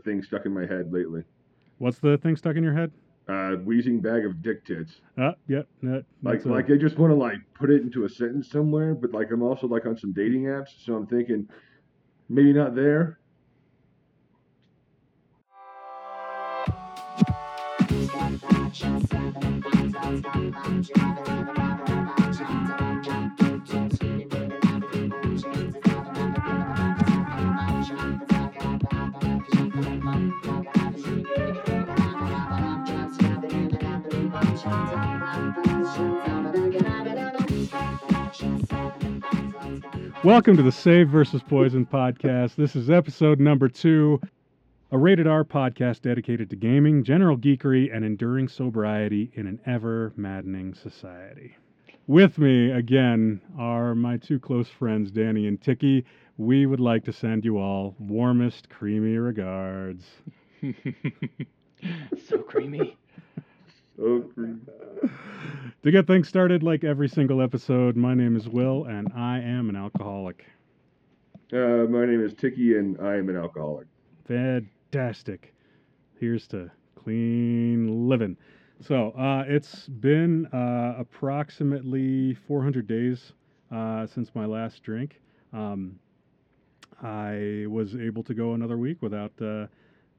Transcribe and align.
thing 0.00 0.22
stuck 0.22 0.46
in 0.46 0.52
my 0.54 0.66
head 0.66 0.92
lately. 0.92 1.22
What's 1.78 1.98
the 1.98 2.18
thing 2.18 2.36
stuck 2.36 2.56
in 2.56 2.62
your 2.64 2.74
head? 2.74 2.90
Uh, 3.28 3.52
wheezing 3.64 4.00
bag 4.00 4.24
of 4.24 4.42
dick 4.42 4.64
tits. 4.64 5.00
Uh, 5.16 5.32
yep. 5.46 5.68
That, 5.82 6.04
Like, 6.22 6.34
that's 6.38 6.46
a- 6.46 6.48
like 6.48 6.70
I 6.70 6.76
just 6.76 6.98
want 6.98 7.12
to 7.12 7.14
like 7.14 7.38
put 7.54 7.70
it 7.70 7.82
into 7.82 8.04
a 8.04 8.08
sentence 8.08 8.50
somewhere, 8.50 8.94
but 8.94 9.12
like 9.12 9.30
I'm 9.30 9.42
also 9.42 9.66
like 9.68 9.86
on 9.86 9.96
some 9.96 10.12
dating 10.12 10.44
apps, 10.44 10.84
so 10.84 10.94
I'm 10.96 11.06
thinking 11.06 11.48
maybe 12.28 12.52
not 12.52 12.74
there. 12.74 13.18
Welcome 40.22 40.56
to 40.58 40.62
the 40.62 40.70
Save 40.70 41.08
versus 41.08 41.42
Poison 41.42 41.86
podcast. 41.86 42.54
This 42.54 42.76
is 42.76 42.90
episode 42.90 43.40
number 43.40 43.70
two, 43.70 44.20
a 44.90 44.98
rated 44.98 45.26
R 45.26 45.44
podcast 45.44 46.02
dedicated 46.02 46.50
to 46.50 46.56
gaming, 46.56 47.02
general 47.04 47.38
geekery, 47.38 47.94
and 47.94 48.04
enduring 48.04 48.46
sobriety 48.46 49.30
in 49.34 49.46
an 49.46 49.58
ever 49.64 50.12
maddening 50.16 50.74
society. 50.74 51.56
With 52.06 52.38
me 52.38 52.70
again 52.70 53.40
are 53.58 53.94
my 53.94 54.18
two 54.18 54.38
close 54.38 54.68
friends, 54.68 55.10
Danny 55.10 55.46
and 55.46 55.58
Tiki. 55.58 56.04
We 56.36 56.66
would 56.66 56.80
like 56.80 57.04
to 57.04 57.12
send 57.14 57.44
you 57.44 57.58
all 57.58 57.94
warmest, 57.98 58.68
creamy 58.68 59.16
regards. 59.16 60.04
so 62.28 62.38
creamy. 62.38 62.98
To 65.82 65.90
get 65.90 66.06
things 66.06 66.28
started, 66.28 66.62
like 66.62 66.84
every 66.84 67.08
single 67.08 67.42
episode, 67.42 67.96
my 67.96 68.14
name 68.14 68.34
is 68.36 68.48
Will, 68.48 68.84
and 68.84 69.08
I 69.14 69.40
am 69.40 69.68
an 69.68 69.76
alcoholic. 69.76 70.46
uh, 71.52 71.86
my 71.88 72.06
name 72.06 72.24
is 72.24 72.32
Tiki, 72.34 72.76
and 72.76 72.98
I 73.00 73.16
am 73.16 73.28
an 73.28 73.36
alcoholic. 73.36 73.86
Fantastic. 74.26 75.54
Here's 76.18 76.46
to 76.48 76.70
clean 76.94 78.08
living. 78.08 78.36
So 78.80 79.10
uh, 79.10 79.44
it's 79.46 79.86
been 79.88 80.46
uh, 80.46 80.94
approximately 80.98 82.34
400 82.34 82.86
days 82.86 83.32
uh, 83.70 84.06
since 84.06 84.34
my 84.34 84.46
last 84.46 84.82
drink. 84.82 85.20
Um, 85.52 85.98
I 87.02 87.66
was 87.68 87.94
able 87.96 88.22
to 88.24 88.34
go 88.34 88.54
another 88.54 88.78
week 88.78 89.02
without 89.02 89.32
uh, 89.40 89.66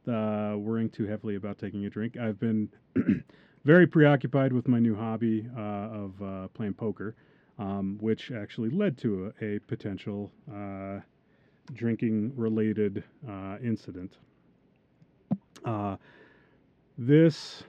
uh, 0.09 0.55
worrying 0.57 0.89
too 0.89 1.05
heavily 1.05 1.35
about 1.35 1.57
taking 1.57 1.85
a 1.85 1.89
drink. 1.89 2.17
I've 2.17 2.39
been 2.39 2.69
very 3.63 3.87
preoccupied 3.87 4.53
with 4.53 4.67
my 4.67 4.79
new 4.79 4.95
hobby 4.95 5.47
uh, 5.55 5.59
of 5.61 6.21
uh, 6.21 6.47
playing 6.49 6.73
poker, 6.73 7.15
um, 7.59 7.97
which 8.01 8.31
actually 8.31 8.69
led 8.69 8.97
to 8.97 9.33
a, 9.41 9.55
a 9.55 9.59
potential 9.59 10.31
uh, 10.53 10.99
drinking 11.73 12.33
related 12.35 13.03
uh, 13.29 13.57
incident. 13.63 14.17
Uh, 15.63 15.95
this 16.97 17.63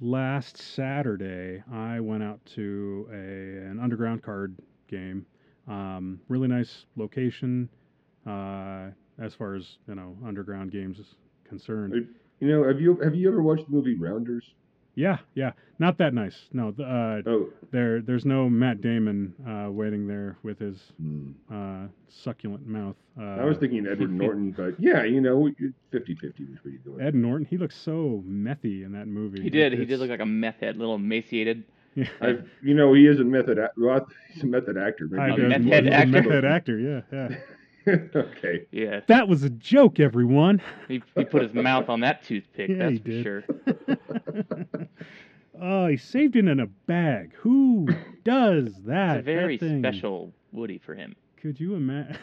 last 0.00 0.56
Saturday, 0.56 1.62
I 1.72 2.00
went 2.00 2.22
out 2.22 2.44
to 2.54 3.08
a, 3.10 3.70
an 3.70 3.78
underground 3.82 4.22
card 4.22 4.56
game. 4.88 5.26
Um, 5.68 6.20
really 6.28 6.48
nice 6.48 6.84
location 6.96 7.68
uh, 8.26 8.88
as 9.18 9.34
far 9.34 9.54
as 9.54 9.78
you 9.88 9.94
know 9.94 10.16
underground 10.26 10.72
games 10.72 10.98
is 10.98 11.14
concerned. 11.44 12.08
You 12.40 12.48
know, 12.48 12.66
have 12.66 12.80
you 12.80 12.98
have 13.02 13.14
you 13.14 13.28
ever 13.28 13.42
watched 13.42 13.66
the 13.66 13.72
movie 13.72 13.94
Rounders? 13.94 14.44
Yeah, 14.96 15.18
yeah, 15.34 15.52
not 15.78 15.98
that 15.98 16.14
nice. 16.14 16.36
No, 16.52 16.68
uh, 16.68 17.22
Oh, 17.28 17.48
there 17.72 18.00
there's 18.00 18.24
no 18.24 18.48
Matt 18.48 18.80
Damon 18.80 19.34
uh, 19.46 19.70
waiting 19.70 20.06
there 20.06 20.36
with 20.42 20.58
his 20.58 20.78
hmm. 21.00 21.32
uh, 21.52 21.88
succulent 22.08 22.66
mouth. 22.66 22.96
Uh, 23.18 23.22
I 23.24 23.44
was 23.44 23.58
thinking 23.58 23.86
Edward 23.86 24.12
Norton, 24.12 24.52
but 24.52 24.78
yeah, 24.80 25.04
you 25.04 25.20
know, 25.20 25.50
50-50 25.92 25.92
was 25.92 26.58
what 26.62 26.72
you 26.72 26.78
doing. 26.84 27.00
Ed 27.00 27.14
Norton. 27.14 27.46
He 27.46 27.56
looks 27.56 27.76
so 27.76 28.22
methy 28.26 28.84
in 28.84 28.92
that 28.92 29.06
movie. 29.08 29.42
He 29.42 29.50
did. 29.50 29.72
He 29.72 29.84
did 29.84 29.98
look 30.00 30.10
like 30.10 30.20
a 30.20 30.26
meth 30.26 30.60
head, 30.60 30.76
little 30.76 30.94
emaciated. 30.96 31.64
Yeah. 31.94 32.08
I, 32.20 32.38
you 32.60 32.74
know, 32.74 32.92
he 32.92 33.06
is 33.06 33.20
a 33.20 33.24
method. 33.24 33.58
Well, 33.76 34.08
he's 34.32 34.42
a 34.42 34.46
method 34.46 34.76
actor. 34.76 35.06
Maybe 35.08 35.22
I 35.22 35.28
A 35.28 35.36
do. 35.36 35.48
meth 35.48 35.62
He's 35.62 35.72
head 35.72 35.86
a 35.86 35.92
actor. 35.94 36.10
meth 36.10 36.24
head 36.30 36.44
actor. 36.44 36.78
Yeah, 36.78 37.00
yeah. 37.12 37.36
okay. 38.16 38.66
Yeah. 38.70 39.00
That 39.06 39.28
was 39.28 39.42
a 39.42 39.50
joke, 39.50 40.00
everyone. 40.00 40.62
He, 40.88 41.02
he 41.14 41.24
put 41.24 41.42
his 41.42 41.54
mouth 41.54 41.88
on 41.88 42.00
that 42.00 42.22
toothpick. 42.24 42.68
Yeah, 42.68 42.90
that's 42.90 43.00
he 43.04 43.22
for 43.22 43.22
sure. 43.22 43.44
oh, 45.60 45.86
he 45.86 45.96
saved 45.96 46.36
it 46.36 46.46
in 46.46 46.60
a 46.60 46.66
bag. 46.66 47.32
Who 47.36 47.88
does 48.22 48.74
that? 48.86 49.18
It's 49.18 49.22
a 49.22 49.22
very 49.22 49.56
That 49.56 49.80
special 49.80 50.32
Woody 50.52 50.78
for 50.78 50.94
him. 50.94 51.16
Could 51.40 51.58
you 51.58 51.74
imagine? 51.74 52.18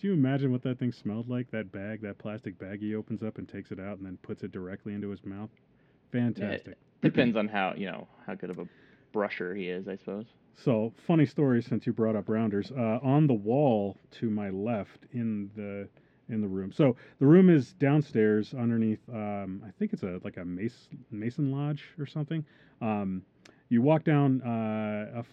Do 0.00 0.06
you 0.06 0.12
imagine 0.12 0.52
what 0.52 0.62
that 0.62 0.78
thing 0.78 0.92
smelled 0.92 1.28
like? 1.28 1.50
That 1.50 1.72
bag, 1.72 2.02
that 2.02 2.18
plastic 2.18 2.56
bag 2.58 2.80
he 2.80 2.94
opens 2.94 3.22
up 3.24 3.38
and 3.38 3.48
takes 3.48 3.72
it 3.72 3.80
out 3.80 3.98
and 3.98 4.06
then 4.06 4.16
puts 4.22 4.44
it 4.44 4.52
directly 4.52 4.94
into 4.94 5.10
his 5.10 5.24
mouth. 5.24 5.50
Fantastic. 6.12 6.76
Depends 7.02 7.36
on 7.36 7.48
how 7.48 7.74
you 7.76 7.86
know 7.86 8.06
how 8.24 8.34
good 8.34 8.50
of 8.50 8.58
a 8.60 8.68
brusher 9.18 9.56
he 9.56 9.68
is, 9.68 9.88
I 9.88 9.96
suppose. 9.96 10.26
So, 10.54 10.92
funny 11.06 11.26
story 11.26 11.62
since 11.62 11.86
you 11.86 11.92
brought 11.92 12.16
up 12.16 12.28
rounders. 12.28 12.70
Uh, 12.72 12.98
on 13.02 13.26
the 13.26 13.34
wall 13.34 13.96
to 14.12 14.30
my 14.30 14.50
left 14.50 15.06
in 15.12 15.50
the 15.56 15.88
in 16.28 16.40
the 16.40 16.48
room. 16.48 16.70
So 16.72 16.96
the 17.20 17.26
room 17.26 17.48
is 17.48 17.72
downstairs 17.74 18.54
underneath. 18.54 19.00
Um, 19.08 19.62
I 19.66 19.70
think 19.78 19.92
it's 19.92 20.02
a 20.02 20.20
like 20.24 20.36
a 20.36 20.44
mason 20.44 21.04
mason 21.10 21.50
lodge 21.50 21.84
or 21.98 22.06
something. 22.06 22.44
Um, 22.80 23.22
you 23.70 23.82
walk 23.82 24.04
down 24.04 24.42
uh, 24.42 25.16
a 25.16 25.18
f- 25.20 25.26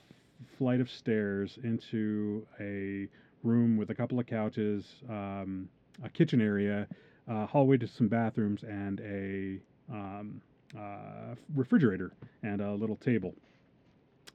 flight 0.57 0.81
of 0.81 0.89
stairs 0.89 1.57
into 1.63 2.45
a 2.59 3.07
room 3.43 3.77
with 3.77 3.89
a 3.89 3.95
couple 3.95 4.19
of 4.19 4.25
couches, 4.25 4.85
um, 5.09 5.69
a 6.03 6.09
kitchen 6.09 6.41
area, 6.41 6.87
uh, 7.29 7.45
hallway 7.45 7.77
to 7.77 7.87
some 7.87 8.07
bathrooms, 8.07 8.63
and 8.63 8.99
a 9.01 9.59
um, 9.93 10.41
uh, 10.77 11.35
refrigerator 11.55 12.13
and 12.43 12.61
a 12.61 12.73
little 12.73 12.97
table. 12.97 13.33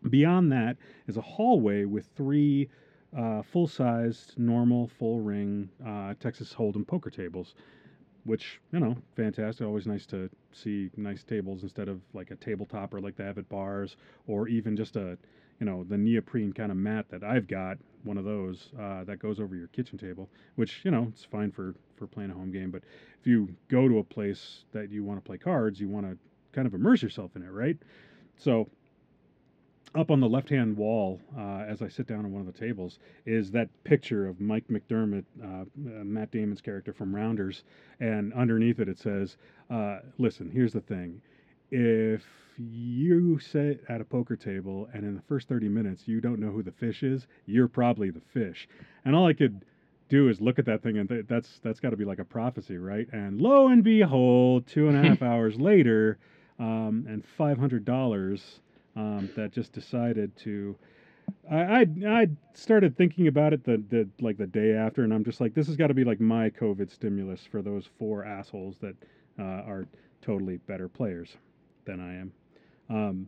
Beyond 0.09 0.51
that 0.53 0.77
is 1.09 1.17
a 1.17 1.21
hallway 1.21 1.85
with 1.85 2.09
three 2.17 2.69
uh, 3.17 3.43
full-sized, 3.43 4.39
normal, 4.39 4.87
full-ring 4.87 5.69
uh, 5.87 6.15
Texas 6.21 6.55
Hold'em 6.55 6.87
poker 6.87 7.11
tables, 7.11 7.55
which 8.25 8.61
you 8.73 8.81
know, 8.81 8.97
fantastic. 9.17 9.67
Always 9.67 9.87
nice 9.87 10.07
to 10.07 10.31
see 10.53 10.91
nice 10.97 11.23
tables 11.23 11.63
instead 11.63 11.89
of 11.89 12.01
like 12.15 12.31
a 12.31 12.37
tabletop 12.37 12.95
or 12.95 13.01
like 13.01 13.17
they 13.17 13.25
have 13.25 13.39
at 13.39 13.49
bars, 13.49 13.97
or 14.27 14.49
even 14.49 14.77
just 14.77 14.97
a, 14.97 15.19
you 15.59 15.67
know, 15.67 15.85
the 15.85 15.99
neoprene 15.99 16.53
kind 16.53 16.71
of 16.71 16.79
mat 16.79 17.07
that 17.11 17.23
I've 17.23 17.47
got, 17.47 17.79
one 18.05 18.17
of 18.17 18.25
those 18.25 18.71
uh, 18.81 19.05
that 19.05 19.19
goes 19.19 19.41
over 19.41 19.55
your 19.55 19.69
kitchen 19.69 19.99
table, 19.99 20.31
which 20.55 20.81
you 20.85 20.91
know, 20.91 21.09
it's 21.11 21.25
fine 21.25 21.51
for 21.51 21.75
for 21.97 22.07
playing 22.07 22.31
a 22.31 22.35
home 22.35 22.53
game. 22.53 22.71
But 22.71 22.83
if 23.21 23.27
you 23.27 23.49
go 23.69 23.89
to 23.89 23.99
a 23.99 24.05
place 24.05 24.65
that 24.73 24.91
you 24.91 25.05
want 25.05 25.23
to 25.23 25.27
play 25.27 25.37
cards, 25.37 25.81
you 25.81 25.89
want 25.89 26.07
to 26.07 26.17
kind 26.53 26.67
of 26.67 26.75
immerse 26.75 27.03
yourself 27.03 27.37
in 27.37 27.43
it, 27.43 27.51
right? 27.51 27.77
So 28.37 28.69
up 29.95 30.11
on 30.11 30.21
the 30.21 30.29
left 30.29 30.49
hand 30.49 30.77
wall, 30.77 31.21
uh, 31.37 31.65
as 31.69 31.83
I 31.83 31.89
sit 31.89 32.07
down 32.07 32.21
on 32.21 32.33
one 32.33 32.47
of 32.47 32.53
the 32.53 32.59
tables, 32.59 32.99
is 33.27 33.51
that 33.53 33.69
picture 33.85 34.27
of 34.27 34.41
Mike 34.41 34.69
McDermott, 34.69 35.25
uh, 35.43 35.63
uh, 35.63 35.65
Matt 36.05 36.31
Damon's 36.31 36.61
character 36.61 36.93
from 36.93 37.15
Rounders. 37.15 37.65
And 37.99 38.33
underneath 38.35 38.79
it, 38.79 38.89
it 38.89 38.99
says, 38.99 39.37
uh, 39.71 39.99
Listen, 40.19 40.51
here's 40.51 40.73
the 40.73 40.81
thing. 40.81 41.21
If 41.71 42.25
you 42.57 43.39
sit 43.39 43.83
at 43.89 44.01
a 44.01 44.05
poker 44.05 44.37
table 44.37 44.89
and 44.93 45.05
in 45.05 45.15
the 45.15 45.23
first 45.23 45.49
30 45.49 45.69
minutes 45.69 46.07
you 46.07 46.21
don't 46.21 46.41
know 46.41 46.51
who 46.51 46.63
the 46.63 46.73
fish 46.73 47.03
is, 47.03 47.27
you're 47.47 47.69
probably 47.69 48.11
the 48.11 48.21
fish. 48.21 48.69
And 49.05 49.17
all 49.17 49.27
I 49.27 49.33
could 49.33 49.65
do 50.09 50.29
is 50.29 50.41
look 50.41 50.59
at 50.59 50.67
that 50.67 50.83
thing 50.83 50.99
and 50.99 51.09
th- 51.09 51.27
that's 51.29 51.61
that's 51.63 51.81
got 51.81 51.91
to 51.91 51.97
be 51.97 52.05
like 52.05 52.19
a 52.19 52.25
prophecy, 52.25 52.77
right? 52.77 53.09
And 53.13 53.41
lo 53.41 53.69
and 53.69 53.83
behold, 53.83 54.67
two 54.67 54.89
and 54.89 54.97
a 54.97 55.09
half 55.09 55.23
hours 55.31 55.59
later, 55.59 56.19
um, 56.59 57.07
and 57.09 57.25
five 57.25 57.59
hundred 57.59 57.85
dollars 57.85 58.61
um, 59.01 59.31
that 59.37 59.53
just 59.53 59.73
decided 59.73 60.37
to. 60.39 60.77
I, 61.51 61.57
I 61.57 61.87
I 62.07 62.29
started 62.55 62.97
thinking 62.97 63.29
about 63.29 63.53
it 63.53 63.65
the, 63.65 63.83
the 63.89 64.09
like 64.21 64.37
the 64.37 64.47
day 64.47 64.75
after, 64.75 65.03
and 65.05 65.15
I'm 65.15 65.25
just 65.25 65.41
like, 65.41 65.55
this 65.55 65.67
has 65.69 65.77
got 65.77 65.87
to 65.87 65.95
be 65.95 66.05
like 66.05 66.21
my 66.21 66.51
COVID 66.51 66.91
stimulus 66.91 67.47
for 67.51 67.63
those 67.63 67.89
four 67.99 68.25
assholes 68.25 68.77
that 68.81 68.97
uh, 69.39 69.43
are 69.43 69.87
totally 70.21 70.59
better 70.59 70.89
players 70.89 71.37
than 71.85 72.01
I 72.01 72.17
am. 72.17 72.33
Um, 72.91 73.27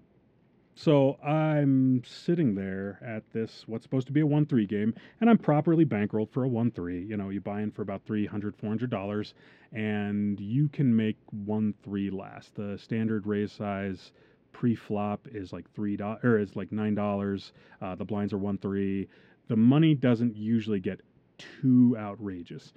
so 0.74 1.18
I'm 1.22 2.02
sitting 2.04 2.54
there 2.54 2.98
at 3.04 3.30
this 3.32 3.64
what's 3.66 3.84
supposed 3.84 4.06
to 4.08 4.12
be 4.12 4.20
a 4.20 4.26
one 4.26 4.46
three 4.46 4.66
game, 4.66 4.94
and 5.20 5.30
I'm 5.30 5.38
properly 5.38 5.84
bankrolled 5.84 6.30
for 6.30 6.44
a 6.44 6.48
one 6.48 6.70
three. 6.70 7.02
You 7.02 7.16
know, 7.16 7.30
you 7.30 7.40
buy 7.40 7.62
in 7.62 7.70
for 7.70 7.82
about 7.82 8.02
300 8.04 8.56
400 8.56 8.90
dollars, 8.90 9.34
and 9.72 10.38
you 10.40 10.68
can 10.68 10.94
make 10.94 11.16
one 11.30 11.74
three 11.82 12.10
last. 12.10 12.56
The 12.56 12.76
standard 12.78 13.26
raise 13.26 13.52
size 13.52 14.12
pre-flop 14.52 15.26
is 15.32 15.52
like 15.52 15.70
three 15.74 15.96
dollars 15.96 16.20
or 16.24 16.38
is 16.38 16.56
like 16.56 16.72
nine 16.72 16.94
dollars. 16.94 17.52
Uh, 17.80 17.94
the 17.94 18.04
blinds 18.04 18.32
are 18.32 18.38
one 18.38 18.58
three. 18.58 19.08
The 19.48 19.56
money 19.56 19.94
doesn't 19.94 20.36
usually 20.36 20.80
get 20.80 21.00
too 21.38 21.96
outrageous. 21.98 22.72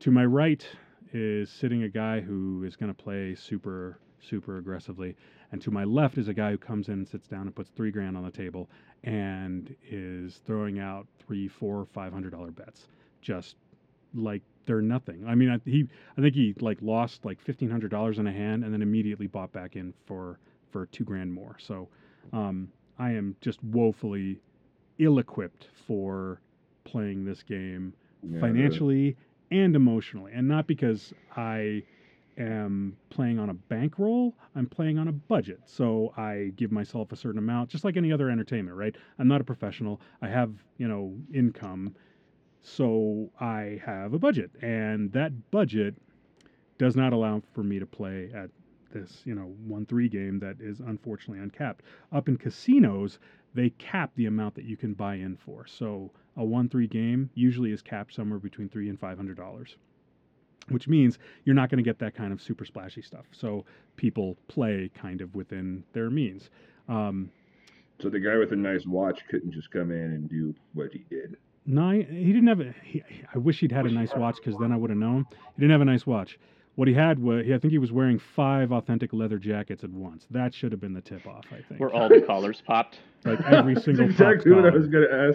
To 0.00 0.10
my 0.10 0.24
right 0.24 0.66
is 1.12 1.50
sitting 1.50 1.84
a 1.84 1.88
guy 1.88 2.20
who 2.20 2.64
is 2.64 2.76
going 2.76 2.94
to 2.94 3.02
play 3.02 3.34
super 3.34 3.98
super 4.20 4.58
aggressively, 4.58 5.16
and 5.52 5.62
to 5.62 5.70
my 5.70 5.84
left 5.84 6.18
is 6.18 6.28
a 6.28 6.34
guy 6.34 6.50
who 6.50 6.58
comes 6.58 6.88
in 6.88 6.94
and 6.94 7.08
sits 7.08 7.28
down 7.28 7.42
and 7.42 7.54
puts 7.54 7.70
three 7.70 7.90
grand 7.90 8.16
on 8.16 8.24
the 8.24 8.30
table 8.30 8.68
and 9.04 9.74
is 9.88 10.40
throwing 10.46 10.78
out 10.78 11.06
three, 11.24 11.48
four, 11.48 11.86
five 11.94 12.12
hundred 12.12 12.32
dollar 12.32 12.50
bets, 12.50 12.88
just 13.22 13.56
like 14.14 14.42
they're 14.66 14.82
nothing. 14.82 15.24
I 15.26 15.34
mean, 15.34 15.50
I, 15.50 15.60
he 15.64 15.86
I 16.18 16.20
think 16.20 16.34
he 16.34 16.54
like 16.60 16.78
lost 16.82 17.24
like 17.24 17.40
fifteen 17.40 17.70
hundred 17.70 17.90
dollars 17.90 18.18
in 18.18 18.26
a 18.26 18.32
hand 18.32 18.64
and 18.64 18.72
then 18.72 18.82
immediately 18.82 19.26
bought 19.28 19.52
back 19.52 19.76
in 19.76 19.94
for 20.06 20.38
for 20.70 20.86
two 20.86 21.04
grand 21.04 21.32
more. 21.32 21.56
So 21.58 21.88
um, 22.32 22.72
I 22.98 23.12
am 23.12 23.36
just 23.40 23.62
woefully 23.62 24.40
ill-equipped 24.98 25.68
for 25.86 26.40
playing 26.84 27.24
this 27.24 27.42
game 27.42 27.94
Yeah, 28.22 28.40
financially 28.40 29.16
and 29.50 29.76
emotionally, 29.76 30.32
and 30.34 30.48
not 30.48 30.66
because 30.66 31.12
I 31.36 31.82
am 32.38 32.96
playing 33.10 33.38
on 33.38 33.50
a 33.50 33.54
bankroll. 33.54 34.36
I'm 34.54 34.66
playing 34.66 34.98
on 34.98 35.08
a 35.08 35.12
budget, 35.12 35.60
so 35.64 36.12
I 36.16 36.52
give 36.56 36.72
myself 36.72 37.12
a 37.12 37.16
certain 37.16 37.38
amount, 37.38 37.70
just 37.70 37.84
like 37.84 37.96
any 37.96 38.12
other 38.12 38.30
entertainment, 38.30 38.76
right? 38.76 38.94
I'm 39.18 39.28
not 39.28 39.40
a 39.40 39.44
professional. 39.44 40.00
I 40.22 40.28
have 40.28 40.52
you 40.78 40.88
know 40.88 41.16
income, 41.32 41.94
so 42.62 43.30
I 43.40 43.80
have 43.84 44.12
a 44.14 44.18
budget, 44.18 44.50
and 44.62 45.12
that 45.12 45.50
budget 45.50 45.94
does 46.78 46.96
not 46.96 47.12
allow 47.12 47.42
for 47.52 47.62
me 47.62 47.78
to 47.78 47.86
play 47.86 48.30
at 48.34 48.50
this 48.92 49.22
you 49.24 49.34
know 49.34 49.54
one 49.66 49.86
three 49.86 50.08
game 50.08 50.38
that 50.40 50.56
is 50.60 50.80
unfortunately 50.80 51.42
uncapped. 51.42 51.82
Up 52.12 52.28
in 52.28 52.36
casinos, 52.36 53.18
they 53.54 53.70
cap 53.70 54.10
the 54.16 54.26
amount 54.26 54.54
that 54.54 54.64
you 54.64 54.76
can 54.76 54.94
buy 54.94 55.14
in 55.16 55.36
for. 55.36 55.66
So 55.66 56.10
a 56.36 56.44
one 56.44 56.68
three 56.68 56.86
game 56.86 57.30
usually 57.34 57.72
is 57.72 57.82
capped 57.82 58.14
somewhere 58.14 58.38
between 58.38 58.68
three 58.68 58.88
and 58.88 58.98
five 58.98 59.16
hundred 59.16 59.36
dollars, 59.36 59.76
which 60.68 60.88
means 60.88 61.18
you're 61.44 61.54
not 61.54 61.70
going 61.70 61.82
to 61.82 61.88
get 61.88 61.98
that 62.00 62.14
kind 62.14 62.32
of 62.32 62.40
super 62.42 62.64
splashy 62.64 63.02
stuff. 63.02 63.24
So 63.32 63.64
people 63.96 64.36
play 64.48 64.90
kind 64.94 65.20
of 65.20 65.34
within 65.34 65.84
their 65.92 66.10
means. 66.10 66.50
Um, 66.88 67.30
So 67.98 68.10
the 68.10 68.20
guy 68.20 68.36
with 68.36 68.52
a 68.52 68.56
nice 68.56 68.84
watch 68.86 69.20
couldn't 69.30 69.52
just 69.52 69.70
come 69.70 69.90
in 69.90 70.12
and 70.12 70.28
do 70.28 70.54
what 70.74 70.92
he 70.92 71.04
did. 71.08 71.36
Nine. 71.64 72.06
He 72.08 72.26
didn't 72.32 72.46
have 72.46 72.60
a. 72.60 72.74
He, 72.84 73.02
I 73.34 73.38
wish 73.38 73.58
he'd 73.60 73.72
had 73.72 73.86
a 73.86 73.90
nice 73.90 74.14
watch 74.14 74.36
because 74.36 74.56
then 74.60 74.70
I 74.70 74.76
would 74.76 74.90
have 74.90 74.98
known. 74.98 75.24
He 75.30 75.60
didn't 75.60 75.72
have 75.72 75.80
a 75.80 75.86
nice 75.86 76.06
watch. 76.06 76.38
What 76.76 76.88
he 76.88 76.94
had 76.94 77.18
was, 77.18 77.44
he, 77.44 77.54
I 77.54 77.58
think 77.58 77.72
he 77.72 77.78
was 77.78 77.90
wearing 77.90 78.18
five 78.18 78.70
authentic 78.70 79.12
leather 79.12 79.38
jackets 79.38 79.82
at 79.82 79.90
once. 79.90 80.26
That 80.30 80.54
should 80.54 80.72
have 80.72 80.80
been 80.80 80.92
the 80.92 81.00
tip 81.00 81.26
off. 81.26 81.44
I 81.50 81.62
think. 81.68 81.80
Were 81.80 81.92
all 81.92 82.08
the 82.08 82.20
collars 82.20 82.62
popped? 82.64 83.00
like 83.24 83.40
every 83.46 83.74
That's 83.74 83.86
single 83.86 84.04
exactly 84.04 84.52
popped 84.52 84.64
what 84.64 84.72
I 84.72 84.76
was 84.76 84.86
gonna 84.86 85.32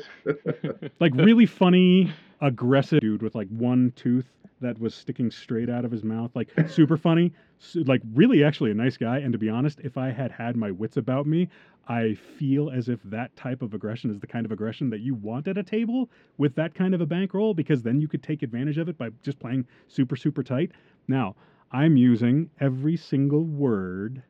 ask. 0.55 0.91
like 0.99 1.13
really 1.15 1.45
funny, 1.45 2.11
aggressive 2.39 3.01
dude 3.01 3.21
with 3.21 3.35
like 3.35 3.49
one 3.49 3.91
tooth 3.95 4.27
that 4.61 4.79
was 4.79 4.93
sticking 4.93 5.31
straight 5.31 5.69
out 5.69 5.83
of 5.83 5.91
his 5.91 6.03
mouth, 6.03 6.31
like 6.35 6.51
super 6.69 6.95
funny, 6.95 7.33
su- 7.57 7.83
like 7.83 8.01
really 8.13 8.44
actually 8.44 8.71
a 8.71 8.75
nice 8.75 8.95
guy. 8.95 9.17
And 9.17 9.33
to 9.33 9.39
be 9.39 9.49
honest, 9.49 9.79
if 9.79 9.97
I 9.97 10.11
had 10.11 10.31
had 10.31 10.55
my 10.55 10.71
wits 10.71 10.97
about 10.97 11.25
me, 11.25 11.49
I 11.87 12.13
feel 12.13 12.69
as 12.69 12.87
if 12.87 13.01
that 13.05 13.35
type 13.35 13.63
of 13.63 13.73
aggression 13.73 14.11
is 14.11 14.19
the 14.19 14.27
kind 14.27 14.45
of 14.45 14.51
aggression 14.51 14.89
that 14.91 14.99
you 14.99 15.15
want 15.15 15.47
at 15.47 15.57
a 15.57 15.63
table 15.63 16.09
with 16.37 16.53
that 16.55 16.75
kind 16.75 16.94
of 16.94 17.01
a 17.01 17.05
bankroll, 17.07 17.55
because 17.55 17.81
then 17.81 17.99
you 17.99 18.07
could 18.07 18.21
take 18.21 18.44
advantage 18.44 18.77
of 18.77 18.87
it 18.87 18.97
by 18.97 19.09
just 19.23 19.39
playing 19.39 19.65
super 19.87 20.15
super 20.15 20.44
tight. 20.44 20.71
Now 21.07 21.36
I'm 21.71 21.98
using 21.98 22.50
every 22.59 22.98
single 22.98 23.44
word 23.44 24.24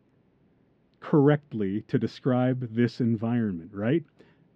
correctly 0.99 1.83
to 1.87 1.97
describe 1.97 2.73
this 2.73 3.01
environment, 3.01 3.71
right? 3.73 4.03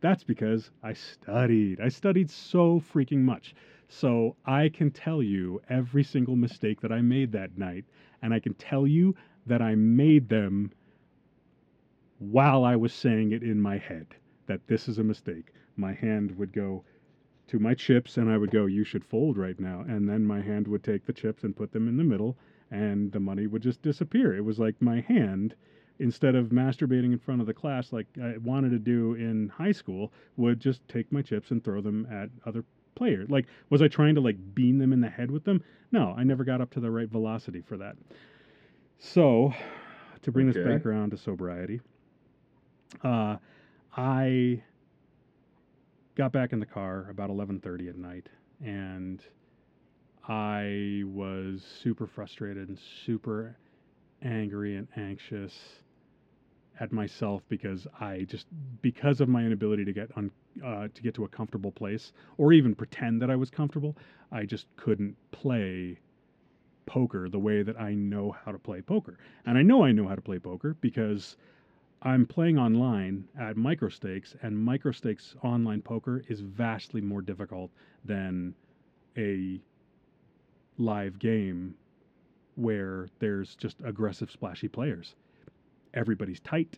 That's 0.02 0.24
because 0.24 0.70
I 0.84 0.94
studied. 0.94 1.82
I 1.82 1.90
studied 1.90 2.30
so 2.30 2.80
freaking 2.80 3.22
much. 3.22 3.56
So 3.88 4.36
I 4.46 4.70
can 4.70 4.92
tell 4.92 5.24
you 5.24 5.62
every 5.70 6.04
single 6.04 6.36
mistake 6.36 6.82
that 6.82 6.92
I 6.92 7.02
made 7.02 7.32
that 7.32 7.58
night. 7.58 7.86
And 8.22 8.34
I 8.34 8.40
can 8.40 8.54
tell 8.56 8.86
you 8.88 9.16
that 9.48 9.62
I 9.62 9.76
made 9.76 10.30
them 10.30 10.72
while 12.20 12.64
I 12.64 12.76
was 12.76 12.94
saying 12.94 13.32
it 13.32 13.44
in 13.44 13.60
my 13.60 13.78
head 13.78 14.08
that 14.48 14.68
this 14.68 14.88
is 14.88 15.00
a 15.00 15.04
mistake. 15.04 15.52
My 15.76 15.94
hand 15.94 16.38
would 16.38 16.54
go 16.54 16.84
to 17.48 17.60
my 17.60 17.74
chips 17.74 18.18
and 18.18 18.30
I 18.30 18.38
would 18.38 18.52
go, 18.52 18.66
You 18.66 18.84
should 18.84 19.06
fold 19.06 19.38
right 19.38 19.60
now. 19.60 19.84
And 19.88 20.10
then 20.10 20.26
my 20.26 20.42
hand 20.42 20.68
would 20.68 20.84
take 20.84 21.06
the 21.06 21.14
chips 21.14 21.44
and 21.44 21.56
put 21.56 21.72
them 21.72 21.88
in 21.88 21.98
the 21.98 22.04
middle 22.04 22.38
and 22.72 23.12
the 23.12 23.20
money 23.20 23.48
would 23.48 23.62
just 23.62 23.82
disappear. 23.82 24.36
It 24.36 24.44
was 24.44 24.60
like 24.60 24.82
my 24.82 25.02
hand 25.02 25.56
instead 26.00 26.36
of 26.36 26.50
masturbating 26.50 27.14
in 27.14 27.20
front 27.20 27.42
of 27.42 27.48
the 27.48 27.54
class 27.54 27.94
like 27.94 28.08
I 28.22 28.38
wanted 28.38 28.72
to 28.72 28.80
do 28.80 29.14
in 29.14 29.50
high 29.50 29.72
school, 29.72 30.12
would 30.36 30.60
just 30.60 30.86
take 30.88 31.12
my 31.12 31.22
chips 31.22 31.52
and 31.52 31.64
throw 31.64 31.82
them 31.82 32.08
at 32.12 32.30
other 32.46 32.66
players. 32.96 33.30
Like, 33.30 33.46
was 33.70 33.82
I 33.82 33.88
trying 33.88 34.16
to 34.16 34.22
like 34.22 34.38
bean 34.54 34.78
them 34.78 34.92
in 34.92 35.02
the 35.02 35.10
head 35.10 35.32
with 35.32 35.44
them? 35.44 35.64
No, 35.92 36.14
I 36.18 36.24
never 36.24 36.44
got 36.44 36.62
up 36.62 36.72
to 36.72 36.80
the 36.80 36.92
right 36.92 37.10
velocity 37.10 37.62
for 37.62 37.78
that. 37.78 37.96
So, 38.98 39.54
to 40.24 40.32
bring 40.32 40.52
this 40.52 40.66
back 40.66 40.86
around 40.86 41.12
to 41.12 41.18
sobriety, 41.18 41.82
uh, 43.04 43.38
I 43.96 44.64
got 46.16 46.32
back 46.32 46.54
in 46.54 46.60
the 46.60 46.66
car 46.66 47.08
about 47.10 47.30
11:30 47.30 47.90
at 47.90 47.98
night, 47.98 48.30
and 48.64 49.22
I 50.28 51.04
was 51.06 51.64
super 51.64 52.08
frustrated 52.08 52.70
and 52.70 52.80
super 52.80 53.58
angry 54.22 54.76
and 54.76 54.88
anxious 54.96 55.82
at 56.80 56.92
myself 56.92 57.44
because 57.48 57.88
I 58.00 58.22
just 58.24 58.48
because 58.82 59.22
of 59.22 59.30
my 59.30 59.44
inability 59.44 59.86
to 59.86 59.94
get 59.94 60.12
un, 60.18 60.32
uh, 60.64 60.88
to 60.94 61.02
get 61.02 61.14
to 61.16 61.26
a 61.26 61.28
comfortable 61.28 61.72
place 61.72 62.12
or 62.38 62.54
even 62.54 62.76
pretend 62.76 63.22
that 63.22 63.30
I 63.30 63.36
was 63.36 63.50
comfortable, 63.50 63.96
I 64.32 64.46
just 64.46 64.68
couldn't 64.76 65.16
play 65.32 66.00
poker 66.86 67.30
the 67.30 67.40
way 67.40 67.64
that 67.64 67.80
I 67.80 67.94
know 67.94 68.32
how 68.32 68.52
to 68.52 68.60
play 68.60 68.82
poker. 68.82 69.18
And 69.46 69.58
I 69.58 69.62
know 69.62 69.84
I 69.84 69.92
know 69.92 70.08
how 70.08 70.16
to 70.16 70.22
play 70.22 70.40
poker 70.40 70.76
because 70.82 71.38
I'm 72.06 72.28
playing 72.28 72.60
online 72.60 73.28
at 73.40 73.58
microstakes 73.58 74.36
and 74.44 74.56
microstakes 74.56 75.36
online 75.44 75.82
poker 75.82 76.24
is 76.30 76.40
vastly 76.40 77.02
more 77.02 77.24
difficult 77.24 77.72
than 78.06 78.54
a 79.18 79.60
live 80.78 81.18
game 81.18 81.74
where 82.56 83.10
there's 83.20 83.56
just 83.56 83.78
aggressive 83.84 84.30
splashy 84.30 84.68
players 84.68 85.16
everybody's 85.96 86.40
tight. 86.42 86.78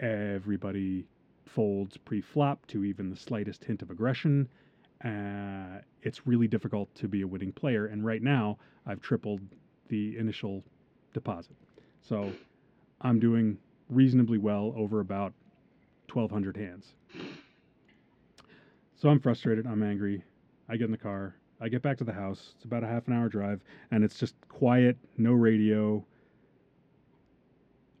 Everybody 0.00 1.06
folds 1.44 1.96
pre-flop 1.96 2.66
to 2.68 2.84
even 2.84 3.10
the 3.10 3.16
slightest 3.16 3.64
hint 3.64 3.82
of 3.82 3.90
aggression. 3.90 4.48
Uh, 5.04 5.80
it's 6.02 6.26
really 6.26 6.48
difficult 6.48 6.94
to 6.94 7.08
be 7.08 7.22
a 7.22 7.26
winning 7.26 7.52
player. 7.52 7.86
And 7.86 8.04
right 8.04 8.22
now, 8.22 8.58
I've 8.86 9.00
tripled 9.02 9.40
the 9.88 10.16
initial 10.16 10.64
deposit, 11.12 11.56
so 12.02 12.32
I'm 13.02 13.18
doing 13.18 13.58
reasonably 13.88 14.38
well 14.38 14.72
over 14.76 15.00
about 15.00 15.32
1,200 16.12 16.56
hands. 16.56 16.94
So 18.96 19.08
I'm 19.08 19.20
frustrated. 19.20 19.66
I'm 19.66 19.82
angry. 19.82 20.22
I 20.68 20.76
get 20.76 20.86
in 20.86 20.90
the 20.90 20.96
car. 20.98 21.34
I 21.60 21.68
get 21.68 21.82
back 21.82 21.98
to 21.98 22.04
the 22.04 22.12
house. 22.12 22.52
It's 22.56 22.64
about 22.64 22.84
a 22.84 22.86
half 22.86 23.06
an 23.06 23.14
hour 23.14 23.28
drive, 23.28 23.60
and 23.90 24.02
it's 24.04 24.18
just 24.18 24.34
quiet, 24.48 24.96
no 25.16 25.32
radio, 25.32 26.04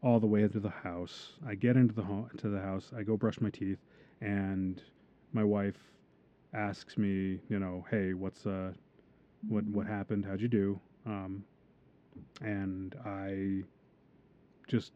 all 0.02 0.20
the 0.20 0.26
way 0.26 0.46
to 0.46 0.60
the 0.60 0.68
house. 0.68 1.32
I 1.46 1.54
get 1.54 1.76
into 1.76 1.94
the 1.94 2.02
home 2.02 2.28
to 2.38 2.48
the 2.48 2.60
house. 2.60 2.90
I 2.96 3.02
go 3.02 3.16
brush 3.16 3.40
my 3.40 3.50
teeth, 3.50 3.78
and 4.20 4.82
my 5.32 5.44
wife 5.44 5.78
asks 6.52 6.98
me, 6.98 7.40
you 7.48 7.58
know, 7.58 7.84
hey, 7.90 8.12
what's 8.14 8.46
uh, 8.46 8.72
what 9.48 9.64
what 9.64 9.86
happened? 9.86 10.24
How'd 10.24 10.40
you 10.40 10.48
do? 10.48 10.80
Um, 11.06 11.44
and 12.42 12.94
I 13.04 13.64
just 14.68 14.92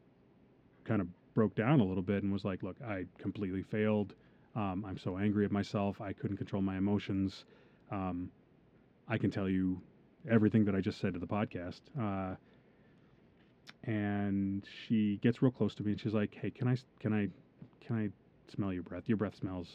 kind 0.89 1.01
of 1.01 1.09
broke 1.35 1.55
down 1.55 1.81
a 1.81 1.85
little 1.85 2.03
bit 2.03 2.23
and 2.23 2.33
was 2.33 2.45
like, 2.45 2.63
look, 2.63 2.77
I 2.85 3.05
completely 3.19 3.63
failed. 3.63 4.15
Um, 4.57 4.85
I'm 4.89 4.99
so 4.99 5.19
angry 5.19 5.45
at 5.45 5.53
myself. 5.53 6.01
I 6.01 6.13
couldn't 6.13 6.39
control 6.39 6.63
my 6.63 6.77
emotions. 6.79 7.45
Um, 7.93 8.31
I 9.07 9.19
can 9.19 9.31
tell 9.31 9.49
you 9.49 9.81
everything 10.29 10.65
that 10.65 10.75
I 10.75 10.81
just 10.81 10.99
said 11.01 11.13
to 11.13 11.19
the 11.21 11.27
podcast. 11.27 11.81
Uh, 12.01 12.35
and 13.85 14.67
she 14.87 15.19
gets 15.23 15.43
real 15.43 15.53
close 15.53 15.75
to 15.77 15.83
me 15.83 15.93
and 15.93 16.01
she's 16.01 16.15
like, 16.15 16.35
"Hey, 16.35 16.51
can 16.51 16.67
I 16.67 16.77
can 16.99 17.13
I 17.13 17.29
can 17.85 17.97
I 17.97 18.09
smell 18.53 18.73
your 18.73 18.83
breath? 18.83 19.05
Your 19.07 19.17
breath 19.17 19.37
smells 19.37 19.69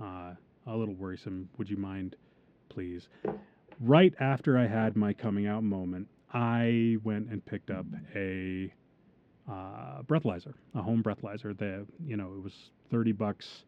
uh, 0.00 0.34
a 0.66 0.76
little 0.76 0.94
worrisome. 0.94 1.48
Would 1.56 1.70
you 1.70 1.76
mind, 1.76 2.16
please?" 2.68 3.08
Right 3.80 4.12
after 4.20 4.58
I 4.58 4.66
had 4.66 4.96
my 4.96 5.12
coming 5.14 5.46
out 5.46 5.62
moment, 5.64 6.08
I 6.34 6.98
went 7.02 7.30
and 7.30 7.44
picked 7.44 7.70
up 7.70 7.86
a 8.14 8.72
uh, 9.48 10.02
breathalyzer, 10.02 10.54
a 10.74 10.82
home 10.82 11.02
breathalyzer. 11.02 11.56
The 11.56 11.86
you 12.06 12.16
know 12.16 12.32
it 12.36 12.42
was 12.42 12.70
thirty 12.90 13.12
bucks, 13.12 13.64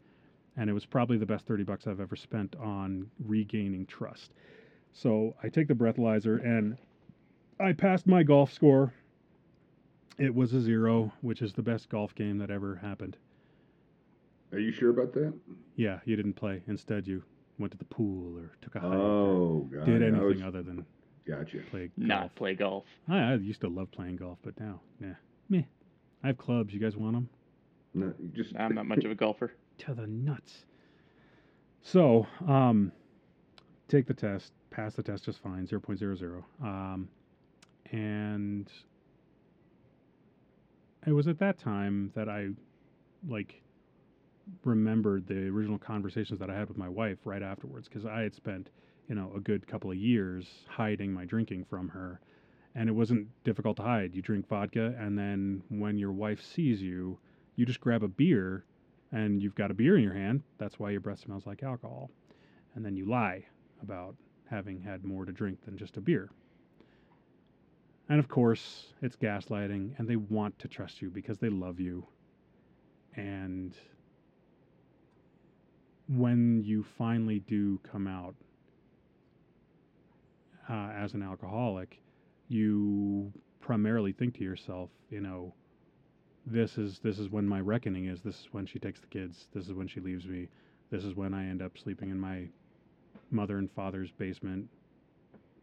and 0.56 0.68
it 0.68 0.72
was 0.72 0.86
probably 0.86 1.16
the 1.18 1.26
best 1.26 1.46
thirty 1.46 1.64
bucks 1.64 1.86
I've 1.86 2.00
ever 2.00 2.16
spent 2.16 2.56
on 2.56 3.10
regaining 3.24 3.86
trust. 3.86 4.32
So 4.92 5.34
I 5.42 5.48
take 5.48 5.68
the 5.68 5.74
breathalyzer 5.74 6.44
and 6.44 6.76
I 7.60 7.72
passed 7.72 8.06
my 8.06 8.22
golf 8.22 8.52
score. 8.52 8.92
It 10.18 10.34
was 10.34 10.52
a 10.52 10.60
zero, 10.60 11.12
which 11.22 11.40
is 11.42 11.52
the 11.54 11.62
best 11.62 11.88
golf 11.88 12.14
game 12.14 12.38
that 12.38 12.50
ever 12.50 12.76
happened. 12.76 13.16
Are 14.52 14.58
you 14.58 14.70
sure 14.70 14.90
about 14.90 15.14
that? 15.14 15.32
Yeah, 15.76 16.00
you 16.04 16.14
didn't 16.16 16.34
play. 16.34 16.62
Instead, 16.66 17.06
you 17.06 17.22
went 17.58 17.72
to 17.72 17.78
the 17.78 17.86
pool 17.86 18.36
or 18.38 18.50
took 18.60 18.74
a 18.74 18.80
hike 18.80 18.92
Oh, 18.92 19.68
God. 19.72 19.86
did 19.86 20.02
anything 20.02 20.26
was, 20.26 20.42
other 20.42 20.62
than 20.62 20.84
Gotcha. 21.26 21.58
play 21.70 21.86
golf. 21.98 22.06
Not 22.08 22.34
play 22.34 22.54
golf. 22.54 22.84
I, 23.08 23.18
I 23.32 23.34
used 23.36 23.62
to 23.62 23.68
love 23.68 23.90
playing 23.90 24.16
golf, 24.16 24.38
but 24.42 24.58
now, 24.60 24.80
nah, 25.00 25.14
meh. 25.48 25.62
I 26.22 26.28
have 26.28 26.38
clubs. 26.38 26.72
You 26.72 26.80
guys 26.80 26.96
want 26.96 27.14
them? 27.14 27.28
No, 27.94 28.12
you 28.18 28.28
just 28.34 28.54
I'm 28.56 28.74
not 28.74 28.86
much 28.86 29.04
of 29.04 29.10
a 29.10 29.14
golfer. 29.14 29.52
To 29.78 29.94
the 29.94 30.06
nuts. 30.06 30.64
So, 31.82 32.26
um, 32.46 32.92
take 33.88 34.06
the 34.06 34.14
test, 34.14 34.52
pass 34.70 34.94
the 34.94 35.02
test 35.02 35.24
just 35.24 35.40
fine, 35.42 35.66
0.00. 35.66 36.44
Um, 36.62 37.08
and 37.90 38.70
it 41.06 41.12
was 41.12 41.26
at 41.26 41.38
that 41.40 41.58
time 41.58 42.12
that 42.14 42.28
I, 42.28 42.50
like, 43.28 43.60
remembered 44.64 45.26
the 45.26 45.48
original 45.48 45.78
conversations 45.78 46.38
that 46.40 46.50
I 46.50 46.54
had 46.54 46.68
with 46.68 46.78
my 46.78 46.88
wife 46.88 47.18
right 47.24 47.42
afterwards 47.42 47.88
because 47.88 48.06
I 48.06 48.20
had 48.20 48.34
spent, 48.34 48.70
you 49.08 49.14
know, 49.14 49.32
a 49.36 49.40
good 49.40 49.66
couple 49.66 49.90
of 49.90 49.96
years 49.96 50.46
hiding 50.68 51.12
my 51.12 51.24
drinking 51.24 51.64
from 51.68 51.88
her. 51.88 52.20
And 52.74 52.88
it 52.88 52.92
wasn't 52.92 53.28
difficult 53.44 53.76
to 53.76 53.82
hide. 53.82 54.14
You 54.14 54.22
drink 54.22 54.48
vodka, 54.48 54.94
and 54.98 55.18
then 55.18 55.62
when 55.68 55.98
your 55.98 56.12
wife 56.12 56.42
sees 56.42 56.80
you, 56.80 57.18
you 57.56 57.66
just 57.66 57.80
grab 57.80 58.02
a 58.02 58.08
beer 58.08 58.64
and 59.12 59.42
you've 59.42 59.54
got 59.54 59.70
a 59.70 59.74
beer 59.74 59.96
in 59.96 60.02
your 60.02 60.14
hand. 60.14 60.42
That's 60.58 60.78
why 60.78 60.90
your 60.90 61.00
breath 61.00 61.20
smells 61.20 61.46
like 61.46 61.62
alcohol. 61.62 62.10
And 62.74 62.84
then 62.84 62.96
you 62.96 63.04
lie 63.04 63.44
about 63.82 64.16
having 64.50 64.80
had 64.80 65.04
more 65.04 65.26
to 65.26 65.32
drink 65.32 65.64
than 65.64 65.76
just 65.76 65.98
a 65.98 66.00
beer. 66.00 66.30
And 68.08 68.18
of 68.18 68.28
course, 68.28 68.92
it's 69.00 69.16
gaslighting, 69.16 69.98
and 69.98 70.08
they 70.08 70.16
want 70.16 70.58
to 70.58 70.68
trust 70.68 71.00
you 71.02 71.10
because 71.10 71.38
they 71.38 71.48
love 71.48 71.78
you. 71.78 72.06
And 73.16 73.74
when 76.08 76.62
you 76.64 76.82
finally 76.82 77.40
do 77.40 77.80
come 77.90 78.06
out 78.06 78.34
uh, 80.68 80.90
as 80.94 81.14
an 81.14 81.22
alcoholic, 81.22 82.01
you 82.52 83.32
primarily 83.60 84.12
think 84.12 84.34
to 84.34 84.44
yourself, 84.44 84.90
you 85.10 85.20
know, 85.20 85.54
this 86.46 86.76
is 86.76 86.98
this 86.98 87.18
is 87.18 87.30
when 87.30 87.46
my 87.46 87.60
reckoning 87.60 88.06
is. 88.06 88.20
This 88.20 88.34
is 88.40 88.48
when 88.52 88.66
she 88.66 88.78
takes 88.78 89.00
the 89.00 89.06
kids. 89.06 89.46
This 89.54 89.66
is 89.68 89.72
when 89.72 89.86
she 89.88 90.00
leaves 90.00 90.26
me. 90.26 90.48
This 90.90 91.04
is 91.04 91.14
when 91.14 91.32
I 91.32 91.48
end 91.48 91.62
up 91.62 91.78
sleeping 91.78 92.10
in 92.10 92.18
my 92.18 92.48
mother 93.30 93.58
and 93.58 93.70
father's 93.70 94.10
basement 94.10 94.68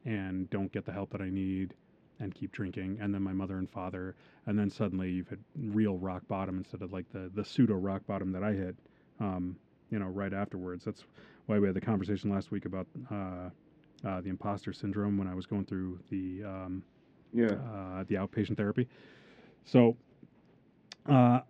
and 0.06 0.50
don't 0.50 0.72
get 0.72 0.86
the 0.86 0.92
help 0.92 1.12
that 1.12 1.22
I 1.22 1.30
need 1.30 1.74
and 2.20 2.34
keep 2.34 2.52
drinking 2.52 2.98
and 3.02 3.14
then 3.14 3.22
my 3.22 3.32
mother 3.34 3.58
and 3.58 3.70
father 3.70 4.16
and 4.48 4.58
then 4.58 4.70
suddenly 4.70 5.12
you've 5.12 5.28
hit 5.30 5.40
real 5.56 5.98
rock 5.98 6.24
bottom 6.28 6.58
instead 6.58 6.82
of 6.82 6.92
like 6.92 7.06
the 7.14 7.30
the 7.36 7.46
pseudo 7.46 7.76
rock 7.76 8.02
bottom 8.08 8.32
that 8.32 8.44
I 8.44 8.54
hit 8.54 8.76
um, 9.20 9.56
you 9.92 10.00
know 10.00 10.08
right 10.08 10.34
afterwards 10.34 10.84
that's 10.84 11.04
why 11.46 11.60
we 11.60 11.68
had 11.68 11.76
the 11.76 11.82
conversation 11.82 12.30
last 12.30 12.52
week 12.52 12.66
about 12.66 12.88
uh, 13.12 13.50
uh, 14.06 14.22
the 14.22 14.30
imposter 14.30 14.74
syndrome 14.74 15.18
when 15.18 15.28
I 15.28 15.36
was 15.36 15.46
going 15.46 15.66
through 15.66 16.00
the 16.10 16.44
um, 16.44 16.84
yeah. 17.34 17.48
uh, 17.48 18.04
the 18.08 18.16
outpatient 18.16 18.58
therapy. 18.58 18.88
So, 19.66 19.98
uh, 21.08 21.42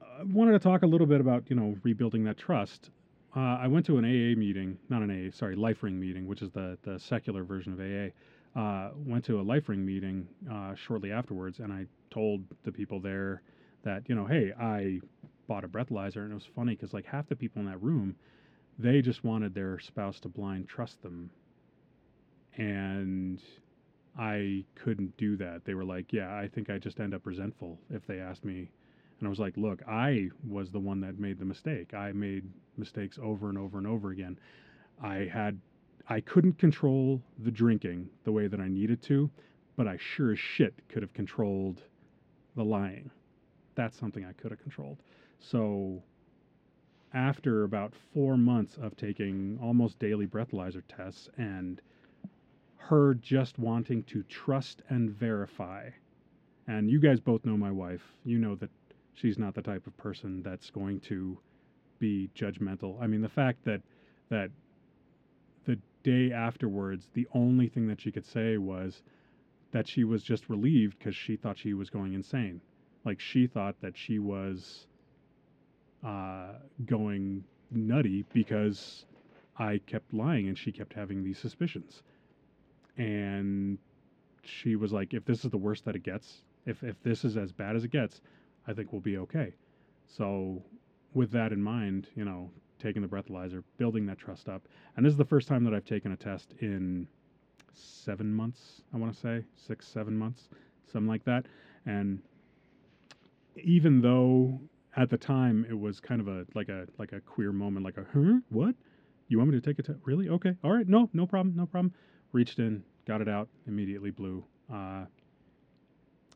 I 0.00 0.22
wanted 0.24 0.52
to 0.52 0.58
talk 0.58 0.82
a 0.82 0.86
little 0.86 1.06
bit 1.06 1.20
about 1.20 1.44
you 1.48 1.56
know 1.56 1.76
rebuilding 1.82 2.24
that 2.24 2.38
trust. 2.38 2.90
Uh, 3.36 3.58
I 3.60 3.68
went 3.68 3.84
to 3.86 3.98
an 3.98 4.04
AA 4.04 4.38
meeting, 4.38 4.78
not 4.88 5.02
an 5.02 5.10
AA, 5.10 5.30
sorry, 5.30 5.54
LifeRing 5.54 5.98
meeting, 5.98 6.26
which 6.26 6.42
is 6.42 6.50
the 6.50 6.78
the 6.82 6.98
secular 6.98 7.44
version 7.44 7.72
of 7.72 7.80
AA. 7.80 8.10
Uh, 8.58 8.90
went 9.06 9.24
to 9.26 9.38
a 9.38 9.44
LifeRing 9.44 9.78
meeting 9.78 10.26
uh, 10.50 10.74
shortly 10.74 11.12
afterwards, 11.12 11.60
and 11.60 11.72
I 11.72 11.86
told 12.10 12.42
the 12.64 12.72
people 12.72 12.98
there 12.98 13.42
that 13.84 14.08
you 14.08 14.14
know, 14.14 14.26
hey, 14.26 14.52
I 14.58 15.00
bought 15.46 15.64
a 15.64 15.68
breathalyzer, 15.68 16.22
and 16.22 16.32
it 16.32 16.34
was 16.34 16.48
funny 16.56 16.74
because 16.74 16.92
like 16.92 17.06
half 17.06 17.28
the 17.28 17.36
people 17.36 17.60
in 17.60 17.66
that 17.66 17.82
room, 17.82 18.16
they 18.78 19.00
just 19.02 19.24
wanted 19.24 19.54
their 19.54 19.78
spouse 19.78 20.18
to 20.20 20.28
blind 20.28 20.68
trust 20.68 21.02
them, 21.02 21.30
and 22.58 23.40
I 24.18 24.64
couldn't 24.74 25.16
do 25.16 25.36
that. 25.36 25.64
They 25.64 25.74
were 25.74 25.84
like, 25.84 26.12
"Yeah, 26.12 26.36
I 26.36 26.48
think 26.48 26.68
I 26.68 26.78
just 26.78 27.00
end 27.00 27.14
up 27.14 27.24
resentful 27.24 27.80
if 27.88 28.04
they 28.06 28.18
ask 28.18 28.44
me." 28.44 28.70
And 29.18 29.26
I 29.26 29.30
was 29.30 29.38
like, 29.38 29.56
"Look, 29.56 29.82
I 29.88 30.30
was 30.46 30.70
the 30.70 30.80
one 30.80 31.00
that 31.00 31.18
made 31.18 31.38
the 31.38 31.44
mistake. 31.44 31.94
I 31.94 32.12
made 32.12 32.44
mistakes 32.76 33.18
over 33.20 33.48
and 33.48 33.56
over 33.56 33.78
and 33.78 33.86
over 33.86 34.10
again. 34.10 34.38
I 35.00 35.24
had 35.24 35.60
I 36.08 36.20
couldn't 36.20 36.58
control 36.58 37.22
the 37.38 37.50
drinking 37.50 38.10
the 38.24 38.32
way 38.32 38.48
that 38.48 38.60
I 38.60 38.68
needed 38.68 39.02
to, 39.02 39.30
but 39.76 39.86
I 39.86 39.96
sure 39.98 40.32
as 40.32 40.38
shit 40.38 40.74
could 40.88 41.02
have 41.02 41.12
controlled 41.12 41.82
the 42.56 42.64
lying. 42.64 43.10
That's 43.74 43.96
something 43.96 44.24
I 44.24 44.32
could 44.32 44.50
have 44.50 44.60
controlled." 44.60 45.02
So 45.38 46.02
after 47.12 47.62
about 47.62 47.94
4 47.94 48.36
months 48.36 48.76
of 48.76 48.96
taking 48.96 49.58
almost 49.60 49.98
daily 49.98 50.26
breathalyzer 50.26 50.82
tests 50.88 51.28
and 51.38 51.80
her 52.78 53.14
just 53.14 53.58
wanting 53.58 54.02
to 54.04 54.22
trust 54.24 54.82
and 54.88 55.10
verify. 55.10 55.90
And 56.66 56.90
you 56.90 57.00
guys 57.00 57.20
both 57.20 57.44
know 57.44 57.56
my 57.56 57.70
wife. 57.70 58.02
You 58.24 58.38
know 58.38 58.54
that 58.56 58.70
she's 59.14 59.38
not 59.38 59.54
the 59.54 59.62
type 59.62 59.86
of 59.86 59.96
person 59.96 60.42
that's 60.42 60.70
going 60.70 61.00
to 61.00 61.38
be 61.98 62.30
judgmental. 62.34 63.00
I 63.02 63.06
mean, 63.06 63.20
the 63.20 63.28
fact 63.28 63.64
that 63.64 63.82
that 64.30 64.50
the 65.64 65.78
day 66.02 66.32
afterwards, 66.32 67.08
the 67.14 67.26
only 67.34 67.68
thing 67.68 67.88
that 67.88 68.00
she 68.00 68.10
could 68.12 68.26
say 68.26 68.56
was 68.58 69.02
that 69.72 69.88
she 69.88 70.04
was 70.04 70.22
just 70.22 70.48
relieved 70.48 70.98
because 70.98 71.16
she 71.16 71.36
thought 71.36 71.58
she 71.58 71.74
was 71.74 71.90
going 71.90 72.14
insane. 72.14 72.60
Like 73.04 73.20
she 73.20 73.46
thought 73.46 73.76
that 73.82 73.96
she 73.96 74.18
was 74.18 74.86
uh, 76.04 76.52
going 76.86 77.44
nutty 77.70 78.24
because 78.32 79.04
I 79.58 79.80
kept 79.86 80.14
lying 80.14 80.48
and 80.48 80.56
she 80.56 80.72
kept 80.72 80.94
having 80.94 81.24
these 81.24 81.38
suspicions 81.38 82.02
and 82.98 83.78
she 84.42 84.76
was 84.76 84.92
like, 84.92 85.14
"If 85.14 85.24
this 85.24 85.44
is 85.44 85.50
the 85.50 85.58
worst 85.58 85.84
that 85.86 85.96
it 85.96 86.02
gets, 86.02 86.42
if 86.66 86.82
if 86.82 87.00
this 87.02 87.24
is 87.24 87.36
as 87.36 87.52
bad 87.52 87.76
as 87.76 87.84
it 87.84 87.90
gets, 87.90 88.20
I 88.66 88.74
think 88.74 88.92
we'll 88.92 89.00
be 89.00 89.16
okay." 89.18 89.54
So, 90.06 90.62
with 91.14 91.30
that 91.30 91.52
in 91.52 91.62
mind, 91.62 92.08
you 92.16 92.24
know, 92.24 92.50
taking 92.78 93.02
the 93.02 93.08
breathalyzer, 93.08 93.62
building 93.78 94.06
that 94.06 94.18
trust 94.18 94.48
up, 94.48 94.68
and 94.96 95.06
this 95.06 95.12
is 95.12 95.16
the 95.16 95.24
first 95.24 95.48
time 95.48 95.64
that 95.64 95.74
I've 95.74 95.84
taken 95.84 96.12
a 96.12 96.16
test 96.16 96.54
in 96.60 97.06
seven 97.72 98.34
months. 98.34 98.82
I 98.92 98.96
want 98.96 99.14
to 99.14 99.18
say 99.18 99.44
six, 99.54 99.86
seven 99.86 100.16
months, 100.16 100.48
something 100.86 101.08
like 101.08 101.24
that, 101.24 101.46
and 101.86 102.20
even 103.56 104.00
though 104.00 104.60
at 104.96 105.10
the 105.10 105.18
time 105.18 105.64
it 105.68 105.78
was 105.78 106.00
kind 106.00 106.20
of 106.20 106.28
a 106.28 106.46
like 106.54 106.68
a 106.68 106.86
like 106.98 107.12
a 107.12 107.20
queer 107.20 107.52
moment, 107.52 107.84
like 107.84 107.96
a 107.96 108.06
huh, 108.12 108.40
what? 108.48 108.74
You 109.28 109.36
want 109.38 109.50
me 109.50 109.60
to 109.60 109.64
take 109.64 109.78
a 109.78 109.82
test? 109.82 109.98
Really? 110.04 110.28
Okay, 110.30 110.56
all 110.64 110.72
right, 110.72 110.88
no, 110.88 111.10
no 111.12 111.26
problem, 111.26 111.54
no 111.54 111.66
problem 111.66 111.92
reached 112.32 112.58
in, 112.58 112.82
got 113.06 113.20
it 113.20 113.28
out, 113.28 113.48
immediately 113.66 114.10
blew. 114.10 114.44
Uh, 114.72 115.04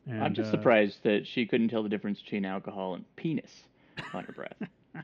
and, 0.07 0.23
I'm 0.23 0.33
just 0.33 0.49
uh, 0.49 0.51
surprised 0.51 0.97
that 1.03 1.25
she 1.25 1.45
couldn't 1.45 1.69
tell 1.69 1.83
the 1.83 1.89
difference 1.89 2.21
between 2.21 2.45
alcohol 2.45 2.95
and 2.95 3.05
penis 3.15 3.51
on 4.13 4.23
her 4.25 4.33
breath. 4.33 4.55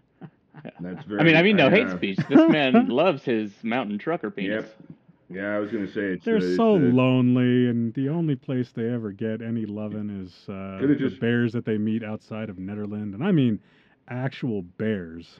That's 0.82 1.06
very. 1.06 1.22
I 1.22 1.24
mean, 1.24 1.36
I 1.36 1.42
mean, 1.44 1.56
no 1.56 1.70
hate 1.70 1.88
uh, 1.88 1.96
speech. 1.96 2.20
This 2.28 2.40
man 2.50 2.90
loves 2.90 3.24
his 3.24 3.52
mountain 3.64 3.98
trucker 3.98 4.30
penis. 4.30 4.66
Yep. 4.66 4.98
Yeah, 5.32 5.56
I 5.56 5.60
was 5.60 5.72
gonna 5.72 5.88
say 5.88 6.02
it's. 6.02 6.26
They're 6.26 6.40
the, 6.42 6.56
so 6.56 6.80
the- 6.80 6.88
lonely, 6.88 7.68
and 7.70 7.94
the 7.94 8.10
only 8.10 8.36
place 8.36 8.72
they 8.76 8.90
ever 8.90 9.12
get 9.12 9.42
any 9.42 9.66
loving 9.66 10.10
is 10.10 10.34
uh, 10.50 10.80
Could've 10.80 10.98
the 11.00 11.10
just- 11.10 11.22
bears 11.22 11.54
that 11.54 11.66
they 11.66 11.78
meet 11.78 12.04
outside 12.04 12.50
of 12.50 12.58
Nederland, 12.58 13.14
and 13.14 13.24
I 13.24 13.32
mean 13.32 13.60
actual 14.08 14.64
bears. 14.64 15.40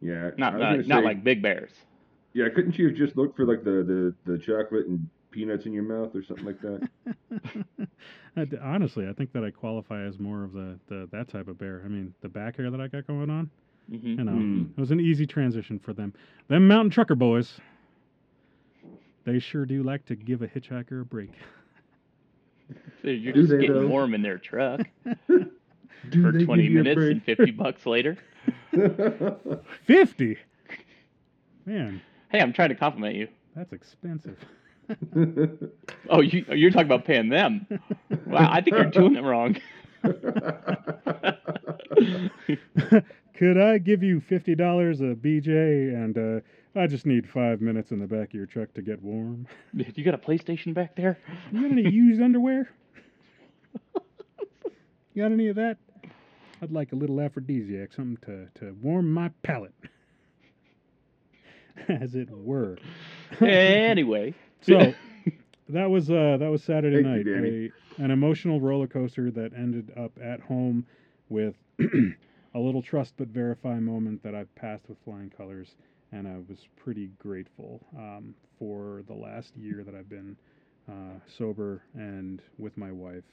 Yeah, 0.00 0.30
Not 0.36 0.54
I 0.54 0.76
was 0.76 0.86
not, 0.86 0.94
gonna 0.94 1.02
not 1.02 1.04
like 1.04 1.24
big 1.24 1.42
bears. 1.42 1.70
Yeah, 2.36 2.50
couldn't 2.54 2.78
you 2.78 2.88
have 2.88 2.96
just 2.96 3.16
looked 3.16 3.34
for 3.34 3.46
like 3.46 3.64
the, 3.64 4.14
the, 4.26 4.30
the 4.30 4.36
chocolate 4.38 4.86
and 4.88 5.08
peanuts 5.30 5.64
in 5.64 5.72
your 5.72 5.84
mouth 5.84 6.14
or 6.14 6.22
something 6.22 6.44
like 6.44 6.60
that? 6.60 6.86
I 8.36 8.44
d- 8.44 8.58
Honestly, 8.62 9.08
I 9.08 9.14
think 9.14 9.32
that 9.32 9.42
I 9.42 9.50
qualify 9.50 10.02
as 10.02 10.18
more 10.18 10.44
of 10.44 10.52
the, 10.52 10.78
the 10.86 11.08
that 11.12 11.28
type 11.28 11.48
of 11.48 11.56
bear. 11.58 11.80
I 11.82 11.88
mean, 11.88 12.12
the 12.20 12.28
back 12.28 12.58
hair 12.58 12.70
that 12.70 12.78
I 12.78 12.88
got 12.88 13.06
going 13.06 13.30
on, 13.30 13.48
hmm 13.88 13.96
you 14.06 14.22
know, 14.24 14.32
Hmm. 14.32 14.64
it 14.76 14.78
was 14.78 14.90
an 14.90 15.00
easy 15.00 15.26
transition 15.26 15.78
for 15.78 15.94
them. 15.94 16.12
Them 16.48 16.68
mountain 16.68 16.90
trucker 16.90 17.14
boys, 17.14 17.58
they 19.24 19.38
sure 19.38 19.64
do 19.64 19.82
like 19.82 20.04
to 20.04 20.14
give 20.14 20.42
a 20.42 20.46
hitchhiker 20.46 21.00
a 21.00 21.04
break. 21.06 21.32
So 23.00 23.08
you're 23.08 23.32
Do 23.32 23.42
just 23.46 23.52
getting 23.60 23.72
though? 23.72 23.86
warm 23.86 24.12
in 24.12 24.20
their 24.22 24.38
truck 24.38 24.80
Do 25.30 26.22
for 26.22 26.32
20 26.32 26.62
give 26.64 26.72
you 26.72 26.80
a 26.80 26.82
minutes 26.82 27.00
and 27.00 27.22
50 27.22 27.50
bucks 27.52 27.86
later. 27.86 28.18
Fifty, 29.86 30.36
man, 31.64 32.00
Hey, 32.30 32.40
I'm 32.40 32.52
trying 32.52 32.68
to 32.70 32.74
compliment 32.74 33.14
you. 33.16 33.28
that's 33.54 33.72
expensive. 33.72 34.38
Oh, 36.08 36.20
you 36.20 36.44
you're 36.50 36.70
talking 36.70 36.86
about 36.86 37.04
paying 37.04 37.28
them. 37.28 37.66
Wow, 38.26 38.48
I 38.52 38.60
think 38.60 38.76
you're 38.76 38.84
doing 38.84 39.16
it 39.16 39.22
wrong. 39.24 39.56
Could 43.36 43.58
I 43.58 43.78
give 43.78 44.02
you 44.04 44.20
fifty 44.20 44.54
dollars 44.54 45.00
a 45.00 45.14
BJ 45.16 45.92
and 45.92 46.16
uh, 46.16 46.40
I 46.80 46.86
just 46.86 47.04
need 47.06 47.28
five 47.28 47.60
minutes 47.60 47.90
in 47.90 47.98
the 47.98 48.06
back 48.06 48.28
of 48.28 48.34
your 48.34 48.46
truck 48.46 48.72
to 48.74 48.82
get 48.82 49.02
warm? 49.02 49.46
You 49.94 50.04
got 50.04 50.14
a 50.14 50.18
PlayStation 50.18 50.72
back 50.72 50.94
there? 50.96 51.18
You 51.52 51.62
got 51.62 51.72
any 51.72 51.90
used 51.90 52.20
underwear? 52.22 52.70
You 55.14 55.22
got 55.22 55.32
any 55.32 55.48
of 55.48 55.56
that? 55.56 55.78
I'd 56.62 56.70
like 56.70 56.92
a 56.92 56.96
little 56.96 57.20
aphrodisiac, 57.20 57.92
something 57.92 58.18
to, 58.26 58.48
to 58.60 58.72
warm 58.80 59.10
my 59.12 59.30
palate, 59.42 59.74
as 61.88 62.14
it 62.14 62.30
were. 62.30 62.78
anyway. 63.40 64.34
So, 64.62 64.94
that 65.68 65.90
was 65.90 66.10
uh 66.10 66.36
that 66.40 66.50
was 66.50 66.62
Saturday 66.62 67.02
Thank 67.02 67.06
night. 67.06 67.26
you, 67.26 67.34
Danny. 67.34 67.54
A, 67.98 68.02
an 68.02 68.10
emotional 68.10 68.60
roller 68.60 68.86
coaster 68.86 69.30
that 69.30 69.52
ended 69.54 69.92
up 69.96 70.12
at 70.22 70.40
home 70.40 70.86
with 71.28 71.54
a 72.54 72.58
little 72.58 72.82
trust 72.82 73.14
but 73.16 73.28
verify 73.28 73.78
moment 73.78 74.22
that 74.22 74.34
I've 74.34 74.52
passed 74.54 74.88
with 74.88 74.98
flying 75.04 75.30
colors, 75.30 75.76
and 76.12 76.26
I 76.26 76.36
was 76.48 76.66
pretty 76.76 77.10
grateful 77.18 77.80
um, 77.96 78.34
for 78.58 79.02
the 79.06 79.14
last 79.14 79.56
year 79.56 79.82
that 79.84 79.94
I've 79.94 80.08
been 80.08 80.36
uh, 80.88 81.18
sober 81.26 81.82
and 81.94 82.42
with 82.58 82.76
my 82.76 82.92
wife, 82.92 83.24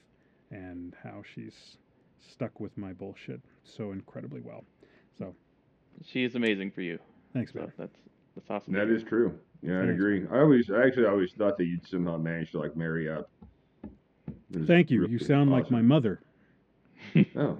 and 0.50 0.94
how 1.02 1.22
she's 1.34 1.78
stuck 2.20 2.60
with 2.60 2.76
my 2.76 2.92
bullshit 2.92 3.40
so 3.64 3.92
incredibly 3.92 4.40
well. 4.40 4.64
So 5.18 5.34
She 6.04 6.24
is 6.24 6.34
amazing 6.34 6.70
for 6.72 6.82
you. 6.82 6.98
thanks, 7.32 7.54
So 7.54 7.60
man. 7.60 7.72
that's 7.78 7.96
that's 8.34 8.50
awesome. 8.50 8.72
That 8.74 8.88
is 8.88 9.02
true. 9.02 9.38
Yeah, 9.62 9.80
I 9.80 9.84
agree. 9.84 10.26
I 10.30 10.40
always, 10.40 10.70
I 10.70 10.84
actually 10.86 11.06
always 11.06 11.32
thought 11.32 11.56
that 11.58 11.64
you'd 11.64 11.86
somehow 11.86 12.18
manage 12.18 12.50
to 12.52 12.58
like 12.58 12.76
marry 12.76 13.08
up. 13.10 13.30
Thank 14.66 14.90
you. 14.90 15.00
really 15.00 15.12
You 15.14 15.18
sound 15.18 15.50
like 15.50 15.70
my 15.70 15.82
mother. 15.82 16.20
Oh, 17.36 17.58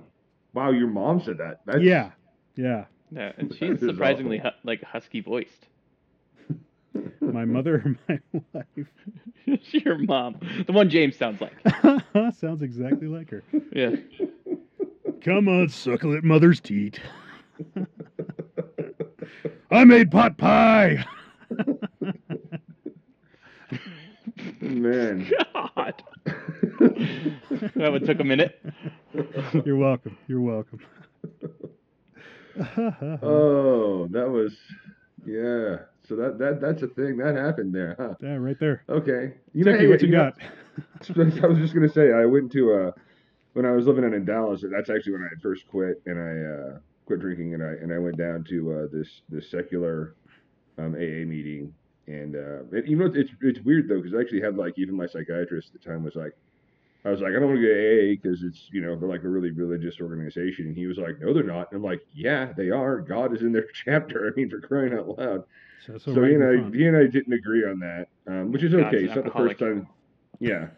wow! 0.55 0.71
Your 0.71 0.87
mom 0.89 1.21
said 1.23 1.37
that. 1.39 1.61
That's, 1.67 1.83
Yeah, 1.83 2.11
yeah. 2.57 2.85
Yeah, 3.11 3.33
and 3.37 3.55
she's 3.59 3.79
surprisingly 3.81 4.41
awesome. 4.41 4.53
hu- 4.63 4.69
like 4.69 4.83
husky 4.83 5.21
voiced. 5.21 5.67
My 7.21 7.45
mother 7.45 7.77
or 7.85 7.97
my 8.09 8.41
wife. 8.55 8.87
Your 9.73 9.99
mom, 9.99 10.37
the 10.67 10.73
one 10.73 10.89
James 10.89 11.17
sounds 11.17 11.41
like. 11.41 11.53
Sounds 12.37 12.63
exactly 12.63 13.07
like 13.09 13.31
her. 13.31 13.43
Yeah. 13.73 13.97
Come 15.23 15.49
on, 15.49 15.69
suckle 15.69 16.17
at 16.17 16.23
mother's 16.25 16.61
teat. 16.61 17.01
I 19.75 19.85
made 19.85 20.11
pot 20.11 20.39
pie. 20.39 21.05
Man. 24.61 25.31
God. 25.53 26.03
That 27.77 27.93
one 27.93 28.05
took 28.05 28.21
a 28.21 28.25
minute. 28.25 28.61
You're 29.65 29.77
welcome. 29.77 30.17
You're 30.27 30.41
welcome. 30.41 30.81
oh, 33.23 34.09
that 34.11 34.29
was, 34.29 34.55
yeah. 35.25 35.79
So 36.09 36.17
that 36.17 36.39
that 36.39 36.61
that's 36.61 36.83
a 36.83 36.89
thing 36.89 37.17
that 37.19 37.37
happened 37.37 37.75
there, 37.75 37.97
huh? 37.99 38.15
yeah, 38.21 38.35
right 38.35 38.59
there. 38.59 38.85
Okay. 38.89 39.35
You 39.53 39.65
know, 39.65 39.73
what 39.89 40.03
you 40.03 40.09
know, 40.09 40.31
got? 40.31 40.39
I 41.43 41.47
was 41.47 41.59
just 41.59 41.75
gonna 41.75 41.89
say 41.89 42.13
I 42.13 42.27
went 42.27 42.53
to 42.53 42.73
uh 42.73 42.91
when 43.55 43.65
I 43.67 43.71
was 43.71 43.87
living 43.87 44.05
in 44.05 44.25
Dallas. 44.25 44.65
That's 44.69 44.91
actually 44.91 45.13
when 45.13 45.23
I 45.23 45.29
had 45.31 45.41
first 45.43 45.67
quit 45.69 46.03
and 46.07 46.19
I 46.19 46.75
uh, 46.75 46.79
quit 47.07 47.21
drinking 47.21 47.55
and 47.55 47.63
I 47.63 47.73
and 47.73 47.93
I 47.93 47.99
went 47.99 48.17
down 48.17 48.45
to 48.45 48.73
uh, 48.73 48.87
this 48.93 49.23
this 49.29 49.51
secular 49.51 50.15
um, 50.79 50.95
AA 50.95 51.25
meeting. 51.27 51.73
And 52.07 52.37
uh, 52.37 52.77
it, 52.77 52.87
you 52.87 52.97
know 52.97 53.07
it's 53.07 53.31
it's 53.41 53.61
weird 53.61 53.89
though 53.89 54.01
because 54.01 54.15
I 54.15 54.21
actually 54.21 54.43
had 54.43 54.57
like 54.57 54.75
even 54.77 54.97
my 54.97 55.07
psychiatrist 55.07 55.71
at 55.75 55.81
the 55.81 55.89
time 55.89 56.05
was 56.05 56.15
like 56.15 56.33
I 57.05 57.11
was 57.11 57.21
like 57.21 57.31
I 57.31 57.35
don't 57.35 57.49
want 57.49 57.61
to 57.61 57.67
go 57.67 57.73
to 57.73 58.13
AA 58.13 58.17
because 58.21 58.43
it's 58.43 58.69
you 58.71 58.83
know 58.83 58.97
they're 58.97 59.09
like 59.09 59.25
a 59.25 59.29
really 59.29 59.51
religious 59.51 60.01
organization. 60.01 60.67
And 60.67 60.77
he 60.77 60.87
was 60.87 60.99
like 60.99 61.21
no 61.21 61.33
they're 61.33 61.43
not. 61.43 61.73
And 61.73 61.79
I'm 61.79 61.85
like 61.85 62.01
yeah 62.13 62.53
they 62.57 62.71
are. 62.71 63.01
God 63.01 63.35
is 63.35 63.43
in 63.43 63.53
their 63.53 63.67
chapter. 63.85 64.27
I 64.27 64.39
mean 64.39 64.51
for 64.51 64.61
crying 64.61 64.93
out 64.93 65.19
loud. 65.19 65.45
So, 65.87 65.99
so, 65.99 66.13
right 66.13 66.31
he 66.31 66.35
and 66.35 66.45
I, 66.45 66.55
front. 66.55 66.75
he 66.75 66.87
and 66.87 66.97
I 66.97 67.07
didn't 67.07 67.35
agree 67.35 67.65
on 67.65 67.79
that, 67.81 68.09
um, 68.27 68.53
which 68.53 68.63
is 68.63 68.73
God's 68.73 68.87
okay. 68.87 68.99
an 68.99 69.05
It's 69.05 69.17
not 69.17 69.25
the 69.25 69.31
first 69.31 69.59
time. 69.59 69.87
Yeah, 70.41 70.69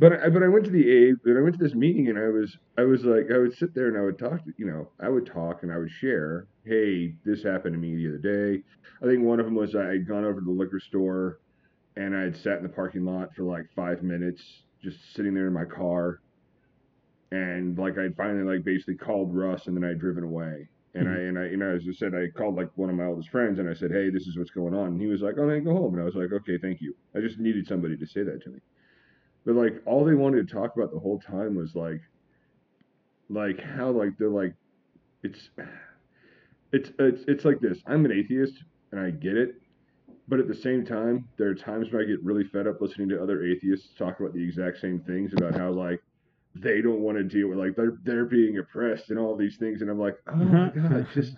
but 0.00 0.14
I, 0.14 0.30
but 0.30 0.42
I 0.42 0.48
went 0.48 0.64
to 0.64 0.70
the 0.70 0.90
A, 0.90 1.12
but 1.22 1.36
I 1.36 1.42
went 1.42 1.58
to 1.58 1.62
this 1.62 1.74
meeting 1.74 2.08
and 2.08 2.18
I 2.18 2.28
was 2.28 2.56
I 2.78 2.82
was 2.84 3.04
like 3.04 3.26
I 3.32 3.36
would 3.36 3.54
sit 3.54 3.74
there 3.74 3.88
and 3.88 3.98
I 3.98 4.00
would 4.00 4.18
talk, 4.18 4.42
to, 4.44 4.52
you 4.56 4.64
know, 4.64 4.88
I 4.98 5.10
would 5.10 5.26
talk 5.26 5.62
and 5.62 5.70
I 5.70 5.76
would 5.76 5.90
share. 5.90 6.46
Hey, 6.64 7.14
this 7.24 7.42
happened 7.42 7.74
to 7.74 7.78
me 7.78 7.94
the 7.94 8.08
other 8.08 8.18
day. 8.18 8.62
I 9.02 9.06
think 9.06 9.22
one 9.22 9.40
of 9.40 9.46
them 9.46 9.54
was 9.54 9.76
I 9.76 9.84
had 9.84 10.08
gone 10.08 10.24
over 10.24 10.40
to 10.40 10.44
the 10.44 10.50
liquor 10.50 10.80
store 10.80 11.38
and 11.96 12.16
I 12.16 12.22
had 12.22 12.36
sat 12.36 12.56
in 12.56 12.62
the 12.62 12.70
parking 12.70 13.04
lot 13.04 13.34
for 13.34 13.42
like 13.42 13.66
five 13.76 14.02
minutes, 14.02 14.42
just 14.82 14.96
sitting 15.14 15.34
there 15.34 15.48
in 15.48 15.52
my 15.52 15.66
car, 15.66 16.20
and 17.30 17.78
like 17.78 17.98
I'd 17.98 18.16
finally 18.16 18.44
like 18.44 18.64
basically 18.64 18.96
called 18.96 19.36
Russ 19.36 19.66
and 19.66 19.76
then 19.76 19.84
I'd 19.84 20.00
driven 20.00 20.24
away. 20.24 20.66
And 20.94 21.08
I 21.08 21.12
mm-hmm. 21.12 21.28
and 21.28 21.38
I 21.38 21.44
you 21.50 21.56
know 21.58 21.76
as 21.76 21.82
I 21.86 21.92
said 21.92 22.14
I 22.14 22.28
called 22.36 22.56
like 22.56 22.70
one 22.76 22.88
of 22.88 22.96
my 22.96 23.04
oldest 23.04 23.28
friends 23.28 23.58
and 23.58 23.68
I 23.68 23.74
said 23.74 23.90
hey 23.92 24.08
this 24.08 24.26
is 24.26 24.38
what's 24.38 24.50
going 24.50 24.74
on 24.74 24.88
and 24.88 25.00
he 25.00 25.06
was 25.06 25.20
like 25.20 25.34
oh 25.38 25.46
man 25.46 25.62
go 25.62 25.72
home 25.72 25.92
and 25.92 26.02
I 26.02 26.04
was 26.04 26.16
like 26.16 26.32
okay 26.32 26.58
thank 26.58 26.80
you 26.80 26.96
I 27.14 27.20
just 27.20 27.38
needed 27.38 27.68
somebody 27.68 27.96
to 27.96 28.06
say 28.06 28.24
that 28.24 28.42
to 28.42 28.50
me 28.50 28.58
but 29.44 29.54
like 29.54 29.80
all 29.86 30.04
they 30.04 30.14
wanted 30.14 30.48
to 30.48 30.54
talk 30.54 30.76
about 30.76 30.92
the 30.92 30.98
whole 30.98 31.18
time 31.20 31.54
was 31.54 31.74
like 31.74 32.00
like 33.28 33.60
how 33.60 33.90
like 33.90 34.16
they're 34.18 34.28
like 34.28 34.54
it's 35.22 35.50
it's 36.72 36.90
it's 36.98 37.24
it's 37.26 37.44
like 37.44 37.60
this. 37.60 37.78
I'm 37.86 38.04
an 38.04 38.12
atheist 38.12 38.54
and 38.92 39.00
I 39.00 39.10
get 39.10 39.36
it. 39.36 39.54
But 40.28 40.38
at 40.38 40.48
the 40.48 40.54
same 40.54 40.84
time 40.84 41.28
there 41.36 41.48
are 41.48 41.54
times 41.54 41.88
when 41.90 42.02
I 42.02 42.06
get 42.06 42.22
really 42.22 42.44
fed 42.44 42.66
up 42.66 42.80
listening 42.80 43.08
to 43.10 43.22
other 43.22 43.44
atheists 43.44 43.88
talk 43.98 44.20
about 44.20 44.32
the 44.32 44.42
exact 44.42 44.80
same 44.80 45.00
things 45.00 45.32
about 45.32 45.56
how 45.56 45.70
like 45.70 46.00
they 46.54 46.80
don't 46.80 47.00
want 47.00 47.16
to 47.16 47.24
deal 47.24 47.48
with 47.48 47.58
like 47.58 47.76
they're 47.76 47.96
they're 48.04 48.24
being 48.24 48.58
oppressed 48.58 49.10
and 49.10 49.18
all 49.18 49.36
these 49.36 49.56
things 49.56 49.82
and 49.82 49.90
I'm 49.90 50.00
like 50.00 50.18
oh 50.26 50.36
my 50.36 50.66
uh-huh. 50.66 50.88
god 50.88 51.06
just 51.14 51.36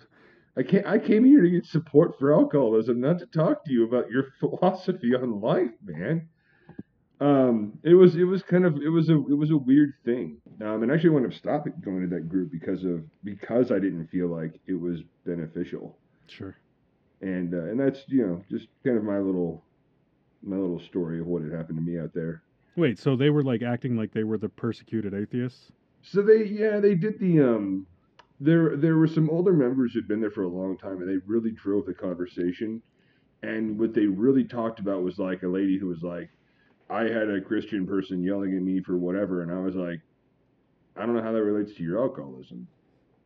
I 0.57 0.63
can't 0.63 0.85
I 0.87 0.97
came 0.97 1.23
here 1.23 1.41
to 1.41 1.49
get 1.49 1.65
support 1.65 2.17
for 2.19 2.33
alcoholism 2.33 2.99
not 2.99 3.19
to 3.19 3.27
talk 3.27 3.63
to 3.65 3.71
you 3.71 3.85
about 3.85 4.09
your 4.09 4.27
philosophy 4.39 5.13
on 5.15 5.39
life 5.41 5.71
man 5.83 6.27
um 7.23 7.71
it 7.83 7.93
was 7.93 8.15
it 8.15 8.23
was 8.25 8.43
kind 8.43 8.65
of 8.65 8.75
it 8.77 8.89
was 8.89 9.09
a 9.09 9.13
it 9.13 9.37
was 9.37 9.51
a 9.51 9.57
weird 9.57 9.93
thing 10.03 10.37
um 10.61 10.83
and 10.83 10.91
actually 10.91 11.09
I 11.09 11.13
wound 11.13 11.25
up 11.25 11.33
stopping 11.33 11.73
going 11.83 12.01
to 12.01 12.15
that 12.15 12.27
group 12.27 12.51
because 12.51 12.83
of 12.83 13.03
because 13.23 13.71
I 13.71 13.79
didn't 13.79 14.07
feel 14.07 14.27
like 14.27 14.59
it 14.67 14.73
was 14.79 14.99
beneficial 15.25 15.97
Sure. 16.27 16.55
and 17.21 17.53
uh, 17.53 17.63
and 17.69 17.79
that's 17.79 18.01
you 18.07 18.25
know 18.27 18.43
just 18.49 18.67
kind 18.83 18.97
of 18.97 19.03
my 19.03 19.19
little 19.19 19.63
my 20.41 20.57
little 20.57 20.79
story 20.81 21.19
of 21.19 21.27
what 21.27 21.41
had 21.43 21.53
happened 21.53 21.77
to 21.77 21.83
me 21.83 21.99
out 21.99 22.13
there 22.13 22.43
Wait, 22.75 22.97
so 22.97 23.15
they 23.15 23.29
were 23.29 23.43
like 23.43 23.61
acting 23.61 23.95
like 23.95 24.11
they 24.11 24.23
were 24.23 24.39
the 24.39 24.49
persecuted 24.49 25.13
atheists? 25.13 25.71
So 26.01 26.23
they 26.23 26.43
yeah 26.45 26.79
they 26.79 26.95
did 26.95 27.19
the 27.19 27.39
um 27.39 27.85
there 28.39 28.75
there 28.75 28.97
were 28.97 29.07
some 29.07 29.29
older 29.29 29.53
members 29.53 29.93
who'd 29.93 30.07
been 30.07 30.19
there 30.19 30.31
for 30.31 30.43
a 30.43 30.47
long 30.49 30.77
time 30.77 31.01
and 31.01 31.07
they 31.07 31.23
really 31.25 31.51
drove 31.51 31.85
the 31.85 31.93
conversation 31.93 32.81
and 33.43 33.77
what 33.79 33.93
they 33.93 34.07
really 34.07 34.43
talked 34.43 34.79
about 34.79 35.03
was 35.03 35.19
like 35.19 35.43
a 35.43 35.47
lady 35.47 35.77
who 35.77 35.87
was 35.87 36.01
like 36.01 36.29
I 36.93 37.03
had 37.03 37.29
a 37.29 37.41
Christian 37.41 37.87
person 37.87 38.21
yelling 38.21 38.55
at 38.55 38.61
me 38.61 38.81
for 38.81 38.97
whatever 38.97 39.41
and 39.41 39.51
I 39.51 39.59
was 39.59 39.75
like 39.75 39.99
I 40.95 41.05
don't 41.05 41.15
know 41.15 41.23
how 41.23 41.31
that 41.31 41.43
relates 41.43 41.73
to 41.77 41.83
your 41.83 41.99
alcoholism. 41.99 42.67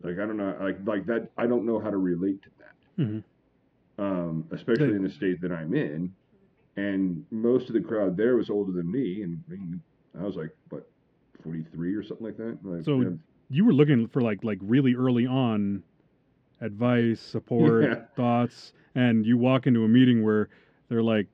Like 0.02 0.14
I 0.20 0.26
don't 0.26 0.38
know 0.38 0.56
like 0.62 0.78
like 0.86 1.06
that 1.08 1.30
I 1.38 1.48
don't 1.48 1.66
know 1.66 1.80
how 1.80 1.90
to 1.90 1.98
relate 1.98 2.42
to 2.44 2.50
that. 2.60 3.04
Mhm. 3.04 3.24
um 4.00 4.46
especially 4.52 4.96
in 4.96 5.04
the 5.04 5.10
state 5.10 5.42
that 5.42 5.52
I'm 5.52 5.74
in. 5.74 6.14
And 6.78 7.26
most 7.32 7.68
of 7.68 7.74
the 7.74 7.82
crowd 7.82 8.16
there 8.16 8.36
was 8.38 8.50
older 8.50 8.72
than 8.72 8.90
me 8.92 9.24
and 9.24 9.44
I, 10.16 10.22
I 10.22 10.26
was 10.26 10.36
like 10.36 10.52
what 10.70 10.84
43 11.44 11.96
or 11.96 12.04
something 12.04 12.26
like 12.26 12.38
that? 12.38 12.58
Like, 12.64 12.86
So 12.86 13.02
yeah, 13.02 13.10
You 13.50 13.66
were 13.66 13.74
looking 13.74 14.08
for 14.08 14.22
like 14.22 14.44
like 14.44 14.60
really 14.62 14.96
early 14.96 15.28
on 15.28 15.84
advice, 16.62 17.20
support, 17.20 17.84
Yeah. 17.90 17.96
thoughts, 18.16 18.74
and 18.96 19.26
you 19.26 19.38
walk 19.38 19.68
into 19.68 19.84
a 19.84 19.88
meeting 19.88 20.24
where 20.24 20.50
they're 20.90 21.04
like 21.04 21.28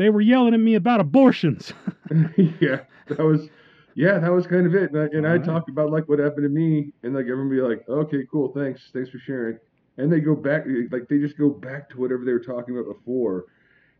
they 0.00 0.08
were 0.10 0.20
yelling 0.20 0.54
at 0.54 0.60
me 0.60 0.74
about 0.74 1.00
abortions. 1.00 1.72
yeah, 2.60 2.80
that 3.08 3.18
was, 3.18 3.48
yeah, 3.94 4.18
that 4.18 4.32
was 4.32 4.46
kind 4.46 4.66
of 4.66 4.74
it. 4.74 4.92
And 4.92 4.98
I, 4.98 5.04
and 5.12 5.26
I 5.26 5.32
Alright. 5.32 5.44
talk 5.44 5.68
about 5.68 5.90
like 5.90 6.08
what 6.08 6.18
happened 6.18 6.44
to 6.44 6.48
me, 6.48 6.92
and 7.02 7.14
like 7.14 7.26
everyone 7.26 7.50
be 7.50 7.60
like, 7.60 7.86
okay, 7.88 8.24
cool, 8.30 8.50
thanks, 8.52 8.90
thanks 8.92 9.10
for 9.10 9.18
sharing. 9.18 9.58
And 9.98 10.10
they 10.10 10.20
go 10.20 10.34
back, 10.34 10.64
like 10.90 11.06
they 11.08 11.18
just 11.18 11.36
go 11.36 11.50
back 11.50 11.90
to 11.90 11.98
whatever 11.98 12.24
they 12.24 12.32
were 12.32 12.40
talking 12.40 12.76
about 12.76 12.92
before. 12.92 13.44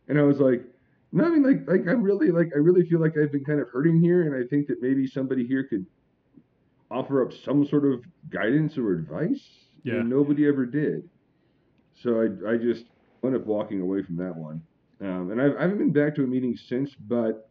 And 0.07 0.17
I 0.17 0.23
was 0.23 0.39
like, 0.39 0.63
no, 1.11 1.25
I 1.25 1.29
mean, 1.29 1.43
like, 1.43 1.67
like 1.67 1.87
I'm 1.87 2.01
really, 2.01 2.31
like, 2.31 2.49
I 2.55 2.57
really 2.57 2.83
feel 2.89 2.99
like 2.99 3.17
I've 3.17 3.31
been 3.31 3.45
kind 3.45 3.59
of 3.59 3.69
hurting 3.69 4.01
here, 4.01 4.21
and 4.21 4.43
I 4.43 4.47
think 4.47 4.67
that 4.67 4.81
maybe 4.81 5.05
somebody 5.05 5.45
here 5.45 5.65
could 5.65 5.85
offer 6.89 7.23
up 7.23 7.31
some 7.31 7.65
sort 7.65 7.85
of 7.85 8.03
guidance 8.29 8.77
or 8.77 8.93
advice. 8.93 9.47
Yeah. 9.83 9.95
And 9.95 10.09
nobody 10.09 10.47
ever 10.47 10.65
did. 10.65 11.09
So 12.01 12.21
I, 12.21 12.53
I 12.53 12.57
just 12.57 12.85
wound 13.21 13.35
up 13.35 13.45
walking 13.45 13.81
away 13.81 14.03
from 14.03 14.15
that 14.17 14.35
one. 14.35 14.61
Um, 15.01 15.31
and 15.31 15.41
I've, 15.41 15.55
I 15.57 15.61
haven't 15.63 15.79
been 15.79 15.91
back 15.91 16.15
to 16.15 16.23
a 16.23 16.27
meeting 16.27 16.57
since, 16.69 16.91
but 17.07 17.49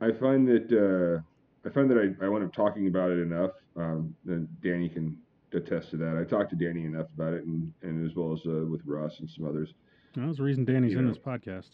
I 0.00 0.12
find 0.12 0.46
that 0.48 0.70
uh, 0.72 1.68
I 1.68 1.72
find 1.72 1.90
that 1.90 1.98
I, 1.98 2.24
I 2.24 2.28
wound 2.28 2.44
up 2.44 2.52
talking 2.52 2.86
about 2.86 3.10
it 3.10 3.18
enough. 3.18 3.52
Um, 3.76 4.14
and 4.26 4.48
Danny 4.62 4.88
can 4.88 5.16
attest 5.54 5.90
to 5.90 5.96
that. 5.98 6.16
I 6.18 6.28
talked 6.28 6.50
to 6.50 6.56
Danny 6.56 6.84
enough 6.84 7.06
about 7.14 7.32
it, 7.32 7.44
and, 7.44 7.72
and 7.82 8.08
as 8.08 8.14
well 8.14 8.32
as 8.32 8.40
uh, 8.46 8.66
with 8.66 8.82
Russ 8.84 9.14
and 9.20 9.30
some 9.30 9.46
others. 9.46 9.72
That 10.16 10.26
was 10.26 10.36
the 10.36 10.42
reason 10.42 10.64
Danny's 10.64 10.94
in 10.94 11.08
this 11.08 11.18
podcast. 11.18 11.70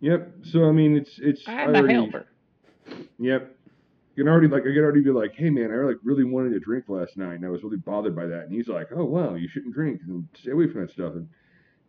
Yep. 0.00 0.32
So 0.52 0.66
I 0.66 0.72
mean, 0.72 0.96
it's 0.96 1.12
it's 1.18 1.42
I 1.46 1.62
I'm 1.62 1.74
a 1.74 1.92
helper. 1.92 2.26
Yep. 3.18 3.56
You 4.16 4.24
can 4.24 4.28
already 4.28 4.48
like 4.48 4.62
I 4.62 4.74
can 4.74 4.78
already 4.78 5.02
be 5.02 5.10
like, 5.10 5.34
hey 5.34 5.48
man, 5.48 5.70
I 5.72 5.86
like 5.86 5.96
really 6.02 6.24
wanted 6.24 6.50
to 6.50 6.60
drink 6.60 6.86
last 6.88 7.16
night, 7.16 7.34
and 7.34 7.46
I 7.46 7.48
was 7.48 7.62
really 7.62 7.78
bothered 7.78 8.16
by 8.16 8.26
that. 8.26 8.44
And 8.44 8.52
he's 8.52 8.68
like, 8.68 8.88
oh 8.94 9.04
wow, 9.04 9.34
you 9.34 9.48
shouldn't 9.48 9.74
drink 9.74 10.00
and 10.06 10.26
stay 10.38 10.50
away 10.50 10.68
from 10.68 10.82
that 10.82 10.90
stuff 10.90 11.14
and 11.14 11.28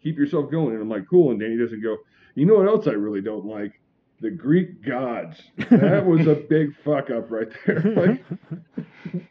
keep 0.01 0.17
yourself 0.17 0.51
going. 0.51 0.73
And 0.73 0.81
I'm 0.81 0.89
like, 0.89 1.07
cool. 1.09 1.31
And 1.31 1.39
Danny 1.39 1.57
doesn't 1.57 1.81
go. 1.81 1.97
You 2.35 2.45
know 2.45 2.55
what 2.55 2.67
else 2.67 2.87
I 2.87 2.91
really 2.91 3.21
don't 3.21 3.45
like? 3.45 3.73
The 4.21 4.31
Greek 4.31 4.85
gods. 4.85 5.41
That 5.69 6.05
was 6.05 6.27
a 6.27 6.35
big 6.35 6.75
fuck 6.83 7.09
up 7.09 7.31
right 7.31 7.47
there. 7.65 7.81
Like, 7.95 8.23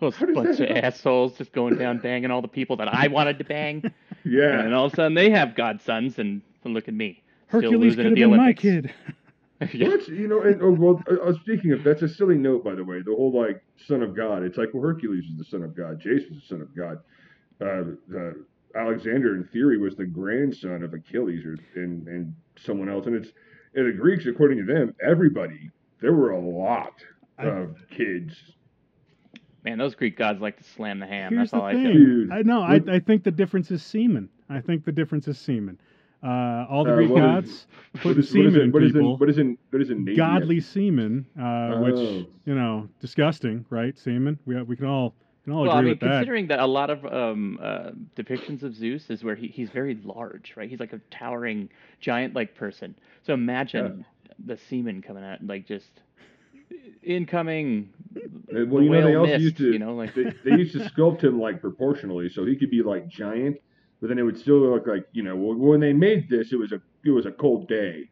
Those 0.00 0.14
bunch 0.18 0.60
of 0.60 0.68
assholes 0.68 1.38
just 1.38 1.52
going 1.52 1.78
down 1.78 1.98
banging 1.98 2.30
all 2.30 2.42
the 2.42 2.48
people 2.48 2.76
that 2.76 2.92
I 2.92 3.08
wanted 3.08 3.38
to 3.38 3.44
bang. 3.44 3.82
Yeah. 4.24 4.60
And 4.60 4.74
all 4.74 4.86
of 4.86 4.92
a 4.92 4.96
sudden 4.96 5.14
they 5.14 5.30
have 5.30 5.54
godsons 5.54 6.18
and, 6.18 6.42
and 6.64 6.74
look 6.74 6.86
at 6.86 6.92
me. 6.92 7.22
Still 7.48 7.62
Hercules 7.62 7.96
losing 7.96 7.96
could 7.96 8.06
at 8.06 8.10
have 8.10 8.14
the 8.16 8.36
been 8.36 8.36
my 8.36 8.52
kid. 8.52 8.92
Yeah. 9.72 9.88
What 9.88 10.08
you 10.08 10.28
know? 10.28 10.42
And 10.42 10.60
oh, 10.62 10.70
well, 10.72 11.02
uh, 11.10 11.30
uh, 11.30 11.32
speaking 11.40 11.72
of 11.72 11.82
that's 11.82 12.02
a 12.02 12.08
silly 12.08 12.36
note, 12.36 12.62
by 12.62 12.74
the 12.74 12.84
way. 12.84 13.00
The 13.00 13.14
whole 13.14 13.32
like 13.32 13.62
son 13.86 14.02
of 14.02 14.14
God. 14.14 14.42
It's 14.42 14.58
like 14.58 14.68
well, 14.74 14.82
Hercules 14.82 15.24
is 15.24 15.38
the 15.38 15.44
son 15.44 15.62
of 15.62 15.74
God. 15.74 15.98
Jason 15.98 16.34
is 16.34 16.42
the 16.42 16.46
son 16.46 16.60
of 16.60 16.76
God. 16.76 16.98
Uh, 17.58 18.18
uh, 18.18 18.32
Alexander, 18.76 19.34
in 19.36 19.44
theory, 19.44 19.78
was 19.78 19.96
the 19.96 20.04
grandson 20.06 20.82
of 20.82 20.92
Achilles 20.94 21.44
or 21.44 21.56
and 21.74 22.06
and 22.08 22.34
someone 22.56 22.88
else. 22.88 23.06
And 23.06 23.16
it's 23.16 23.32
and 23.74 23.86
the 23.86 23.92
Greeks, 23.92 24.26
according 24.26 24.58
to 24.58 24.64
them, 24.72 24.94
everybody. 25.06 25.70
There 26.00 26.12
were 26.12 26.30
a 26.32 26.40
lot 26.40 26.94
I- 27.38 27.46
of 27.46 27.76
kids. 27.90 28.34
Man, 29.64 29.78
those 29.78 29.96
Greek 29.96 30.16
gods 30.16 30.40
like 30.40 30.56
to 30.58 30.62
slam 30.64 31.00
the 31.00 31.06
ham. 31.06 31.32
Here's 31.34 31.50
That's 31.50 31.54
all 31.60 31.68
the 31.68 31.70
I 31.70 31.72
thing. 31.74 31.86
say. 31.86 31.92
Dude, 31.92 32.30
I 32.32 32.42
know. 32.42 32.60
I, 32.62 32.80
I 32.88 33.00
think 33.00 33.24
the 33.24 33.32
difference 33.32 33.70
is 33.72 33.82
semen. 33.84 34.28
I 34.48 34.60
think 34.60 34.84
the 34.84 34.92
difference 34.92 35.26
is 35.26 35.38
semen. 35.38 35.80
Uh, 36.22 36.66
all 36.70 36.84
the 36.84 36.92
Uh, 36.92 36.96
Greek 36.96 37.10
what 37.10 37.18
is- 37.18 37.24
gods 37.24 37.66
What 37.92 38.02
put 38.02 38.10
is, 38.18 38.26
what 38.26 38.32
semen 38.32 38.46
is 38.46 38.54
in 38.56 38.60
in, 38.62 38.72
what 38.72 38.82
is 38.84 38.90
in 38.90 39.00
people. 39.00 39.16
what 39.18 39.28
is 39.28 39.38
in 39.38 39.58
what 39.70 39.82
is 39.82 39.90
in 39.90 40.14
godly 40.14 40.60
semen, 40.60 41.26
uh, 41.38 41.80
which 41.80 41.96
Oh. 41.96 42.26
you 42.44 42.54
know, 42.54 42.88
disgusting, 43.00 43.64
right? 43.70 43.98
Semen. 43.98 44.38
We 44.46 44.60
we 44.62 44.76
can 44.76 44.86
all 44.86 45.14
can 45.46 45.54
all 45.54 45.62
Well, 45.62 45.70
agree 45.70 45.78
I 45.78 45.82
mean, 45.82 45.90
with 45.92 46.00
that. 46.00 46.06
considering 46.08 46.46
that 46.48 46.58
a 46.58 46.66
lot 46.66 46.90
of 46.90 47.04
um, 47.06 47.58
uh, 47.62 47.90
depictions 48.16 48.62
of 48.62 48.74
Zeus 48.74 49.08
is 49.10 49.24
where 49.24 49.34
he, 49.36 49.46
he's 49.48 49.70
very 49.70 49.98
large, 50.04 50.52
right? 50.56 50.68
He's 50.68 50.80
like 50.80 50.92
a 50.92 51.00
towering, 51.10 51.68
giant-like 52.00 52.54
person. 52.54 52.94
So 53.22 53.32
imagine 53.32 54.04
the 54.44 54.58
semen 54.68 55.02
coming 55.02 55.24
out, 55.24 55.38
like 55.46 55.66
just 55.66 55.88
incoming. 57.02 57.90
Well, 58.52 58.66
the 58.66 58.84
you 58.84 58.90
know 58.90 59.02
they 59.06 59.14
also 59.14 59.32
mist, 59.32 59.42
used 59.42 59.56
to 59.58 59.72
you 59.72 59.78
know, 59.78 59.94
like 59.94 60.14
they, 60.14 60.24
they 60.44 60.56
used 60.56 60.72
to 60.72 60.80
sculpt 60.80 61.22
him 61.22 61.40
like 61.40 61.60
proportionally, 61.60 62.28
so 62.28 62.44
he 62.44 62.56
could 62.56 62.70
be 62.70 62.82
like 62.82 63.08
giant, 63.08 63.58
but 64.00 64.08
then 64.08 64.18
it 64.18 64.22
would 64.22 64.38
still 64.38 64.58
look 64.58 64.86
like 64.86 65.06
you 65.12 65.22
know 65.22 65.36
when 65.36 65.80
they 65.80 65.92
made 65.92 66.28
this, 66.28 66.52
it 66.52 66.56
was 66.56 66.72
a 66.72 66.80
it 67.04 67.10
was 67.10 67.26
a 67.26 67.30
cold 67.30 67.68
day, 67.68 68.10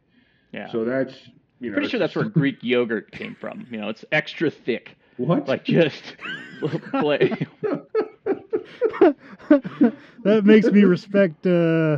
yeah. 0.52 0.70
so 0.70 0.84
that's 0.84 1.14
you 1.60 1.70
know 1.70 1.74
Pretty 1.74 1.88
sure 1.88 2.00
that's 2.00 2.14
where 2.14 2.28
Greek 2.28 2.58
yogurt 2.62 3.10
came 3.10 3.34
from. 3.34 3.66
You 3.70 3.78
know, 3.80 3.88
it's 3.88 4.04
extra 4.12 4.50
thick, 4.50 4.96
what 5.16 5.48
like 5.48 5.64
just 5.64 6.16
play. 7.00 7.46
that 10.24 10.42
makes 10.44 10.66
me 10.70 10.82
respect. 10.84 11.46
Uh, 11.46 11.96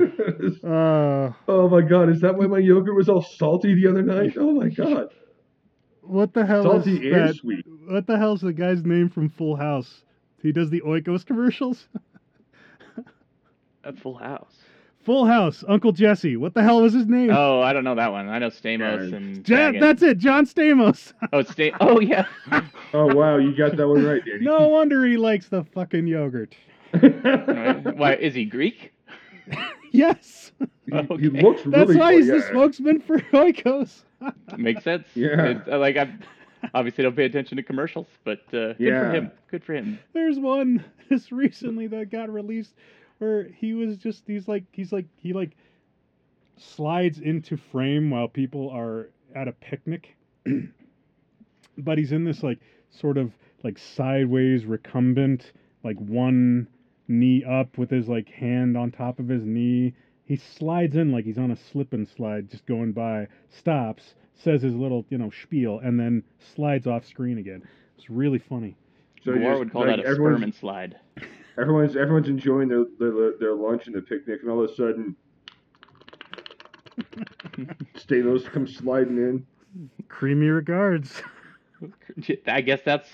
uh, 0.66 1.33
oh 1.48 1.68
my 1.68 1.83
god, 1.83 2.11
is 2.11 2.20
that 2.20 2.37
why 2.37 2.46
my 2.46 2.59
yogurt 2.59 2.94
was 2.94 3.09
all 3.09 3.22
salty 3.22 3.74
the 3.74 3.88
other 3.88 4.02
night? 4.02 4.37
Oh 4.38 4.52
my 4.52 4.68
god, 4.68 5.09
what 6.02 6.35
the 6.35 6.44
hell 6.44 6.62
salty 6.62 6.96
is 6.96 7.12
and 7.14 7.29
that? 7.29 7.35
sweet. 7.37 7.64
What 7.88 8.07
the 8.07 8.18
hell's 8.18 8.40
the 8.40 8.52
guy's 8.52 8.85
name 8.85 9.09
from 9.09 9.29
Full 9.29 9.57
House? 9.57 10.02
He 10.42 10.52
does 10.52 10.70
the 10.70 10.81
Oikos 10.83 11.24
commercials. 11.24 11.88
At 13.85 13.98
Full 13.98 14.16
House. 14.18 14.57
Full 15.07 15.25
House, 15.25 15.62
Uncle 15.69 15.92
Jesse. 15.92 16.37
What 16.37 16.53
the 16.55 16.62
hell 16.64 16.83
was 16.83 16.92
his 16.92 17.07
name? 17.07 17.31
Oh, 17.33 17.61
I 17.62 17.73
don't 17.73 17.85
know 17.85 17.95
that 17.95 18.11
one. 18.11 18.29
I 18.29 18.40
know 18.40 18.49
Stamos 18.51 19.11
Yeah. 19.11 19.16
and. 19.16 19.49
Ja- 19.49 19.81
that's 19.81 20.03
it, 20.03 20.19
John 20.19 20.45
Stamos. 20.47 21.12
Oh, 21.33 21.38
it's 21.38 21.53
Sta- 21.53 21.73
Oh 21.81 22.01
yeah. 22.01 22.27
Oh 22.92 23.14
wow, 23.14 23.37
you 23.37 23.57
got 23.57 23.77
that 23.77 23.87
one 23.87 24.05
right, 24.05 24.23
Danny. 24.25 24.45
no 24.45 24.66
wonder 24.69 25.05
he 25.07 25.16
likes 25.16 25.49
the 25.49 25.62
fucking 25.64 26.07
yogurt. 26.09 26.55
Why 27.01 28.14
is 28.21 28.35
he 28.35 28.45
Greek? 28.47 28.92
Yes, 29.92 30.51
he, 30.59 30.66
he 30.90 30.97
Okay. 30.99 31.29
looks 31.42 31.62
that's 31.66 31.95
why 31.95 32.14
he's 32.14 32.27
the 32.27 32.42
spokesman 32.42 33.01
for 33.01 33.19
Oikos. 33.33 34.03
Makes 34.57 34.85
sense. 34.85 35.07
Yeah. 35.14 35.42
It's, 35.47 35.69
uh, 35.69 35.79
like 35.79 35.97
I 35.97 36.12
obviously 36.75 37.05
don't 37.05 37.14
pay 37.16 37.25
attention 37.27 37.57
to 37.57 37.62
commercials, 37.62 38.07
but 38.25 38.40
uh, 38.49 38.73
good 38.75 38.77
Yeah. 38.81 39.01
for 39.03 39.11
him. 39.12 39.31
Good 39.51 39.64
for 39.64 39.75
him. 39.75 39.99
There's 40.14 40.38
one 40.38 40.85
just 41.09 41.31
recently 41.33 41.87
that 41.88 42.11
got 42.11 42.29
released 42.33 42.75
where 43.18 43.44
he 43.44 43.74
was 43.74 43.96
just 43.96 44.22
he's 44.26 44.46
like 44.48 44.64
he's 44.72 44.92
like 44.92 45.07
he 45.16 45.33
like 45.33 45.50
slides 46.59 47.18
into 47.18 47.57
frame 47.57 48.11
while 48.11 48.29
people 48.29 48.70
are 48.70 49.11
at 49.35 49.48
a 49.48 49.52
picnic. 49.52 50.16
but 51.79 51.98
he's 51.98 52.12
in 52.12 52.24
this 52.24 52.42
like 52.42 52.59
sort 52.90 53.18
of 53.18 53.33
like 53.62 53.79
sideways 53.79 54.64
recumbent, 54.64 55.52
like 55.85 55.96
one 55.98 56.68
knee 57.09 57.44
up 57.44 57.76
with 57.79 57.90
his 57.90 58.09
like 58.09 58.29
hand 58.29 58.76
on 58.76 58.90
top 58.90 59.18
of 59.18 59.29
his 59.29 59.44
knee. 59.44 59.94
He 60.24 60.37
slides 60.37 60.96
in 60.96 61.12
like 61.12 61.24
he's 61.24 61.38
on 61.38 61.50
a 61.50 61.57
slip 61.57 61.92
and 61.92 62.09
slide, 62.09 62.50
just 62.50 62.66
going 62.66 62.92
by, 62.92 63.29
stops, 63.48 64.14
says 64.35 64.62
his 64.62 64.74
little, 64.74 65.05
you 65.09 65.18
know, 65.18 65.31
spiel, 65.31 65.79
and 65.79 65.98
then 66.00 66.22
slides 66.55 66.87
off 66.87 67.07
screen 67.07 67.38
again. 67.38 67.62
It's 67.96 68.11
really 68.11 68.38
funny. 68.40 68.76
So 69.24 69.37
War 69.37 69.59
would 69.59 69.72
call 69.72 69.87
like, 69.87 69.96
that 69.96 70.05
a 70.05 70.09
everyone's- 70.09 70.37
sperm 70.37 70.42
and 70.42 70.55
slide. 70.55 70.96
Everyone's 71.59 71.97
everyone's 71.97 72.29
enjoying 72.29 72.69
their, 72.69 72.85
their 72.99 73.33
their 73.38 73.55
lunch 73.55 73.87
and 73.87 73.95
the 73.97 74.03
picnic, 74.03 74.40
and 74.42 74.51
all 74.51 74.62
of 74.62 74.71
a 74.71 74.75
sudden, 74.75 75.16
Stamos 77.97 78.45
comes 78.45 78.77
sliding 78.77 79.16
in. 79.16 79.47
Creamy 80.09 80.49
regards. 80.49 81.23
I 82.47 82.61
guess 82.61 82.81
that's 82.85 83.09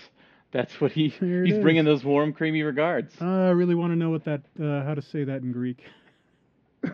that's 0.51 0.81
what 0.81 0.93
he 0.93 1.15
There 1.21 1.45
he's 1.45 1.59
bringing 1.59 1.85
those 1.85 2.05
warm, 2.05 2.33
creamy 2.33 2.63
regards. 2.63 3.15
Uh, 3.21 3.27
I 3.27 3.51
really 3.51 3.75
want 3.75 3.93
to 3.93 3.97
know 3.97 4.11
what 4.11 4.25
that, 4.25 4.43
uh, 4.61 4.83
how 4.85 4.95
to 4.95 5.03
say 5.03 5.25
that 5.25 5.43
in 5.43 5.53
Greek. 5.53 5.85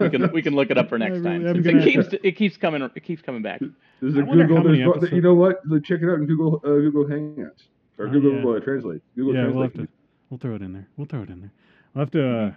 We 0.00 0.08
can 0.08 0.32
we 0.32 0.40
can 0.40 0.54
look 0.54 0.70
it 0.70 0.78
up 0.78 0.88
for 0.88 0.98
next 0.98 1.18
I 1.18 1.22
time. 1.22 1.42
really- 1.42 1.48
I'm 1.50 1.62
since 1.64 1.66
gonna 1.66 1.78
it 1.80 1.92
keeps 1.92 2.24
it 2.24 2.36
keeps 2.36 2.56
coming 2.56 2.82
it 2.82 3.00
keeps 3.02 3.20
coming 3.22 3.42
back. 3.42 3.60
There's 4.00 4.16
a 4.16 4.20
I 4.20 4.46
Google. 4.46 4.62
There's, 4.62 5.12
you 5.12 5.20
know 5.20 5.34
what? 5.34 5.60
Check 5.82 6.00
it 6.00 6.08
out 6.08 6.18
in 6.20 6.26
Google 6.26 6.60
uh, 6.64 6.68
Google 6.68 7.04
Hangouts 7.04 7.64
or 7.98 8.06
Oh, 8.06 8.10
Google 8.10 8.32
yeah. 8.52 8.58
uh, 8.58 8.60
Translate. 8.60 9.02
Google 9.16 9.34
yeah, 9.34 9.40
Translate. 9.42 9.54
we'll 9.54 9.62
have 9.64 9.72
to, 9.74 9.88
we'll 10.30 10.38
throw 10.38 10.54
it 10.54 10.62
in 10.62 10.72
there. 10.72 10.88
We'll 10.96 11.06
throw 11.06 11.22
it 11.22 11.30
in 11.30 11.40
there. 11.40 11.52
We'll 11.94 12.02
have 12.04 12.10
to, 12.12 12.28
uh, 12.38 12.52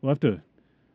we'll 0.00 0.10
have 0.10 0.20
to. 0.20 0.40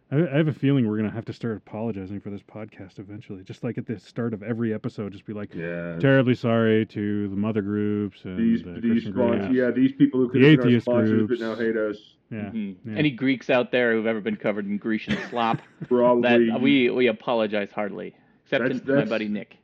I, 0.10 0.16
I 0.34 0.38
have 0.38 0.48
a 0.48 0.54
feeling 0.54 0.88
we're 0.88 0.96
gonna 0.96 1.12
have 1.12 1.26
to 1.26 1.34
start 1.34 1.58
apologizing 1.58 2.22
for 2.22 2.30
this 2.30 2.42
podcast 2.42 2.98
eventually. 3.00 3.44
Just 3.44 3.64
like 3.66 3.78
at 3.78 3.86
the 3.86 4.00
start 4.00 4.34
of 4.34 4.42
every 4.42 4.74
episode, 4.74 5.12
just 5.12 5.26
be 5.26 5.34
like, 5.34 5.54
Yeah. 5.54 5.98
terribly 6.00 6.34
sorry 6.36 6.86
to 6.86 7.28
the 7.28 7.36
mother 7.36 7.62
groups 7.62 8.24
and 8.24 8.38
These 8.40 8.64
the 8.64 8.80
these 8.80 9.04
sponsors, 9.04 9.40
groups. 9.48 9.54
yeah, 9.54 9.70
these 9.72 9.92
people 9.92 10.22
who 10.22 10.30
could 10.30 10.42
The 10.42 10.48
have 10.52 10.58
been 10.60 10.66
our 10.66 10.68
atheist 10.70 10.86
sponsors 10.86 11.28
but 11.28 11.40
now 11.40 11.56
hate 11.56 11.76
us. 11.76 11.98
Yeah. 12.32 12.40
Mhm. 12.52 12.76
yeah. 12.86 12.96
Any 12.98 13.12
Greeks 13.12 13.50
out 13.50 13.72
there 13.72 13.94
who've 13.94 14.06
ever 14.08 14.22
been 14.22 14.38
covered 14.38 14.66
in 14.66 14.78
Grecian 14.78 15.18
slop, 15.30 15.60
Probably. 15.90 16.22
that 16.50 16.62
we 16.62 16.90
we 16.90 17.08
apologize 17.08 17.72
heartily. 17.72 18.16
Except 18.46 18.64
That's- 18.64 18.82
to 18.86 18.96
my 18.96 19.06
buddy 19.06 19.28
Nick. 19.28 19.58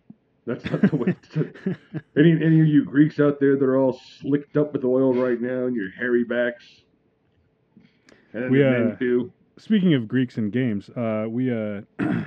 That's 0.46 0.66
not 0.66 0.82
the 0.82 0.96
way. 0.96 1.16
To, 1.34 1.54
any 2.18 2.32
any 2.32 2.60
of 2.60 2.68
you 2.68 2.84
Greeks 2.84 3.20
out 3.20 3.40
there 3.40 3.56
that 3.56 3.64
are 3.64 3.78
all 3.78 4.00
slicked 4.20 4.58
up 4.58 4.74
with 4.74 4.84
oil 4.84 5.14
right 5.14 5.40
now 5.40 5.66
and 5.66 5.76
your 5.76 5.90
hairy 5.92 6.26
backs. 6.26 6.66
And 8.34 8.52
We, 8.52 8.64
uh, 8.64 8.96
too. 8.96 9.32
Speaking 9.58 9.94
of 9.94 10.08
Greeks 10.08 10.38
and 10.38 10.52
games, 10.52 10.90
uh, 10.90 11.26
we 11.30 11.52
uh, 11.52 11.82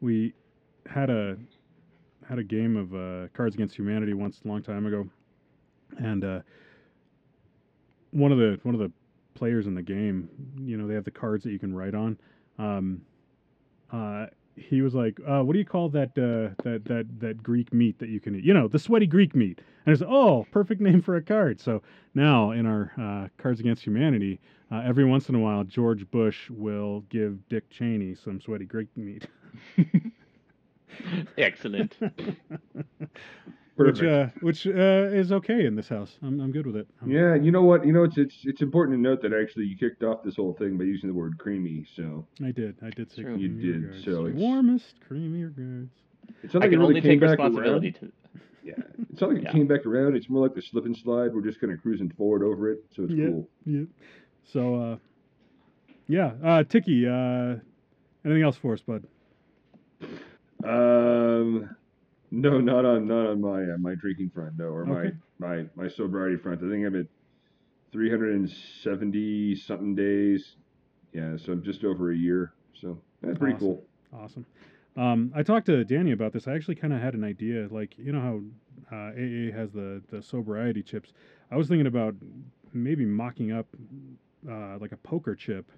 we 0.00 0.34
had 0.86 1.08
a 1.08 1.36
had 2.28 2.38
a 2.38 2.44
game 2.44 2.76
of 2.76 2.94
uh, 2.94 3.28
Cards 3.32 3.54
Against 3.54 3.76
Humanity 3.76 4.12
once 4.12 4.40
a 4.44 4.48
long 4.48 4.62
time 4.62 4.86
ago, 4.86 5.08
and 5.98 6.24
uh, 6.24 6.40
one 8.10 8.32
of 8.32 8.38
the 8.38 8.58
one 8.62 8.74
of 8.74 8.80
the 8.80 8.92
players 9.34 9.66
in 9.66 9.74
the 9.74 9.82
game, 9.82 10.28
you 10.60 10.76
know, 10.76 10.86
they 10.86 10.94
have 10.94 11.04
the 11.04 11.10
cards 11.10 11.44
that 11.44 11.50
you 11.50 11.58
can 11.58 11.74
write 11.74 11.94
on. 11.94 12.18
Um, 12.58 13.02
uh, 13.92 14.26
he 14.56 14.82
was 14.82 14.94
like, 14.94 15.18
uh, 15.26 15.42
"What 15.42 15.52
do 15.52 15.58
you 15.58 15.64
call 15.64 15.88
that 15.90 16.10
uh, 16.10 16.54
that 16.62 16.84
that 16.84 17.20
that 17.20 17.42
Greek 17.42 17.72
meat 17.72 17.98
that 17.98 18.08
you 18.08 18.20
can 18.20 18.34
eat? 18.36 18.44
You 18.44 18.54
know, 18.54 18.68
the 18.68 18.78
sweaty 18.78 19.06
Greek 19.06 19.34
meat." 19.34 19.60
And 19.86 19.94
I 19.94 19.98
said, 19.98 20.08
"Oh, 20.10 20.46
perfect 20.50 20.80
name 20.80 21.02
for 21.02 21.16
a 21.16 21.22
card." 21.22 21.60
So 21.60 21.82
now 22.14 22.50
in 22.52 22.66
our 22.66 22.92
uh, 22.98 23.28
Cards 23.42 23.60
Against 23.60 23.84
Humanity, 23.84 24.40
uh, 24.70 24.82
every 24.84 25.04
once 25.04 25.28
in 25.28 25.34
a 25.34 25.40
while, 25.40 25.64
George 25.64 26.10
Bush 26.10 26.50
will 26.50 27.00
give 27.10 27.46
Dick 27.48 27.68
Cheney 27.70 28.14
some 28.14 28.40
sweaty 28.40 28.64
Greek 28.64 28.88
meat, 28.96 29.26
Excellent. 31.38 31.96
which 33.76 34.02
uh, 34.02 34.26
which 34.40 34.66
uh, 34.66 34.70
is 35.10 35.32
okay 35.32 35.66
in 35.66 35.74
this 35.74 35.88
house. 35.88 36.16
I'm, 36.22 36.40
I'm 36.40 36.52
good 36.52 36.66
with 36.66 36.76
it. 36.76 36.86
I'm- 37.00 37.10
yeah, 37.10 37.34
you 37.34 37.50
know 37.50 37.62
what? 37.62 37.84
You 37.86 37.92
know 37.92 38.04
it's 38.04 38.16
it's 38.18 38.36
it's 38.44 38.62
important 38.62 38.96
to 38.96 39.00
note 39.00 39.20
that 39.22 39.32
actually 39.32 39.64
you 39.66 39.76
kicked 39.76 40.02
off 40.04 40.22
this 40.22 40.36
whole 40.36 40.52
thing 40.54 40.76
by 40.78 40.84
using 40.84 41.08
the 41.08 41.14
word 41.14 41.38
creamy. 41.38 41.86
So 41.96 42.26
I 42.44 42.52
did. 42.52 42.76
I 42.82 42.90
did 42.90 43.10
say 43.10 43.22
True. 43.22 43.36
You 43.36 43.48
did, 43.48 43.82
regards. 43.82 44.04
so 44.04 44.26
it's- 44.26 44.40
warmest 44.40 44.94
creamy 45.06 45.44
regards. 45.44 45.90
it's 46.42 46.54
not 46.54 46.62
I 46.62 46.66
like 46.66 46.70
can 46.70 46.80
it 46.80 46.82
really 46.82 46.88
only 46.88 47.00
came 47.00 47.10
take 47.12 47.20
back 47.20 47.30
responsibility 47.30 47.88
around. 48.00 48.00
to. 48.00 48.12
Yeah, 48.62 48.74
it's 49.12 49.20
not 49.20 49.30
like 49.34 49.42
Yeah. 49.42 49.48
it 49.50 49.52
came 49.52 49.66
back 49.66 49.84
around. 49.86 50.16
It's 50.16 50.28
more 50.30 50.42
like 50.42 50.54
the 50.54 50.62
slip 50.62 50.84
and 50.86 50.96
slide. 50.96 51.34
We're 51.34 51.42
just 51.42 51.60
kind 51.60 51.72
of 51.72 51.82
cruising 51.82 52.10
forward 52.16 52.42
over 52.42 52.70
it, 52.70 52.84
so 52.94 53.02
it's 53.02 53.12
Yeah. 53.12 53.26
cool. 53.26 53.48
Yeah. 53.66 53.82
So 54.52 54.74
uh, 54.76 54.96
yeah, 56.06 56.32
uh, 56.44 56.62
Tiki. 56.64 57.06
Uh, 57.08 57.56
anything 58.24 58.42
else 58.42 58.56
for 58.56 58.72
us, 58.74 58.80
bud? 58.80 59.04
Um, 60.64 61.76
no, 62.40 62.60
not 62.60 62.84
on 62.84 63.06
not 63.06 63.26
on 63.28 63.40
my 63.40 63.62
uh, 63.62 63.78
my 63.78 63.94
drinking 63.94 64.30
front, 64.34 64.58
no, 64.58 64.66
or 64.66 64.82
Okay. 64.88 65.16
my 65.38 65.46
my 65.48 65.64
my 65.76 65.88
sobriety 65.88 66.36
front. 66.36 66.62
I 66.62 66.68
think 66.70 66.86
I'm 66.86 66.96
at 66.98 67.06
370 67.92 69.56
something 69.56 69.94
days. 69.94 70.56
Yeah, 71.12 71.36
so 71.36 71.52
I'm 71.52 71.62
just 71.62 71.84
over 71.84 72.12
a 72.12 72.16
year. 72.16 72.52
So 72.80 72.98
that's 73.22 73.38
pretty 73.38 73.54
Awesome. 73.54 73.66
cool. 73.66 73.84
Awesome. 74.12 74.46
Um, 74.96 75.32
I 75.34 75.42
talked 75.42 75.66
to 75.66 75.84
Danny 75.84 76.12
about 76.12 76.32
this. 76.32 76.46
I 76.46 76.54
actually 76.54 76.74
kind 76.76 76.92
of 76.92 77.00
had 77.00 77.14
an 77.14 77.24
idea. 77.24 77.68
Like, 77.70 77.96
you 77.98 78.12
know 78.12 78.20
how 78.20 78.96
uh, 78.96 79.10
AA 79.10 79.52
has 79.56 79.72
the, 79.72 80.02
the 80.10 80.22
sobriety 80.22 80.82
chips? 80.82 81.12
I 81.50 81.56
was 81.56 81.68
thinking 81.68 81.86
about 81.86 82.14
maybe 82.72 83.04
mocking 83.04 83.52
up 83.52 83.66
uh, 84.48 84.78
like 84.78 84.92
a 84.92 84.96
poker 84.98 85.34
chip 85.34 85.70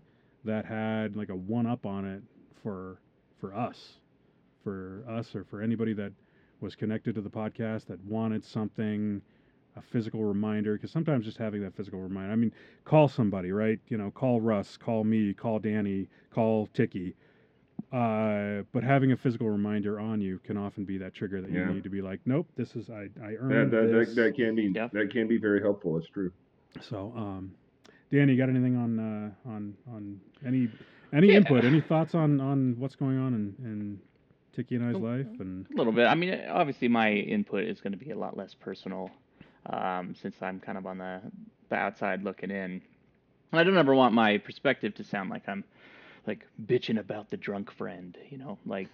that 0.45 0.65
had 0.67 1.17
like 1.17 1.29
a 1.31 1.37
one 1.37 1.67
up 1.67 1.87
on 1.87 2.05
it 2.05 2.23
for 2.63 3.01
for 3.41 3.55
us, 3.55 3.99
for 4.65 5.05
us 5.09 5.35
or 5.35 5.45
for 5.45 5.61
anybody 5.63 5.93
that 5.95 6.13
was 6.61 6.75
connected 6.75 7.15
to 7.15 7.21
the 7.21 7.31
podcast 7.31 7.87
that 7.87 8.03
wanted 8.05 8.45
something, 8.45 9.21
a 9.77 9.83
physical 9.83 10.25
reminder, 10.25 10.75
because 10.75 10.91
sometimes 10.91 11.25
just 11.25 11.37
having 11.39 11.63
that 11.63 11.75
physical 11.75 12.01
reminder, 12.01 12.33
I 12.33 12.37
mean, 12.37 12.53
call 12.85 13.09
somebody, 13.09 13.53
right? 13.53 13.79
You 13.89 13.99
know, 13.99 14.11
call 14.11 14.41
Russ, 14.41 14.77
call 14.77 15.05
me, 15.05 15.35
call 15.35 15.59
Danny, 15.59 16.09
call 16.31 16.67
Tiki. 16.69 17.15
Uh, 17.93 18.63
but 18.73 18.83
having 18.83 19.13
a 19.13 19.17
physical 19.17 19.49
reminder 19.49 20.01
on 20.01 20.21
you 20.21 20.39
can 20.41 20.57
often 20.57 20.85
be 20.85 20.99
that 20.99 21.15
trigger 21.15 21.41
that 21.41 21.51
you 21.51 21.59
Yeah. 21.59 21.73
need 21.73 21.85
to 21.85 21.91
be 21.91 22.03
like, 22.03 22.21
nope, 22.25 22.49
this 22.57 22.75
is 22.75 22.91
I 22.91 23.09
I 23.23 23.33
That, 23.33 23.39
earned 23.39 23.73
that, 23.73 23.91
this. 23.93 24.09
that, 24.09 24.23
that 24.23 24.35
can 24.35 24.55
be 24.55 24.73
Yeah. 24.75 24.89
that 24.93 25.11
can 25.11 25.29
be 25.29 25.39
very 25.39 25.61
helpful. 25.61 25.95
That's 25.95 26.09
true. 26.09 26.33
So, 26.81 27.13
um, 27.17 27.55
Danny, 28.11 28.33
you 28.33 28.39
got 28.39 28.49
anything 28.49 28.77
on 28.77 28.99
uh, 28.99 29.49
on 29.49 29.77
on 29.89 30.21
any 30.45 30.69
any 31.13 31.29
Yeah. 31.29 31.37
input, 31.39 31.65
any 31.65 31.81
thoughts 31.81 32.15
on 32.15 32.41
on 32.41 32.75
what's 32.79 32.97
going 32.97 33.19
on 33.19 33.35
in, 33.35 33.55
in 33.65 34.01
Tiki 34.57 34.77
and 34.77 34.85
I's 34.97 35.01
life? 35.01 35.27
And 35.39 35.67
A 35.73 35.77
little 35.77 35.93
bit. 35.93 36.07
I 36.07 36.15
mean, 36.15 36.41
obviously, 36.49 36.89
my 36.89 37.13
input 37.13 37.65
is 37.65 37.81
going 37.81 37.93
to 37.93 37.99
be 37.99 38.11
a 38.11 38.19
lot 38.19 38.37
less 38.37 38.55
personal, 38.55 39.11
um, 39.67 40.15
since 40.21 40.35
I'm 40.41 40.59
kind 40.61 40.79
of 40.79 40.87
on 40.87 40.99
the 40.99 41.21
the 41.69 41.77
outside 41.77 42.23
looking 42.23 42.51
in. 42.51 42.81
And 43.53 43.61
I 43.61 43.65
don't 43.65 43.77
ever 43.77 43.95
want 43.95 44.15
my 44.15 44.39
perspective 44.39 44.95
to 44.97 45.05
sound 45.05 45.31
like 45.31 45.49
I'm 45.49 45.63
like 46.27 46.47
bitching 46.67 46.99
about 46.99 47.29
the 47.31 47.37
drunk 47.37 47.71
friend. 47.73 48.17
You 48.31 48.39
know, 48.39 48.59
like 48.67 48.89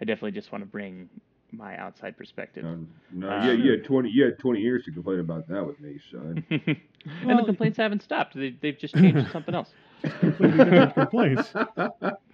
I 0.00 0.04
definitely 0.04 0.32
just 0.32 0.52
want 0.52 0.62
to 0.62 0.66
bring 0.70 1.08
my 1.52 1.76
outside 1.78 2.16
perspective. 2.18 2.64
Um, 2.64 2.88
no, 3.12 3.30
Uh, 3.30 3.46
yeah, 3.46 3.52
you 3.52 3.70
had 3.70 3.84
twenty, 3.84 4.10
you 4.10 4.24
had 4.24 4.38
twenty 4.38 4.60
years 4.60 4.84
to 4.84 4.92
complain 4.92 5.20
about 5.20 5.48
that 5.48 5.66
with 5.66 5.80
me, 5.80 5.98
son. 6.10 6.44
and 6.50 6.76
Well- 7.24 7.38
the 7.38 7.44
complaints 7.44 7.78
haven't 7.78 8.02
stopped. 8.02 8.34
They, 8.34 8.50
they've 8.60 8.78
just 8.78 8.94
changed 8.94 9.24
to 9.24 9.30
something 9.30 9.54
else. 9.54 9.70
completely 10.20 10.64
different 10.64 10.94
complaints. 10.94 11.52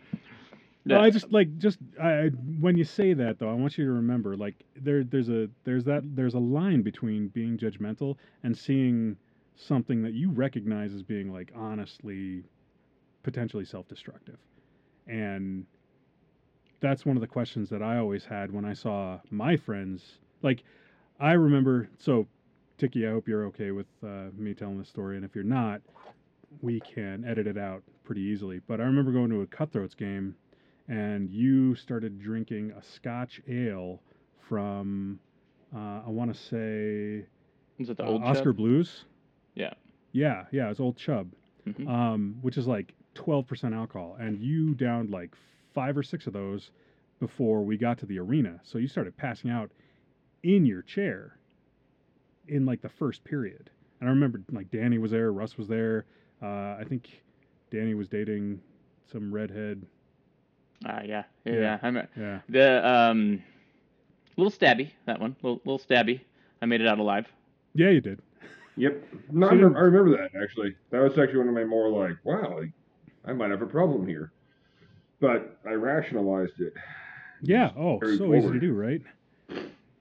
No, 0.84 1.00
I 1.00 1.10
just 1.10 1.30
like 1.32 1.58
just 1.58 1.78
I 2.00 2.30
when 2.60 2.76
you 2.76 2.84
say 2.84 3.12
that 3.14 3.38
though, 3.38 3.50
I 3.50 3.54
want 3.54 3.78
you 3.78 3.84
to 3.86 3.92
remember 3.92 4.36
like 4.36 4.64
there 4.76 5.04
there's 5.04 5.28
a 5.28 5.48
there's 5.64 5.84
that 5.84 6.02
there's 6.16 6.34
a 6.34 6.40
line 6.40 6.82
between 6.82 7.28
being 7.28 7.56
judgmental 7.56 8.16
and 8.42 8.56
seeing 8.56 9.16
something 9.56 10.02
that 10.02 10.14
you 10.14 10.30
recognize 10.30 10.92
as 10.94 11.02
being 11.02 11.32
like 11.32 11.52
honestly 11.54 12.44
potentially 13.22 13.64
self-destructive. 13.64 14.38
And 15.06 15.66
that's 16.80 17.06
one 17.06 17.16
of 17.16 17.20
the 17.20 17.26
questions 17.28 17.70
that 17.70 17.82
I 17.82 17.98
always 17.98 18.24
had 18.24 18.52
when 18.52 18.64
I 18.64 18.74
saw 18.74 19.20
my 19.30 19.56
friends 19.56 20.18
like 20.42 20.64
I 21.20 21.32
remember 21.32 21.88
so 21.98 22.26
Tiki, 22.78 23.06
I 23.06 23.10
hope 23.10 23.28
you're 23.28 23.46
okay 23.46 23.70
with 23.72 23.86
uh, 24.04 24.30
me 24.36 24.54
telling 24.54 24.78
this 24.78 24.88
story 24.88 25.16
and 25.16 25.24
if 25.24 25.34
you're 25.34 25.44
not, 25.44 25.82
we 26.62 26.80
can 26.80 27.24
edit 27.24 27.46
it 27.46 27.58
out 27.58 27.82
pretty 28.04 28.22
easily. 28.22 28.60
But 28.66 28.80
I 28.80 28.84
remember 28.84 29.12
going 29.12 29.30
to 29.30 29.42
a 29.42 29.46
Cutthroats 29.46 29.94
game 29.94 30.36
and 30.92 31.31
you 31.31 31.74
started 31.74 32.20
drinking 32.20 32.70
a 32.72 32.83
Scotch 32.83 33.40
ale 33.48 34.02
from, 34.46 35.18
uh, 35.74 36.02
I 36.07 36.09
want 36.11 36.35
to 36.35 36.38
say, 36.38 37.26
Is 37.78 37.88
it 37.88 37.96
the 37.96 38.05
uh, 38.05 38.09
old 38.09 38.22
Oskar? 38.22 38.52
Blues. 38.52 39.07
Yeah. 39.55 39.72
Yeah, 40.12 40.44
yeah, 40.52 40.70
it's 40.70 40.81
Old 40.81 40.98
Chub, 40.98 41.33
Mhm. 41.66 41.88
um, 41.88 42.37
which 42.42 42.59
is 42.59 42.66
like 42.66 42.92
12% 43.14 43.74
alcohol. 43.74 44.16
And 44.20 44.38
you 44.42 44.74
downed 44.74 45.09
like 45.11 45.35
five 45.72 45.96
or 45.96 46.02
six 46.02 46.26
of 46.26 46.35
those 46.35 46.70
before 47.20 47.64
we 47.64 47.78
got 47.78 47.96
to 47.98 48.07
the 48.07 48.18
arena. 48.18 48.61
So 48.62 48.76
you 48.76 48.87
started 48.87 49.16
passing 49.16 49.50
out 49.50 49.70
in 50.42 50.66
your 50.66 50.83
chair 50.83 51.38
in 52.48 52.66
like 52.66 52.83
the 52.83 52.88
first 52.90 53.24
period. 53.24 53.70
And 54.00 54.11
I 54.11 54.12
remember 54.12 54.42
like 54.50 54.70
Danny 54.70 54.98
was 54.98 55.12
there, 55.12 55.33
Russ 55.33 55.57
was 55.57 55.68
there. 55.68 56.05
Uh, 56.42 56.76
I 56.78 56.85
think 56.87 57.22
Danny 57.70 57.94
was 57.94 58.09
dating 58.09 58.61
some 59.11 59.33
redhead. 59.33 59.87
Ah, 60.84 61.00
yeah, 61.04 61.24
yeah, 61.44 61.52
Yeah. 61.52 61.60
yeah. 61.60 61.78
I'm 61.82 61.96
a- 61.96 62.08
Yeah. 62.16 62.40
the 62.48 62.88
um, 62.88 63.42
little 64.36 64.50
stabby. 64.50 64.90
That 65.06 65.20
one, 65.20 65.36
little, 65.42 65.60
little 65.64 65.78
stabby. 65.78 66.20
I 66.60 66.66
made 66.66 66.80
it 66.80 66.86
out 66.86 66.98
alive. 66.98 67.26
Yeah, 67.74 67.90
you 67.90 68.00
did. 68.00 68.20
Yep. 68.76 69.04
No, 69.32 69.46
I 69.46 69.50
So 69.50 69.54
you 69.56 69.60
remember, 69.62 69.78
I 69.78 69.82
remember 69.82 70.10
that 70.18 70.40
actually. 70.42 70.74
That 70.90 71.00
was 71.02 71.18
actually 71.18 71.38
one 71.38 71.48
of 71.48 71.54
my 71.54 71.64
more 71.64 71.88
like, 71.88 72.16
wow, 72.24 72.58
like, 72.58 72.70
I 73.24 73.32
might 73.32 73.50
have 73.50 73.62
a 73.62 73.66
problem 73.66 74.06
here. 74.06 74.32
But 75.20 75.58
I 75.66 75.72
rationalized 75.72 76.60
it. 76.60 76.72
Yeah. 77.42 77.70
Oh, 77.76 77.98
Carry 77.98 78.18
so 78.18 78.34
easy 78.34 78.50
to 78.50 78.60
do, 78.60 78.72
right? 78.72 79.00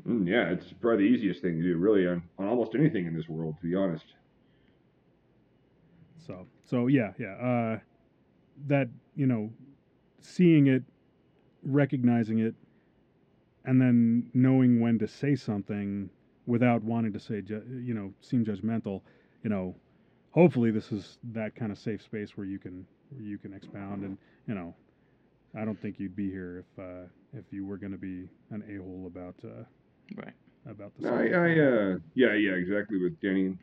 Mm, 0.07 0.27
yeah, 0.27 0.49
it's 0.49 0.65
probably 0.81 1.07
the 1.07 1.13
easiest 1.13 1.41
thing 1.41 1.57
to 1.57 1.63
do, 1.63 1.77
really, 1.77 2.07
on, 2.07 2.23
on 2.39 2.47
almost 2.47 2.73
anything 2.75 3.05
in 3.05 3.15
this 3.15 3.29
world, 3.29 3.55
to 3.61 3.67
be 3.67 3.75
honest. 3.75 4.05
So, 6.25 6.47
so 6.65 6.87
yeah, 6.87 7.13
yeah. 7.19 7.33
Uh, 7.35 7.79
that 8.67 8.89
you 9.15 9.27
know, 9.27 9.51
seeing 10.21 10.67
it, 10.67 10.83
recognizing 11.63 12.39
it, 12.39 12.55
and 13.65 13.79
then 13.81 14.29
knowing 14.33 14.79
when 14.79 14.97
to 14.99 15.07
say 15.07 15.35
something 15.35 16.09
without 16.45 16.83
wanting 16.83 17.13
to 17.13 17.19
say, 17.19 17.41
ju- 17.41 17.63
you 17.83 17.93
know, 17.93 18.13
seem 18.21 18.43
judgmental. 18.45 19.01
You 19.43 19.49
know, 19.49 19.75
hopefully 20.31 20.71
this 20.71 20.91
is 20.91 21.17
that 21.33 21.55
kind 21.55 21.71
of 21.71 21.77
safe 21.77 22.01
space 22.01 22.37
where 22.37 22.45
you 22.45 22.59
can 22.59 22.85
where 23.11 23.21
you 23.23 23.37
can 23.37 23.53
expound 23.53 24.03
and 24.03 24.17
you 24.47 24.55
know, 24.55 24.73
I 25.55 25.65
don't 25.65 25.79
think 25.79 25.99
you'd 25.99 26.15
be 26.15 26.29
here 26.29 26.65
if 26.77 26.83
uh, 26.83 27.07
if 27.33 27.45
you 27.51 27.65
were 27.65 27.77
going 27.77 27.91
to 27.91 27.97
be 27.97 28.27
an 28.51 28.63
a 28.69 28.81
hole 28.81 29.05
about 29.07 29.35
uh, 29.43 29.63
Right. 30.15 30.33
about 30.69 30.91
the 30.99 31.07
I. 31.07 31.13
I, 31.13 31.93
uh, 31.93 31.97
yeah, 32.15 32.33
yeah, 32.33 32.51
exactly 32.53 32.97
with 33.01 33.19
Danny. 33.21 33.57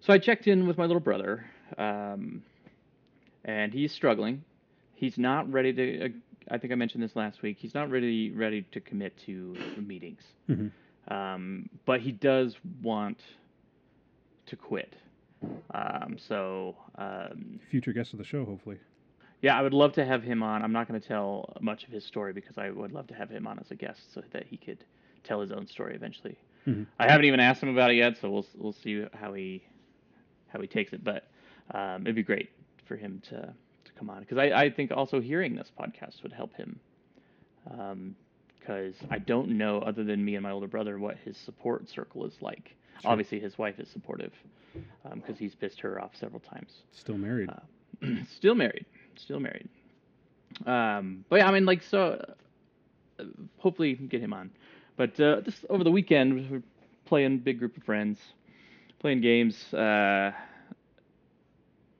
So 0.00 0.12
I 0.12 0.18
checked 0.18 0.46
in 0.48 0.66
with 0.66 0.78
my 0.78 0.86
little 0.86 1.00
brother, 1.00 1.44
um, 1.78 2.42
and 3.44 3.72
he's 3.72 3.92
struggling. 3.92 4.44
He's 4.94 5.18
not 5.18 5.50
ready 5.52 5.72
to. 5.72 6.04
Uh, 6.04 6.08
I 6.50 6.58
think 6.58 6.72
I 6.72 6.76
mentioned 6.76 7.02
this 7.02 7.14
last 7.16 7.42
week. 7.42 7.56
He's 7.58 7.74
not 7.74 7.90
really 7.90 8.30
ready 8.30 8.62
to 8.72 8.80
commit 8.80 9.16
to 9.26 9.56
meetings, 9.78 10.22
Mhm. 10.48 10.70
um, 11.08 11.68
but 11.84 12.00
he 12.00 12.12
does 12.12 12.56
want 12.82 13.18
to 14.46 14.56
quit. 14.56 14.94
Um, 15.72 16.16
so 16.18 16.76
um, 16.96 17.58
Future 17.70 17.92
guest 17.92 18.12
of 18.12 18.18
the 18.18 18.24
show, 18.24 18.44
hopefully. 18.44 18.78
yeah, 19.40 19.56
I 19.58 19.62
would 19.62 19.72
love 19.74 19.92
to 19.94 20.04
have 20.04 20.22
him 20.22 20.42
on. 20.42 20.62
I'm 20.62 20.72
not 20.72 20.86
going 20.88 21.00
to 21.00 21.06
tell 21.06 21.52
much 21.60 21.84
of 21.84 21.90
his 21.90 22.04
story 22.04 22.32
because 22.32 22.58
I 22.58 22.70
would 22.70 22.92
love 22.92 23.06
to 23.08 23.14
have 23.14 23.30
him 23.30 23.46
on 23.46 23.58
as 23.58 23.70
a 23.70 23.74
guest 23.76 24.12
so 24.12 24.22
that 24.32 24.46
he 24.46 24.56
could 24.56 24.84
tell 25.24 25.40
his 25.40 25.50
own 25.52 25.66
story 25.66 25.94
eventually. 25.94 26.36
Mhm. 26.66 26.86
I 26.98 27.08
haven't 27.10 27.24
even 27.26 27.40
asked 27.40 27.62
him 27.62 27.70
about 27.70 27.90
it 27.90 27.94
yet, 27.96 28.18
so 28.18 28.30
we'll 28.30 28.46
we'll 28.56 28.72
see 28.72 29.04
how 29.14 29.32
he 29.32 29.62
how 30.48 30.60
he 30.60 30.66
takes 30.68 30.92
it. 30.92 31.02
But 31.02 31.28
um, 31.72 32.02
it'd 32.02 32.14
be 32.16 32.22
great 32.22 32.50
for 32.84 32.96
him 32.96 33.20
to 33.30 33.52
come 34.02 34.10
on 34.10 34.20
because 34.20 34.38
I, 34.38 34.64
I 34.64 34.70
think 34.70 34.90
also 34.90 35.20
hearing 35.20 35.54
this 35.54 35.70
podcast 35.78 36.22
would 36.22 36.32
help 36.32 36.54
him. 36.54 36.80
Because 38.58 38.94
I 39.10 39.18
don't 39.18 39.50
know, 39.50 39.78
other 39.80 40.04
than 40.04 40.24
me 40.24 40.34
and 40.34 40.42
my 40.42 40.50
older 40.50 40.66
brother, 40.66 40.98
what 40.98 41.16
his 41.24 41.36
support 41.36 41.88
circle 41.88 42.24
is 42.26 42.34
like. 42.40 42.74
Sure. 43.00 43.10
Obviously, 43.10 43.40
his 43.40 43.58
wife 43.58 43.78
is 43.78 43.88
supportive 43.88 44.32
because 45.14 45.38
he's 45.38 45.54
pissed 45.54 45.80
her 45.80 46.00
off 46.00 46.10
several 46.18 46.40
times. 46.40 46.70
Still 46.92 47.18
married. 47.18 47.48
Uh, 47.50 48.06
still 48.36 48.54
married. 48.54 48.86
Still 49.16 49.40
married. 49.40 49.68
Um, 50.66 51.24
but 51.28 51.36
yeah, 51.36 51.48
I 51.48 51.52
mean, 51.52 51.64
like, 51.64 51.82
so 51.82 52.24
uh, 53.18 53.24
hopefully 53.58 53.94
get 53.94 54.20
him 54.20 54.32
on. 54.32 54.50
But 54.96 55.18
uh, 55.20 55.40
just 55.42 55.64
over 55.70 55.84
the 55.84 55.90
weekend, 55.90 56.34
we 56.34 56.48
were 56.48 56.62
playing 57.06 57.38
big 57.38 57.58
group 57.58 57.76
of 57.76 57.82
friends, 57.84 58.18
playing 59.00 59.20
games, 59.22 59.72
uh, 59.72 60.32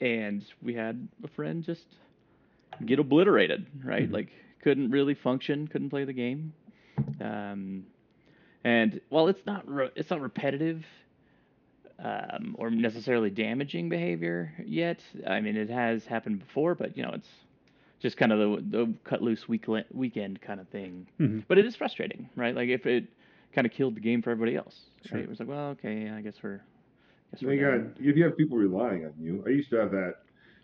and 0.03 0.45
we 0.63 0.75
had 0.75 1.09
a 1.25 1.29
friend 1.29 1.63
just 1.65 1.85
get 2.85 2.99
obliterated, 2.99 3.67
right? 3.85 4.09
Mhm. 4.09 4.13
Like, 4.13 4.29
couldn't 4.63 4.91
really 4.91 5.15
function, 5.15 5.69
couldn't 5.69 5.91
play 5.91 6.05
the 6.05 6.13
game. 6.13 6.53
Um, 7.21 7.87
and 8.65 9.01
while 9.09 9.29
it's 9.29 9.45
not 9.47 9.69
re- 9.69 9.91
it's 9.97 10.11
not 10.11 10.21
repetitive 10.21 10.85
um, 11.99 12.57
or 12.59 12.71
necessarily 12.71 13.31
damaging 13.31 13.89
behavior 13.89 14.53
yet. 14.65 15.01
I 15.27 15.41
mean, 15.41 15.57
it 15.57 15.71
has 15.71 16.05
happened 16.05 16.41
before, 16.41 16.75
but 16.75 16.97
you 16.97 17.03
know, 17.05 17.13
it's 17.13 17.29
just 18.01 18.17
kind 18.17 18.33
of 18.33 18.39
the 18.39 18.79
the 18.79 18.95
cut 19.05 19.23
loose 19.23 19.49
week 19.49 19.67
weekend 19.93 20.41
kind 20.43 20.61
of 20.61 20.69
thing. 20.69 21.07
Mhm. 21.21 21.45
But 21.47 21.59
it 21.59 21.67
is 21.67 21.77
frustrating, 21.77 22.29
right? 22.37 22.55
Like 22.55 22.69
if 22.69 22.87
it 22.87 23.05
kind 23.55 23.67
of 23.67 23.73
killed 23.73 23.95
the 23.95 24.01
game 24.01 24.23
for 24.23 24.31
everybody 24.31 24.57
else. 24.57 24.81
Sure. 25.07 25.19
Right? 25.19 25.25
It 25.25 25.31
was 25.31 25.39
like, 25.39 25.49
well, 25.49 25.71
okay, 25.71 26.09
I 26.11 26.21
guess 26.23 26.35
we're. 26.43 26.61
Guess 27.33 27.43
You 27.43 27.49
we're 27.49 27.79
got 27.79 28.01
if 28.01 28.17
you 28.17 28.25
have 28.25 28.37
people 28.37 28.59
relying 28.59 29.05
on 29.07 29.15
you. 29.19 29.43
I 29.47 29.51
used 29.51 29.71
to 29.71 29.77
have 29.77 29.91
that. 29.93 30.17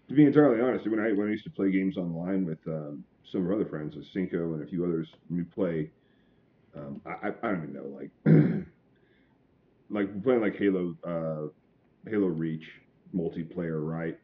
To 0.09 0.15
be 0.15 0.25
entirely 0.25 0.61
honest, 0.61 0.87
when 0.89 1.01
I 1.01 1.13
when 1.13 1.29
I 1.29 1.31
used 1.33 1.45
to 1.45 1.51
play 1.51 1.71
games 1.71 1.97
online 1.99 2.45
with 2.47 2.59
um, 2.69 3.05
some 3.31 3.43
of 3.43 3.49
our 3.49 3.55
other 3.55 3.67
friends, 3.67 3.95
like 3.97 4.07
Cinco 4.13 4.55
and 4.55 4.63
a 4.63 4.67
few 4.67 4.85
others, 4.85 5.09
we 5.31 5.45
play, 5.45 5.91
um, 6.77 7.01
I, 7.07 7.29
I 7.29 7.29
I 7.43 7.53
don't 7.53 7.63
even 7.65 7.75
know 7.75 7.87
like 7.87 8.11
like 9.91 10.23
playing 10.23 10.41
like 10.41 10.57
Halo 10.57 10.97
uh, 11.05 12.11
Halo 12.11 12.29
Reach 12.29 12.65
multiplayer, 13.15 13.87
right? 13.87 14.19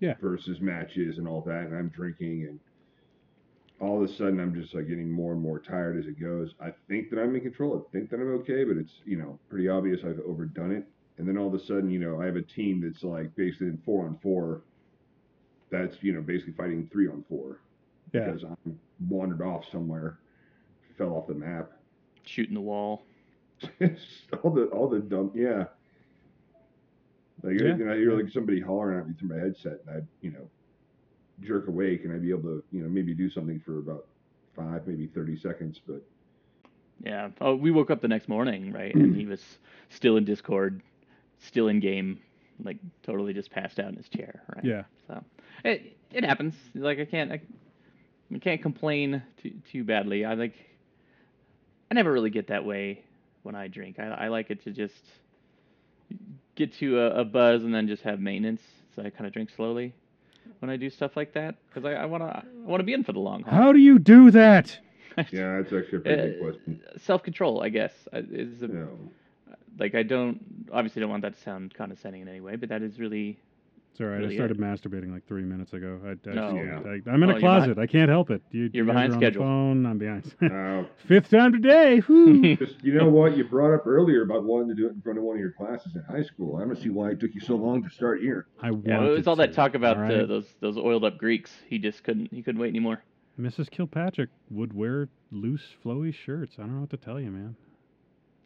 Yeah. 0.00 0.14
Versus 0.20 0.60
matches 0.60 1.18
and 1.18 1.28
all 1.28 1.42
that, 1.42 1.64
and 1.66 1.76
I'm 1.76 1.88
drinking 1.88 2.46
and. 2.48 2.60
All 3.80 4.02
of 4.04 4.10
a 4.10 4.14
sudden, 4.14 4.40
I'm 4.40 4.54
just 4.54 4.74
like 4.74 4.88
getting 4.88 5.10
more 5.10 5.32
and 5.32 5.40
more 5.40 5.58
tired 5.58 5.98
as 5.98 6.06
it 6.06 6.20
goes. 6.20 6.54
I 6.60 6.70
think 6.88 7.08
that 7.10 7.18
I'm 7.18 7.34
in 7.34 7.40
control. 7.40 7.78
I 7.78 7.92
think 7.92 8.10
that 8.10 8.20
I'm 8.20 8.34
okay, 8.40 8.62
but 8.64 8.76
it's 8.76 8.92
you 9.06 9.16
know 9.16 9.40
pretty 9.48 9.68
obvious 9.68 10.00
I've 10.04 10.20
overdone 10.26 10.72
it. 10.72 10.86
And 11.20 11.28
then 11.28 11.36
all 11.36 11.46
of 11.48 11.52
a 11.54 11.62
sudden, 11.62 11.90
you 11.90 11.98
know, 11.98 12.18
I 12.18 12.24
have 12.24 12.36
a 12.36 12.40
team 12.42 12.80
that's 12.80 13.04
like 13.04 13.36
basically 13.36 13.66
in 13.66 13.76
four 13.84 14.06
on 14.06 14.16
four. 14.22 14.62
That's 15.70 15.96
you 16.02 16.14
know 16.14 16.22
basically 16.22 16.54
fighting 16.54 16.88
three 16.90 17.08
on 17.08 17.22
four 17.28 17.60
Yeah. 18.14 18.30
because 18.30 18.42
I'm 18.44 18.80
wandered 19.08 19.42
off 19.42 19.64
somewhere. 19.70 20.18
fell 20.96 21.10
off 21.10 21.26
the 21.28 21.34
map. 21.34 21.72
Shooting 22.24 22.54
the 22.54 22.60
wall. 22.62 23.02
all 24.42 24.50
the 24.50 24.64
all 24.72 24.88
the 24.88 25.00
dumb 25.00 25.30
yeah. 25.34 25.64
Like 27.42 27.60
Yeah. 27.60 27.76
you 27.76 27.84
know, 27.84 27.92
I 27.92 27.96
hear 27.96 28.12
like 28.18 28.32
somebody 28.32 28.60
hollering 28.60 28.98
at 28.98 29.06
me 29.06 29.12
through 29.18 29.28
my 29.28 29.36
headset, 29.44 29.80
and 29.86 29.98
I'd 29.98 30.06
you 30.22 30.30
know 30.30 30.48
jerk 31.42 31.68
awake, 31.68 32.04
and 32.04 32.14
I'd 32.14 32.22
be 32.22 32.30
able 32.30 32.44
to 32.44 32.64
you 32.72 32.82
know 32.82 32.88
maybe 32.88 33.12
do 33.12 33.28
something 33.28 33.60
for 33.60 33.78
about 33.78 34.06
five, 34.56 34.86
maybe 34.86 35.06
thirty 35.06 35.38
seconds, 35.38 35.80
but 35.86 36.02
Yeah. 37.04 37.28
Oh, 37.42 37.54
we 37.54 37.70
woke 37.70 37.90
up 37.90 38.00
the 38.00 38.08
next 38.08 38.28
morning, 38.28 38.72
right? 38.72 38.94
And 39.02 39.14
he 39.14 39.26
was 39.26 39.58
still 39.90 40.16
in 40.16 40.24
Discord, 40.24 40.80
still 41.40 41.68
in 41.68 41.80
game, 41.80 42.20
like 42.62 42.78
totally 43.02 43.32
just 43.32 43.50
passed 43.50 43.78
out 43.80 43.88
in 43.88 43.96
his 43.96 44.08
chair, 44.08 44.42
right? 44.54 44.64
Yeah. 44.64 44.82
So 45.06 45.22
it 45.64 45.96
it 46.12 46.24
happens. 46.24 46.54
Like 46.74 46.98
I 47.00 47.04
can't 47.04 47.32
I, 47.32 47.40
I 48.34 48.38
can't 48.38 48.62
complain 48.62 49.22
too 49.42 49.52
too 49.70 49.84
badly. 49.84 50.24
I 50.24 50.34
like 50.34 50.54
I 51.90 51.94
never 51.94 52.12
really 52.12 52.30
get 52.30 52.48
that 52.48 52.64
way 52.64 53.04
when 53.42 53.54
I 53.54 53.68
drink. 53.68 53.98
I 53.98 54.06
I 54.08 54.28
like 54.28 54.50
it 54.50 54.62
to 54.64 54.70
just 54.70 54.94
get 56.54 56.72
to 56.74 56.98
a, 57.00 57.20
a 57.20 57.24
buzz 57.24 57.62
and 57.64 57.74
then 57.74 57.88
just 57.88 58.02
have 58.02 58.20
maintenance. 58.20 58.62
So 58.94 59.02
I 59.02 59.10
kind 59.10 59.26
of 59.26 59.32
drink 59.32 59.50
slowly 59.54 59.94
when 60.58 60.70
I 60.70 60.76
do 60.76 60.90
stuff 60.90 61.16
like 61.16 61.32
that 61.34 61.54
because 61.68 61.84
I, 61.84 61.92
I 61.92 62.06
wanna 62.06 62.44
I 62.44 62.68
wanna 62.68 62.82
be 62.84 62.92
in 62.92 63.04
for 63.04 63.12
the 63.12 63.20
long 63.20 63.42
haul. 63.42 63.54
How 63.54 63.72
do 63.72 63.78
you 63.78 63.98
do 63.98 64.30
that? 64.32 64.78
yeah, 65.32 65.56
that's 65.60 65.72
actually 65.72 65.98
a 65.98 66.00
pretty 66.00 66.22
big 66.30 66.36
Uh, 66.36 66.44
question. 66.44 66.80
Self 66.98 67.22
control, 67.22 67.62
I 67.62 67.68
guess, 67.68 67.92
uh, 68.12 68.22
is 68.30 68.62
a, 68.62 68.66
You 68.66 68.72
know, 68.74 68.98
like 69.78 69.94
I 69.94 70.02
don't 70.02 70.40
obviously 70.72 71.00
don't 71.00 71.10
want 71.10 71.22
that 71.22 71.34
to 71.34 71.40
sound 71.40 71.74
condescending 71.74 72.22
in 72.22 72.28
any 72.28 72.40
way, 72.40 72.56
but 72.56 72.68
that 72.68 72.82
is 72.82 72.98
really 72.98 73.38
It's 73.92 74.00
all 74.00 74.06
right. 74.06 74.18
Really 74.18 74.34
I 74.34 74.36
started 74.36 74.58
masturbating 74.58 75.12
like 75.12 75.26
three 75.26 75.42
minutes 75.44 75.72
ago. 75.72 76.00
I, 76.04 76.10
I, 76.30 76.34
No. 76.34 76.48
I, 76.48 77.12
am 77.12 77.22
in 77.22 77.30
Oh, 77.30 77.36
a 77.36 77.40
closet. 77.40 77.74
behind- 77.74 77.80
I 77.80 77.86
can't 77.90 78.08
help 78.10 78.30
it. 78.30 78.42
You, 78.50 78.70
you're 78.72 78.84
behind 78.84 79.12
are 79.12 79.14
on 79.16 79.20
schedule. 79.20 79.42
The 79.42 79.46
phone. 79.48 79.86
I'm 79.86 79.98
behind. 79.98 80.34
uh, 80.42 80.84
Fifth 81.08 81.30
time 81.30 81.52
today. 81.52 82.00
Just 82.00 82.82
you 82.84 82.94
know 82.94 83.08
what 83.08 83.36
you 83.36 83.44
brought 83.44 83.74
up 83.74 83.86
earlier 83.86 84.22
about 84.22 84.44
wanting 84.44 84.68
to 84.68 84.74
do 84.74 84.86
it 84.86 84.92
in 84.92 85.00
front 85.00 85.18
of 85.18 85.24
one 85.24 85.36
of 85.36 85.40
your 85.40 85.52
classes 85.52 85.94
in 85.96 86.02
high 86.02 86.22
school. 86.22 86.56
I 86.56 86.60
don't 86.64 86.76
see 86.76 86.90
why 86.90 87.10
it 87.10 87.20
took 87.20 87.34
you 87.34 87.40
so 87.40 87.56
long 87.56 87.82
to 87.82 87.90
start 87.90 88.20
here. 88.20 88.46
I 88.62 88.70
yeah. 88.84 89.02
It 89.04 89.10
was 89.10 89.26
all 89.26 89.36
that 89.36 89.52
talk 89.54 89.74
about 89.74 89.96
all 89.96 90.08
the, 90.08 90.26
those 90.26 90.46
those 90.60 90.76
oiled 90.76 91.04
up 91.04 91.18
Greeks. 91.18 91.50
He 91.68 91.78
just 91.78 92.04
couldn't 92.04 92.32
he 92.32 92.42
couldn't 92.42 92.60
wait 92.60 92.68
anymore. 92.68 93.02
Mrs. 93.40 93.70
Kilpatrick 93.70 94.28
would 94.50 94.74
wear 94.74 95.08
loose, 95.32 95.62
flowy 95.82 96.12
shirts. 96.12 96.56
I 96.58 96.62
don't 96.62 96.74
know 96.74 96.80
what 96.82 96.90
to 96.90 96.96
tell 96.98 97.18
you, 97.18 97.30
man. 97.30 97.56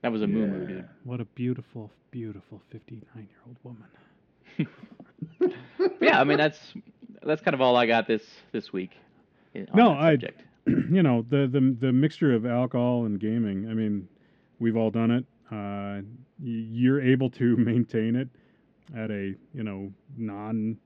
That 0.04 0.12
was 0.12 0.20
a 0.20 0.26
moo 0.26 0.46
moo, 0.46 0.66
dude. 0.66 0.84
What 1.04 1.22
a 1.22 1.24
beautiful, 1.24 1.90
beautiful 2.10 2.60
59 2.70 3.00
year 3.16 3.26
old 3.46 3.56
woman. 3.64 3.88
Yeah, 6.00 6.20
I 6.20 6.24
mean 6.24 6.36
that's 6.36 6.58
that's 7.22 7.40
kind 7.40 7.54
of 7.54 7.62
all 7.62 7.74
I 7.74 7.86
got 7.86 8.06
this 8.06 8.22
this 8.52 8.70
week. 8.70 8.90
on 9.56 9.66
No, 9.74 9.92
I- 9.92 10.18
you 10.66 11.02
know 11.02 11.24
the, 11.30 11.48
the 11.50 11.74
the 11.80 11.90
mixture 11.90 12.34
of 12.34 12.44
alcohol 12.44 13.06
and 13.06 13.18
gaming. 13.18 13.66
I 13.70 13.72
mean, 13.72 14.06
we've 14.58 14.76
all 14.76 14.90
done 14.90 15.10
it. 15.10 15.24
Uh, 15.50 16.02
you're 16.38 17.00
able 17.00 17.30
to 17.30 17.56
maintain 17.70 18.14
it 18.14 18.28
at 18.94 19.10
a 19.10 19.34
you 19.54 19.62
know 19.62 19.90
non 20.18 20.76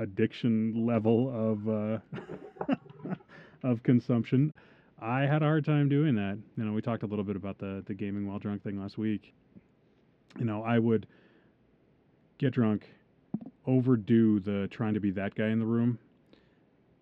addiction 0.00 0.84
level 0.84 1.30
of 1.32 1.68
uh, 1.68 3.14
of 3.62 3.84
consumption. 3.84 4.52
I 5.02 5.22
had 5.22 5.42
a 5.42 5.46
hard 5.46 5.64
time 5.64 5.88
doing 5.88 6.14
that. 6.14 6.38
You 6.56 6.64
know, 6.64 6.72
we 6.72 6.80
talked 6.80 7.02
a 7.02 7.06
little 7.06 7.24
bit 7.24 7.34
about 7.34 7.58
the 7.58 7.82
the 7.86 7.94
gaming 7.94 8.26
while 8.26 8.38
drunk 8.38 8.62
thing 8.62 8.80
last 8.80 8.96
week. 8.98 9.34
You 10.38 10.44
know, 10.44 10.62
I 10.62 10.78
would 10.78 11.08
get 12.38 12.52
drunk, 12.52 12.88
overdo 13.66 14.38
the 14.38 14.68
trying 14.70 14.94
to 14.94 15.00
be 15.00 15.10
that 15.10 15.34
guy 15.34 15.48
in 15.48 15.58
the 15.58 15.66
room, 15.66 15.98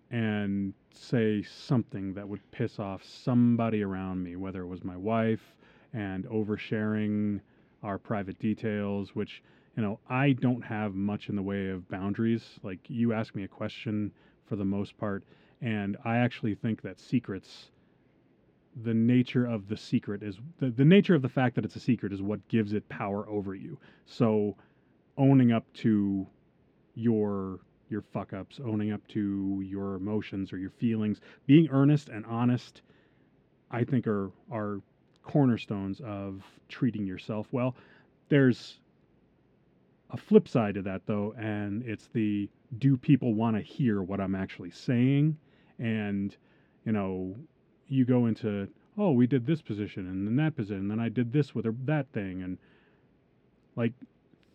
and 0.09 0.73
say 0.91 1.43
something 1.43 2.13
that 2.15 2.27
would 2.27 2.41
piss 2.51 2.79
off 2.79 3.03
somebody 3.03 3.83
around 3.83 4.23
me, 4.23 4.35
whether 4.35 4.61
it 4.61 4.67
was 4.67 4.83
my 4.83 4.97
wife 4.97 5.55
and 5.93 6.25
oversharing 6.25 7.39
our 7.83 7.97
private 7.97 8.37
details, 8.39 9.15
which, 9.15 9.43
you 9.77 9.83
know, 9.83 9.99
I 10.09 10.33
don't 10.33 10.61
have 10.63 10.95
much 10.95 11.29
in 11.29 11.35
the 11.35 11.41
way 11.41 11.69
of 11.69 11.87
boundaries. 11.87 12.59
Like, 12.63 12.79
you 12.87 13.13
ask 13.13 13.35
me 13.35 13.43
a 13.43 13.47
question 13.47 14.11
for 14.45 14.55
the 14.55 14.65
most 14.65 14.97
part, 14.97 15.23
and 15.61 15.97
I 16.03 16.17
actually 16.17 16.55
think 16.55 16.81
that 16.81 16.99
secrets, 16.99 17.69
the 18.83 18.93
nature 18.93 19.45
of 19.45 19.67
the 19.67 19.77
secret 19.77 20.23
is 20.23 20.37
the, 20.59 20.69
the 20.69 20.85
nature 20.85 21.15
of 21.15 21.21
the 21.21 21.29
fact 21.29 21.55
that 21.55 21.65
it's 21.65 21.75
a 21.75 21.79
secret 21.79 22.13
is 22.13 22.21
what 22.21 22.45
gives 22.47 22.73
it 22.73 22.87
power 22.89 23.27
over 23.27 23.53
you. 23.53 23.77
So, 24.05 24.55
owning 25.17 25.51
up 25.51 25.65
to 25.75 26.25
your 26.95 27.59
your 27.89 28.01
fuck 28.01 28.31
ups, 28.33 28.59
owning 28.63 28.91
up 28.91 29.05
to 29.09 29.61
your 29.65 29.95
emotions 29.95 30.53
or 30.53 30.57
your 30.57 30.69
feelings, 30.69 31.19
being 31.45 31.67
earnest 31.71 32.09
and 32.09 32.25
honest, 32.25 32.81
I 33.69 33.83
think 33.83 34.07
are 34.07 34.31
are 34.51 34.81
cornerstones 35.23 36.01
of 36.01 36.43
treating 36.69 37.05
yourself 37.05 37.47
well. 37.51 37.75
There's 38.29 38.79
a 40.09 40.17
flip 40.17 40.47
side 40.47 40.75
to 40.75 40.81
that 40.83 41.05
though, 41.05 41.33
and 41.37 41.83
it's 41.83 42.07
the 42.13 42.49
do 42.77 42.95
people 42.95 43.33
want 43.33 43.57
to 43.57 43.61
hear 43.61 44.01
what 44.01 44.21
I'm 44.21 44.35
actually 44.35 44.71
saying? 44.71 45.37
And 45.79 46.35
you 46.85 46.93
know, 46.93 47.35
you 47.91 48.05
go 48.05 48.25
into 48.25 48.67
oh, 48.97 49.11
we 49.11 49.25
did 49.25 49.45
this 49.45 49.61
position 49.61 50.07
and 50.07 50.27
then 50.27 50.35
that 50.35 50.55
position, 50.55 50.77
and 50.77 50.91
then 50.91 50.99
I 50.99 51.09
did 51.09 51.31
this 51.31 51.55
with 51.55 51.65
that 51.85 52.07
thing, 52.11 52.41
and 52.41 52.57
like 53.75 53.93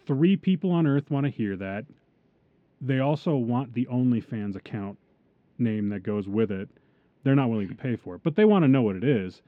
three 0.07 0.37
people 0.37 0.71
on 0.71 0.87
earth 0.87 1.11
want 1.11 1.25
to 1.25 1.31
hear 1.31 1.57
that 1.57 1.85
they 2.81 3.01
also 3.01 3.37
want 3.37 3.73
the 3.75 3.87
OnlyFans 3.87 4.57
account 4.57 4.99
name 5.59 5.89
that 5.89 6.03
goes 6.03 6.29
with 6.29 6.51
it. 6.51 6.69
They're 7.25 7.35
not 7.35 7.51
willing 7.51 7.69
to 7.69 7.75
pay 7.75 7.97
for 7.97 8.15
it, 8.15 8.21
but 8.23 8.37
they 8.37 8.45
want 8.45 8.65
to 8.65 8.69
know 8.69 8.83
what 8.83 8.97
it 8.97 9.05
is 9.05 9.43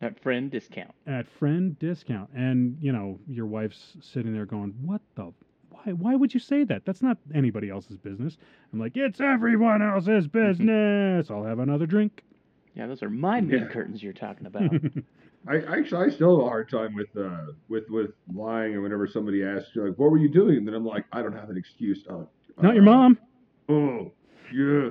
At 0.00 0.18
friend 0.20 0.50
discount. 0.50 0.92
at 1.06 1.28
friend 1.28 1.78
discount. 1.78 2.30
And 2.34 2.78
you 2.80 2.92
know, 2.92 3.18
your 3.28 3.46
wife's 3.46 3.96
sitting 4.00 4.32
there 4.32 4.46
going, 4.46 4.74
"What 4.82 5.02
the? 5.16 5.32
Why? 5.70 5.92
Why 5.92 6.14
would 6.14 6.32
you 6.32 6.40
say 6.40 6.64
that? 6.64 6.84
That's 6.84 7.02
not 7.02 7.18
anybody 7.34 7.68
else's 7.68 7.98
business." 7.98 8.38
I'm 8.72 8.78
like, 8.78 8.96
"It's 8.96 9.20
everyone 9.20 9.82
else's 9.82 10.28
mm-hmm. 10.28 10.46
business." 10.48 11.30
I'll 11.30 11.44
have 11.44 11.58
another 11.58 11.86
drink. 11.86 12.22
Yeah, 12.74 12.86
those 12.86 13.02
are 13.02 13.10
my 13.10 13.40
meat 13.40 13.60
Yeah. 13.60 13.66
curtains 13.68 14.02
you're 14.02 14.12
talking 14.12 14.46
about. 14.46 14.62
I 15.48 15.56
I 15.56 15.76
actually 15.78 16.06
I 16.06 16.10
still 16.10 16.38
have 16.38 16.46
a 16.46 16.48
hard 16.48 16.68
time 16.70 16.94
with 16.94 17.14
uh 17.16 17.52
with 17.68 17.84
with 17.90 18.10
lying 18.34 18.74
or 18.74 18.80
whenever 18.80 19.06
somebody 19.06 19.44
asks 19.44 19.70
you 19.74 19.86
like 19.86 19.96
what 19.98 20.10
were 20.10 20.18
you 20.18 20.28
doing 20.28 20.56
and 20.58 20.66
then 20.66 20.74
I'm 20.74 20.84
like 20.86 21.04
I 21.12 21.22
don't 21.22 21.34
have 21.36 21.50
an 21.50 21.56
excuse. 21.56 22.04
Uh, 22.08 22.24
not 22.62 22.74
your 22.74 22.82
mom. 22.84 23.18
Oh 23.68 24.10
yeah. 24.52 24.88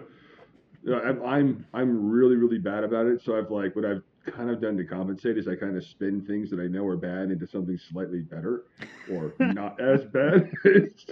Yeah, 0.85 0.99
I'm, 0.99 1.23
I'm 1.25 1.65
I'm 1.73 2.09
really 2.11 2.35
really 2.35 2.59
bad 2.59 2.83
about 2.83 3.07
it. 3.07 3.21
So 3.23 3.37
I've 3.37 3.49
like 3.49 3.75
what 3.75 3.83
I've 3.85 4.03
kind 4.27 4.49
of 4.49 4.61
done 4.61 4.77
to 4.77 4.85
compensate 4.85 5.37
is 5.37 5.47
I 5.47 5.55
kind 5.55 5.75
of 5.75 5.83
spin 5.83 6.21
things 6.25 6.49
that 6.51 6.59
I 6.59 6.67
know 6.67 6.85
are 6.87 6.95
bad 6.97 7.31
into 7.31 7.45
something 7.47 7.77
slightly 7.91 8.21
better 8.21 8.63
or 9.11 9.33
not 9.39 9.79
as 9.81 10.03
bad. 10.05 10.51
It's, 10.65 11.05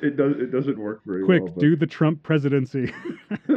it 0.00 0.16
does 0.16 0.36
it 0.38 0.50
doesn't 0.50 0.78
work 0.78 1.02
very 1.04 1.24
Quick, 1.24 1.42
well. 1.42 1.52
but- 1.54 1.60
do 1.60 1.76
the 1.76 1.86
Trump 1.86 2.22
presidency. 2.22 2.92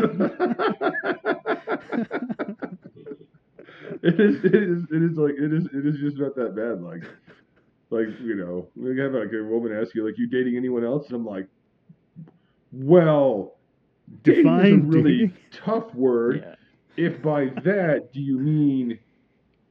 it 4.03 4.19
is 4.19 4.43
it 4.43 4.55
is 4.55 4.83
it 4.91 5.03
is 5.03 5.17
like 5.17 5.33
it 5.37 5.53
is 5.53 5.65
it 5.73 5.85
is 5.85 5.97
just 5.99 6.17
not 6.17 6.35
that 6.35 6.55
bad 6.55 6.81
like 6.81 7.03
like 7.89 8.07
you 8.21 8.35
know 8.35 8.67
we 8.75 8.97
have 8.99 9.13
like 9.13 9.31
a 9.33 9.43
woman 9.43 9.75
ask 9.77 9.93
you 9.95 10.05
like 10.05 10.17
you 10.17 10.27
dating 10.27 10.55
anyone 10.57 10.83
else 10.83 11.05
and 11.07 11.15
i'm 11.15 11.25
like 11.25 11.47
well 12.71 13.55
dating 14.23 14.59
is 14.59 14.71
a 14.71 14.75
Define 14.77 14.87
really 14.87 15.17
dating. 15.27 15.37
tough 15.51 15.93
word 15.93 16.57
yeah. 16.97 17.05
if 17.05 17.21
by 17.21 17.45
that 17.63 18.11
do 18.13 18.21
you 18.21 18.39
mean 18.39 18.99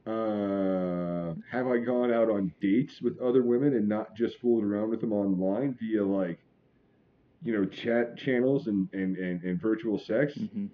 uh 0.07 1.33
have 1.49 1.67
i 1.67 1.77
gone 1.77 2.11
out 2.11 2.29
on 2.29 2.51
dates 2.61 3.01
with 3.01 3.19
other 3.21 3.43
women 3.43 3.73
and 3.75 3.87
not 3.87 4.15
just 4.15 4.39
fooled 4.39 4.63
around 4.63 4.89
with 4.89 5.01
them 5.01 5.13
online 5.13 5.75
via 5.79 6.03
like 6.03 6.39
you 7.43 7.53
know 7.53 7.65
chat 7.65 8.17
channels 8.17 8.67
and 8.67 8.87
and 8.93 9.17
and, 9.17 9.43
and 9.43 9.61
virtual 9.61 9.99
sex 9.99 10.33
hmm 10.35 10.67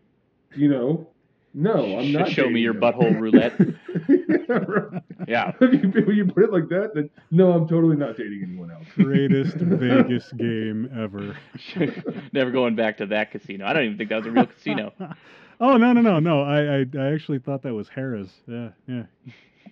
you 0.56 0.70
know 0.70 1.10
no 1.58 1.98
i'm 1.98 2.12
not 2.12 2.30
show 2.30 2.50
me 2.50 2.62
your 2.62 2.74
them. 2.74 2.82
butthole 2.82 3.20
roulette. 3.20 3.54
Yeah, 5.28 5.52
right. 5.60 5.62
If 5.62 5.96
you, 5.96 6.02
when 6.06 6.16
you 6.16 6.26
put 6.26 6.44
it 6.44 6.52
like 6.54 6.70
that, 6.70 6.92
then 6.94 7.10
no, 7.32 7.52
I'm 7.52 7.68
totally 7.68 7.98
not 7.98 8.16
dating 8.16 8.44
anyone 8.44 8.72
else. 8.72 8.86
Greatest 8.96 9.56
Vegas 9.58 10.32
game 10.34 10.90
ever. 10.98 11.36
Never 12.32 12.52
going 12.52 12.76
back 12.76 12.98
to 13.00 13.06
that 13.08 13.32
casino. 13.32 13.66
I 13.66 13.74
don't 13.74 13.84
even 13.86 13.98
think 13.98 14.10
that 14.10 14.18
was 14.18 14.28
a 14.28 14.32
real 14.32 14.46
casino. 14.46 14.94
oh 15.60 15.76
no 15.78 15.92
no 15.94 16.02
no 16.02 16.20
no! 16.20 16.42
I, 16.44 16.80
I 16.80 16.86
I 16.98 17.14
actually 17.14 17.40
thought 17.40 17.64
that 17.64 17.74
was 17.74 17.90
Harrah's. 17.90 18.32
Yeah 18.48 18.70
yeah 18.88 19.04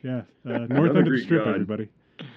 yeah. 0.03 0.21
Uh, 0.45 0.65
North 0.69 0.95
End 0.95 1.07
of 1.07 1.13
the 1.13 1.21
Strip, 1.23 1.45
god. 1.45 1.53
everybody. 1.53 1.87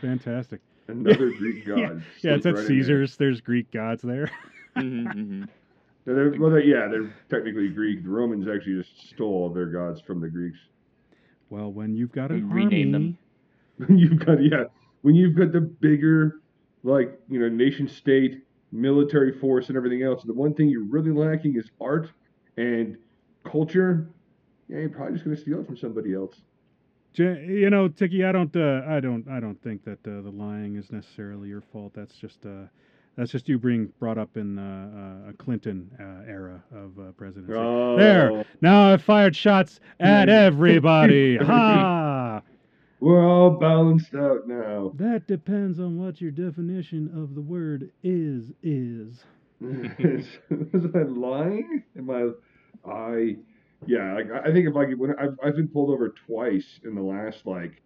Fantastic. 0.01 0.61
Another 0.89 1.31
Greek 1.31 1.67
god. 1.67 1.79
Yeah, 1.79 1.91
yeah, 2.21 2.35
it's 2.37 2.47
at 2.47 2.55
right 2.55 2.61
in 2.61 2.67
there. 2.69 2.83
Caesars. 2.83 3.17
There's 3.17 3.41
Greek 3.41 3.71
gods 3.73 4.03
there. 4.03 4.31
hmm 4.77 5.07
hmm 5.07 5.45
No, 6.09 6.15
they're, 6.15 6.41
well, 6.41 6.51
they're, 6.51 6.61
yeah, 6.65 6.89
they're 6.89 7.15
technically 7.29 7.69
Greek. 7.69 8.03
The 8.03 8.09
Romans 8.09 8.49
actually 8.49 8.83
just 8.83 9.11
stole 9.11 9.51
their 9.51 9.67
gods 9.67 10.01
from 10.01 10.23
the 10.23 10.29
Greeks. 10.29 10.59
Well, 11.51 11.71
when 11.71 11.95
you've 11.95 12.13
got 12.13 12.31
an 12.31 12.49
We 12.49 12.63
renamed 12.65 12.95
army, 12.95 13.19
them. 13.79 13.99
you've 13.99 14.25
got 14.25 14.43
yeah, 14.43 14.65
when 15.03 15.15
you've 15.15 15.37
got 15.37 15.53
the 15.53 15.61
bigger, 15.61 16.41
like 16.83 17.21
you 17.29 17.39
know, 17.39 17.51
nation 17.51 17.87
state, 17.89 18.43
military 18.73 19.39
force, 19.39 19.69
and 19.69 19.77
everything 19.77 20.03
else, 20.03 20.23
the 20.25 20.33
one 20.33 20.55
thing 20.55 20.71
you're 20.71 20.85
really 20.85 21.11
lacking 21.11 21.57
is 21.59 21.71
art 21.79 22.11
and 22.57 22.97
culture. 23.45 24.09
Yeah, 24.69 24.79
you're 24.79 24.89
probably 24.89 25.13
just 25.13 25.25
gonna 25.27 25.37
steal 25.37 25.61
it 25.61 25.67
from 25.67 25.77
somebody 25.77 26.15
else. 26.15 26.41
You 27.13 27.69
know, 27.69 27.89
Tiki, 27.89 28.25
I 28.25 28.33
don't, 28.33 28.55
uh, 28.57 28.83
I 28.87 29.01
don't, 29.01 29.29
I 29.29 29.41
don't 29.41 29.61
think 29.63 29.85
that 29.85 29.99
uh, 30.07 30.23
the 30.23 30.31
lying 30.33 30.77
is 30.77 30.91
necessarily 30.91 31.49
your 31.49 31.63
fault. 31.73 31.93
That's 31.95 32.15
just, 32.15 32.47
uh, 32.47 32.67
that's 33.19 33.33
just 33.33 33.49
you 33.49 33.59
being 33.59 33.93
brought 33.99 34.17
up 34.17 34.37
in 34.37 34.61
uh, 34.61 35.25
uh, 35.27 35.31
a 35.31 35.33
Clinton 35.33 35.91
uh, 35.99 36.31
era 36.31 36.63
of 36.73 36.97
uh, 37.01 37.11
presidency. 37.17 37.53
Oh, 37.53 37.97
There. 37.99 38.45
Now 38.61 38.93
I've 38.93 39.03
fired 39.03 39.35
shots 39.35 39.81
at 39.99 40.29
everybody. 40.29 41.37
ha! 41.43 42.43
We're 43.01 43.29
all 43.29 43.51
balanced 43.51 44.15
out 44.15 44.47
now. 44.47 44.93
That 44.95 45.27
depends 45.27 45.81
on 45.81 45.99
what 45.99 46.21
your 46.21 46.31
definition 46.31 47.11
of 47.13 47.35
the 47.35 47.41
word 47.41 47.91
is. 48.05 48.53
Is. 48.63 49.25
Was 49.61 50.87
I 50.95 51.03
lying? 51.03 51.83
Am 51.97 52.11
I? 52.11 52.89
I, 52.89 53.37
yeah. 53.85 54.17
I 54.17 54.49
I 54.49 54.53
think 54.53 54.69
if 54.69 54.77
I 54.77 54.85
could, 54.85 54.99
when 54.99 55.19
I've 55.19 55.37
I've 55.45 55.57
been 55.57 55.69
pulled 55.69 55.91
over 55.91 56.11
twice 56.11 56.79
in 56.85 56.95
the 56.95 57.03
last 57.03 57.47
like, 57.47 57.83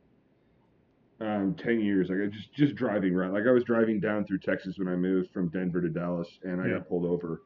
um, 1.23 1.55
ten 1.55 1.81
years. 1.81 2.09
Like 2.11 2.19
I 2.23 2.27
just 2.27 2.53
just 2.53 2.75
driving 2.75 3.15
around. 3.15 3.33
Like 3.33 3.47
I 3.49 3.53
was 3.53 3.65
driving 3.65 4.01
down 4.01 4.25
through 4.27 4.39
Texas 4.41 4.75
when 4.79 4.89
I 4.89 4.97
moved 4.97 5.31
from 5.33 5.49
Denver 5.49 5.81
to 5.81 5.89
Dallas, 5.89 6.29
and 6.43 6.61
I 6.61 6.67
Yeah. 6.69 6.79
got 6.79 6.89
pulled 6.89 7.05
over. 7.07 7.43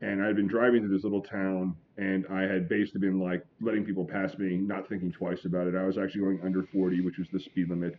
And 0.00 0.22
I'd 0.22 0.36
been 0.36 0.48
driving 0.48 0.82
through 0.82 0.94
this 0.94 1.04
little 1.04 1.22
town, 1.22 1.76
and 1.96 2.26
I 2.28 2.42
had 2.42 2.68
basically 2.68 3.00
been 3.00 3.18
like 3.18 3.42
letting 3.60 3.84
people 3.84 4.04
pass 4.04 4.36
me, 4.36 4.56
not 4.56 4.88
thinking 4.88 5.10
twice 5.10 5.44
about 5.46 5.66
it. 5.66 5.74
I 5.74 5.84
was 5.84 5.96
actually 5.96 6.20
going 6.22 6.40
under 6.44 6.64
40, 6.64 7.00
which 7.00 7.16
was 7.18 7.28
the 7.32 7.40
speed 7.40 7.70
limit. 7.70 7.96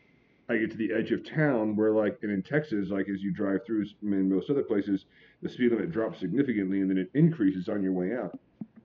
I 0.48 0.58
get 0.58 0.70
to 0.72 0.78
the 0.78 0.92
edge 0.94 1.12
of 1.12 1.28
town 1.28 1.76
where, 1.76 1.92
like, 1.92 2.20
and 2.22 2.32
in 2.32 2.44
Texas, 2.44 2.90
like 2.90 3.10
as 3.10 3.24
you 3.24 3.34
drive 3.34 3.62
through 3.66 3.86
in 4.04 4.30
most 4.30 4.52
other 4.52 4.62
places, 4.62 5.06
the 5.42 5.50
speed 5.50 5.72
limit 5.72 5.92
drops 5.92 6.20
significantly 6.20 6.82
and 6.82 6.90
then 6.90 7.00
it 7.00 7.10
increases 7.16 7.68
on 7.68 7.82
your 7.82 7.94
way 7.94 8.14
out. 8.14 8.38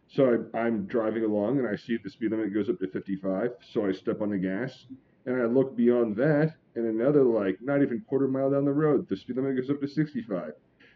So 0.09 0.47
I, 0.55 0.59
I'm 0.59 0.86
driving 0.86 1.22
along 1.24 1.59
and 1.59 1.68
I 1.68 1.76
see 1.76 1.99
the 2.03 2.09
speed 2.09 2.30
limit 2.30 2.55
goes 2.55 2.70
up 2.70 2.78
to 2.78 2.86
55. 2.88 3.51
So 3.72 3.84
I 3.86 3.93
step 3.93 4.22
on 4.22 4.30
the 4.30 4.38
gas 4.38 4.86
and 5.27 5.41
I 5.41 5.47
look 5.47 5.77
beyond 5.77 6.16
that 6.16 6.55
and 6.75 6.87
another 6.87 7.23
like 7.25 7.59
not 7.61 7.83
even 7.83 8.01
quarter 8.09 8.29
mile 8.29 8.51
down 8.51 8.64
the 8.64 8.73
road, 8.73 9.09
the 9.09 9.16
speed 9.16 9.37
limit 9.37 9.57
goes 9.57 9.71
up 9.71 9.81
to 9.81 9.89
65. 9.89 10.53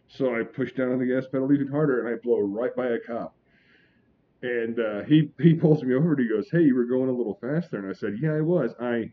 So 0.09 0.35
I 0.35 0.43
push 0.43 0.73
down 0.73 0.93
on 0.93 0.99
the 0.99 1.07
gas 1.07 1.25
pedal 1.31 1.53
even 1.53 1.69
harder 1.69 2.07
and 2.07 2.15
I 2.15 2.21
blow 2.23 2.41
right 2.41 2.75
by 2.75 2.87
a 2.89 2.99
cop. 2.99 3.35
And 4.43 4.79
uh, 4.79 5.03
he 5.05 5.31
he 5.41 5.55
pulls 5.55 5.83
me 5.83 5.95
over 5.95 6.13
and 6.13 6.21
he 6.21 6.29
goes, 6.29 6.49
"Hey, 6.51 6.63
you 6.63 6.75
were 6.75 6.85
going 6.85 7.09
a 7.09 7.13
little 7.13 7.39
faster." 7.41 7.79
And 7.79 7.89
I 7.89 7.95
said, 7.95 8.19
"Yeah, 8.21 8.35
I 8.35 8.43
was. 8.43 8.73
I 8.79 9.11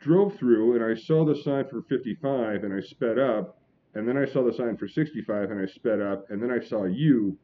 drove 0.00 0.36
through 0.36 0.74
and 0.74 0.84
I 0.84 1.00
saw 1.00 1.24
the 1.24 1.34
sign 1.42 1.66
for 1.68 1.82
55 1.82 2.64
and 2.64 2.74
I 2.74 2.80
sped 2.80 3.18
up, 3.18 3.58
and 3.94 4.06
then 4.06 4.18
I 4.18 4.26
saw 4.26 4.44
the 4.44 4.52
sign 4.52 4.76
for 4.76 4.86
65 4.86 5.50
and 5.50 5.60
I 5.60 5.66
sped 5.72 6.02
up, 6.02 6.30
and 6.30 6.42
then 6.42 6.50
I 6.50 6.60
saw 6.60 6.84
you, 6.84 7.38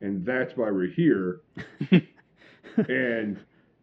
and 0.00 0.24
that's 0.24 0.56
why 0.56 0.70
we're 0.70 0.88
here. 0.88 1.42
and 2.88 3.38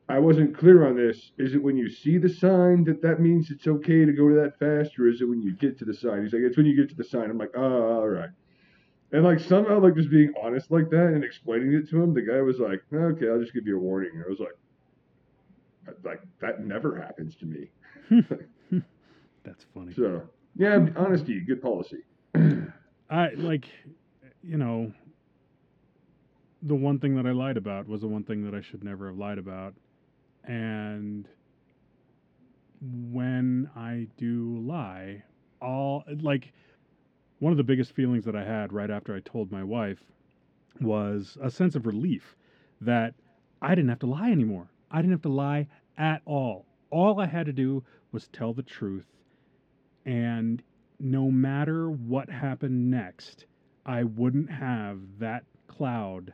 I 0.10 0.20
wasn't 0.20 0.58
clear 0.58 0.88
on 0.88 0.96
this. 0.96 1.32
Is 1.38 1.54
it 1.54 1.62
when 1.62 1.76
you 1.76 1.90
see 1.90 2.18
the 2.18 2.30
sign 2.30 2.86
that 2.86 3.02
that 3.02 3.20
means 3.20 3.52
it's 3.52 3.68
okay 3.68 4.06
to 4.06 4.14
go 4.14 4.30
to 4.30 4.36
that 4.36 4.58
fast, 4.58 4.98
or 4.98 5.08
is 5.10 5.22
it 5.22 5.26
when 5.26 5.42
you 5.42 5.54
get 5.54 5.78
to 5.80 5.86
the 5.86 5.94
sign? 5.94 6.24
He's 6.24 6.34
like, 6.34 6.44
it's 6.44 6.56
when 6.56 6.66
you 6.66 6.76
get 6.76 6.90
to 6.90 6.96
the 6.96 7.04
sign. 7.04 7.30
I'm 7.30 7.38
like, 7.38 7.52
oh, 7.56 8.00
all 8.00 8.08
right. 8.08 8.30
And 9.12 9.24
like 9.24 9.40
somehow, 9.40 9.80
like 9.80 9.96
just 9.96 10.10
being 10.10 10.34
honest 10.42 10.72
like 10.72 10.90
that 10.90 11.08
and 11.08 11.24
explaining 11.24 11.74
it 11.74 11.90
to 11.90 12.02
him, 12.02 12.14
the 12.14 12.22
guy 12.22 12.42
was 12.42 12.60
like, 12.60 12.82
okay, 12.94 13.30
I'll 13.30 13.40
just 13.40 13.54
give 13.54 13.68
you 13.68 13.78
a 13.78 13.80
warning. 13.80 14.12
And 14.14 14.24
I 14.24 14.30
was 14.30 14.40
like, 14.40 14.56
like 16.04 16.22
that 16.42 16.66
never 16.66 17.00
happens 17.00 17.36
to 17.38 17.46
me. 17.46 17.70
That's 19.44 19.66
funny. 19.74 19.94
So 19.94 20.24
yeah, 20.56 20.86
honesty, 20.96 21.40
good 21.40 21.62
policy. 21.62 22.04
I 23.10 23.30
like, 23.36 23.66
you 24.44 24.58
know, 24.58 24.92
the 26.64 26.76
one 26.76 27.00
thing 27.00 27.16
that 27.16 27.26
I 27.26 27.32
lied 27.32 27.58
about 27.58 27.88
was 27.88 28.02
the 28.02 28.08
one 28.08 28.24
thing 28.24 28.44
that 28.46 28.56
I 28.56 28.62
should 28.62 28.84
never 28.84 29.08
have 29.08 29.18
lied 29.18 29.38
about, 29.38 29.74
and 30.48 31.28
when 32.82 33.70
I 33.76 34.08
do 34.18 34.60
lie, 34.60 35.24
all 35.62 36.04
like 36.22 36.54
one 37.40 37.52
of 37.52 37.58
the 37.58 37.64
biggest 37.64 37.92
feelings 37.92 38.26
that 38.26 38.36
I 38.36 38.44
had 38.44 38.72
right 38.72 38.90
after 38.90 39.14
I 39.14 39.20
told 39.20 39.52
my 39.52 39.64
wife 39.64 40.04
was 40.80 41.38
a 41.42 41.52
sense 41.52 41.76
of 41.76 41.86
relief 41.86 42.36
that 42.82 43.14
I 43.62 43.70
didn't 43.76 43.90
have 43.90 44.00
to 44.00 44.08
lie 44.08 44.32
anymore. 44.32 44.70
I 44.90 44.98
didn't 44.98 45.12
have 45.12 45.22
to 45.24 45.30
lie 45.30 45.68
at 45.98 46.22
all. 46.26 46.66
All 46.90 47.20
I 47.20 47.26
had 47.26 47.46
to 47.48 47.54
do 47.54 47.84
was 48.12 48.28
tell 48.28 48.54
the 48.54 48.64
truth. 48.64 49.08
And 50.06 50.64
no 51.00 51.30
matter 51.30 51.90
what 51.90 52.30
happened 52.30 52.90
next, 52.90 53.46
I 53.86 54.04
wouldn't 54.04 54.50
have 54.50 55.00
that 55.20 55.44
cloud 55.68 56.34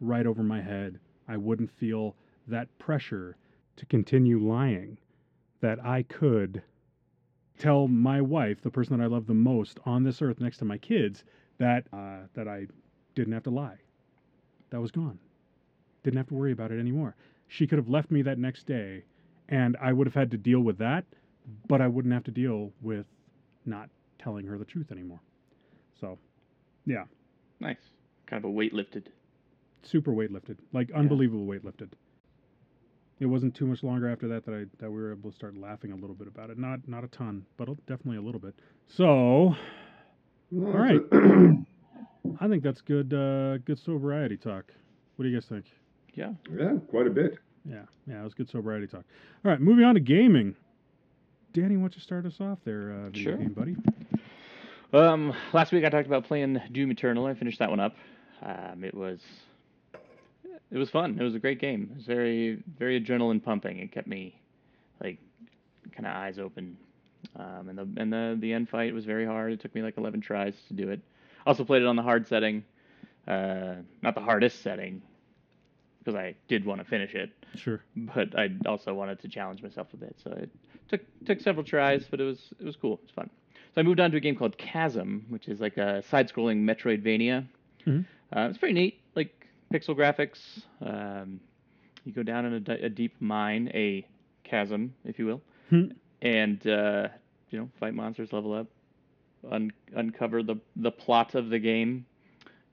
right 0.00 0.26
over 0.26 0.42
my 0.42 0.60
head. 0.60 1.00
I 1.26 1.36
wouldn't 1.36 1.70
feel 1.70 2.14
that 2.46 2.78
pressure 2.78 3.36
to 3.78 3.86
continue 3.86 4.38
lying. 4.38 4.98
That 5.60 5.84
I 5.84 6.02
could 6.04 6.62
tell 7.58 7.88
my 7.88 8.20
wife, 8.20 8.62
the 8.62 8.70
person 8.70 8.96
that 8.96 9.02
I 9.02 9.08
love 9.08 9.26
the 9.26 9.34
most 9.34 9.80
on 9.84 10.04
this 10.04 10.22
earth 10.22 10.40
next 10.40 10.58
to 10.58 10.64
my 10.64 10.78
kids, 10.78 11.24
that 11.58 11.86
uh, 11.92 12.26
that 12.34 12.46
I 12.46 12.66
didn't 13.16 13.32
have 13.32 13.42
to 13.44 13.50
lie. 13.50 13.78
That 14.70 14.80
was 14.80 14.92
gone. 14.92 15.18
Didn't 16.04 16.18
have 16.18 16.28
to 16.28 16.34
worry 16.34 16.52
about 16.52 16.70
it 16.70 16.78
anymore. 16.78 17.16
She 17.48 17.66
could 17.66 17.78
have 17.78 17.88
left 17.88 18.10
me 18.12 18.22
that 18.22 18.38
next 18.38 18.66
day, 18.66 19.02
and 19.48 19.76
I 19.80 19.92
would 19.92 20.06
have 20.06 20.14
had 20.14 20.30
to 20.30 20.36
deal 20.36 20.60
with 20.60 20.78
that, 20.78 21.04
but 21.66 21.80
I 21.80 21.88
wouldn't 21.88 22.14
have 22.14 22.24
to 22.24 22.30
deal 22.30 22.70
with 22.82 23.06
not 23.66 23.88
telling 24.18 24.46
her 24.46 24.58
the 24.58 24.64
truth 24.64 24.92
anymore. 24.92 25.20
So, 26.00 26.18
yeah, 26.86 27.04
Nice. 27.60 27.78
Kind 28.26 28.44
of 28.44 28.48
a 28.48 28.52
weight 28.52 28.72
lifted. 28.72 29.10
super 29.82 30.12
weight 30.12 30.30
lifted, 30.30 30.58
like 30.72 30.92
unbelievable 30.92 31.46
weight 31.46 31.64
lifted. 31.64 31.96
It 33.20 33.26
wasn't 33.26 33.54
too 33.54 33.66
much 33.66 33.82
longer 33.82 34.08
after 34.08 34.28
that 34.28 34.44
that 34.46 34.54
I 34.54 34.64
that 34.78 34.90
we 34.90 35.00
were 35.00 35.12
able 35.12 35.30
to 35.30 35.36
start 35.36 35.56
laughing 35.56 35.92
a 35.92 35.96
little 35.96 36.14
bit 36.14 36.28
about 36.28 36.50
it. 36.50 36.58
Not 36.58 36.86
not 36.86 37.02
a 37.04 37.08
ton, 37.08 37.44
but 37.56 37.68
definitely 37.86 38.18
a 38.18 38.22
little 38.22 38.40
bit. 38.40 38.54
So, 38.86 39.04
All 39.04 39.56
right. 40.52 41.00
I 42.40 42.46
think 42.48 42.62
that's 42.62 42.80
good 42.80 43.12
uh, 43.12 43.58
good 43.58 43.78
sobriety 43.78 44.36
talk. 44.36 44.72
What 45.16 45.24
do 45.24 45.28
you 45.30 45.36
guys 45.36 45.46
think? 45.48 45.64
Yeah. 46.14 46.32
yeah, 46.56 46.74
quite 46.88 47.06
a 47.06 47.10
bit. 47.10 47.38
Yeah, 47.64 47.82
yeah, 48.06 48.20
it 48.20 48.24
was 48.24 48.34
good 48.34 48.48
sobriety 48.48 48.86
talk. 48.86 49.04
All 49.44 49.50
right, 49.50 49.60
moving 49.60 49.84
on 49.84 49.94
to 49.94 50.00
gaming. 50.00 50.54
Danny, 51.52 51.76
why 51.76 51.82
don't 51.82 51.94
you 51.96 52.00
start 52.00 52.24
us 52.26 52.40
off 52.40 52.58
there, 52.64 52.92
uh, 52.92 53.10
video 53.10 53.22
Sure. 53.22 53.36
game 53.36 53.52
buddy? 53.52 53.76
Um, 54.92 55.32
last 55.52 55.72
week 55.72 55.84
I 55.84 55.88
talked 55.90 56.06
about 56.06 56.24
playing 56.24 56.60
Doom 56.72 56.90
Eternal. 56.90 57.26
I 57.26 57.34
finished 57.34 57.58
that 57.58 57.70
one 57.70 57.80
up. 57.80 57.94
Um, 58.42 58.84
it 58.84 58.94
was 58.94 59.20
it 60.70 60.78
was 60.78 60.90
fun. 60.90 61.16
It 61.18 61.22
was 61.22 61.34
a 61.34 61.38
great 61.38 61.60
game. 61.60 61.88
It 61.92 61.96
was 61.96 62.06
very 62.06 62.62
very 62.78 63.00
adrenaline 63.00 63.42
pumping. 63.42 63.78
It 63.78 63.92
kept 63.92 64.06
me 64.08 64.38
like 65.02 65.18
kind 65.92 66.06
of 66.06 66.14
eyes 66.14 66.38
open. 66.38 66.76
Um, 67.36 67.68
and 67.68 67.78
the 67.78 67.88
and 68.00 68.12
the 68.12 68.36
the 68.40 68.52
end 68.52 68.68
fight 68.68 68.92
was 68.94 69.04
very 69.04 69.26
hard. 69.26 69.52
It 69.52 69.60
took 69.60 69.74
me 69.74 69.82
like 69.82 69.96
11 69.96 70.20
tries 70.20 70.54
to 70.68 70.74
do 70.74 70.90
it. 70.90 71.00
Also 71.46 71.64
played 71.64 71.82
it 71.82 71.88
on 71.88 71.96
the 71.96 72.02
hard 72.02 72.26
setting, 72.28 72.64
uh, 73.26 73.74
not 74.02 74.14
the 74.14 74.20
hardest 74.20 74.62
setting, 74.62 75.02
because 75.98 76.14
I 76.14 76.34
did 76.48 76.64
want 76.64 76.80
to 76.80 76.84
finish 76.86 77.14
it 77.14 77.30
Sure. 77.54 77.80
but 77.96 78.38
I 78.38 78.50
also 78.66 78.92
wanted 78.94 79.20
to 79.20 79.28
challenge 79.28 79.62
myself 79.62 79.88
a 79.94 79.96
bit. 79.96 80.16
So 80.22 80.30
it 80.32 80.50
took 80.88 81.00
took 81.24 81.40
several 81.40 81.64
tries, 81.64 82.06
but 82.08 82.20
it 82.20 82.24
was 82.24 82.52
it 82.60 82.64
was 82.64 82.76
cool. 82.76 82.94
It 82.94 83.02
was 83.02 83.10
fun. 83.12 83.30
So 83.74 83.80
I 83.80 83.84
moved 83.84 84.00
on 84.00 84.10
to 84.12 84.16
a 84.16 84.20
game 84.20 84.36
called 84.36 84.56
Chasm, 84.58 85.26
which 85.28 85.48
is 85.48 85.60
like 85.60 85.76
a 85.76 86.02
side-scrolling 86.02 86.62
Metroidvania. 86.64 87.46
Mhm. 87.86 88.04
Uh, 88.34 88.46
it's 88.48 88.58
pretty 88.58 88.74
neat, 88.74 89.00
pixel 89.72 89.96
graphics. 89.96 90.62
Um, 90.80 91.40
you 92.04 92.12
go 92.12 92.22
down 92.22 92.46
in 92.46 92.54
a, 92.54 92.60
di- 92.60 92.80
a 92.80 92.88
deep 92.88 93.14
mine, 93.20 93.70
a 93.74 94.06
chasm, 94.44 94.94
if 95.04 95.18
you 95.18 95.26
will, 95.26 95.42
Hmm. 95.70 95.90
and 96.22 96.66
uh, 96.66 97.08
you 97.50 97.58
know 97.58 97.68
fight 97.78 97.94
monsters, 97.94 98.32
level 98.32 98.52
up, 98.54 98.66
un- 99.50 99.72
uncover 99.94 100.42
the 100.42 100.56
the 100.76 100.90
plot 100.90 101.34
of 101.34 101.50
the 101.50 101.58
game. 101.58 102.06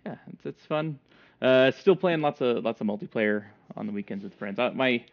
Yeah, 0.05 0.15
it's 0.33 0.45
it's 0.45 0.65
fun. 0.65 0.99
Uh, 1.41 1.71
still 1.71 1.95
playing 1.95 2.21
lots 2.21 2.41
of 2.41 2.63
lots 2.63 2.79
of 2.81 2.87
multiplayer 2.87 3.45
on 3.75 3.87
the 3.87 3.91
weekends 3.93 4.23
with 4.23 4.33
friends. 4.35 4.57
Uh, 4.59 4.71
my 4.73 5.03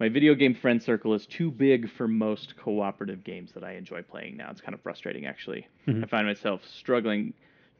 my 0.00 0.08
video 0.08 0.34
game 0.34 0.54
friend 0.54 0.82
circle 0.82 1.12
is 1.14 1.26
too 1.26 1.50
big 1.50 1.90
for 1.90 2.08
most 2.08 2.56
cooperative 2.56 3.22
games 3.22 3.52
that 3.52 3.62
I 3.62 3.72
enjoy 3.72 4.02
playing 4.02 4.36
now. 4.36 4.50
It's 4.50 4.60
kind 4.60 4.74
of 4.74 4.80
frustrating 4.80 5.26
actually. 5.26 5.66
Mhm. 5.86 6.04
I 6.04 6.06
find 6.06 6.26
myself 6.26 6.62
struggling 6.66 7.34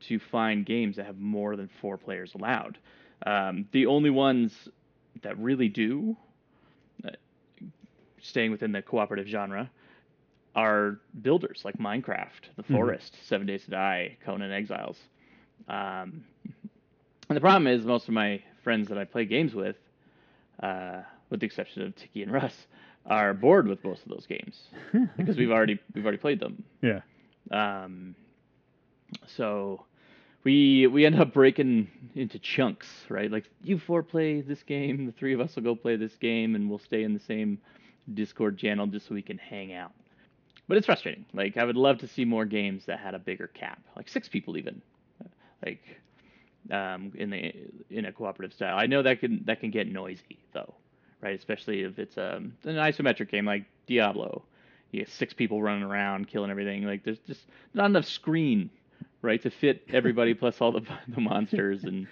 to 0.09 0.19
find 0.19 0.67
games 0.67 0.97
that 0.97 1.07
have 1.07 1.19
more 1.19 1.57
than 1.57 1.69
four 1.81 1.97
players 1.97 2.35
allowed. 2.35 2.79
Um, 3.25 3.69
the 3.73 3.87
only 3.87 4.11
ones 4.11 4.53
that 5.23 5.39
really 5.39 5.69
do, 5.69 6.17
uh, 7.07 7.11
staying 8.21 8.51
within 8.51 8.73
the 8.73 8.83
cooperative 8.83 9.27
genre, 9.29 9.71
are 10.55 10.99
builders 11.23 11.63
like 11.65 11.79
Minecraft, 11.79 12.51
The 12.57 12.63
Mhm. 12.65 12.73
Forest, 12.73 13.17
Seven 13.27 13.47
Days 13.47 13.65
to 13.65 13.71
Die, 13.71 14.17
Conan 14.25 14.51
Exiles. 14.53 14.99
Um, 15.69 16.25
and 17.29 17.37
the 17.37 17.41
problem 17.41 17.67
is, 17.67 17.85
most 17.85 18.09
of 18.09 18.15
my 18.15 18.43
friends 18.63 18.89
that 18.89 18.99
I 18.99 19.05
play 19.05 19.25
games 19.25 19.55
with, 19.55 19.77
uh, 20.63 21.03
with 21.31 21.41
the 21.41 21.47
exception 21.47 21.83
of 21.83 21.95
Tiki 21.97 22.23
and 22.23 22.33
Russ, 22.33 22.67
are 23.07 23.33
bored 23.35 23.67
with 23.67 23.83
most 23.85 24.03
of 24.03 24.11
those 24.11 24.27
games 24.27 24.69
because 25.17 25.37
we've 25.37 25.51
already 25.51 25.79
we've 25.95 26.05
already 26.05 26.19
played 26.19 26.39
them. 26.41 26.63
yeah. 26.83 27.01
Um, 27.51 28.15
so 29.27 29.85
we 30.45 30.87
we 30.87 31.07
end 31.07 31.21
up 31.21 31.33
breaking 31.33 31.89
into 32.15 32.39
chunks, 32.39 32.89
right? 33.09 33.31
Like 33.31 33.45
you 33.63 33.79
four 33.79 34.03
play 34.03 34.41
this 34.41 34.63
game, 34.63 35.07
the 35.07 35.13
three 35.13 35.35
of 35.35 35.41
us 35.41 35.55
will 35.57 35.63
go 35.63 35.75
play 35.75 35.97
this 35.97 36.17
game, 36.17 36.55
and 36.55 36.69
we'll 36.69 36.79
stay 36.79 37.03
in 37.05 37.15
the 37.15 37.21
same 37.21 37.59
Discord 38.13 38.59
channel 38.59 38.87
just 38.87 39.07
so 39.07 39.15
we 39.15 39.23
can 39.23 39.39
hang 39.39 39.73
out. 39.73 39.93
But 40.69 40.77
it's 40.77 40.87
frustrating. 40.87 41.27
Like 41.33 41.57
I 41.57 41.65
would 41.65 41.77
love 41.77 41.99
to 41.99 42.09
see 42.09 42.25
more 42.25 42.45
games 42.45 42.87
that 42.87 42.99
had 42.99 43.15
a 43.15 43.19
bigger 43.19 43.47
cap, 43.49 43.81
like 43.97 44.09
six 44.09 44.29
people 44.29 44.57
even, 44.57 44.83
like 45.65 45.81
um, 46.71 47.13
in 47.15 47.31
the 47.31 47.55
in 47.91 48.07
a 48.07 48.13
cooperative 48.13 48.55
style. 48.55 48.77
I 48.77 48.87
know 48.87 49.03
that 49.03 49.21
can 49.21 49.45
that 49.47 49.61
can 49.61 49.71
get 49.71 49.91
noisy 49.91 50.39
though, 50.53 50.75
right? 51.21 51.39
Especially 51.39 51.83
if 51.83 51.99
it's 51.99 52.19
um, 52.19 52.55
an 52.65 52.77
isometric 52.77 53.31
game 53.31 53.47
like 53.47 53.65
Diablo. 53.87 54.43
You 54.91 55.01
get 55.01 55.09
six 55.09 55.33
people 55.33 55.63
running 55.63 55.85
around 55.85 56.29
killing 56.29 56.51
everything. 56.51 56.85
Like 56.85 57.03
there's 57.03 57.19
just 57.21 57.41
not 57.73 57.87
enough 57.87 58.05
screen, 58.05 58.69
right, 59.23 59.41
to 59.43 59.51
fit 59.51 59.85
everybody 59.93 60.35
plus 60.35 60.61
all 60.61 60.73
the 60.73 60.83
the 61.09 61.21
monsters 61.21 61.85
and 61.85 62.07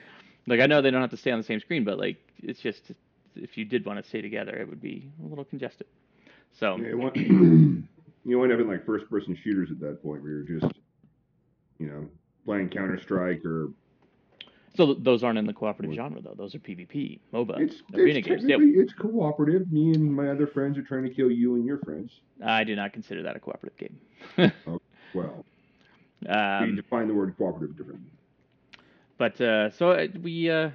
like 0.47 0.61
I 0.61 0.67
know 0.67 0.81
they 0.81 0.91
don't 0.91 1.01
have 1.03 1.11
to 1.11 1.17
stay 1.17 1.31
on 1.31 1.39
the 1.39 1.45
same 1.45 1.61
screen, 1.61 1.85
but 1.85 1.99
like 1.99 2.17
it's 2.43 2.61
just 2.61 2.93
if 3.37 3.57
you 3.59 3.65
did 3.65 3.85
want 3.85 4.03
to 4.03 4.09
stay 4.09 4.21
together, 4.23 4.57
it 4.57 4.69
would 4.69 4.81
be 4.81 5.11
a 5.25 5.29
little 5.29 5.45
congested. 5.45 5.87
So 6.53 6.77
Yeah, 6.77 6.89
it 6.89 6.99
wa- 6.99 7.13
you 7.15 8.39
wind 8.39 8.53
up 8.53 8.61
in 8.61 8.69
like 8.69 8.85
first 8.85 9.09
person 9.09 9.37
shooters 9.37 9.71
at 9.71 9.81
that 9.81 10.03
point 10.03 10.23
where 10.23 10.33
you're 10.33 10.61
just, 10.61 10.73
you 11.79 11.87
know, 11.87 12.09
playing 12.45 12.71
Counter 12.71 13.01
Strike 13.01 13.45
or 13.45 13.69
so 14.77 14.87
th- 14.87 14.99
those 15.01 15.25
aren't 15.25 15.39
in 15.39 15.47
the 15.47 15.53
cooperative 15.53 15.95
genre 15.95 16.21
though. 16.21 16.35
Those 16.37 16.55
are 16.55 16.59
PvP, 16.59 17.21
MOBA, 17.33 17.61
it's, 17.61 17.83
arena 17.95 18.19
it's 18.21 18.29
games. 18.29 18.45
Yeah, 18.45 18.57
it's 18.61 18.93
cooperative. 18.93 19.71
Me 19.73 19.93
and 19.95 20.15
my 20.15 20.29
other 20.29 20.47
friends 20.47 20.79
are 20.79 20.83
trying 20.83 21.05
to 21.05 21.11
kill 21.11 21.31
you 21.31 21.57
and 21.57 21.65
your 21.65 21.79
friends. 21.79 22.21
I 22.45 22.65
do 22.65 22.77
not 22.77 22.93
consider 22.93 23.23
that 23.23 23.37
a 23.37 23.41
cooperative 23.41 23.77
game. 23.79 24.53
Oh, 24.67 24.81
well, 25.13 25.45
we 26.23 26.29
um, 26.29 26.77
define 26.77 27.09
the 27.09 27.15
word 27.15 27.35
cooperative 27.37 27.77
differently. 27.77 28.11
but 29.19 29.41
uh, 29.41 29.71
so 29.71 29.93
uh, 29.93 30.07
we 30.23 30.51
uh, 30.51 30.71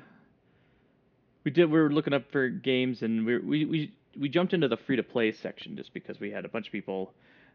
we 1.44 1.52
did 1.52 1.70
we 1.70 1.80
were 1.80 1.92
looking 1.92 2.14
up 2.14 2.32
for 2.32 2.50
games 2.50 3.02
and 3.02 3.26
we 3.26 3.38
we 3.38 3.66
we 3.66 3.94
we 4.20 4.30
jumped 4.30 4.54
into 4.54 4.68
the 4.68 4.78
free 4.78 4.96
to 4.96 5.04
play 5.04 5.32
section 5.32 5.76
just 5.76 5.94
because 5.94 6.20
we 6.20 6.32
had 6.32 6.46
a 6.46 6.50
bunch 6.50 6.68
of 6.68 6.72
people. 6.72 7.14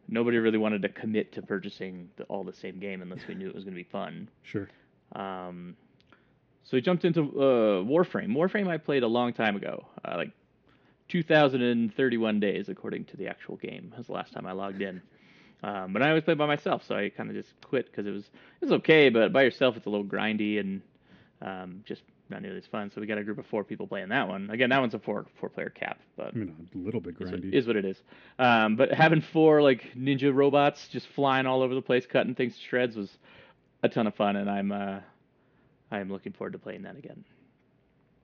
Nobody 0.09 0.38
really 0.38 0.59
wanted 0.59 0.82
to 0.82 0.88
commit 0.88 1.32
to 1.34 1.43
purchasing 1.43 2.09
the, 2.16 2.24
all 2.24 2.43
the 2.43 2.53
same 2.53 2.78
game 2.78 3.03
unless 3.03 3.20
we 3.28 3.34
knew 3.34 3.49
it 3.49 3.55
was 3.55 3.64
going 3.64 3.74
to 3.74 3.82
be 3.82 3.88
fun. 3.91 4.28
Sure. 4.43 4.68
Um, 5.14 5.76
so 6.64 6.76
we 6.76 6.80
jumped 6.80 7.05
into 7.05 7.22
uh, 7.22 7.82
Warframe. 7.82 8.32
Warframe 8.32 8.68
I 8.68 8.76
played 8.76 9.03
a 9.03 9.09
long 9.09 9.32
time 9.32 9.57
ago, 9.57 9.86
uh, 10.05 10.16
like 10.16 10.30
2,031 11.09 12.41
days 12.41 12.68
according 12.68 13.05
to 13.07 13.16
the 13.16 13.28
actual 13.28 13.57
game. 13.57 13.93
Was 13.97 14.07
the 14.07 14.12
last 14.12 14.32
time 14.32 14.47
I 14.47 14.53
logged 14.53 14.82
in. 14.82 15.03
Um, 15.63 15.93
but 15.93 16.03
I 16.03 16.09
always 16.09 16.25
played 16.25 16.39
by 16.39 16.47
myself, 16.47 16.83
so 16.87 16.97
I 16.97 17.11
kind 17.11 17.29
of 17.29 17.37
just 17.37 17.53
quit 17.63 17.87
because 17.87 18.07
it 18.07 18.11
was 18.11 18.25
it 18.25 18.65
was 18.65 18.73
okay, 18.73 19.11
but 19.11 19.33
by 19.33 19.43
yourself 19.43 19.77
it's 19.77 19.87
a 19.87 19.91
little 19.91 20.07
grindy 20.07 20.59
and 20.59 20.81
um, 21.43 21.83
just 21.85 22.03
not 22.31 22.43
nearly 22.43 22.59
as 22.59 22.67
fun. 22.67 22.91
So 22.95 23.01
we 23.01 23.07
got 23.07 23.19
a 23.19 23.25
group 23.25 23.39
of 23.39 23.47
four 23.47 23.65
people 23.65 23.87
playing 23.87 24.09
that 24.11 24.29
one. 24.29 24.49
Again, 24.51 24.71
that 24.71 24.81
one's 24.81 24.95
a 24.95 24.99
four 24.99 25.27
four 25.39 25.49
player 25.49 25.71
cap, 25.71 25.99
but 26.17 26.29
I 26.29 26.39
mean, 26.39 26.69
a 26.75 26.79
little 26.79 27.01
bit 27.01 27.19
grindy. 27.19 27.53
is 27.53 27.67
what 27.67 27.77
it 27.77 27.85
is. 27.85 28.01
Um, 28.39 28.77
but 28.77 28.93
having 28.93 29.21
four 29.21 29.61
like 29.63 29.93
ninja 29.97 30.35
robots 30.35 30.89
just 30.89 31.09
flying 31.09 31.47
all 31.47 31.63
over 31.63 31.75
the 31.75 31.83
place, 31.83 32.07
cutting 32.07 32.35
things 32.35 32.55
to 32.57 32.61
shreds 32.63 32.97
was 32.97 33.11
a 33.83 33.89
ton 33.89 34.07
of 34.07 34.15
fun, 34.15 34.37
and 34.37 34.49
I'm 34.49 34.73
uh, 34.73 35.01
I'm 35.91 36.11
looking 36.11 36.33
forward 36.33 36.53
to 36.53 36.59
playing 36.59 36.83
that 36.83 36.97
again. 36.97 37.25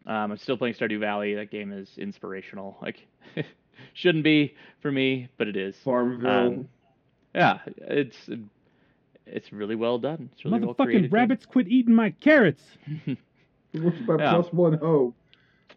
Um, 0.07 0.31
I'm 0.31 0.39
still 0.39 0.57
playing 0.57 0.75
Stardew 0.75 1.01
Valley. 1.01 1.35
That 1.35 1.51
game 1.51 1.73
is 1.73 1.91
inspirational. 1.99 2.79
Like, 2.81 3.07
shouldn't 3.93 4.23
be 4.23 4.55
for 4.81 4.93
me, 4.93 5.29
but 5.37 5.49
it 5.49 5.57
is. 5.57 5.75
Farmville. 5.85 6.31
Um, 6.31 6.69
yeah, 7.37 7.59
it's 7.67 8.17
it's 9.27 9.53
really 9.53 9.75
well 9.75 9.99
done. 9.99 10.31
It's 10.33 10.45
really 10.45 10.61
well 10.61 10.75
created. 10.75 11.11
Motherfucking 11.11 11.13
rabbits 11.13 11.47
quit 11.47 11.69
eating 11.69 11.95
my 11.95 12.11
carrots. 12.11 12.63
What's 13.73 13.99
my 14.07 14.17
yeah. 14.19 14.35
plus 14.35 14.53
one 14.53 14.79
hope? 14.79 15.15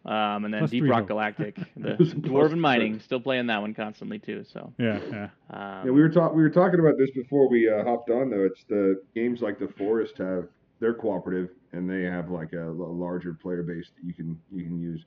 Um, 0.06 0.46
and 0.46 0.54
then 0.54 0.62
Plus 0.62 0.72
Deep 0.72 0.86
Rock 0.88 1.00
hope. 1.00 1.08
Galactic, 1.10 1.56
the 1.76 1.96
Plus. 1.96 2.10
Dwarven 2.14 2.60
Mining, 2.60 3.02
still 3.02 3.20
playing 3.20 3.48
that 3.48 3.60
one 3.60 3.74
constantly 3.74 4.18
too. 4.18 4.46
So, 4.54 4.72
Yeah, 4.78 5.00
yeah. 5.12 5.30
um, 5.50 5.86
Yeah, 5.86 5.92
we 5.92 6.00
were 6.02 6.08
talking. 6.08 6.38
We 6.38 6.44
were 6.44 6.50
talking 6.50 6.80
about 6.80 6.98
this 6.98 7.12
before 7.12 7.50
we 7.50 7.70
uh, 7.70 7.84
hopped 7.84 8.10
on. 8.10 8.30
Though 8.30 8.46
it's 8.46 8.64
the 8.70 9.02
games 9.14 9.42
like 9.42 9.60
the 9.60 9.68
Forest 9.68 10.18
have 10.20 10.48
they're 10.80 10.94
cooperative 10.94 11.50
and 11.74 11.90
they 11.90 12.04
have 12.04 12.30
like 12.30 12.54
a 12.54 12.72
larger 12.74 13.34
player 13.34 13.62
base 13.62 13.90
that 13.98 14.08
you 14.08 14.14
can 14.14 14.40
you 14.52 14.64
can 14.64 14.80
use. 14.80 15.04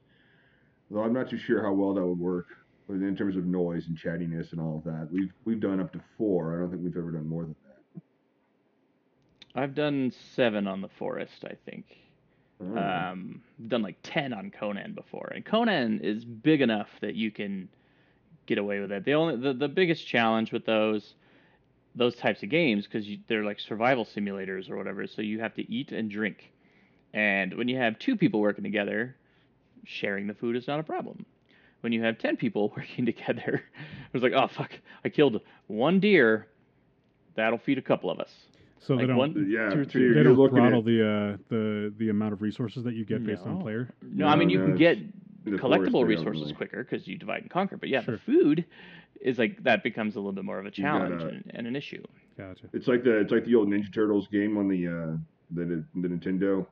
Though 0.91 1.03
I'm 1.03 1.15
not 1.15 1.31
too 1.31 1.39
sure 1.39 1.63
how 1.63 1.73
well 1.73 1.95
that 1.95 2.07
would 2.07 2.19
work 2.19 2.49
but 2.55 2.62
in 3.01 3.17
terms 3.17 3.37
of 3.37 3.47
noise 3.47 3.87
and 3.87 3.97
chattiness 3.97 4.53
and 4.53 4.61
all 4.61 4.77
of 4.79 4.85
that. 4.85 5.09
We've 5.11 5.33
we've 5.45 5.61
done 5.61 5.81
up 5.81 5.93
to 5.93 6.01
four. 6.19 6.55
I 6.55 6.61
don't 6.61 6.71
think 6.71 6.83
we've 6.83 6.97
ever 6.97 7.11
done 7.11 7.29
more 7.29 7.43
than 7.43 7.57
that. 7.65 8.03
I've 9.55 9.75
done 9.75 10.13
seven 10.35 10.67
on 10.67 10.81
the 10.81 10.89
Forest, 10.89 11.45
I 11.45 11.55
think. 11.67 11.85
Oh. 12.61 12.79
Um, 12.79 13.43
done 13.69 13.83
like 13.83 13.97
ten 14.03 14.33
on 14.33 14.51
Conan 14.51 14.95
before, 14.95 15.33
and 15.35 15.45
Conan 15.45 16.01
is 16.01 16.25
big 16.25 16.61
enough 16.61 16.89
that 17.01 17.15
you 17.15 17.31
can 17.31 17.69
get 18.47 18.59
away 18.59 18.81
with 18.81 18.93
it. 18.93 19.05
The 19.05 19.15
only 19.15 19.37
the, 19.37 19.53
the 19.53 19.69
biggest 19.69 20.07
challenge 20.07 20.53
with 20.53 20.65
those 20.65 21.15
those 21.95 22.15
types 22.17 22.43
of 22.43 22.49
games 22.49 22.87
because 22.87 23.07
they're 23.29 23.45
like 23.45 23.61
survival 23.61 24.05
simulators 24.05 24.71
or 24.71 24.77
whatever, 24.77 25.07
so 25.07 25.23
you 25.23 25.41
have 25.41 25.55
to 25.55 25.71
eat 25.71 25.93
and 25.93 26.11
drink, 26.11 26.53
and 27.13 27.55
when 27.55 27.69
you 27.69 27.77
have 27.79 27.99
two 27.99 28.17
people 28.17 28.41
working 28.41 28.65
together, 28.65 29.17
sharing 29.85 30.27
the 30.27 30.35
food 30.35 30.57
is 30.57 30.67
not 30.67 30.79
a 30.79 30.85
problem. 30.85 31.27
When 31.83 31.93
you 31.93 32.03
have 32.03 32.19
ten 32.19 32.37
people 32.37 32.71
working 32.77 33.05
together, 33.07 33.55
it 33.57 34.13
was 34.13 34.23
like, 34.23 34.33
oh 34.33 34.49
fuck, 34.49 34.71
I 35.05 35.09
killed 35.11 35.41
one 35.69 36.01
deer. 36.01 36.47
That'll 37.37 37.59
feed 37.59 37.79
a 37.79 37.83
couple 37.83 38.11
of 38.11 38.19
us. 38.21 38.31
So 38.81 38.95
Like 38.95 39.03
they 39.03 39.07
don't 39.09 39.17
one- 39.17 39.49
yeah, 39.51 39.71
two 39.71 39.81
or 39.81 39.85
three. 39.85 40.03
you're, 40.03 40.15
they 40.15 40.23
don't 40.25 40.37
looking 40.37 40.57
throttle 40.59 40.81
at 40.81 40.85
the 40.85 41.01
uh 41.03 41.37
the 41.49 41.93
the 41.99 42.09
amount 42.09 42.33
of 42.33 42.43
resources 42.43 42.83
that 42.85 42.95
you 42.95 43.05
get 43.05 43.25
based 43.25 43.43
on 43.43 43.61
player. 43.61 43.89
No, 44.03 44.27
I 44.27 44.35
mean 44.37 44.49
No, 44.49 44.55
you 44.55 44.61
can 44.65 44.77
get 44.77 44.97
in 44.99 45.13
the 45.45 45.59
forest, 45.59 45.93
collectible 45.93 46.07
resources 46.07 46.43
really. 46.43 46.55
quicker 46.55 46.85
because 46.85 47.07
you 47.07 47.17
divide 47.19 47.43
and 47.43 47.51
conquer. 47.51 47.77
But 47.77 47.89
yeah, 47.91 48.03
Sure. 48.03 48.17
the 48.17 48.23
food 48.23 48.65
is 49.21 49.39
like 49.39 49.63
that 49.65 49.83
becomes 49.85 50.15
a 50.17 50.19
little 50.19 50.33
bit 50.33 50.45
more 50.45 50.59
of 50.59 50.67
a 50.67 50.71
You 50.75 50.83
gotta- 50.85 51.09
challenge 51.17 51.23
and, 51.23 51.53
and 51.55 51.67
an 51.67 51.77
issue. 51.77 52.03
Gotcha. 52.37 52.65
It's 52.73 52.87
like 52.89 53.03
the 53.05 53.19
it's 53.19 53.31
like 53.33 53.45
the 53.45 53.55
old 53.55 53.69
Ninja 53.69 53.93
Turtles 53.93 54.27
game 54.29 54.57
on 54.59 54.69
the 54.69 54.87
uh, 54.89 55.17
the 55.53 55.85
the 55.95 56.09
Nintendo. 56.09 56.67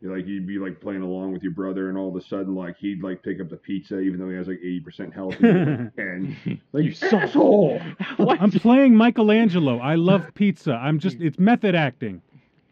You 0.00 0.14
like 0.14 0.26
you'd 0.28 0.46
be 0.46 0.58
like 0.58 0.80
playing 0.80 1.02
along 1.02 1.32
with 1.32 1.42
your 1.42 1.50
brother, 1.52 1.88
and 1.88 1.98
all 1.98 2.08
of 2.08 2.14
a 2.14 2.24
sudden 2.24 2.54
like 2.54 2.76
he'd 2.78 3.02
like 3.02 3.22
pick 3.22 3.40
up 3.40 3.48
the 3.50 3.56
pizza 3.56 3.98
even 3.98 4.20
though 4.20 4.28
he 4.30 4.36
has 4.36 4.46
like 4.46 4.60
eighty 4.60 4.78
percent 4.80 5.12
health, 5.12 5.34
and, 5.40 5.84
like, 5.86 5.92
and 5.98 6.36
like 6.72 6.84
You 6.84 7.08
asshole. 7.18 7.80
What? 8.16 8.40
I'm 8.40 8.52
playing 8.52 8.94
Michelangelo. 8.94 9.78
I 9.78 9.96
love 9.96 10.24
pizza. 10.34 10.74
I'm 10.74 11.00
just 11.00 11.20
it's 11.20 11.38
method 11.38 11.74
acting. 11.74 12.22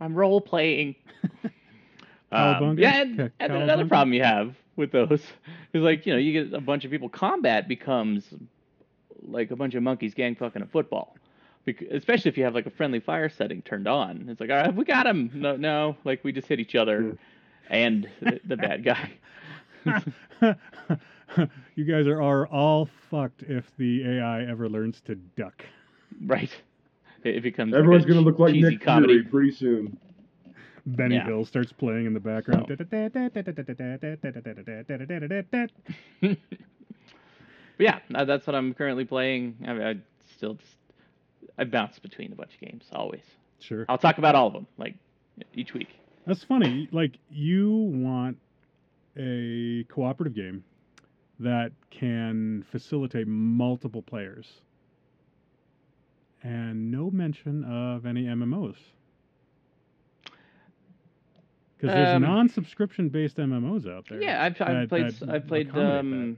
I'm 0.00 0.14
role 0.14 0.40
playing. 0.40 0.94
um, 2.30 2.78
yeah, 2.78 3.02
and, 3.02 3.16
Ca- 3.16 3.28
and 3.40 3.52
then 3.52 3.62
another 3.62 3.86
problem 3.86 4.12
you 4.12 4.22
have 4.22 4.54
with 4.76 4.92
those 4.92 5.22
is 5.72 5.82
like 5.82 6.06
you 6.06 6.12
know 6.12 6.18
you 6.18 6.32
get 6.32 6.54
a 6.56 6.60
bunch 6.60 6.84
of 6.84 6.92
people. 6.92 7.08
Combat 7.08 7.66
becomes 7.66 8.24
like 9.22 9.50
a 9.50 9.56
bunch 9.56 9.74
of 9.74 9.82
monkeys 9.82 10.14
gang 10.14 10.36
fucking 10.36 10.62
a 10.62 10.66
football. 10.66 11.16
Bec- 11.66 11.82
especially 11.90 12.28
if 12.30 12.38
you 12.38 12.44
have 12.44 12.54
like 12.54 12.66
a 12.66 12.70
friendly 12.70 13.00
fire 13.00 13.28
setting 13.28 13.60
turned 13.60 13.88
on. 13.88 14.28
It's 14.28 14.40
like, 14.40 14.50
all 14.50 14.56
right, 14.56 14.74
we 14.74 14.84
got 14.84 15.06
him. 15.06 15.30
No, 15.34 15.56
no, 15.56 15.96
like 16.04 16.22
we 16.24 16.32
just 16.32 16.46
hit 16.48 16.60
each 16.60 16.76
other 16.76 17.18
and 17.68 18.08
the, 18.20 18.40
the 18.44 18.56
bad 18.56 18.84
guy. 18.84 19.10
you 21.74 21.84
guys 21.84 22.06
are, 22.06 22.22
are 22.22 22.46
all 22.46 22.88
fucked 23.10 23.42
if 23.42 23.70
the 23.76 24.06
AI 24.18 24.44
ever 24.44 24.68
learns 24.68 25.00
to 25.02 25.16
duck. 25.16 25.64
Right. 26.24 26.50
If 27.24 27.44
it 27.44 27.52
comes. 27.52 27.74
Everyone's 27.74 28.04
a 28.04 28.08
gonna 28.08 28.20
look 28.20 28.38
like 28.38 28.54
Nick 28.54 28.80
comedy. 28.80 29.14
Fury 29.14 29.24
pretty 29.24 29.50
soon. 29.50 29.98
Benny 30.86 31.16
Yeah. 31.16 31.24
Hill 31.24 31.44
starts 31.44 31.72
playing 31.72 32.06
in 32.06 32.14
the 32.14 32.20
background. 32.20 32.68
but 36.20 36.38
yeah, 37.78 37.98
uh, 38.14 38.24
that's 38.24 38.46
what 38.46 38.54
I'm 38.54 38.72
currently 38.72 39.04
playing. 39.04 39.56
I, 39.66 39.90
I 39.90 39.96
still 40.36 40.54
just 40.54 40.75
I 41.58 41.64
bounce 41.64 41.98
between 41.98 42.32
a 42.32 42.34
bunch 42.34 42.54
of 42.54 42.60
games 42.60 42.84
always. 42.92 43.22
Sure. 43.60 43.86
I'll 43.88 43.98
talk 43.98 44.18
about 44.18 44.34
all 44.34 44.46
of 44.48 44.52
them 44.52 44.66
like 44.78 44.94
each 45.54 45.72
week. 45.72 45.88
That's 46.26 46.44
funny. 46.44 46.88
Like 46.92 47.18
you 47.30 47.72
want 47.72 48.38
a 49.16 49.84
cooperative 49.88 50.34
game 50.34 50.64
that 51.40 51.72
can 51.90 52.64
facilitate 52.70 53.26
multiple 53.26 54.02
players. 54.02 54.46
And 56.42 56.90
no 56.90 57.10
mention 57.10 57.64
of 57.64 58.06
any 58.06 58.24
MMOs. 58.24 58.76
Because 61.76 61.94
there's 61.94 62.16
Um, 62.16 62.22
non-subscription 62.22 63.08
based 63.08 63.36
MMOs 63.38 63.86
out 63.90 64.06
there. 64.08 64.22
Yeah, 64.22 64.42
I've, 64.42 64.52
I've 64.60 64.66
that- 64.68 64.88
played 64.88 65.10
that 65.10 65.28
I've 65.28 65.46
played 65.46 65.76
um, 65.76 66.36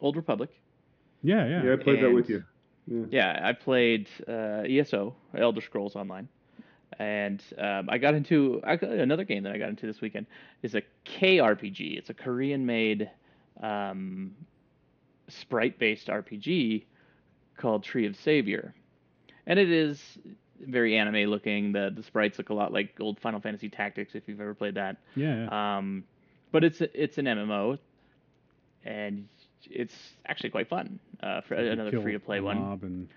Old 0.00 0.16
Republic. 0.16 0.50
Yeah, 1.22 1.46
yeah. 1.46 1.64
Yeah, 1.64 1.72
I 1.72 1.76
played 1.76 2.02
that 2.02 2.12
with 2.12 2.28
you. 2.28 2.44
Yeah, 3.10 3.40
I 3.42 3.52
played 3.52 4.08
uh, 4.26 4.62
ESO, 4.68 5.14
Elder 5.36 5.60
Scrolls 5.60 5.96
Online, 5.96 6.28
and 6.98 7.42
um, 7.58 7.88
I 7.90 7.98
got 7.98 8.14
into 8.14 8.60
I 8.64 8.76
got 8.76 8.90
another 8.90 9.24
game 9.24 9.42
that 9.42 9.52
I 9.52 9.58
got 9.58 9.68
into 9.68 9.86
this 9.86 10.00
weekend 10.00 10.26
is 10.62 10.74
a 10.74 10.82
KRPG. 11.04 11.98
It's 11.98 12.10
a 12.10 12.14
Korean-made 12.14 13.10
um, 13.62 14.34
sprite-based 15.28 16.08
RPG 16.08 16.84
called 17.56 17.84
Tree 17.84 18.06
of 18.06 18.16
Savior, 18.16 18.74
and 19.46 19.58
it 19.58 19.70
is 19.70 20.18
very 20.60 20.96
anime 20.96 21.30
looking. 21.30 21.72
The 21.72 21.92
the 21.94 22.02
sprites 22.02 22.38
look 22.38 22.50
a 22.50 22.54
lot 22.54 22.72
like 22.72 22.96
old 23.00 23.20
Final 23.20 23.40
Fantasy 23.40 23.68
Tactics 23.68 24.14
if 24.14 24.26
you've 24.26 24.40
ever 24.40 24.54
played 24.54 24.74
that. 24.74 24.96
Yeah. 25.14 25.46
yeah. 25.46 25.76
Um, 25.78 26.04
but 26.52 26.64
it's 26.64 26.80
it's 26.80 27.18
an 27.18 27.26
MMO, 27.26 27.78
and 28.84 29.28
it's 29.70 29.94
actually 30.26 30.50
quite 30.50 30.68
fun 30.68 30.98
uh, 31.22 31.40
for 31.42 31.54
another 31.54 31.90
free 32.02 32.12
to 32.12 32.20
play 32.20 32.40
one. 32.40 32.56
and 32.82 33.08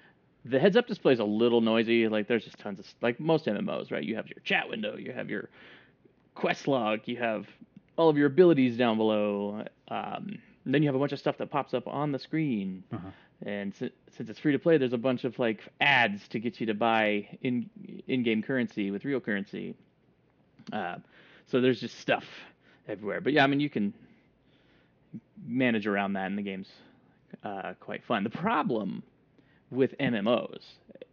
The 0.45 0.59
heads 0.59 0.75
up 0.75 0.87
display 0.87 1.13
is 1.13 1.19
a 1.19 1.23
little 1.25 1.61
noisy. 1.61 2.07
Like 2.07 2.27
there's 2.27 2.43
just 2.43 2.57
tons 2.59 2.79
of 2.79 2.85
like 3.01 3.19
most 3.19 3.45
MMOs, 3.45 3.91
right? 3.91 4.03
You 4.03 4.15
have 4.15 4.27
your 4.27 4.39
chat 4.43 4.67
window, 4.69 4.95
you 4.97 5.11
have 5.11 5.29
your 5.29 5.49
quest 6.35 6.67
log, 6.67 7.01
you 7.05 7.17
have 7.17 7.45
all 7.97 8.09
of 8.09 8.17
your 8.17 8.27
abilities 8.27 8.77
down 8.77 8.97
below. 8.97 9.65
Um, 9.89 10.39
and 10.65 10.73
then 10.73 10.81
you 10.83 10.87
have 10.89 10.95
a 10.95 10.99
bunch 10.99 11.11
of 11.11 11.19
stuff 11.19 11.37
that 11.37 11.49
pops 11.51 11.73
up 11.73 11.87
on 11.87 12.11
the 12.11 12.19
screen. 12.19 12.83
uh-huh. 12.93 13.09
And 13.43 13.73
si- 13.73 13.91
since 14.15 14.29
it's 14.29 14.37
free 14.39 14.51
to 14.51 14.59
play, 14.59 14.77
there's 14.77 14.93
a 14.93 14.97
bunch 14.99 15.23
of 15.23 15.37
like 15.39 15.61
ads 15.81 16.27
to 16.29 16.39
get 16.39 16.59
you 16.59 16.67
to 16.67 16.75
buy 16.75 17.27
in 17.41 17.69
in-game 18.07 18.43
currency 18.43 18.91
with 18.91 19.03
real 19.03 19.19
currency. 19.19 19.73
Uh, 20.71 20.97
so 21.47 21.59
there's 21.59 21.79
just 21.81 21.99
stuff 21.99 22.23
everywhere. 22.87 23.19
But 23.19 23.33
yeah, 23.33 23.43
I 23.43 23.47
mean 23.47 23.59
you 23.59 23.69
can 23.69 23.93
manage 25.45 25.87
around 25.87 26.13
that, 26.13 26.27
and 26.27 26.37
the 26.37 26.41
game's 26.41 26.69
uh, 27.43 27.73
quite 27.79 28.03
fun. 28.03 28.23
The 28.23 28.29
problem 28.29 29.03
with 29.69 29.97
MMOs 29.99 30.63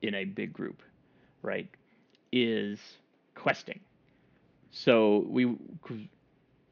in 0.03 0.15
a 0.15 0.25
big 0.25 0.53
group, 0.53 0.83
right, 1.43 1.69
is 2.33 2.79
questing. 3.35 3.81
So 4.71 5.25
we 5.29 5.47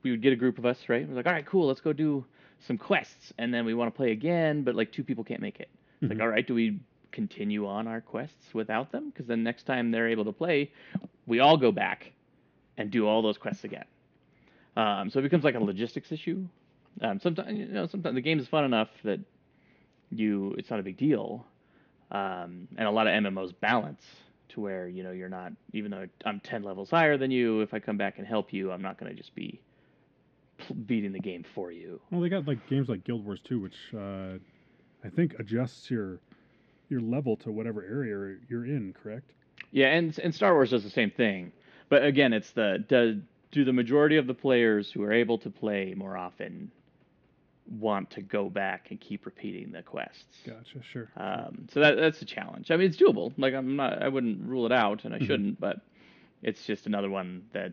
we 0.03 0.11
would 0.11 0.23
get 0.23 0.33
a 0.33 0.37
group 0.37 0.59
of 0.59 0.67
us, 0.67 0.79
right? 0.89 1.09
We're 1.09 1.17
like, 1.17 1.27
all 1.27 1.33
right, 1.33 1.47
cool, 1.47 1.67
let's 1.67 1.81
go 1.81 1.93
do 1.93 2.25
some 2.67 2.79
quests, 2.79 3.33
and 3.39 3.53
then 3.53 3.65
we 3.65 3.75
want 3.75 3.93
to 3.93 3.97
play 3.97 4.13
again, 4.13 4.63
but 4.63 4.75
like 4.75 4.93
two 4.93 5.05
people 5.05 5.25
can't 5.25 5.41
make 5.41 5.61
it. 5.61 5.69
It's 6.01 6.11
like, 6.11 6.21
all 6.21 6.29
right, 6.29 6.47
do 6.47 6.55
we 6.55 6.81
continue 7.11 7.67
on 7.67 7.87
our 7.89 8.01
quests 8.01 8.53
without 8.53 8.93
them? 8.93 9.11
Because 9.11 9.27
then 9.27 9.43
next 9.43 9.65
time 9.65 9.91
they're 9.91 10.09
able 10.09 10.25
to 10.27 10.33
play, 10.33 10.71
we 11.27 11.41
all 11.41 11.57
go 11.57 11.73
back 11.73 12.13
and 12.77 12.91
do 12.91 13.07
all 13.09 13.23
those 13.23 13.39
quests 13.39 13.65
again. 13.65 13.87
Um, 14.77 15.09
so 15.11 15.19
it 15.19 15.23
becomes 15.23 15.43
like 15.43 15.55
a 15.55 15.59
logistics 15.59 16.13
issue. 16.13 16.47
Um, 17.01 17.21
sometimes 17.21 17.59
you 17.59 17.67
know, 17.67 17.87
sometimes 17.87 18.15
the 18.15 18.21
game 18.21 18.39
is 18.39 18.49
fun 18.49 18.65
enough 18.65 18.89
that 19.05 19.21
you 20.11 20.55
it's 20.59 20.71
not 20.71 20.81
a 20.81 20.83
big 20.83 20.97
deal, 20.97 21.47
um, 22.11 22.69
and 22.77 22.89
a 22.89 22.91
lot 22.91 23.07
of 23.07 23.13
MMOs 23.13 23.53
balance 23.61 24.03
to 24.51 24.61
where 24.61 24.89
you 24.89 25.03
know 25.03 25.11
you're 25.11 25.29
not 25.29 25.53
even 25.73 25.91
though 25.91 26.07
I'm 26.25 26.41
ten 26.41 26.63
levels 26.63 26.91
higher 26.91 27.19
than 27.19 27.31
you. 27.31 27.61
If 27.61 27.75
I 27.75 27.81
come 27.81 27.97
back 27.97 28.19
and 28.19 28.27
help 28.27 28.53
you, 28.53 28.73
I'm 28.73 28.83
not 28.83 28.99
going 28.99 29.15
to 29.15 29.17
just 29.17 29.35
be 29.35 29.61
beating 30.87 31.13
the 31.13 31.21
game 31.21 31.45
for 31.55 31.71
you. 31.71 32.01
Well, 32.11 32.21
they 32.21 32.29
got 32.29 32.47
like 32.47 32.67
games 32.69 32.89
like 32.89 33.05
Guild 33.05 33.25
Wars 33.25 33.41
2, 33.45 33.61
which 33.61 33.77
uh, 33.95 34.39
I 35.05 35.09
think 35.15 35.39
adjusts 35.39 35.91
your 35.91 36.21
your 36.89 37.01
level 37.01 37.37
to 37.37 37.51
whatever 37.51 37.83
area 37.83 38.37
you're 38.49 38.65
in. 38.65 38.95
Correct? 38.95 39.33
Yeah, 39.71 39.89
and 39.89 40.19
and 40.19 40.35
Star 40.35 40.55
Wars 40.55 40.71
does 40.71 40.85
the 40.85 40.91
same 40.91 41.11
thing, 41.11 41.53
but 41.89 42.05
again, 42.05 42.33
it's 42.33 42.53
the 42.53 42.85
do, 42.89 43.21
do 43.51 43.65
the 43.65 43.73
majority 43.73 44.17
of 44.17 44.27
the 44.27 44.35
players 44.35 44.91
who 44.91 45.03
are 45.03 45.13
able 45.13 45.39
to 45.39 45.51
play 45.51 45.95
more 45.97 46.17
often 46.17 46.71
want 47.71 48.11
to 48.11 48.23
go 48.23 48.49
back 48.49 48.89
and 48.91 49.01
keep 49.01 49.27
repeating 49.27 49.73
the 49.73 49.83
quests? 49.83 50.39
Gotcha. 50.47 50.83
Sure. 50.83 51.09
Um, 51.17 51.67
so 51.73 51.81
that 51.81 51.97
that's 51.97 52.23
a 52.23 52.25
challenge. 52.25 52.71
I 52.71 52.77
mean, 52.77 52.89
it's 52.89 52.97
doable. 52.97 53.33
Like 53.37 53.55
I'm 53.55 53.77
not, 53.77 54.03
I 54.03 54.09
wouldn't 54.09 54.47
rule 54.47 54.67
it 54.67 54.73
out, 54.73 55.05
and 55.05 55.15
I 55.15 55.19
Mhm. 55.19 55.27
shouldn't, 55.27 55.61
but 55.61 55.81
it's 56.43 56.65
just 56.65 56.87
another 56.87 57.11
one 57.11 57.43
that 57.53 57.73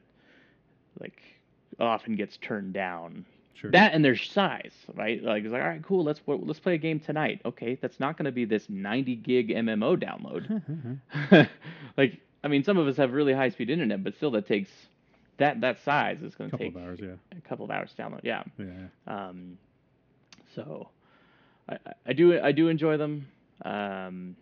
like 0.99 1.21
often 1.79 2.15
gets 2.15 2.37
turned 2.37 2.73
down. 2.73 3.25
Sure. 3.55 3.71
That 3.71 3.93
and 3.93 4.03
their 4.03 4.15
size, 4.15 4.73
right? 4.95 5.21
Like 5.23 5.43
it's 5.43 5.51
like, 5.53 5.61
all 5.61 5.67
right, 5.67 5.83
cool, 5.83 6.03
let's 6.03 6.19
let's 6.27 6.59
play 6.59 6.73
a 6.73 6.77
game 6.77 6.99
tonight. 6.99 7.39
Okay, 7.45 7.75
that's 7.75 7.99
not 7.99 8.17
going 8.17 8.25
to 8.25 8.31
be 8.31 8.45
this 8.45 8.67
90 8.69 9.15
gig 9.17 9.49
MMO 9.49 9.95
download. 9.95 10.99
like, 11.97 12.19
I 12.43 12.47
mean, 12.47 12.63
some 12.63 12.77
of 12.77 12.87
us 12.87 12.97
have 12.97 13.13
really 13.13 13.33
high 13.33 13.49
speed 13.49 13.69
internet, 13.69 14.03
but 14.03 14.15
still, 14.15 14.31
that 14.31 14.47
takes 14.47 14.69
that 15.37 15.61
that 15.61 15.79
size 15.83 16.21
is 16.21 16.35
going 16.35 16.49
to 16.49 16.57
take 16.57 16.69
a 16.69 16.71
couple 16.71 16.81
of 16.81 16.87
hours. 16.87 16.99
Yeah. 17.01 17.37
a 17.37 17.41
couple 17.47 17.65
of 17.65 17.71
hours 17.71 17.91
to 17.95 18.01
download. 18.01 18.21
Yeah. 18.23 18.43
Yeah. 18.57 18.65
Um, 19.07 19.57
so 20.55 20.89
I, 21.69 21.77
I- 22.07 22.13
do 22.13 22.39
I 22.41 22.51
do 22.51 22.67
enjoy 22.67 22.97
them, 22.97 23.27
um, 23.65 24.35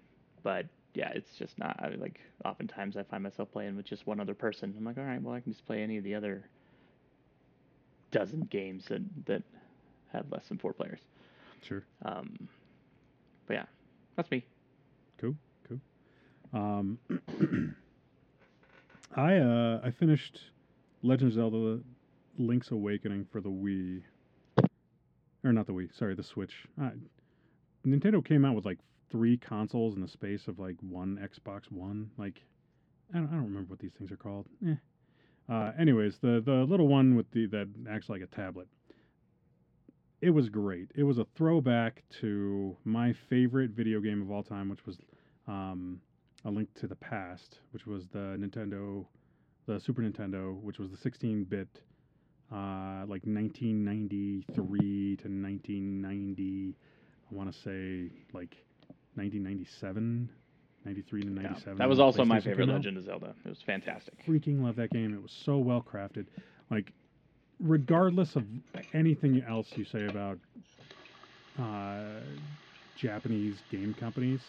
but 0.44 0.66
yeah, 0.94 1.10
it's 1.14 1.36
just 1.38 1.58
not 1.58 1.78
I, 1.80 1.90
like 1.98 2.20
oftentimes 2.44 2.98
I 2.98 3.04
find 3.04 3.24
myself 3.24 3.52
playing 3.52 3.76
with 3.76 3.86
just 3.86 4.08
one 4.08 4.20
other 4.20 4.34
person. 4.34 4.74
I'm 4.78 4.84
like, 4.86 4.98
all 4.98 5.04
right, 5.04 5.22
well 5.22 5.34
I 5.36 5.40
can 5.40 5.52
just 5.54 5.66
play 5.66 5.82
any 5.84 5.98
of 5.98 6.04
the 6.04 6.16
other 6.16 6.44
dozen 8.12 8.42
games 8.50 8.86
that 8.90 9.02
that 9.26 9.44
have 10.12 10.26
less 10.32 10.48
than 10.48 10.58
four 10.58 10.74
players. 10.74 11.00
Sure. 11.62 11.84
Um, 12.04 12.48
but 13.48 13.54
yeah, 13.54 13.66
that's 14.16 14.30
me. 14.32 14.46
Cool. 15.18 15.36
Cool. 15.68 15.80
Um, 16.54 16.98
I 19.16 19.38
uh 19.38 19.82
I 19.84 19.92
finished 19.92 20.40
Legend 21.04 21.30
of 21.32 21.36
Zelda: 21.36 21.80
Link's 22.38 22.72
Awakening 22.72 23.28
for 23.32 23.42
the 23.42 23.50
Wii, 23.50 24.02
or 25.44 25.52
not 25.54 25.68
the 25.68 25.74
Wii. 25.74 25.96
Sorry, 25.98 26.16
the 26.16 26.24
Switch. 26.24 26.66
Uh, 26.82 26.92
Nintendo 27.86 28.24
came 28.24 28.46
out 28.46 28.56
with 28.56 28.66
like 28.66 28.80
three 29.12 29.38
consoles 29.38 29.96
in 29.96 30.02
the 30.02 30.08
space 30.08 30.48
of 30.48 30.60
like 30.60 30.76
one 30.82 31.18
Xbox 31.18 31.72
One. 31.72 32.12
Like, 32.18 32.42
I 33.14 33.18
don't, 33.18 33.28
I 33.28 33.32
don't 33.32 33.46
remember 33.46 33.70
what 33.70 33.80
these 33.80 33.94
things 33.98 34.12
are 34.12 34.18
called. 34.18 34.48
Eh. 34.66 34.76
Uh, 35.50 35.72
anyways, 35.78 36.18
the 36.22 36.42
the 36.46 36.64
little 36.64 36.88
one 36.88 37.16
with 37.16 37.30
the 37.32 37.46
that 37.48 37.68
acts 37.90 38.10
like 38.10 38.22
a 38.22 38.28
tablet. 38.28 38.68
It 40.22 40.30
was 40.30 40.50
great. 40.50 40.92
It 40.96 41.04
was 41.04 41.18
a 41.18 41.26
throwback 41.36 42.04
to 42.22 42.78
my 42.86 43.14
favorite 43.30 43.72
video 43.72 44.00
game 44.00 44.22
of 44.22 44.30
all 44.30 44.44
time, 44.44 44.70
which 44.70 44.86
was 44.86 45.00
um, 45.48 46.00
A 46.46 46.52
Link 46.52 46.70
to 46.76 46.88
the 46.88 46.96
Past, 46.96 47.58
which 47.72 47.88
was 47.88 48.08
the 48.10 48.38
Nintendo, 48.40 49.08
the 49.66 49.80
Super 49.80 50.04
Nintendo, 50.04 50.56
which 50.62 50.78
was 50.78 50.92
the 50.92 51.10
16-bit, 51.10 51.82
uh, 52.52 53.06
like 53.08 53.24
1993 53.26 55.16
to 55.18 55.28
1990. 55.28 56.76
I 57.32 57.36
want 57.36 57.52
to 57.54 57.58
say 57.60 58.12
like 58.34 58.56
1997, 59.16 60.30
93 60.86 61.22
to 61.22 61.28
Yeah, 61.28 61.34
97. 61.42 61.78
that 61.78 61.90
was 61.90 62.00
also 62.00 62.26
my 62.26 62.40
favorite 62.42 62.68
Legend 62.70 62.98
of 62.98 63.06
Zelda. 63.06 63.34
It 63.46 63.50
was 63.50 63.62
fantastic. 63.66 64.14
freaking 64.26 64.62
love 64.64 64.76
that 64.78 64.92
game. 64.92 65.14
It 65.14 65.22
was 65.22 65.32
so 65.46 65.58
well 65.58 65.82
crafted. 65.82 66.26
Like, 66.70 66.92
regardless 67.60 68.36
of 68.36 68.44
anything 68.94 69.44
else 69.48 69.68
you 69.76 69.86
say 69.86 70.06
about 70.08 70.38
uh, 71.60 72.22
Japanese 72.98 73.58
game 73.72 73.94
companies, 74.00 74.42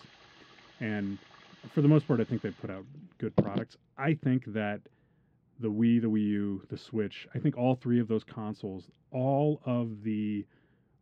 and 0.81 1.19
for 1.75 1.83
the 1.83 1.89
most 1.89 2.07
part, 2.09 2.21
I 2.21 2.25
think 2.25 2.43
they 2.43 2.51
put 2.51 2.71
out 2.71 2.85
good 3.19 3.35
products. 3.37 3.77
I 3.99 4.15
think 4.15 4.45
that 4.53 4.81
the 5.63 5.71
Wii, 5.71 6.01
the 6.03 6.11
Wii 6.11 6.27
U, 6.27 6.63
the 6.69 6.77
Switch, 6.77 7.27
I 7.35 7.39
think 7.39 7.57
all 7.57 7.75
three 7.75 8.01
of 8.01 8.09
those 8.09 8.25
consoles, 8.25 8.91
all 9.13 9.63
of 9.65 10.03
the 10.03 10.45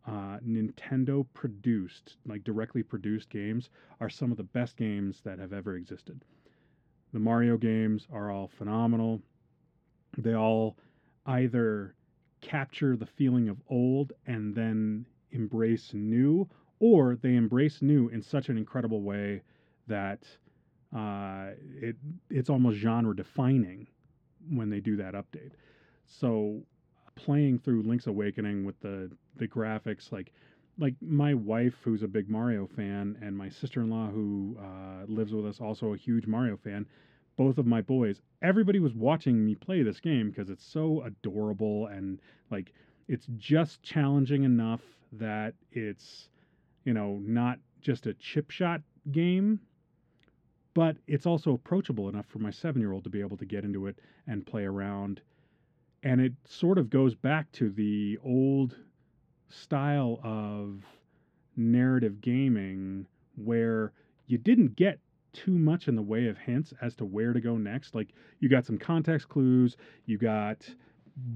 uh, 0.06 0.38
Nintendo 0.46 1.26
produced, 1.34 2.16
like 2.26 2.44
directly 2.44 2.82
produced 2.82 3.30
games, 3.30 3.70
are 4.00 4.10
some 4.10 4.30
of 4.30 4.36
the 4.36 4.42
best 4.42 4.76
games 4.76 5.20
that 5.24 5.38
have 5.38 5.52
ever 5.52 5.76
existed. 5.76 6.24
The 7.12 7.18
Mario 7.18 7.56
games 7.56 8.06
are 8.12 8.30
all 8.30 8.48
phenomenal. 8.48 9.22
They 10.16 10.34
all 10.34 10.76
either 11.26 11.94
capture 12.40 12.96
the 12.96 13.06
feeling 13.06 13.48
of 13.48 13.60
old 13.68 14.12
and 14.26 14.54
then 14.54 15.06
embrace 15.32 15.92
new, 15.94 16.48
or 16.78 17.16
they 17.16 17.34
embrace 17.34 17.82
new 17.82 18.08
in 18.08 18.22
such 18.22 18.48
an 18.48 18.58
incredible 18.58 19.02
way 19.02 19.42
that 19.86 20.24
uh, 20.94 21.50
it 21.80 21.96
it's 22.30 22.50
almost 22.50 22.78
genre 22.78 23.14
defining 23.14 23.86
when 24.48 24.70
they 24.70 24.80
do 24.80 24.96
that 24.96 25.14
update. 25.14 25.52
So 26.06 26.62
playing 27.14 27.58
through 27.58 27.82
Link's 27.82 28.06
Awakening 28.06 28.64
with 28.64 28.80
the 28.80 29.10
the 29.36 29.46
graphics, 29.48 30.12
like 30.12 30.32
like 30.78 30.94
my 31.02 31.34
wife, 31.34 31.74
who's 31.84 32.02
a 32.02 32.08
big 32.08 32.28
Mario 32.28 32.66
fan, 32.74 33.16
and 33.20 33.36
my 33.36 33.48
sister-in-law, 33.50 34.08
who 34.10 34.56
uh, 34.58 35.04
lives 35.06 35.32
with 35.32 35.46
us, 35.46 35.60
also 35.60 35.92
a 35.92 35.96
huge 35.96 36.26
Mario 36.26 36.56
fan. 36.56 36.86
Both 37.36 37.58
of 37.58 37.66
my 37.66 37.82
boys, 37.82 38.20
everybody 38.42 38.80
was 38.80 38.94
watching 38.94 39.44
me 39.44 39.54
play 39.54 39.82
this 39.82 40.00
game 40.00 40.30
because 40.30 40.50
it's 40.50 40.64
so 40.64 41.02
adorable 41.02 41.86
and 41.86 42.18
like 42.50 42.72
it's 43.08 43.26
just 43.38 43.82
challenging 43.82 44.44
enough 44.44 44.80
that 45.12 45.54
it's 45.72 46.28
you 46.84 46.92
know 46.94 47.18
not 47.22 47.58
just 47.80 48.06
a 48.06 48.14
chip 48.14 48.50
shot 48.50 48.82
game 49.10 49.60
but 50.74 50.96
it's 51.06 51.26
also 51.26 51.52
approachable 51.52 52.08
enough 52.08 52.26
for 52.26 52.38
my 52.38 52.50
seven 52.50 52.80
year 52.80 52.92
old 52.92 53.04
to 53.04 53.10
be 53.10 53.20
able 53.20 53.36
to 53.36 53.44
get 53.44 53.64
into 53.64 53.86
it 53.86 53.98
and 54.26 54.46
play 54.46 54.64
around. 54.64 55.20
And 56.02 56.20
it 56.20 56.32
sort 56.44 56.78
of 56.78 56.90
goes 56.90 57.14
back 57.14 57.50
to 57.52 57.70
the 57.70 58.18
old 58.24 58.76
style 59.48 60.20
of 60.22 60.82
narrative 61.56 62.20
gaming 62.20 63.06
where 63.36 63.92
you 64.26 64.38
didn't 64.38 64.76
get 64.76 64.98
too 65.32 65.58
much 65.58 65.88
in 65.88 65.96
the 65.96 66.02
way 66.02 66.26
of 66.26 66.38
hints 66.38 66.72
as 66.80 66.94
to 66.96 67.04
where 67.04 67.32
to 67.32 67.40
go 67.40 67.56
next. 67.56 67.94
Like 67.94 68.14
you 68.38 68.48
got 68.48 68.66
some 68.66 68.78
context 68.78 69.28
clues, 69.28 69.76
you 70.06 70.18
got 70.18 70.68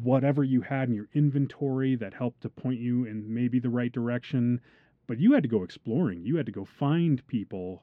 whatever 0.03 0.45
you 0.45 0.61
had 0.61 0.89
in 0.89 0.95
your 0.95 1.09
inventory 1.15 1.97
that 1.97 2.15
helped 2.15 2.41
to 2.43 2.49
point 2.49 2.81
you 2.81 3.05
in 3.05 3.33
maybe 3.33 3.59
the 3.59 3.69
right 3.69 3.93
direction, 3.93 4.61
but 5.07 5.19
you 5.19 5.33
had 5.33 5.43
to 5.43 5.49
go 5.49 5.63
exploring. 5.63 6.25
You 6.25 6.37
had 6.37 6.47
to 6.47 6.53
go 6.53 6.65
find 6.65 7.25
people 7.27 7.83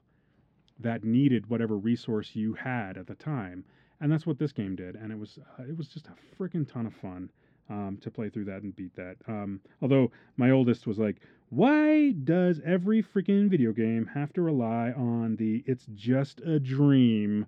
that 0.81 1.03
needed 1.03 1.49
whatever 1.49 1.77
resource 1.77 2.31
you 2.35 2.53
had 2.53 2.97
at 2.97 3.07
the 3.07 3.15
time, 3.15 3.63
and 3.99 4.11
that's 4.11 4.25
what 4.25 4.39
this 4.39 4.51
game 4.51 4.75
did. 4.75 4.95
And 4.95 5.11
it 5.11 5.17
was 5.17 5.39
uh, 5.59 5.63
it 5.63 5.77
was 5.77 5.87
just 5.87 6.07
a 6.07 6.41
freaking 6.41 6.71
ton 6.71 6.85
of 6.85 6.93
fun 6.93 7.29
um, 7.69 7.97
to 8.01 8.11
play 8.11 8.29
through 8.29 8.45
that 8.45 8.63
and 8.63 8.75
beat 8.75 8.95
that. 8.95 9.17
Um, 9.27 9.59
although 9.81 10.11
my 10.37 10.51
oldest 10.51 10.87
was 10.87 10.99
like, 10.99 11.17
"Why 11.49 12.11
does 12.11 12.59
every 12.65 13.03
freaking 13.03 13.49
video 13.49 13.71
game 13.71 14.09
have 14.13 14.33
to 14.33 14.41
rely 14.41 14.91
on 14.91 15.35
the 15.37 15.63
it's 15.65 15.85
just 15.95 16.41
a 16.41 16.59
dream?" 16.59 17.45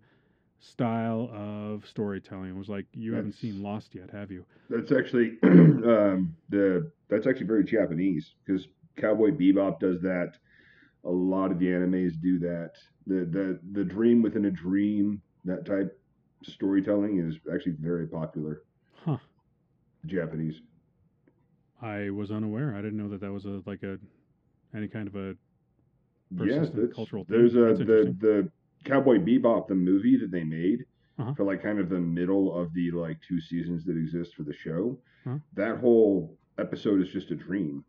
style 0.63 1.29
of 1.33 1.85
storytelling. 1.85 2.51
It 2.51 2.55
was 2.55 2.69
like 2.69 2.85
you 2.93 3.13
haven't 3.13 3.33
seen 3.33 3.61
Lost 3.61 3.93
yet, 3.93 4.09
have 4.11 4.31
you? 4.31 4.45
That's 4.69 4.93
actually 4.93 5.37
um, 5.43 6.35
the 6.49 6.89
that's 7.09 7.27
actually 7.27 7.47
very 7.47 7.65
Japanese 7.65 8.35
because 8.45 8.67
Cowboy 8.95 9.31
Bebop 9.31 9.79
does 9.79 10.01
that. 10.01 10.37
A 11.05 11.09
lot 11.09 11.51
of 11.51 11.59
the 11.59 11.65
animes 11.67 12.19
do 12.21 12.39
that. 12.39 12.71
The 13.07 13.25
the 13.25 13.59
the 13.73 13.83
dream 13.83 14.21
within 14.21 14.45
a 14.45 14.51
dream 14.51 15.21
that 15.45 15.65
type 15.65 15.99
storytelling 16.43 17.19
is 17.19 17.35
actually 17.53 17.73
very 17.79 18.07
popular. 18.07 18.61
Huh. 19.03 19.17
Japanese. 20.05 20.61
I 21.81 22.09
was 22.09 22.31
unaware. 22.31 22.75
I 22.75 22.81
didn't 22.81 22.97
know 22.97 23.09
that 23.09 23.21
that 23.21 23.31
was 23.31 23.45
a 23.45 23.61
like 23.65 23.83
a 23.83 23.97
any 24.75 24.87
kind 24.87 25.07
of 25.07 25.15
a 25.15 25.35
persistent 26.35 26.75
that's, 26.75 26.95
cultural 26.95 27.25
theme. 27.25 27.37
there's 27.37 27.55
a 27.55 27.59
That's 27.75 27.79
the 27.79 28.15
the 28.19 28.51
Cowboy 28.85 29.17
Bebop 29.17 29.67
the 29.67 29.75
movie 29.75 30.17
that 30.17 30.31
they 30.31 30.43
made 30.43 30.85
Uh-huh. 31.19 31.33
for 31.35 31.43
like 31.43 31.61
kind 31.61 31.79
of 31.79 31.89
the 31.89 31.99
middle 31.99 32.57
of 32.57 32.73
the 32.73 32.91
like 32.91 33.17
two 33.27 33.39
seasons 33.41 33.83
that 33.85 33.97
exist 33.97 34.35
for 34.35 34.43
the 34.43 34.53
show. 34.53 34.97
Uh-huh. 35.25 35.37
That 35.53 35.77
whole 35.79 36.37
episode 36.57 37.01
is 37.01 37.09
just 37.09 37.31
a 37.31 37.35
dream. 37.35 37.83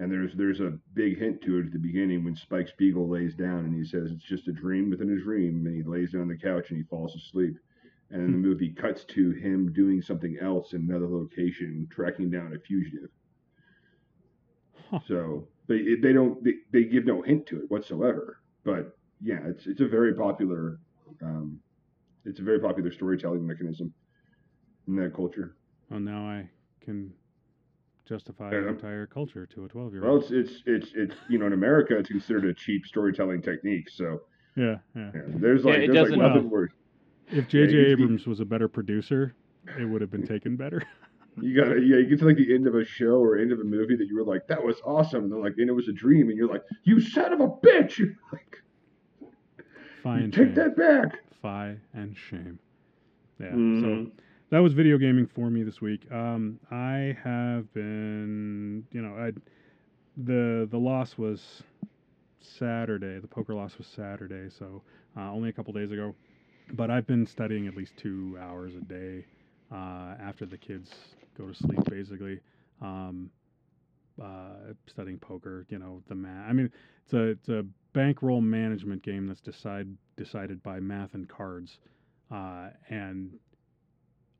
And 0.00 0.12
there's 0.12 0.32
there's 0.34 0.60
a 0.60 0.78
big 0.94 1.18
hint 1.18 1.42
to 1.42 1.58
it 1.58 1.66
at 1.66 1.72
the 1.72 1.78
beginning 1.78 2.24
when 2.24 2.36
Spike 2.36 2.68
Spiegel 2.68 3.08
lays 3.08 3.34
down 3.34 3.64
and 3.64 3.74
he 3.74 3.84
says 3.84 4.12
it's 4.12 4.24
just 4.24 4.46
a 4.46 4.52
dream 4.52 4.90
within 4.90 5.10
a 5.10 5.20
dream 5.20 5.66
and 5.66 5.74
he 5.74 5.82
lays 5.82 6.12
down 6.12 6.22
on 6.22 6.28
the 6.28 6.36
couch 6.36 6.70
and 6.70 6.78
he 6.78 6.84
falls 6.84 7.16
asleep. 7.16 7.56
And 8.10 8.22
then 8.22 8.32
the 8.32 8.38
movie 8.38 8.70
cuts 8.70 9.04
to 9.04 9.32
him 9.32 9.72
doing 9.72 10.00
something 10.00 10.38
else 10.40 10.72
in 10.72 10.88
another 10.88 11.08
location, 11.08 11.86
tracking 11.90 12.30
down 12.30 12.54
a 12.54 12.58
fugitive. 12.60 13.10
Huh. 14.90 15.00
So 15.06 15.48
they 15.66 15.96
they 15.96 16.12
don't 16.12 16.42
they, 16.44 16.54
they 16.72 16.84
give 16.84 17.04
no 17.04 17.20
hint 17.20 17.46
to 17.46 17.58
it 17.58 17.70
whatsoever. 17.70 18.40
But 18.64 18.96
yeah, 19.20 19.40
it's 19.44 19.66
it's 19.66 19.80
a 19.80 19.88
very 19.88 20.14
popular 20.14 20.78
um, 21.22 21.60
it's 22.24 22.40
a 22.40 22.42
very 22.44 22.60
popular 22.60 22.92
storytelling 22.92 23.46
mechanism 23.46 23.92
in 24.86 24.96
that 24.96 25.14
culture. 25.14 25.56
Well, 25.90 26.00
now 26.00 26.20
I 26.20 26.48
can 26.80 27.12
justify 28.12 28.50
Yeah. 28.52 28.58
an 28.58 28.68
entire 28.68 29.06
culture 29.06 29.46
to 29.46 29.64
a 29.64 29.68
twelve 29.68 29.92
year 29.92 30.04
old. 30.04 30.22
Well, 30.22 30.32
it's 30.38 30.50
it's 30.50 30.62
it's 30.66 30.92
it's 30.94 31.14
you 31.28 31.38
know 31.38 31.46
in 31.46 31.52
America 31.52 31.96
it's 31.98 32.08
considered 32.08 32.46
a 32.46 32.54
cheap 32.54 32.86
storytelling 32.86 33.42
technique. 33.42 33.88
So 33.90 34.22
Yeah, 34.56 34.76
yeah. 34.96 35.10
yeah, 35.14 35.20
there's 35.26 35.64
Yeah, 35.64 35.70
like 35.72 35.80
it 35.82 35.92
there's 35.92 36.10
like 36.10 36.18
doesn't- 36.18 36.18
nothing 36.18 36.42
Well, 36.44 36.50
worse. 36.62 36.72
If 37.30 37.46
J.J. 37.48 37.72
you- 37.72 37.80
you- 37.80 37.86
Abrams 37.88 38.26
was 38.26 38.40
a 38.40 38.44
better 38.44 38.68
producer, 38.68 39.34
it 39.78 39.84
would 39.84 40.00
have 40.00 40.10
been 40.10 40.26
taken 40.26 40.56
better. 40.56 40.82
You 41.40 41.54
got 41.54 41.68
to 41.72 41.80
yeah, 41.80 41.98
you 41.98 42.06
get 42.08 42.18
to 42.18 42.24
like 42.24 42.36
the 42.36 42.52
end 42.52 42.66
of 42.66 42.74
a 42.74 42.84
show 42.84 43.20
or 43.20 43.38
end 43.38 43.52
of 43.52 43.60
a 43.60 43.64
movie 43.64 43.94
that 43.94 44.08
you 44.08 44.16
were 44.16 44.24
like 44.24 44.48
that 44.48 44.60
was 44.64 44.80
awesome, 44.84 45.22
and 45.22 45.30
they're 45.32 45.38
like 45.38 45.54
and 45.58 45.68
it 45.68 45.72
was 45.72 45.86
a 45.86 45.92
dream, 45.92 46.30
and 46.30 46.36
you're 46.36 46.48
like 46.48 46.64
you 46.82 46.98
son 47.00 47.32
of 47.32 47.38
a 47.38 47.46
bitch, 47.48 47.98
you 47.98 48.12
like 48.32 48.56
Fine, 50.02 50.32
take 50.32 50.46
shame. 50.46 50.54
that 50.54 50.76
back. 50.76 51.20
Fi 51.40 51.76
and 51.94 52.16
shame. 52.16 52.58
Yeah. 53.38 53.50
So 53.52 53.56
Mhm. 53.56 54.10
That 54.50 54.58
was 54.58 54.72
video 54.72 54.98
gaming 54.98 55.26
for 55.26 55.50
me 55.50 55.62
this 55.62 55.80
week. 55.80 56.10
Um, 56.10 56.58
I 56.70 57.16
have 57.22 57.72
been, 57.74 58.84
you 58.92 59.02
know, 59.02 59.14
I 59.14 59.32
the 60.16 60.66
the 60.70 60.78
loss 60.78 61.18
was 61.18 61.62
Saturday. 62.40 63.18
The 63.18 63.28
poker 63.28 63.54
loss 63.54 63.76
was 63.76 63.86
Saturday, 63.86 64.48
so 64.50 64.82
uh, 65.16 65.30
only 65.30 65.50
a 65.50 65.52
couple 65.52 65.72
days 65.72 65.90
ago. 65.90 66.14
But 66.72 66.90
I've 66.90 67.06
been 67.06 67.26
studying 67.26 67.66
at 67.66 67.76
least 67.76 67.96
two 67.96 68.38
hours 68.40 68.74
a 68.74 68.80
day 68.80 69.24
uh, 69.72 70.14
after 70.20 70.46
the 70.46 70.58
kids 70.58 70.90
go 71.36 71.46
to 71.46 71.54
sleep, 71.54 71.80
basically. 71.88 72.40
Um, 72.80 73.30
uh, 74.22 74.72
studying 74.86 75.18
poker, 75.18 75.64
you 75.68 75.78
know, 75.78 76.02
the 76.08 76.14
math. 76.14 76.48
I 76.48 76.52
mean, 76.52 76.70
it's 77.04 77.12
a 77.12 77.22
it's 77.28 77.48
a 77.48 77.64
bankroll 77.92 78.40
management 78.40 79.02
game 79.02 79.26
that's 79.26 79.40
decide 79.40 79.88
decided 80.16 80.62
by 80.62 80.80
math 80.80 81.14
and 81.14 81.28
cards, 81.28 81.78
uh, 82.32 82.70
and 82.88 83.38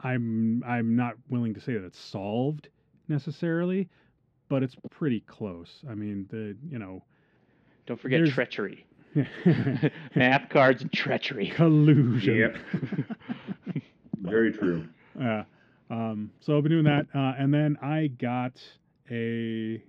I'm 0.00 0.62
I'm 0.66 0.94
not 0.96 1.14
willing 1.28 1.54
to 1.54 1.60
say 1.60 1.74
that 1.74 1.84
it's 1.84 1.98
solved 1.98 2.68
necessarily, 3.08 3.88
but 4.48 4.62
it's 4.62 4.76
pretty 4.90 5.20
close. 5.20 5.82
I 5.90 5.94
mean, 5.94 6.26
the 6.30 6.56
you 6.70 6.78
know 6.78 7.02
Don't 7.86 8.00
forget 8.00 8.20
There's- 8.20 8.34
treachery. 8.34 8.84
Math 10.14 10.48
cards 10.50 10.82
and 10.82 10.92
treachery. 10.92 11.48
collusion. 11.48 12.36
Yep. 12.36 12.56
Very 14.20 14.52
true. 14.52 14.86
Yeah. 15.18 15.44
Um, 15.90 16.30
so 16.40 16.56
I've 16.56 16.62
been 16.62 16.72
doing 16.72 16.84
that, 16.84 17.06
uh, 17.14 17.34
and 17.38 17.52
then 17.52 17.78
I 17.80 18.08
got 18.18 18.60
a 19.10 19.82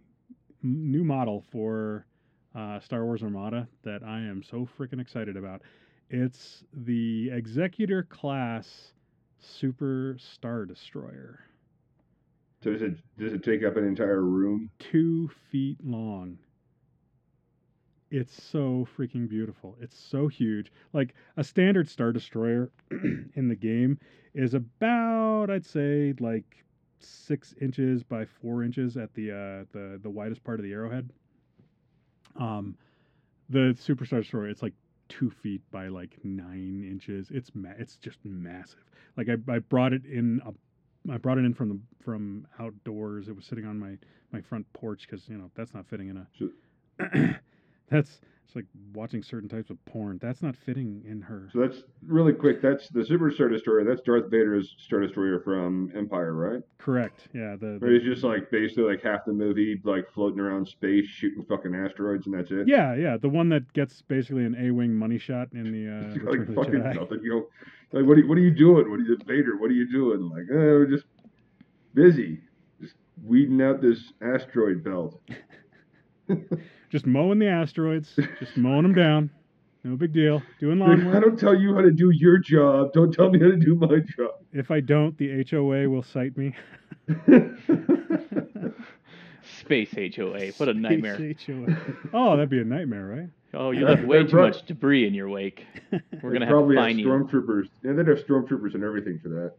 new 0.63 1.03
model 1.03 1.43
for 1.51 2.05
uh, 2.55 2.79
Star 2.79 3.03
Wars 3.05 3.21
Armada 3.21 3.67
that 3.83 4.01
I 4.03 4.19
am 4.19 4.41
so 4.41 4.67
freaking 4.77 5.01
excited 5.01 5.35
about. 5.35 5.61
It's 6.09 6.63
the 6.73 7.29
Executor 7.33 8.03
class 8.03 8.93
Super 9.39 10.15
Star 10.19 10.65
Destroyer, 10.65 11.39
So 12.63 12.71
does 12.71 12.81
it 12.81 12.97
does 13.17 13.33
it 13.33 13.43
take 13.43 13.63
up 13.63 13.77
an 13.77 13.85
entire 13.85 14.21
room? 14.21 14.69
two 14.79 15.29
feet 15.49 15.77
long. 15.83 16.37
It's 18.11 18.41
so 18.41 18.87
freaking 18.97 19.29
beautiful. 19.29 19.77
It's 19.79 19.97
so 19.97 20.27
huge. 20.27 20.71
Like 20.93 21.13
a 21.37 21.43
standard 21.43 21.87
Star 21.87 22.11
Destroyer 22.11 22.71
in 23.35 23.47
the 23.47 23.55
game 23.55 23.99
is 24.33 24.55
about, 24.55 25.49
I'd 25.51 25.65
say, 25.65 26.15
like 26.19 26.65
six 26.99 27.53
inches 27.61 28.03
by 28.03 28.25
four 28.25 28.63
inches 28.63 28.97
at 28.97 29.13
the 29.13 29.31
uh, 29.31 29.65
the 29.71 29.99
the 30.01 30.09
widest 30.09 30.43
part 30.43 30.59
of 30.59 30.63
the 30.63 30.73
arrowhead. 30.73 31.11
Um, 32.35 32.75
the 33.49 33.75
Super 33.79 34.05
Star 34.05 34.19
Destroyer, 34.21 34.49
it's 34.49 34.61
like 34.63 34.73
two 35.09 35.29
feet 35.29 35.61
by 35.71 35.87
like 35.87 36.17
nine 36.23 36.87
inches. 36.89 37.29
It's 37.31 37.51
ma- 37.53 37.73
it's 37.77 37.97
just 37.97 38.19
massive. 38.23 38.83
Like 39.17 39.27
I, 39.29 39.35
I 39.51 39.59
brought 39.59 39.93
it 39.93 40.05
in 40.05 40.41
a, 40.45 41.13
I 41.13 41.17
brought 41.17 41.37
it 41.37 41.45
in 41.45 41.53
from 41.53 41.69
the 41.69 41.79
from 42.03 42.47
outdoors. 42.59 43.27
It 43.27 43.35
was 43.35 43.45
sitting 43.45 43.65
on 43.65 43.77
my 43.79 43.97
my 44.31 44.41
front 44.41 44.71
porch 44.73 45.07
because 45.09 45.27
you 45.27 45.37
know 45.37 45.51
that's 45.55 45.73
not 45.73 45.87
fitting 45.87 46.09
in 46.09 46.17
a. 46.17 47.39
that's 47.89 48.21
it's 48.49 48.55
like 48.55 48.65
watching 48.95 49.21
certain 49.21 49.47
types 49.47 49.69
of 49.69 49.77
porn. 49.85 50.17
That's 50.19 50.41
not 50.41 50.55
fitting 50.55 51.03
in 51.07 51.21
her. 51.21 51.49
So 51.53 51.59
that's 51.59 51.83
really 52.03 52.33
quick. 52.33 52.63
That's 52.63 52.89
the 52.89 53.05
Super 53.05 53.29
Star 53.29 53.47
Destroyer. 53.47 53.83
That's 53.83 54.01
Darth 54.01 54.31
Vader's 54.31 54.75
Star 54.79 55.01
Destroyer 55.01 55.39
from 55.41 55.91
Empire, 55.95 56.33
right? 56.33 56.63
Correct. 56.79 57.27
Yeah. 57.31 57.55
The, 57.59 57.77
the 57.79 57.87
he's 57.87 58.01
just 58.01 58.23
like 58.23 58.49
basically 58.49 58.85
like 58.85 59.03
half 59.03 59.23
the 59.25 59.33
movie 59.33 59.79
like 59.83 60.09
floating 60.15 60.39
around 60.39 60.67
space 60.67 61.05
shooting 61.05 61.45
fucking 61.47 61.75
asteroids 61.75 62.25
and 62.25 62.33
that's 62.33 62.49
it. 62.49 62.67
yeah, 62.67 62.95
yeah, 62.95 63.17
the 63.17 63.29
one 63.29 63.49
that 63.49 63.71
gets 63.73 64.01
basically 64.01 64.45
an 64.45 64.55
A-wing 64.59 64.95
money 64.95 65.19
shot 65.19 65.49
in 65.53 65.71
the 65.71 65.87
uh, 65.87 66.31
like 66.31 66.47
fucking 66.55 66.81
Jedi. 66.81 66.95
nothing. 66.99 67.19
You 67.21 67.29
know, 67.29 67.47
like 67.99 68.07
what 68.07 68.17
are 68.17 68.21
you, 68.21 68.27
what 68.27 68.37
are 68.39 68.41
you 68.41 68.51
doing? 68.51 68.89
What 68.89 68.99
are 68.99 69.03
you 69.03 69.15
Vader? 69.27 69.57
What 69.57 69.69
are 69.69 69.75
you 69.75 69.91
doing? 69.91 70.27
Like, 70.27 70.45
oh, 70.51 70.55
we're 70.55 70.87
just 70.87 71.05
busy, 71.93 72.39
just 72.81 72.95
weeding 73.23 73.61
out 73.61 73.79
this 73.79 74.11
asteroid 74.23 74.83
belt. 74.83 75.21
Just 76.89 77.05
mowing 77.05 77.37
the 77.39 77.47
asteroids, 77.47 78.15
just 78.39 78.57
mowing 78.57 78.81
them 78.83 78.95
down. 78.95 79.29
No 79.83 79.95
big 79.95 80.11
deal. 80.11 80.41
Doing 80.59 80.79
Like, 80.79 80.97
lawn 80.97 81.15
I 81.15 81.19
don't 81.19 81.37
tell 81.39 81.55
you 81.55 81.75
how 81.75 81.81
to 81.81 81.91
do 81.91 82.09
your 82.09 82.39
job. 82.39 82.93
Don't 82.93 83.13
tell 83.13 83.29
me 83.29 83.39
how 83.39 83.45
to 83.45 83.55
do 83.57 83.75
my 83.75 83.99
job. 83.99 84.31
If 84.51 84.71
I 84.71 84.79
don't, 84.79 85.15
the 85.17 85.45
HOA 85.49 85.87
will 85.87 86.01
cite 86.03 86.35
me. 86.35 86.55
Space 89.59 89.93
HOA. 90.15 90.47
What 90.57 90.69
a 90.69 90.73
nightmare. 90.73 91.15
Space 91.15 91.45
HOA. 91.45 91.77
Oh, 92.13 92.31
that'd 92.35 92.49
be 92.49 92.59
a 92.59 92.65
nightmare, 92.65 93.05
right? 93.05 93.29
Oh, 93.53 93.71
you 93.71 93.81
Yeah, 93.81 93.89
left 93.89 94.03
way 94.05 94.23
too 94.23 94.29
pro- 94.29 94.47
much 94.47 94.65
debris 94.65 95.07
in 95.07 95.13
your 95.13 95.29
wake. 95.29 95.65
We're 96.23 96.33
gonna 96.33 96.45
have 96.45 96.53
probably 96.53 96.75
to 96.75 96.81
have 96.81 96.87
fine 96.89 96.99
you. 96.99 97.05
stormtroopers. 97.07 97.69
Yeah, 97.83 97.93
they'd 97.93 98.07
have 98.07 98.19
stormtroopers 98.25 98.73
and 98.75 98.83
everything 98.83 99.19
for 99.21 99.29
that. 99.29 99.53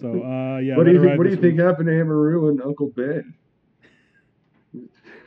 So, 0.00 0.22
uh, 0.24 0.58
yeah. 0.58 0.76
what 0.76 0.86
do 0.86 0.92
you 0.92 0.98
think? 0.98 1.08
ride 1.10 1.18
What 1.18 1.24
do 1.24 1.30
you 1.30 1.36
this 1.36 1.42
think 1.42 1.58
happened 1.60 1.88
to 1.88 1.98
Aunt 1.98 2.06
Beru 2.08 2.48
and 2.50 2.62
Uncle 2.62 2.92
Ben? 2.94 3.34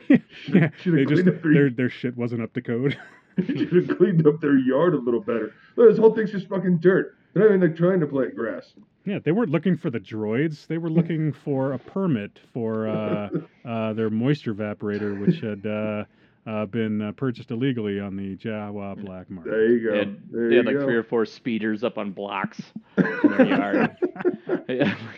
Week. 0.08 0.22
yeah, 0.48 0.70
they 0.84 1.04
just 1.04 1.24
their- 1.24 1.40
their 1.42 1.70
their 1.70 1.90
shit 1.90 2.16
wasn't 2.16 2.42
up 2.42 2.52
to 2.54 2.60
code. 2.62 2.98
Should 3.46 3.72
have 3.88 3.96
cleaned 3.98 4.24
up 4.28 4.40
their 4.40 4.56
yard 4.56 4.94
a 4.94 4.98
little 4.98 5.20
better. 5.20 5.52
Look, 5.74 5.88
this 5.90 5.98
whole 5.98 6.14
thing's 6.14 6.30
just 6.30 6.48
fucking 6.48 6.78
dirt. 6.78 7.16
They're 7.32 7.48
not 7.48 7.56
even 7.56 7.68
like 7.68 7.76
trying 7.76 7.98
to 7.98 8.06
plant 8.06 8.36
grass. 8.36 8.72
Yeah, 9.04 9.18
they 9.18 9.32
weren't 9.32 9.50
looking 9.50 9.76
for 9.76 9.90
the 9.90 9.98
droids. 9.98 10.68
They 10.68 10.78
were 10.78 10.88
looking 10.88 11.32
for 11.44 11.72
a 11.72 11.78
permit 11.78 12.38
for 12.52 12.86
uh, 12.88 13.28
uh, 13.68 13.92
their 13.94 14.08
moisture 14.08 14.54
evaporator, 14.54 15.18
which 15.20 15.40
had 15.40 15.66
uh, 15.66 16.04
uh, 16.48 16.66
been 16.66 17.02
uh, 17.02 17.10
purchased 17.12 17.50
illegally 17.50 17.98
on 17.98 18.16
the 18.16 18.36
Jawa 18.36 19.04
black 19.04 19.28
market. 19.28 19.50
There 19.50 19.66
you 19.68 19.84
go. 19.84 19.90
They 19.92 19.98
had, 19.98 20.22
there 20.30 20.50
they 20.50 20.56
had 20.56 20.66
like 20.66 20.76
go. 20.76 20.84
three 20.84 20.94
or 20.94 21.02
four 21.02 21.26
speeders 21.26 21.82
up 21.82 21.98
on 21.98 22.12
blocks 22.12 22.60
in 22.98 23.04
their 23.36 23.46
yard. 23.46 23.96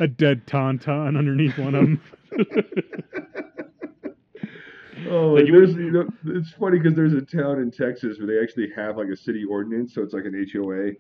A 0.01 0.09
dead 0.09 0.47
tauntaun 0.47 1.19
underneath 1.19 1.59
one 1.59 1.75
of 1.75 1.83
them. 1.85 2.01
Oh, 5.09 5.35
Like, 5.35 5.47
there's 5.47 5.75
you 5.75 5.91
know 5.91 6.09
it's 6.27 6.53
funny 6.53 6.79
because 6.79 6.95
there's 6.95 7.13
a 7.13 7.23
town 7.23 7.61
in 7.61 7.71
Texas 7.71 8.19
where 8.19 8.27
they 8.27 8.43
actually 8.43 8.71
have 8.75 8.97
like 8.97 9.09
a 9.09 9.17
city 9.17 9.45
ordinance, 9.45 9.95
so 9.95 10.03
it's 10.03 10.15
like 10.15 10.25
an 10.25 10.47
HOA 10.53 10.93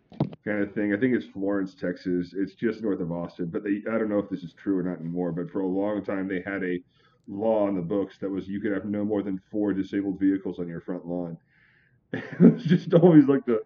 kind 0.44 0.62
of 0.62 0.72
thing. 0.74 0.92
I 0.92 0.96
think 0.96 1.14
it's 1.14 1.26
Florence, 1.26 1.74
Texas. 1.74 2.34
It's 2.36 2.54
just 2.54 2.82
north 2.82 3.00
of 3.00 3.10
Austin, 3.12 3.46
but 3.46 3.64
they 3.64 3.82
I 3.90 3.98
don't 3.98 4.08
know 4.08 4.18
if 4.18 4.28
this 4.30 4.42
is 4.42 4.52
true 4.54 4.78
or 4.78 4.82
not 4.82 5.00
anymore. 5.00 5.32
But 5.32 5.50
for 5.50 5.60
a 5.60 5.66
long 5.66 6.04
time 6.04 6.28
they 6.28 6.42
had 6.44 6.62
a 6.64 6.80
law 7.28 7.66
on 7.66 7.74
the 7.74 7.82
books 7.82 8.18
that 8.20 8.30
was 8.30 8.48
you 8.48 8.60
could 8.60 8.72
have 8.72 8.84
no 8.84 9.04
more 9.04 9.22
than 9.22 9.40
four 9.50 9.72
disabled 9.72 10.20
vehicles 10.20 10.58
on 10.58 10.68
your 10.68 10.80
front 10.80 11.06
lawn. 11.06 11.36
it's 12.12 12.64
just 12.64 12.94
always 12.94 13.26
like 13.26 13.44
the 13.46 13.60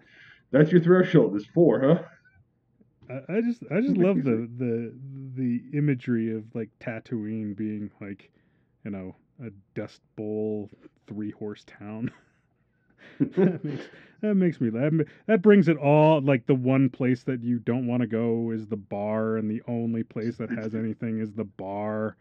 that's 0.51 0.73
your 0.73 0.81
threshold 0.81 1.37
is 1.37 1.47
four, 1.55 1.81
huh? 1.81 2.03
I, 3.09 3.37
I 3.37 3.41
just 3.41 3.63
I 3.71 3.81
just 3.81 3.97
love 3.97 4.17
the 4.25 4.49
the 4.57 4.95
the 5.35 5.63
imagery 5.77 6.35
of 6.35 6.45
like 6.55 6.71
Tatooine 6.81 7.57
being 7.57 7.91
like, 8.01 8.31
you 8.85 8.91
know, 8.91 9.15
a 9.45 9.51
dust 9.75 10.01
bowl 10.17 10.71
three 11.07 11.31
horse 11.33 11.65
town. 11.67 12.11
that 13.21 13.65
makes 13.65 13.85
that 14.23 14.35
makes 14.35 14.61
me 14.61 14.71
laugh. 14.71 14.93
That 15.27 15.43
brings 15.43 15.69
it 15.69 15.77
all 15.77 16.21
like 16.21 16.47
the 16.47 16.55
one 16.55 16.89
place 16.89 17.23
that 17.25 17.43
you 17.43 17.59
don't 17.59 17.87
want 17.87 18.01
to 18.03 18.07
go 18.07 18.51
is 18.51 18.67
the 18.67 18.77
bar, 18.77 19.37
and 19.37 19.51
the 19.51 19.63
only 19.69 20.03
place 20.03 20.37
that 20.39 20.51
has 20.51 20.75
anything 20.75 21.21
is 21.21 21.33
the 21.33 21.45
bar. 21.45 22.17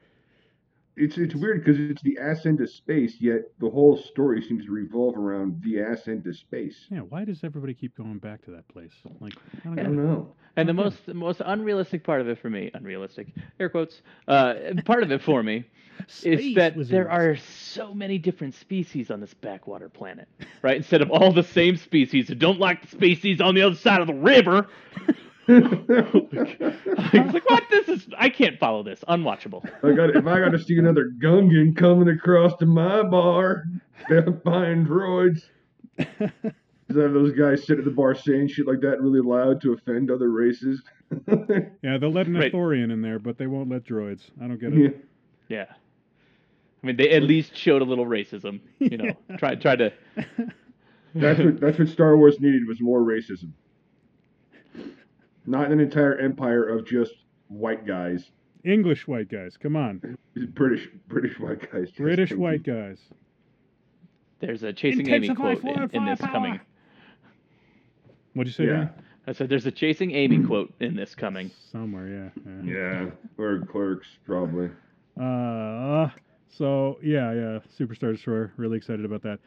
It's 0.96 1.18
it's 1.18 1.36
weird 1.36 1.64
because 1.64 1.80
it's 1.80 2.02
the 2.02 2.18
ass 2.20 2.46
into 2.46 2.68
space, 2.68 3.16
yet 3.20 3.42
the 3.60 3.70
whole 3.70 3.98
story 3.98 4.42
seems 4.42 4.66
to 4.66 4.72
revolve 4.72 5.16
around 5.16 5.62
the 5.64 5.82
ass 5.82 6.08
into 6.08 6.34
space. 6.34 6.88
Yeah, 6.92 7.00
why 7.00 7.24
does 7.24 7.44
everybody 7.44 7.74
keep 7.74 7.96
going 7.96 8.18
back 8.18 8.44
to 8.46 8.52
that 8.52 8.68
place? 8.68 8.92
Like, 9.22 9.34
I 9.56 9.60
don't 9.64 9.80
I 9.80 9.84
don't 9.84 9.96
know. 9.96 10.34
And 10.58 10.68
the 10.68 10.74
most 10.74 11.06
the 11.06 11.14
most 11.14 11.42
unrealistic 11.46 12.04
part 12.04 12.20
of 12.20 12.28
it 12.28 12.40
for 12.40 12.50
me, 12.50 12.70
unrealistic, 12.74 13.28
air 13.60 13.70
quotes, 13.70 14.02
uh, 14.28 14.56
part 14.84 15.04
of 15.04 15.12
it 15.12 15.22
for 15.22 15.42
me 15.42 15.64
is 16.24 16.56
that 16.56 16.74
there 16.90 17.10
are 17.10 17.38
so 17.38 17.94
many 17.94 18.18
different 18.18 18.56
species 18.56 19.10
on 19.10 19.22
this 19.22 19.34
backwater 19.34 19.88
planet, 19.88 20.28
right? 20.62 20.78
Instead 20.78 21.02
of 21.02 21.12
all 21.12 21.32
the 21.32 21.44
same 21.44 21.78
species 21.78 22.28
who 22.28 22.36
don't 22.36 22.60
like 22.60 22.82
the 22.82 22.88
species 22.88 23.40
on 23.40 23.56
the 23.56 23.62
other 23.62 23.76
side 23.76 24.02
of 24.02 24.08
the 24.08 24.14
river. 24.14 24.68
it's 25.50 27.34
like, 27.34 27.50
what? 27.50 27.64
This 27.70 27.88
is, 27.90 28.08
I 28.18 28.30
can't 28.30 28.60
follow 28.60 28.84
this. 28.84 29.00
Unwatchable. 29.08 29.66
I 29.84 29.94
got 29.94 30.16
if 30.16 30.26
I 30.28 30.40
got 30.40 30.52
to 30.52 30.60
see 30.60 30.78
another 30.78 31.12
Gungan 31.22 31.76
coming 31.76 32.10
across 32.10 32.56
to 32.58 32.66
my 32.66 33.04
bar, 33.04 33.64
down 34.10 34.42
buying 34.44 34.86
droids. 34.86 35.42
Because 35.98 36.98
I 36.98 37.02
have 37.02 37.14
those 37.14 37.34
guys 37.34 37.66
sit 37.66 37.78
at 37.80 37.86
the 37.86 37.92
bar 37.92 38.16
saying 38.16 38.48
shit 38.50 38.68
like 38.68 38.82
that 38.82 39.02
really 39.02 39.22
loud 39.22 39.62
to 39.62 39.74
offend 39.74 40.12
other 40.12 40.30
races. 40.30 40.82
Yeah, 41.82 41.98
they'll 41.98 42.12
let 42.12 42.28
an 42.28 42.36
Right. 42.36 42.52
Ithorian 42.54 42.92
in 42.92 43.02
there, 43.02 43.18
but 43.18 43.38
they 43.40 43.48
won't 43.48 43.68
let 43.70 43.84
droids. 43.84 44.30
I 44.40 44.48
don't 44.48 44.60
get 44.60 44.74
it. 44.74 45.08
yeah. 45.48 45.58
Yeah. 45.58 45.66
I 46.84 46.88
mean, 46.88 46.98
they 46.98 47.10
at 47.10 47.24
least 47.24 47.58
showed 47.58 47.82
a 47.82 47.86
little 47.86 48.06
racism, 48.06 48.60
you 48.78 48.96
know. 48.98 49.14
Try, 49.38 49.56
try 49.56 49.76
to. 49.76 49.92
That's 51.16 51.40
what 51.40 51.60
that's 51.60 51.80
what 51.80 51.88
Star 51.90 52.16
Wars 52.16 52.40
needed 52.40 52.68
was 52.68 52.80
more 52.80 53.02
racism. 53.02 53.52
Not 55.46 55.72
an 55.72 55.80
entire 55.80 56.18
empire 56.18 56.64
of 56.68 56.86
just 56.86 57.14
white 57.48 57.86
guys. 57.86 58.32
English 58.64 59.08
white 59.08 59.30
guys, 59.30 59.58
come 59.58 59.76
on. 59.76 60.18
British 60.54 60.88
British 61.08 61.40
white 61.40 61.72
guys. 61.72 61.92
British 61.92 62.32
white 62.34 62.64
guys. 62.64 63.00
There's 64.40 64.64
a 64.64 64.72
chasing 64.74 65.08
Amy 65.10 65.28
Intensify 65.28 65.56
quote 65.56 65.66
in, 65.66 65.76
fire- 65.76 65.90
in 65.94 66.06
this 66.06 66.20
firepower. 66.20 66.32
coming. 66.42 66.60
What'd 68.34 68.48
you 68.48 68.54
say? 68.54 68.66
Yeah. 68.70 68.78
Dan? 68.78 68.90
I 69.28 69.32
said 69.34 69.50
there's 69.50 69.66
a 69.66 69.72
chasing 69.72 70.12
Amy 70.12 70.44
quote 70.46 70.74
in 70.80 70.96
this 70.96 71.16
coming. 71.16 71.52
Somewhere, 71.72 72.08
yeah. 72.08 72.52
yeah. 72.64 73.04
Yeah, 73.04 73.10
or 73.38 73.60
clerks 73.66 74.08
probably. 74.26 74.70
Uh, 75.20 76.10
so 76.50 76.98
yeah, 77.04 77.32
yeah, 77.34 77.60
Superstar 77.78 78.14
Destroyer. 78.14 78.54
Really 78.58 78.78
excited 78.78 79.06
about 79.06 79.22
that. 79.24 79.40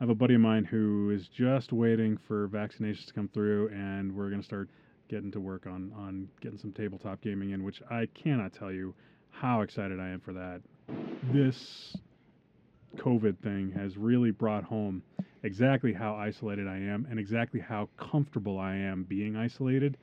I 0.00 0.04
have 0.04 0.10
a 0.10 0.14
buddy 0.14 0.34
of 0.34 0.40
mine 0.40 0.64
who 0.64 1.10
is 1.10 1.28
just 1.28 1.72
waiting 1.72 2.16
for 2.28 2.48
vaccinations 2.48 3.06
to 3.06 3.12
come 3.12 3.28
through, 3.28 3.68
and 3.68 4.12
we're 4.14 4.30
gonna 4.30 4.42
start 4.42 4.68
getting 5.12 5.30
to 5.30 5.40
work 5.40 5.66
on 5.66 5.92
on 5.94 6.26
getting 6.40 6.58
some 6.58 6.72
tabletop 6.72 7.20
gaming 7.20 7.50
in, 7.50 7.62
which 7.62 7.82
I 7.90 8.08
cannot 8.14 8.54
tell 8.54 8.72
you 8.72 8.94
how 9.30 9.60
excited 9.60 10.00
I 10.00 10.08
am 10.08 10.20
for 10.20 10.32
that. 10.32 10.62
This 11.30 11.94
COVID 12.96 13.36
thing 13.38 13.72
has 13.76 13.98
really 13.98 14.30
brought 14.30 14.64
home 14.64 15.02
exactly 15.42 15.92
how 15.92 16.14
isolated 16.14 16.66
I 16.66 16.78
am 16.78 17.06
and 17.10 17.20
exactly 17.20 17.60
how 17.60 17.90
comfortable 17.98 18.58
I 18.58 18.74
am 18.74 19.04
being 19.04 19.36
isolated, 19.36 19.98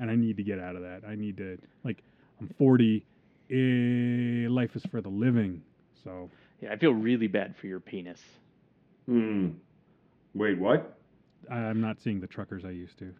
and 0.00 0.10
I 0.10 0.16
need 0.16 0.38
to 0.38 0.42
get 0.42 0.58
out 0.58 0.76
of 0.76 0.82
that. 0.82 1.02
I 1.06 1.14
need 1.14 1.36
to 1.36 1.58
like 1.84 2.02
I'm 2.40 2.48
40 2.56 3.04
eh, 3.50 4.48
life 4.48 4.74
is 4.74 4.82
for 4.90 5.02
the 5.02 5.10
living. 5.10 5.62
So 6.02 6.30
Yeah, 6.62 6.72
I 6.72 6.78
feel 6.78 6.92
really 6.92 7.26
bad 7.26 7.54
for 7.60 7.66
your 7.66 7.80
penis. 7.80 8.20
Hmm. 9.04 9.50
Wait, 10.34 10.58
what? 10.58 10.98
I'm 11.50 11.82
not 11.82 11.98
seeing 12.02 12.18
the 12.18 12.26
truckers 12.26 12.64
I 12.64 12.70
used 12.70 12.98
to. 13.00 13.12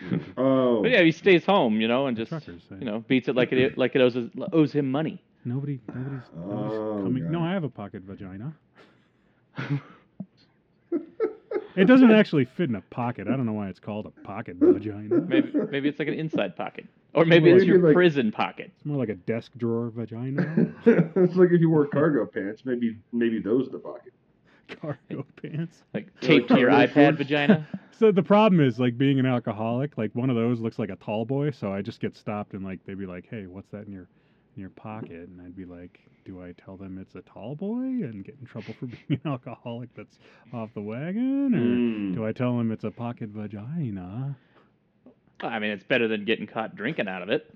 Oh. 0.36 0.82
But 0.82 0.90
yeah, 0.92 1.02
he 1.02 1.12
stays 1.12 1.44
home, 1.44 1.80
you 1.80 1.88
know, 1.88 2.06
and 2.06 2.16
just 2.16 2.30
truckers, 2.30 2.62
eh? 2.72 2.76
you 2.78 2.84
know 2.86 3.00
beats 3.06 3.28
it 3.28 3.36
like 3.36 3.52
it 3.52 3.76
like 3.82 3.94
it 3.94 4.00
owes 4.00 4.16
owes 4.52 4.72
him 4.72 4.90
money. 4.90 5.22
Nobody, 5.44 5.80
nobody's, 5.94 6.22
oh, 6.36 6.40
nobody's 6.40 6.78
Oh, 6.78 7.00
coming. 7.04 7.30
No, 7.30 7.40
I 7.42 7.52
have 7.52 7.64
a 7.64 7.68
pocket 7.68 8.02
vagina. 8.02 8.54
It 11.76 11.84
doesn't 11.84 12.10
actually 12.10 12.46
fit 12.46 12.68
in 12.68 12.74
a 12.74 12.80
pocket. 12.80 13.28
I 13.28 13.36
don't 13.36 13.46
know 13.46 13.52
why 13.52 13.68
it's 13.68 13.78
called 13.78 14.04
a 14.06 14.10
pocket 14.26 14.56
vagina. 14.58 15.20
Maybe 15.20 15.52
maybe 15.70 15.88
it's 15.88 16.00
like 16.00 16.08
an 16.08 16.14
inside 16.14 16.56
pocket, 16.56 16.86
or 17.14 17.24
maybe 17.24 17.48
it's 17.48 17.60
Maybe 17.60 17.66
your 17.68 17.78
like- 17.86 17.94
prison 17.94 18.32
pocket. 18.32 18.72
It's 18.76 18.84
more 18.84 18.98
like 18.98 19.08
a 19.08 19.14
desk 19.14 19.52
drawer 19.56 19.90
vagina. 19.94 20.74
it's 20.84 21.36
like 21.36 21.50
if 21.52 21.60
you 21.60 21.70
wore 21.70 21.86
cargo 21.86 22.26
pants, 22.26 22.62
maybe 22.64 22.98
maybe 23.12 23.38
those 23.40 23.68
are 23.68 23.70
the 23.70 23.78
pocket. 23.78 24.12
Cargo 24.76 25.26
pants. 25.42 25.82
Like 25.94 26.08
taped 26.20 26.48
to 26.48 26.58
your 26.58 26.70
iPad 26.70 27.16
vagina. 27.16 27.66
So 28.00 28.10
the 28.10 28.22
problem 28.22 28.62
is 28.62 28.80
like 28.80 28.96
being 28.96 29.18
an 29.18 29.26
alcoholic. 29.26 29.98
Like 29.98 30.14
one 30.14 30.30
of 30.30 30.36
those 30.36 30.58
looks 30.58 30.78
like 30.78 30.88
a 30.88 30.96
tall 30.96 31.26
boy, 31.26 31.50
so 31.50 31.70
I 31.70 31.82
just 31.82 32.00
get 32.00 32.16
stopped 32.16 32.54
and 32.54 32.64
like 32.64 32.78
they'd 32.86 32.98
be 32.98 33.04
like, 33.04 33.26
"Hey, 33.28 33.46
what's 33.46 33.68
that 33.72 33.86
in 33.86 33.92
your 33.92 34.08
in 34.56 34.60
your 34.62 34.70
pocket?" 34.70 35.28
And 35.28 35.38
I'd 35.42 35.54
be 35.54 35.66
like, 35.66 36.00
"Do 36.24 36.42
I 36.42 36.52
tell 36.52 36.78
them 36.78 36.96
it's 36.96 37.14
a 37.14 37.20
tall 37.20 37.54
boy 37.56 37.82
and 37.82 38.24
get 38.24 38.36
in 38.40 38.46
trouble 38.46 38.74
for 38.80 38.86
being 39.08 39.20
an 39.22 39.30
alcoholic 39.30 39.90
that's 39.94 40.18
off 40.54 40.72
the 40.72 40.80
wagon, 40.80 41.54
or 41.54 41.58
Mm. 41.58 42.14
do 42.14 42.24
I 42.24 42.32
tell 42.32 42.56
them 42.56 42.72
it's 42.72 42.84
a 42.84 42.90
pocket 42.90 43.28
vagina?" 43.28 44.34
I 45.42 45.58
mean, 45.58 45.70
it's 45.70 45.84
better 45.84 46.08
than 46.08 46.24
getting 46.24 46.46
caught 46.46 46.74
drinking 46.76 47.06
out 47.06 47.20
of 47.20 47.28
it. 47.28 47.54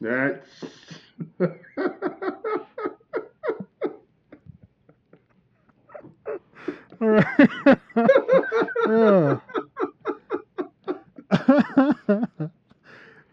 That's. 0.00 0.46
All 1.40 1.48
right. 1.48 1.52
Oh. 6.28 6.91
well, 7.02 7.18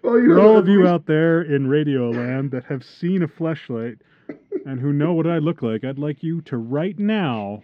you 0.04 0.34
For 0.34 0.40
all 0.40 0.58
of 0.58 0.68
you 0.68 0.88
out 0.88 1.06
there 1.06 1.42
in 1.42 1.68
Radio 1.68 2.10
Land 2.10 2.52
that 2.52 2.64
have 2.66 2.84
seen 2.84 3.22
a 3.22 3.28
flashlight 3.28 3.98
and 4.66 4.80
who 4.80 4.92
know 4.92 5.14
what 5.14 5.28
I 5.28 5.38
look 5.38 5.62
like, 5.62 5.84
I'd 5.84 6.00
like 6.00 6.24
you 6.24 6.42
to 6.42 6.58
right 6.58 6.98
now 6.98 7.62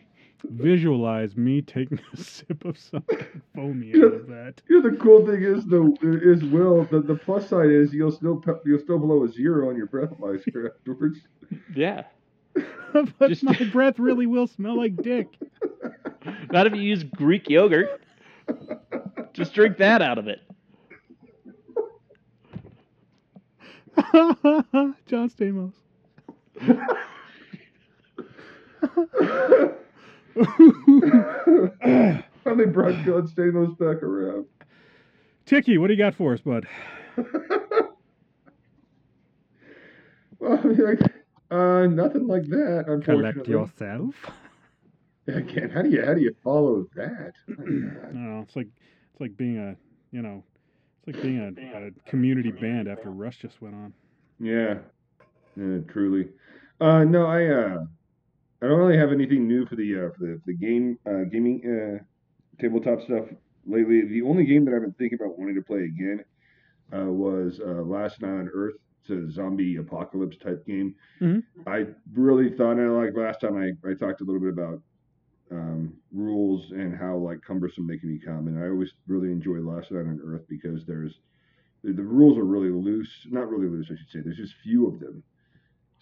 visualize 0.52 1.36
me 1.36 1.60
taking 1.62 2.00
a 2.14 2.18
sip 2.18 2.66
of 2.66 2.78
something 2.78 3.26
foamy 3.56 3.96
out 3.96 4.14
of 4.14 4.28
that. 4.28 4.62
You 4.70 4.82
know, 4.82 4.92
the 4.92 4.98
cool 4.98 5.26
thing 5.26 5.42
is 5.42 5.66
though 5.66 5.96
is 6.04 6.44
Will 6.44 6.84
the, 6.86 7.00
the 7.02 7.16
plus 7.16 7.50
side 7.50 7.72
is 7.72 7.94
you'll 7.94 8.12
still 8.12 8.38
pe- 8.38 8.54
you'll 8.64 8.80
still 8.80 9.00
below 9.00 9.24
a 9.24 9.32
zero 9.32 9.70
on 9.70 9.76
your 9.76 9.88
breathalyzer 9.88 10.70
afterwards. 10.70 11.20
Yeah. 11.76 12.04
but 12.94 13.30
Just- 13.30 13.44
my 13.44 13.58
breath 13.72 13.98
really 13.98 14.28
will 14.28 14.48
smell 14.48 14.78
like 14.78 14.96
dick. 14.98 15.30
Not 16.52 16.68
if 16.68 16.74
you 16.74 16.82
use 16.82 17.04
Greek 17.04 17.50
yogurt. 17.50 18.02
Just 19.34 19.54
drink 19.54 19.78
that 19.78 20.02
out 20.02 20.18
of 20.18 20.28
it. 20.28 20.42
John 25.06 25.30
Stamos. 25.30 25.74
Finally 32.44 32.66
brought 32.68 32.94
John 33.06 33.28
Stamos 33.28 33.78
back 33.78 34.04
around. 34.04 34.46
Tiki, 35.46 35.78
what 35.78 35.88
do 35.88 35.94
you 35.94 36.00
got 36.00 36.16
for 36.16 36.34
us, 36.34 36.42
bud? 36.42 36.68
well, 40.40 40.60
I 40.60 40.64
mean, 40.64 40.78
like, 40.78 41.00
uh, 41.52 41.88
nothing 41.88 42.28
like 42.28 42.44
that. 42.50 42.86
Unfortunately. 42.88 43.44
Collect 43.44 43.48
yourself. 43.48 44.16
Again, 45.28 45.70
how 45.70 45.82
do 45.82 45.90
you 45.90 46.06
how 46.06 46.14
do 46.14 46.22
you 46.22 46.36
follow 46.44 46.86
that? 46.96 47.34
My 47.48 47.64
I 47.64 47.68
God. 47.68 48.14
don't 48.14 48.36
know. 48.38 48.42
It's 48.42 48.56
like 48.56 48.68
it's 49.12 49.22
like 49.22 49.36
being 49.38 49.58
a 49.58 49.76
you 50.12 50.22
know, 50.22 50.44
it's 51.06 51.16
like 51.16 51.24
being 51.24 51.40
a, 51.40 51.78
a 51.88 51.92
community 52.10 52.52
band 52.52 52.88
after 52.88 53.10
Rush 53.12 53.38
just 53.40 53.62
went 53.62 53.76
on. 53.76 53.94
Yeah, 54.40 54.76
yeah, 55.56 55.80
truly. 55.88 56.30
Uh, 56.80 57.04
no, 57.06 57.26
I 57.26 57.48
uh, 57.48 57.86
I 58.62 58.68
don't 58.68 58.78
really 58.80 58.98
have 58.98 59.12
anything 59.12 59.48
new 59.48 59.66
for 59.66 59.76
the 59.76 59.96
uh, 59.96 60.10
for 60.18 60.20
the 60.20 60.42
the 60.46 60.54
game 60.56 60.98
uh, 61.08 61.24
gaming 61.32 61.62
uh, 61.66 62.04
tabletop 62.62 63.02
stuff 63.02 63.26
lately. 63.66 64.08
The 64.08 64.22
only 64.22 64.46
game 64.46 64.66
that 64.66 64.74
I've 64.76 64.82
been 64.82 64.94
thinking 64.94 65.20
about 65.22 65.38
wanting 65.40 65.56
to 65.56 65.62
play 65.62 65.84
again 65.86 66.24
uh, 66.96 67.06
was 67.12 67.60
uh, 67.60 67.82
Last 67.84 68.22
Night 68.22 68.30
on 68.30 68.50
Earth. 68.54 68.76
It's 69.02 69.10
a 69.12 69.32
zombie 69.32 69.78
apocalypse 69.78 70.38
type 70.38 70.66
game. 70.66 70.96
Mhm. 71.22 71.44
I 71.68 71.86
really 72.14 72.50
thought, 72.56 72.78
and 72.78 72.96
like 72.96 73.16
last 73.16 73.42
time 73.42 73.56
I, 73.58 73.72
I 73.90 73.94
talked 73.94 74.22
a 74.22 74.24
little 74.24 74.42
bit 74.42 74.50
about 74.50 74.82
um, 75.52 75.94
rules 76.12 76.72
and 76.72 76.98
how 76.98 77.16
like 77.18 77.42
cumbersome 77.42 77.88
they 77.88 77.98
can 77.98 78.18
become. 78.18 78.48
And 78.48 78.64
I 78.64 78.70
always 78.70 78.92
really 79.08 79.32
enjoy 79.32 79.60
Last 79.60 79.92
Night 79.92 80.02
on 80.02 80.22
Earth 80.26 80.44
because 80.50 80.86
there's 80.86 81.20
the, 81.84 81.94
the 81.94 82.04
rules 82.04 82.38
are 82.38 82.46
really 82.46 82.72
loose, 82.72 83.10
not 83.30 83.50
really 83.50 83.68
loose, 83.68 83.88
I 83.92 83.96
should 83.96 84.10
say. 84.12 84.20
There's 84.24 84.38
just 84.38 84.56
few 84.64 84.88
of 84.88 85.00
them, 85.00 85.24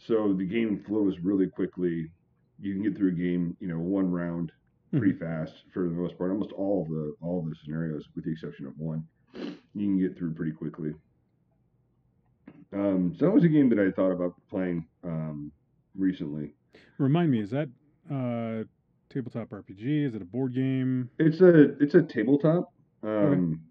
so 0.08 0.34
the 0.34 0.46
game 0.46 0.84
flows 0.88 1.16
really 1.22 1.48
quickly. 1.48 2.10
You 2.60 2.74
can 2.74 2.84
get 2.84 2.96
through 2.98 3.10
a 3.10 3.14
game, 3.14 3.58
you 3.60 3.68
know, 3.68 3.80
one 3.80 4.10
round 4.10 4.52
pretty 4.92 5.14
fast 5.14 5.54
for 5.74 5.84
the 5.84 5.96
most 5.96 6.18
part. 6.18 6.32
Almost 6.32 6.52
all 6.54 6.84
of 6.84 6.90
the 6.90 7.16
all 7.22 7.40
of 7.40 7.50
the 7.50 7.56
scenarios, 7.64 8.06
with 8.16 8.26
the 8.26 8.32
exception 8.32 8.66
of 8.66 8.74
one, 8.78 9.06
you 9.34 9.56
can 9.74 10.00
get 10.00 10.18
through 10.18 10.34
pretty 10.34 10.52
quickly. 10.52 10.94
Um, 12.72 13.16
so 13.18 13.26
that 13.26 13.32
was 13.32 13.44
a 13.44 13.50
game 13.50 13.70
that 13.70 13.80
I 13.80 13.92
thought 13.92 14.12
about 14.12 14.34
playing 14.50 14.86
um, 15.04 15.52
recently. 15.96 16.54
Remind 16.98 17.32
me, 17.32 17.42
is 17.42 17.52
that 17.52 17.70
uh, 18.10 18.64
tabletop 19.14 19.50
RPG? 19.50 20.08
Is 20.08 20.16
it 20.16 20.22
a 20.22 20.26
board 20.26 20.54
game? 20.56 21.10
It's 21.20 21.40
a 21.42 21.78
it's 21.82 21.96
a 21.96 22.02
tabletop. 22.02 22.72
Um, 23.04 23.62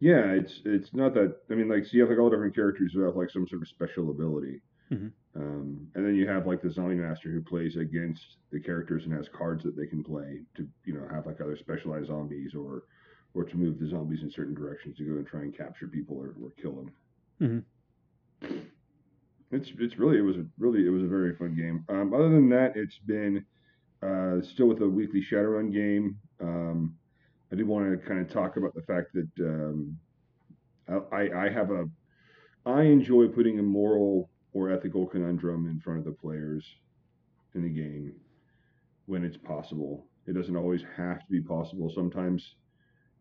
Yeah, 0.00 0.32
it's 0.32 0.60
it's 0.64 0.94
not 0.94 1.14
that. 1.14 1.36
I 1.50 1.54
mean, 1.54 1.68
like, 1.68 1.84
so 1.84 1.90
you 1.92 2.00
have 2.02 2.10
like 2.10 2.18
all 2.18 2.30
different 2.30 2.54
characters 2.54 2.92
who 2.94 3.00
have 3.02 3.16
like 3.16 3.30
some 3.30 3.46
sort 3.48 3.62
of 3.62 3.68
special 3.68 4.10
ability, 4.10 4.60
Mhm. 4.92 5.10
um, 5.34 5.88
and 5.94 6.06
then 6.06 6.14
you 6.14 6.26
have 6.28 6.46
like 6.46 6.62
the 6.62 6.70
zombie 6.70 6.94
master 6.94 7.30
who 7.30 7.42
plays 7.42 7.76
against 7.76 8.22
the 8.50 8.60
characters 8.60 9.04
and 9.04 9.12
has 9.12 9.28
cards 9.28 9.62
that 9.64 9.76
they 9.76 9.86
can 9.86 10.04
play 10.04 10.42
to 10.56 10.68
you 10.84 10.94
know 10.94 11.06
have 11.10 11.26
like 11.26 11.40
other 11.40 11.56
specialized 11.56 12.06
zombies 12.06 12.54
or 12.54 12.84
or 13.34 13.44
to 13.44 13.56
move 13.56 13.78
the 13.78 13.88
zombies 13.88 14.22
in 14.22 14.30
certain 14.30 14.54
directions 14.54 14.96
to 14.96 15.04
go 15.04 15.16
and 15.18 15.26
try 15.26 15.40
and 15.42 15.56
capture 15.56 15.88
people 15.88 16.16
or, 16.16 16.34
or 16.42 16.50
kill 16.62 16.72
them. 16.72 16.92
Mm-hmm. 17.40 18.58
It's 19.50 19.70
it's 19.78 19.98
really 19.98 20.18
it 20.18 20.22
was 20.22 20.36
a 20.36 20.46
really 20.58 20.86
it 20.86 20.90
was 20.90 21.02
a 21.02 21.06
very 21.08 21.34
fun 21.34 21.54
game. 21.56 21.84
Um, 21.88 22.14
other 22.14 22.28
than 22.30 22.48
that, 22.50 22.76
it's 22.76 22.98
been 23.06 23.44
uh, 24.02 24.40
still 24.42 24.66
with 24.66 24.80
a 24.80 24.88
weekly 24.88 25.20
Shadowrun 25.22 25.72
game. 25.72 26.16
Um, 26.40 26.94
I 27.52 27.56
did 27.56 27.66
want 27.66 27.90
to 27.90 28.06
kind 28.06 28.20
of 28.20 28.30
talk 28.30 28.56
about 28.56 28.74
the 28.74 28.82
fact 28.82 29.08
that 29.14 29.28
um, 29.40 29.96
I, 31.12 31.28
I 31.46 31.48
have 31.48 31.70
a 31.70 31.88
I 32.66 32.82
enjoy 32.82 33.28
putting 33.28 33.58
a 33.58 33.62
moral 33.62 34.28
or 34.52 34.70
ethical 34.70 35.06
conundrum 35.06 35.66
in 35.68 35.80
front 35.80 35.98
of 36.00 36.04
the 36.04 36.12
players 36.12 36.64
in 37.54 37.62
the 37.62 37.68
game 37.70 38.12
when 39.06 39.24
it's 39.24 39.36
possible. 39.38 40.06
It 40.26 40.34
doesn't 40.34 40.56
always 40.56 40.82
have 40.96 41.20
to 41.20 41.26
be 41.30 41.40
possible. 41.40 41.90
Sometimes 41.94 42.56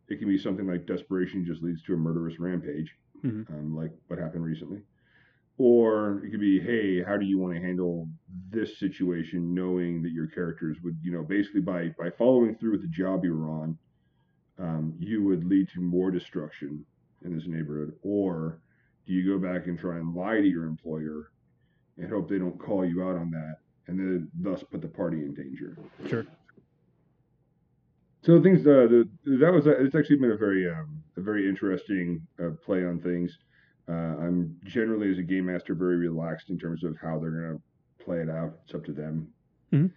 it 0.09 0.19
can 0.19 0.27
be 0.27 0.37
something 0.37 0.67
like 0.67 0.85
desperation 0.85 1.45
just 1.45 1.63
leads 1.63 1.81
to 1.83 1.93
a 1.93 1.97
murderous 1.97 2.39
rampage, 2.39 2.93
Mhm. 3.23 3.49
um, 3.49 3.75
like 3.75 3.91
what 4.07 4.19
happened 4.19 4.43
recently. 4.43 4.81
Or 5.59 6.23
it 6.23 6.29
could 6.29 6.39
be, 6.39 6.59
hey, 6.59 7.03
how 7.03 7.17
do 7.17 7.25
you 7.25 7.39
want 7.39 7.55
to 7.55 7.59
handle 7.59 8.07
this 8.51 8.77
situation, 8.77 9.55
knowing 9.55 10.03
that 10.03 10.11
your 10.11 10.27
characters 10.27 10.77
would, 10.83 10.97
you 11.01 11.11
know, 11.11 11.23
basically 11.23 11.61
by 11.61 11.89
by 11.97 12.11
following 12.11 12.55
through 12.55 12.73
with 12.73 12.81
the 12.81 12.87
job 12.87 13.23
you 13.23 13.35
were 13.35 13.49
on, 13.49 13.77
um, 14.59 14.93
you 14.99 15.23
would 15.23 15.43
lead 15.43 15.67
to 15.73 15.81
more 15.81 16.11
destruction 16.11 16.85
in 17.25 17.35
this 17.35 17.47
neighborhood, 17.47 17.93
or 18.03 18.59
do 19.07 19.13
you 19.13 19.25
go 19.25 19.39
back 19.39 19.65
and 19.65 19.79
try 19.79 19.95
and 19.97 20.13
lie 20.13 20.39
to 20.39 20.47
your 20.47 20.65
employer 20.65 21.31
and 21.97 22.09
hope 22.09 22.29
they 22.29 22.37
don't 22.37 22.59
call 22.59 22.85
you 22.85 23.03
out 23.03 23.15
on 23.15 23.31
that, 23.31 23.55
and 23.87 23.99
then 23.99 24.29
thus 24.39 24.63
put 24.63 24.81
the 24.81 24.87
party 24.87 25.17
in 25.17 25.33
danger? 25.33 25.75
Sure. 26.07 26.25
So 28.21 28.41
things 28.43 28.59
uh, 28.61 28.87
the, 28.89 29.09
that 29.25 29.51
was 29.51 29.65
it's 29.65 29.95
actually 29.95 30.17
been 30.17 30.31
a 30.31 30.37
very 30.37 30.69
um, 30.69 31.01
a 31.15 31.21
very 31.21 31.49
interesting 31.49 32.21
uh, 32.39 32.51
play 32.63 32.85
on 32.85 32.99
things. 32.99 33.37
Uh, 33.89 34.17
I'm 34.19 34.55
generally 34.65 35.11
as 35.11 35.17
a 35.17 35.23
game 35.23 35.45
master 35.45 35.73
very 35.73 35.97
relaxed 35.97 36.49
in 36.49 36.59
terms 36.59 36.83
of 36.83 36.97
how 37.01 37.19
they're 37.19 37.31
gonna 37.31 37.59
play 38.03 38.19
it 38.21 38.29
out. 38.29 38.59
It's 38.65 38.75
up 38.75 38.83
to 38.85 38.93
them. 38.93 39.27
Mhm. 39.71 39.91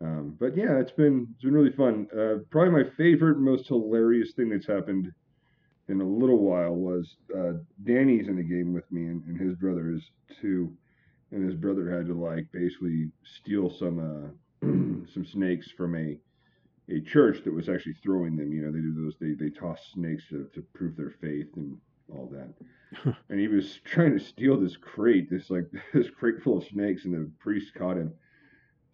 Um, 0.00 0.36
but 0.38 0.56
yeah, 0.56 0.78
it's 0.78 0.90
been 0.92 1.28
it's 1.34 1.44
been 1.44 1.54
really 1.54 1.72
fun. 1.72 2.08
Uh, 2.16 2.38
probably 2.50 2.82
my 2.84 2.90
favorite, 2.96 3.38
most 3.38 3.68
hilarious 3.68 4.32
thing 4.34 4.48
that's 4.50 4.66
happened 4.66 5.12
in 5.88 6.00
a 6.00 6.04
little 6.04 6.38
while 6.38 6.74
was 6.74 7.16
uh, 7.36 7.52
Danny's 7.84 8.28
in 8.28 8.36
the 8.36 8.42
game 8.42 8.72
with 8.72 8.90
me, 8.90 9.06
and, 9.06 9.22
and 9.24 9.40
his 9.40 9.54
brother 9.56 9.90
is 9.92 10.02
too. 10.40 10.76
And 11.30 11.44
his 11.44 11.54
brother 11.54 11.90
had 11.90 12.06
to 12.06 12.14
like 12.14 12.50
basically 12.52 13.10
steal 13.22 13.70
some 13.70 13.98
uh, 13.98 14.66
some 15.12 15.24
snakes 15.24 15.70
from 15.70 15.94
a 15.96 16.18
a 16.90 17.00
church 17.00 17.42
that 17.44 17.52
was 17.52 17.68
actually 17.68 17.94
throwing 18.02 18.36
them. 18.36 18.52
You 18.52 18.62
know, 18.62 18.72
they 18.72 18.80
do 18.80 18.92
those 18.94 19.14
they 19.20 19.32
they 19.32 19.50
toss 19.50 19.78
snakes 19.92 20.24
to, 20.30 20.48
to 20.54 20.62
prove 20.74 20.96
their 20.96 21.14
faith 21.20 21.48
and 21.56 21.76
all 22.12 22.30
that. 22.32 23.14
and 23.28 23.40
he 23.40 23.48
was 23.48 23.80
trying 23.84 24.16
to 24.16 24.24
steal 24.24 24.58
this 24.58 24.76
crate, 24.76 25.30
this 25.30 25.50
like 25.50 25.66
this 25.94 26.08
crate 26.10 26.42
full 26.42 26.58
of 26.58 26.64
snakes, 26.64 27.04
and 27.04 27.14
the 27.14 27.30
priest 27.40 27.74
caught 27.74 27.96
him. 27.96 28.12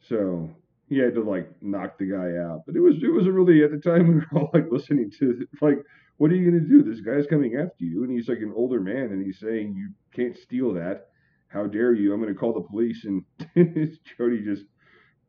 So 0.09 0.51
he 0.89 0.99
had 0.99 1.15
to 1.15 1.23
like 1.23 1.51
knock 1.63 1.99
the 1.99 2.07
guy 2.07 2.39
out. 2.43 2.63
But 2.67 2.77
it 2.77 2.81
was 2.81 2.97
it 3.03 3.13
was 3.13 3.27
a 3.27 3.33
really 3.33 3.63
at 3.63 3.71
the 3.71 3.79
time 3.79 4.09
we 4.09 4.15
were 4.15 4.27
all 4.35 4.51
like 4.53 4.71
listening 4.71 5.11
to 5.19 5.47
like, 5.61 5.79
what 6.19 6.31
are 6.31 6.35
you 6.35 6.51
gonna 6.51 6.61
do? 6.61 6.83
This 6.83 7.01
guy's 7.01 7.27
coming 7.27 7.57
after 7.57 7.85
you, 7.85 8.05
and 8.05 8.13
he's 8.13 8.29
like 8.29 8.39
an 8.39 8.53
older 8.55 8.81
man, 8.81 9.13
and 9.13 9.25
he's 9.25 9.39
saying 9.39 9.75
you 9.75 9.91
can't 10.15 10.37
steal 10.37 10.73
that. 10.75 11.09
How 11.49 11.67
dare 11.67 11.95
you? 11.95 12.13
I'm 12.13 12.21
gonna 12.21 12.35
call 12.35 12.53
the 12.53 12.61
police. 12.61 13.05
And 13.05 13.25
Jody 14.19 14.43
just 14.45 14.65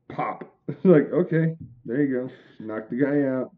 pop. 0.10 0.44
It's 0.68 0.86
like 0.86 1.12
okay, 1.12 1.56
there 1.86 2.02
you 2.02 2.28
go, 2.28 2.66
knock 2.66 2.90
the 2.90 2.98
guy 2.98 3.28
out. 3.28 3.52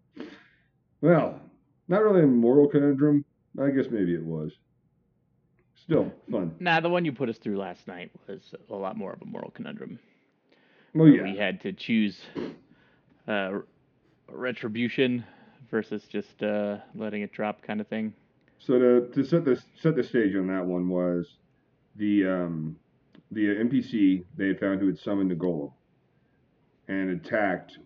Well, 1.01 1.39
not 1.88 2.01
really 2.01 2.24
a 2.24 2.28
moral 2.28 2.67
conundrum. 2.69 3.26
I 3.62 3.70
guess 3.70 3.86
maybe 3.91 4.14
it 4.14 4.24
was. 4.24 4.51
Still 5.76 6.12
fun. 6.32 6.56
Nah, 6.60 6.80
the 6.80 6.89
one 6.89 7.04
you 7.04 7.12
put 7.12 7.30
us 7.30 7.38
through 7.38 7.58
last 7.58 7.88
night 7.88 8.12
was 8.28 8.54
a 8.70 8.76
lot 8.76 8.95
more 8.95 9.14
of 9.14 9.22
a 9.22 9.26
moral 9.26 9.51
conundrum. 9.51 9.99
Well, 10.93 11.08
yeah. 11.08 11.24
We 11.24 11.36
had 11.36 11.60
to 11.62 11.74
choose 11.74 12.22
uh, 13.28 13.60
retribution 14.30 15.26
versus 15.70 16.04
just 16.10 16.41
uh, 16.41 16.78
letting 16.95 17.24
it 17.24 17.32
drop, 17.34 17.62
kind 17.64 17.82
of 17.82 17.88
thing. 17.88 18.14
So 18.60 18.80
to, 18.80 19.08
to 19.14 19.24
set 19.26 19.43
the 19.43 19.62
set 19.82 19.95
the 19.95 20.04
stage 20.04 20.36
on 20.36 20.47
that 20.47 20.66
one 20.66 20.88
was 20.88 21.28
the 21.97 22.26
um, 22.26 22.78
the 23.32 23.47
NPC 23.47 24.24
they 24.38 24.47
had 24.47 24.60
found 24.60 24.80
who 24.80 24.88
had 24.88 24.99
summoned 24.99 25.32
the 25.32 25.36
golem 25.36 25.72
and 26.88 27.10
attacked 27.10 27.80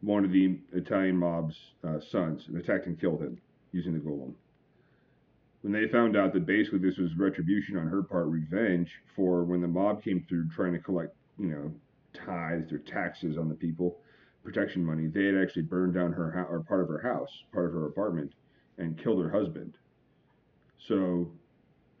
one 0.00 0.24
of 0.24 0.32
the 0.32 0.58
Italian 0.72 1.16
mob's 1.16 1.56
uh, 1.86 1.98
sons 2.00 2.44
and 2.48 2.56
attacked 2.58 2.86
and 2.86 3.00
killed 3.00 3.22
him 3.22 3.38
using 3.72 3.92
the 3.92 3.98
golem. 3.98 4.34
When 5.62 5.72
they 5.72 5.88
found 5.88 6.16
out 6.16 6.32
that 6.34 6.46
basically 6.46 6.78
this 6.78 6.98
was 6.98 7.16
retribution 7.16 7.76
on 7.76 7.88
her 7.88 8.02
part, 8.02 8.26
revenge 8.26 8.90
for 9.16 9.44
when 9.44 9.60
the 9.60 9.68
mob 9.68 10.02
came 10.02 10.24
through 10.28 10.48
trying 10.50 10.72
to 10.72 10.78
collect, 10.78 11.14
you 11.38 11.48
know, 11.48 11.72
tithes 12.14 12.72
or 12.72 12.78
taxes 12.78 13.36
on 13.36 13.48
the 13.48 13.54
people, 13.54 13.98
protection 14.44 14.84
money, 14.84 15.06
they 15.08 15.24
had 15.24 15.36
actually 15.36 15.62
burned 15.62 15.94
down 15.94 16.12
her 16.12 16.30
house 16.30 16.46
or 16.48 16.60
part 16.60 16.80
of 16.80 16.88
her 16.88 17.02
house, 17.02 17.30
part 17.52 17.66
of 17.66 17.72
her 17.72 17.86
apartment, 17.86 18.32
and 18.78 18.96
killed 19.02 19.22
her 19.22 19.30
husband. 19.30 19.76
So 20.86 21.30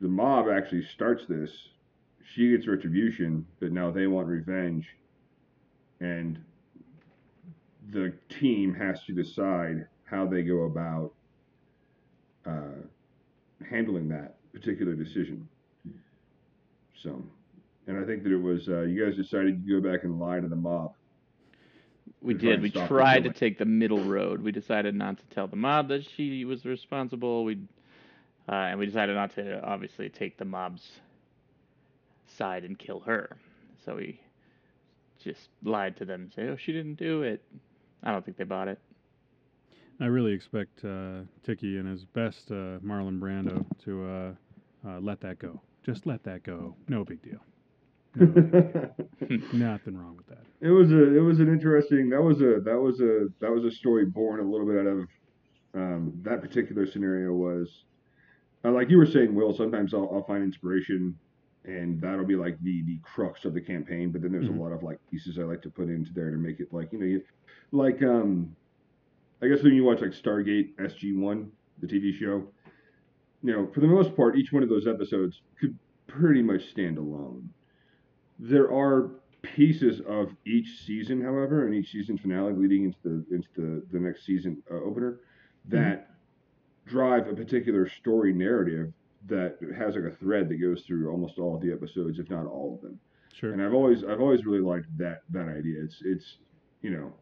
the 0.00 0.08
mob 0.08 0.46
actually 0.48 0.84
starts 0.94 1.24
this. 1.28 1.50
She 2.34 2.50
gets 2.50 2.68
retribution, 2.68 3.44
but 3.58 3.72
now 3.72 3.90
they 3.90 4.06
want 4.06 4.28
revenge. 4.28 4.86
And 6.00 6.38
the 7.90 8.12
team 8.28 8.74
has 8.74 9.02
to 9.04 9.12
decide 9.12 9.86
how 10.04 10.26
they 10.26 10.42
go 10.42 10.62
about 10.62 11.12
uh, 12.46 12.86
handling 13.64 14.08
that 14.08 14.36
particular 14.52 14.94
decision. 14.94 15.48
So, 17.02 17.22
and 17.86 17.98
I 17.98 18.04
think 18.04 18.22
that 18.24 18.32
it 18.32 18.40
was 18.40 18.68
uh, 18.68 18.82
you 18.82 19.04
guys 19.04 19.16
decided 19.16 19.66
to 19.66 19.80
go 19.80 19.92
back 19.92 20.04
and 20.04 20.18
lie 20.20 20.40
to 20.40 20.48
the 20.48 20.56
mob. 20.56 20.92
We 22.20 22.34
did. 22.34 22.60
We 22.60 22.70
tried 22.70 23.24
to 23.24 23.32
take 23.32 23.58
the 23.58 23.64
middle 23.64 24.02
road. 24.02 24.42
We 24.42 24.50
decided 24.50 24.94
not 24.94 25.18
to 25.18 25.24
tell 25.26 25.46
the 25.46 25.56
mob 25.56 25.88
that 25.88 26.04
she 26.16 26.44
was 26.44 26.64
responsible. 26.64 27.44
We 27.44 27.58
uh, 28.48 28.54
and 28.54 28.78
we 28.78 28.86
decided 28.86 29.14
not 29.14 29.34
to 29.36 29.62
obviously 29.62 30.08
take 30.08 30.36
the 30.36 30.44
mob's 30.44 30.90
side 32.26 32.64
and 32.64 32.78
kill 32.78 33.00
her. 33.00 33.36
So 33.84 33.96
we 33.96 34.20
just 35.22 35.48
lied 35.62 35.96
to 35.98 36.04
them, 36.04 36.22
and 36.22 36.32
say, 36.32 36.42
"Oh, 36.48 36.56
she 36.56 36.72
didn't 36.72 36.96
do 36.96 37.22
it." 37.22 37.42
I 38.02 38.10
don't 38.12 38.24
think 38.24 38.36
they 38.36 38.44
bought 38.44 38.68
it. 38.68 38.78
I 40.00 40.06
really 40.06 40.32
expect 40.32 40.84
uh, 40.84 41.22
Tiki 41.44 41.78
and 41.78 41.88
his 41.88 42.04
best 42.04 42.50
uh, 42.50 42.78
Marlon 42.84 43.18
Brando 43.18 43.64
to 43.84 44.06
uh, 44.06 44.88
uh, 44.88 45.00
let 45.00 45.20
that 45.22 45.38
go. 45.38 45.60
Just 45.82 46.06
let 46.06 46.22
that 46.24 46.42
go. 46.44 46.76
No 46.88 47.04
big 47.04 47.20
deal. 47.22 47.40
No 48.14 48.26
big 48.26 48.50
deal. 48.52 48.68
Nothing 49.52 49.96
wrong 49.96 50.16
with 50.16 50.26
that. 50.28 50.44
It 50.60 50.70
was 50.70 50.92
a 50.92 51.16
it 51.16 51.20
was 51.20 51.40
an 51.40 51.48
interesting 51.48 52.08
that 52.10 52.22
was 52.22 52.40
a 52.40 52.60
that 52.64 52.78
was 52.78 53.00
a 53.00 53.26
that 53.40 53.50
was 53.50 53.64
a 53.64 53.70
story 53.70 54.06
born 54.06 54.40
a 54.40 54.42
little 54.42 54.66
bit 54.66 54.78
out 54.78 54.86
of 54.86 55.08
um, 55.74 56.12
that 56.22 56.40
particular 56.40 56.86
scenario 56.86 57.32
was 57.32 57.84
uh, 58.64 58.70
like 58.70 58.90
you 58.90 58.98
were 58.98 59.06
saying 59.06 59.34
Will 59.34 59.54
sometimes 59.54 59.94
I'll, 59.94 60.08
I'll 60.12 60.24
find 60.24 60.42
inspiration 60.42 61.16
and 61.64 62.00
that'll 62.00 62.24
be 62.24 62.36
like 62.36 62.58
the 62.62 62.82
the 62.84 62.98
crux 63.02 63.44
of 63.44 63.54
the 63.54 63.60
campaign 63.60 64.10
but 64.10 64.22
then 64.22 64.32
there's 64.32 64.48
Mhm. 64.48 64.58
a 64.58 64.62
lot 64.62 64.72
of 64.72 64.82
like 64.82 64.98
pieces 65.10 65.38
I 65.38 65.42
like 65.42 65.62
to 65.62 65.70
put 65.70 65.88
into 65.88 66.12
there 66.12 66.30
to 66.30 66.36
make 66.38 66.60
it 66.60 66.72
like 66.72 66.92
you 66.92 66.98
know 66.98 67.06
you 67.06 67.22
like 67.72 68.02
um 68.02 68.56
I 69.42 69.48
guess 69.48 69.62
when 69.62 69.74
you 69.74 69.84
watch 69.84 70.00
like 70.00 70.10
Stargate 70.10 70.74
SG1 70.76 71.48
the 71.80 71.86
TV 71.86 72.12
show 72.12 72.44
you 73.42 73.52
know 73.52 73.68
for 73.72 73.80
the 73.80 73.86
most 73.86 74.16
part 74.16 74.36
each 74.36 74.52
one 74.52 74.62
of 74.62 74.68
those 74.68 74.86
episodes 74.86 75.42
could 75.60 75.78
pretty 76.08 76.42
much 76.42 76.70
stand 76.70 76.98
alone 76.98 77.48
there 78.38 78.72
are 78.72 79.10
pieces 79.42 80.00
of 80.08 80.30
each 80.46 80.82
season, 80.84 81.20
however, 81.22 81.66
and 81.66 81.74
each 81.74 81.90
season 81.90 82.18
finale 82.18 82.52
leading 82.52 82.84
into 82.84 82.98
the 83.04 83.34
into 83.34 83.48
the, 83.56 83.82
the 83.92 83.98
next 83.98 84.24
season 84.24 84.62
uh, 84.70 84.74
opener 84.76 85.20
that 85.66 86.10
drive 86.86 87.28
a 87.28 87.34
particular 87.34 87.88
story 87.88 88.32
narrative 88.32 88.92
that 89.26 89.58
has 89.76 89.94
like 89.94 90.04
a 90.04 90.16
thread 90.16 90.48
that 90.48 90.56
goes 90.56 90.82
through 90.82 91.10
almost 91.10 91.38
all 91.38 91.54
of 91.54 91.60
the 91.60 91.72
episodes, 91.72 92.18
if 92.18 92.30
not 92.30 92.46
all 92.46 92.74
of 92.74 92.80
them. 92.80 92.98
Sure. 93.34 93.52
And 93.52 93.62
I've 93.62 93.74
always 93.74 94.04
I've 94.04 94.20
always 94.20 94.44
really 94.44 94.60
liked 94.60 94.86
that 94.98 95.22
that 95.30 95.48
idea. 95.48 95.82
It's 95.82 95.96
it's 96.04 96.38
you 96.82 96.90
know 96.90 97.12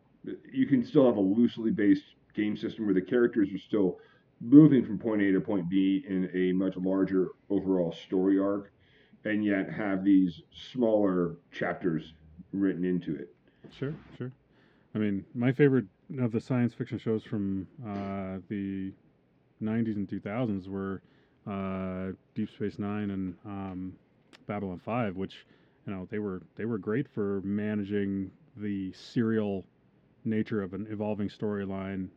you 0.52 0.66
can 0.66 0.84
still 0.84 1.06
have 1.06 1.16
a 1.16 1.20
loosely 1.20 1.70
based 1.70 2.04
game 2.34 2.56
system 2.56 2.84
where 2.84 2.94
the 2.94 3.02
characters 3.02 3.48
are 3.52 3.58
still 3.58 3.98
moving 4.40 4.84
from 4.84 4.98
point 4.98 5.22
A 5.22 5.32
to 5.32 5.40
point 5.40 5.68
B 5.68 6.04
in 6.08 6.30
a 6.34 6.52
much 6.52 6.76
larger 6.76 7.28
overall 7.50 7.92
story 7.92 8.38
arc, 8.38 8.70
and 9.24 9.44
yet 9.44 9.70
have 9.70 10.04
these 10.04 10.42
smaller 10.72 11.36
chapters 11.52 12.12
written 12.52 12.84
into 12.84 13.14
it. 13.14 13.34
Sure, 13.70 13.94
sure. 14.16 14.32
I 14.94 14.98
mean, 14.98 15.24
my 15.34 15.52
favorite 15.52 15.86
of 16.20 16.32
the 16.32 16.40
science 16.40 16.72
fiction 16.74 16.98
shows 16.98 17.22
from 17.24 17.66
uh, 17.84 18.38
the 18.48 18.92
90s 19.62 19.96
and 19.96 20.08
2000s 20.08 20.68
were 20.68 21.02
uh, 21.46 22.12
Deep 22.34 22.50
Space 22.50 22.78
Nine 22.78 23.10
and 23.10 23.34
um, 23.44 23.92
Babylon 24.46 24.80
5, 24.84 25.16
which 25.16 25.46
you 25.86 25.92
know 25.92 26.06
they 26.10 26.18
were 26.18 26.42
they 26.56 26.64
were 26.64 26.78
great 26.78 27.08
for 27.08 27.40
managing 27.42 28.30
the 28.56 28.92
serial 28.92 29.64
nature 30.26 30.62
of 30.62 30.74
an 30.74 30.86
evolving 30.90 31.28
storyline 31.28 32.08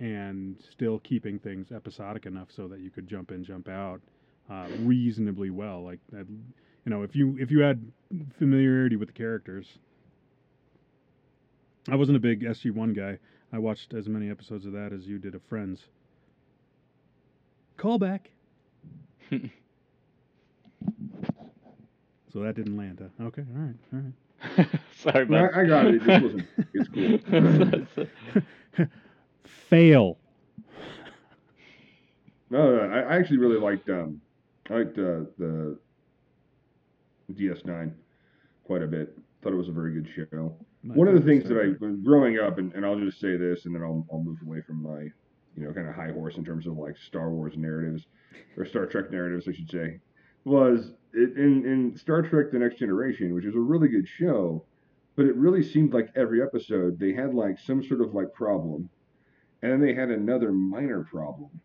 and 0.00 0.56
still 0.70 0.98
keeping 1.00 1.38
things 1.38 1.72
episodic 1.72 2.26
enough 2.26 2.48
so 2.54 2.68
that 2.68 2.80
you 2.80 2.90
could 2.90 3.08
jump 3.08 3.30
in, 3.30 3.44
jump 3.44 3.68
out 3.68 4.00
uh, 4.50 4.66
reasonably 4.80 5.50
well. 5.50 5.82
Like 5.82 6.00
that, 6.12 6.26
you 6.28 6.90
know, 6.90 7.02
if 7.02 7.14
you 7.16 7.36
if 7.38 7.50
you 7.50 7.60
had 7.60 7.82
familiarity 8.38 8.96
with 8.96 9.08
the 9.08 9.14
characters. 9.14 9.66
I 11.88 11.96
wasn't 11.96 12.16
a 12.16 12.20
big 12.20 12.42
SG 12.42 12.72
One 12.72 12.94
guy. 12.94 13.18
I 13.52 13.58
watched 13.58 13.92
as 13.94 14.08
many 14.08 14.30
episodes 14.30 14.64
of 14.66 14.72
that 14.72 14.92
as 14.92 15.06
you 15.06 15.18
did 15.18 15.34
of 15.34 15.42
Friends. 15.48 15.84
Callback. 17.78 18.20
so 19.30 19.50
that 22.40 22.54
didn't 22.54 22.76
land. 22.76 23.00
Huh? 23.00 23.26
Okay, 23.26 23.42
all 23.54 23.62
right, 23.62 23.74
all 23.92 24.00
right. 24.00 24.12
Sorry, 24.96 25.24
But. 25.26 25.54
I, 25.54 25.62
I 25.62 25.64
got 25.66 25.86
it. 25.86 25.94
It 25.96 26.02
just 26.04 26.22
wasn't. 26.22 26.46
It's 26.74 26.88
cool. 28.74 28.86
Fail. 29.68 30.18
No, 32.50 32.76
no, 32.76 32.94
I, 32.94 33.00
I 33.00 33.16
actually 33.16 33.38
really 33.38 33.58
liked 33.58 33.88
um, 33.90 34.20
I 34.70 34.74
liked 34.74 34.98
uh, 34.98 35.24
the 35.38 35.78
DS9 37.32 37.92
quite 38.64 38.82
a 38.82 38.86
bit. 38.86 39.18
Thought 39.42 39.52
it 39.52 39.56
was 39.56 39.68
a 39.68 39.72
very 39.72 39.92
good 39.92 40.08
show. 40.14 40.56
My 40.82 40.94
One 40.94 41.08
of 41.08 41.14
the 41.14 41.20
things 41.20 41.44
that 41.48 41.58
I 41.58 41.68
Trek. 41.70 41.80
was 41.80 41.96
growing 42.04 42.38
up, 42.38 42.58
and, 42.58 42.72
and 42.74 42.84
I'll 42.84 42.98
just 42.98 43.20
say 43.20 43.36
this, 43.36 43.64
and 43.66 43.74
then 43.74 43.82
I'll, 43.82 44.06
I'll 44.12 44.22
move 44.22 44.38
away 44.46 44.60
from 44.66 44.82
my, 44.82 45.00
you 45.56 45.64
know, 45.64 45.72
kind 45.72 45.88
of 45.88 45.94
high 45.94 46.12
horse 46.12 46.36
in 46.36 46.44
terms 46.44 46.66
of 46.66 46.76
like 46.78 46.96
Star 46.96 47.30
Wars 47.30 47.54
narratives, 47.56 48.06
or 48.56 48.64
Star 48.66 48.86
Trek 48.86 49.10
narratives, 49.10 49.46
I 49.48 49.52
should 49.52 49.70
say, 49.70 49.98
was 50.44 50.92
it, 51.12 51.36
in 51.36 51.66
in 51.66 51.96
Star 51.96 52.22
Trek: 52.22 52.46
The 52.52 52.58
Next 52.58 52.78
Generation, 52.78 53.34
which 53.34 53.44
is 53.44 53.54
a 53.54 53.60
really 53.60 53.88
good 53.88 54.08
show, 54.08 54.66
but 55.16 55.26
it 55.26 55.36
really 55.36 55.62
seemed 55.62 55.92
like 55.94 56.10
every 56.16 56.42
episode 56.42 56.98
they 56.98 57.12
had 57.14 57.34
like 57.34 57.58
some 57.58 57.82
sort 57.82 58.00
of 58.00 58.14
like 58.14 58.32
problem, 58.34 58.90
and 59.62 59.72
then 59.72 59.80
they 59.80 59.94
had 59.94 60.10
another 60.10 60.52
minor 60.52 61.04
problem, 61.04 61.60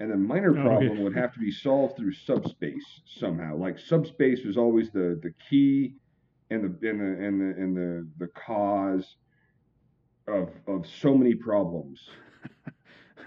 and 0.00 0.10
the 0.10 0.16
minor 0.16 0.54
Oh, 0.54 0.56
problem 0.56 0.98
yeah. 0.98 1.02
would 1.02 1.16
have 1.16 1.32
to 1.34 1.40
be 1.40 1.50
solved 1.52 1.96
through 1.96 2.12
subspace 2.12 3.02
somehow. 3.06 3.56
Like 3.56 3.78
subspace 3.78 4.44
was 4.44 4.56
always 4.56 4.90
the 4.92 5.18
the 5.22 5.32
key 5.50 5.96
and 6.50 6.64
the 6.64 6.88
and 6.88 7.00
the 7.00 7.26
and 7.26 7.40
the 7.40 7.62
and 7.62 7.76
the 7.76 8.08
the 8.18 8.28
cause 8.28 9.16
of 10.26 10.50
of 10.66 10.86
so 10.86 11.14
many 11.16 11.34
problems. 11.34 12.08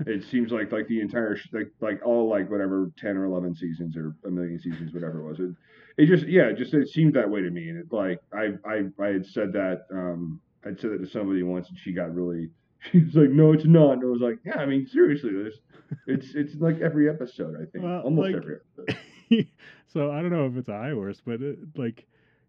it 0.05 0.23
seems 0.23 0.51
like 0.51 0.71
like 0.71 0.87
the 0.87 1.01
entire 1.01 1.35
sh- 1.35 1.47
like 1.51 1.71
like 1.81 1.99
all 2.05 2.29
like 2.29 2.49
whatever 2.49 2.91
ten 2.97 3.17
or 3.17 3.25
eleven 3.25 3.55
seasons 3.55 3.95
or 3.97 4.15
a 4.25 4.29
million 4.29 4.59
seasons 4.59 4.93
whatever 4.93 5.19
it 5.21 5.23
was. 5.29 5.39
It, 5.39 5.51
it 5.97 6.05
just 6.05 6.27
yeah 6.27 6.43
it 6.43 6.57
just 6.57 6.73
it 6.73 6.87
seemed 6.89 7.13
that 7.15 7.29
way 7.29 7.41
to 7.41 7.49
me 7.49 7.69
and 7.69 7.79
it 7.79 7.91
like 7.91 8.19
I 8.33 8.51
I 8.65 8.83
I 9.01 9.07
had 9.07 9.25
said 9.25 9.51
that 9.53 9.85
um 9.91 10.39
I'd 10.65 10.79
said 10.79 10.91
that 10.91 10.99
to 10.99 11.07
somebody 11.07 11.41
once 11.43 11.69
and 11.69 11.77
she 11.77 11.91
got 11.93 12.13
really 12.13 12.49
she 12.91 12.99
was 12.99 13.15
like 13.15 13.29
no 13.29 13.53
it's 13.53 13.65
not 13.65 13.93
and 13.93 14.03
I 14.03 14.05
was 14.05 14.21
like 14.21 14.37
yeah 14.45 14.57
I 14.59 14.65
mean 14.65 14.85
seriously 14.87 15.31
there's 15.33 15.59
it's 16.05 16.35
it's 16.35 16.55
like 16.61 16.79
every 16.81 17.09
episode 17.09 17.55
I 17.55 17.65
think 17.71 17.83
Well, 17.85 18.01
almost 18.01 18.33
like- 18.33 18.35
every 18.43 18.57
episode. 18.77 19.47
so 19.87 20.11
I 20.11 20.21
don't 20.21 20.31
know 20.31 20.45
if 20.45 20.55
it's 20.55 20.69
horse, 20.69 21.21
but 21.25 21.41
it, 21.41 21.59
like 21.75 22.05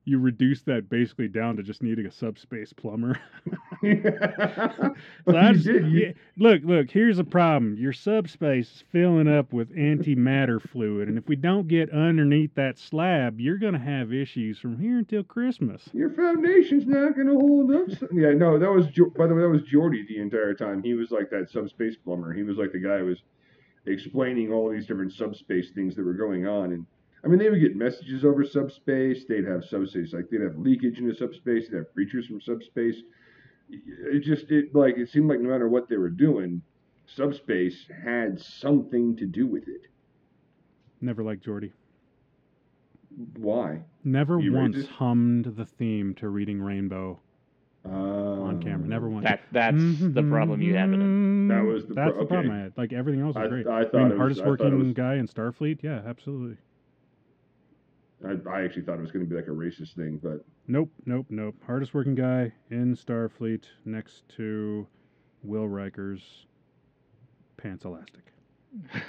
you 0.08 0.18
reduce 0.18 0.62
that 0.62 0.88
basically 0.88 1.28
down 1.28 1.56
to 1.56 1.62
just 1.62 1.82
needing 1.82 2.06
a 2.06 2.10
subspace 2.10 2.72
plumber. 2.72 3.18
So 3.82 4.94
just- 5.52 5.66
yeah, 5.66 6.12
look, 6.36 6.62
look. 6.64 6.90
Here's 6.90 7.18
a 7.18 7.24
problem. 7.24 7.76
Your 7.76 7.92
subspace 7.92 8.68
is 8.68 8.84
filling 8.90 9.28
up 9.28 9.52
with 9.52 9.74
antimatter 9.76 10.60
fluid, 10.60 11.08
and 11.08 11.16
if 11.18 11.28
we 11.28 11.36
don't 11.36 11.68
get 11.68 11.90
underneath 11.90 12.54
that 12.56 12.78
slab, 12.78 13.38
you're 13.40 13.58
gonna 13.58 13.78
have 13.78 14.12
issues 14.12 14.58
from 14.58 14.78
here 14.80 14.98
until 14.98 15.22
Christmas. 15.22 15.88
Your 15.92 16.10
foundation's 16.10 16.86
not 16.86 17.14
going 17.14 17.28
to 17.28 17.34
hold 17.34 17.72
up. 17.74 17.88
Yeah, 18.12 18.32
no, 18.32 18.58
that 18.58 18.70
was 18.70 18.86
by 19.16 19.26
the 19.26 19.34
way, 19.34 19.42
that 19.42 19.48
was 19.48 19.62
Geordi 19.62 20.06
the 20.08 20.18
entire 20.18 20.54
time. 20.54 20.82
He 20.82 20.94
was 20.94 21.10
like 21.10 21.30
that 21.30 21.50
subspace 21.50 21.96
plumber. 21.96 22.32
He 22.32 22.42
was 22.42 22.56
like 22.56 22.72
the 22.72 22.80
guy 22.80 22.98
who 22.98 23.06
was 23.06 23.22
explaining 23.86 24.52
all 24.52 24.70
these 24.70 24.86
different 24.86 25.12
subspace 25.12 25.70
things 25.70 25.94
that 25.96 26.04
were 26.04 26.14
going 26.14 26.46
on. 26.46 26.72
And 26.72 26.86
I 27.24 27.28
mean, 27.28 27.38
they 27.38 27.50
would 27.50 27.60
get 27.60 27.74
messages 27.76 28.24
over 28.24 28.44
subspace. 28.44 29.24
They'd 29.28 29.44
have 29.46 29.64
subspace, 29.64 30.12
like 30.12 30.30
they'd 30.30 30.40
have 30.40 30.56
leakage 30.58 30.98
into 30.98 31.14
subspace. 31.14 31.68
They'd 31.68 31.78
have 31.78 31.92
creatures 31.92 32.26
from 32.26 32.40
subspace. 32.40 32.96
It 33.70 34.20
just 34.22 34.50
it 34.50 34.74
like 34.74 34.96
it 34.96 35.10
seemed 35.10 35.28
like 35.28 35.40
no 35.40 35.50
matter 35.50 35.68
what 35.68 35.88
they 35.88 35.96
were 35.96 36.10
doing, 36.10 36.62
subspace 37.06 37.86
had 38.04 38.40
something 38.40 39.16
to 39.16 39.26
do 39.26 39.46
with 39.46 39.68
it. 39.68 39.82
Never 41.00 41.22
liked 41.22 41.44
Geordi. 41.44 41.72
Why? 43.36 43.82
Never 44.04 44.38
You 44.38 44.52
once 44.52 44.86
hummed 44.86 45.46
the 45.56 45.64
theme 45.64 46.14
to 46.16 46.28
Reading 46.28 46.60
Rainbow 46.62 47.20
Uh, 47.84 47.88
on 47.90 48.62
camera. 48.62 48.86
Never 48.86 49.08
once. 49.08 49.24
That 49.24 49.40
that's 49.50 49.98
the 50.00 50.22
problem 50.22 50.62
you 50.62 50.76
have 50.76 50.92
in 50.92 51.02
it. 51.02 51.54
That 51.54 51.64
was 51.64 51.86
the 51.86 51.94
pro- 51.94 52.04
That's 52.06 52.18
the 52.18 52.26
problem. 52.26 52.52
I 52.52 52.58
had. 52.60 52.72
Like 52.78 52.92
everything 52.92 53.22
else 53.22 53.34
was 53.34 53.44
I, 53.44 53.48
great. 53.48 53.66
I 53.66 53.80
I 53.80 53.84
thought 53.84 53.94
mean, 53.94 54.06
it 54.06 54.10
was, 54.10 54.18
hardest 54.18 54.40
I 54.40 54.44
thought 54.44 54.50
it 54.52 54.62
working 54.64 54.78
was 54.78 54.92
guy 54.92 55.14
in 55.16 55.26
Starfleet. 55.26 55.82
Yeah, 55.82 56.02
absolutely. 56.06 56.56
I, 58.26 58.50
I 58.50 58.62
actually 58.64 58.82
thought 58.82 58.98
it 58.98 59.02
was 59.02 59.12
going 59.12 59.24
to 59.24 59.28
be 59.28 59.36
like 59.36 59.46
a 59.46 59.50
racist 59.50 59.94
thing, 59.94 60.20
but 60.22 60.44
Nope, 60.70 60.90
nope, 61.06 61.26
nope. 61.30 61.54
Hardest 61.66 61.94
working 61.94 62.14
guy 62.14 62.52
in 62.70 62.94
Starfleet 62.94 63.64
next 63.86 64.28
to 64.36 64.86
Will 65.42 65.66
Riker's 65.66 66.46
pants 67.56 67.86
elastic. 67.86 68.24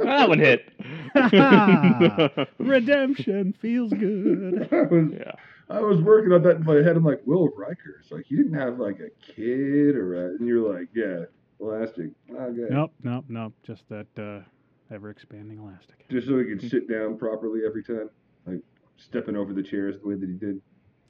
that 0.00 0.28
one 0.28 0.40
hit. 0.40 0.68
Redemption 2.58 3.52
feels 3.52 3.92
good. 3.92 4.68
I 4.72 4.82
was 4.82 5.12
yeah. 5.12 5.32
I 5.68 5.80
was 5.80 6.00
working 6.00 6.32
on 6.32 6.42
that 6.42 6.56
in 6.56 6.64
my 6.64 6.74
head. 6.76 6.96
I'm 6.96 7.04
like, 7.04 7.22
Will 7.24 7.48
Riker. 7.56 8.00
It's 8.00 8.10
like 8.10 8.26
he 8.26 8.34
didn't 8.34 8.54
have 8.54 8.80
like 8.80 8.98
a 9.00 9.10
kid 9.32 9.94
or 9.94 10.26
a, 10.26 10.28
and 10.30 10.46
you're 10.46 10.72
like, 10.72 10.88
yeah, 10.92 11.24
elastic. 11.60 12.10
Okay. 12.32 12.66
Nope, 12.68 12.92
nope, 13.02 13.24
nope. 13.28 13.52
Just 13.62 13.88
that 13.88 14.06
uh, 14.18 14.44
ever 14.90 15.10
expanding 15.10 15.58
elastic. 15.58 16.08
Just 16.08 16.28
so 16.28 16.38
he 16.38 16.44
could 16.44 16.70
sit 16.70 16.88
down 16.88 17.18
properly 17.18 17.60
every 17.66 17.82
time, 17.82 18.10
like 18.46 18.60
stepping 18.96 19.36
over 19.36 19.52
the 19.52 19.62
chairs 19.62 19.96
the 20.00 20.08
way 20.08 20.14
that 20.14 20.28
he 20.28 20.34
did. 20.34 20.60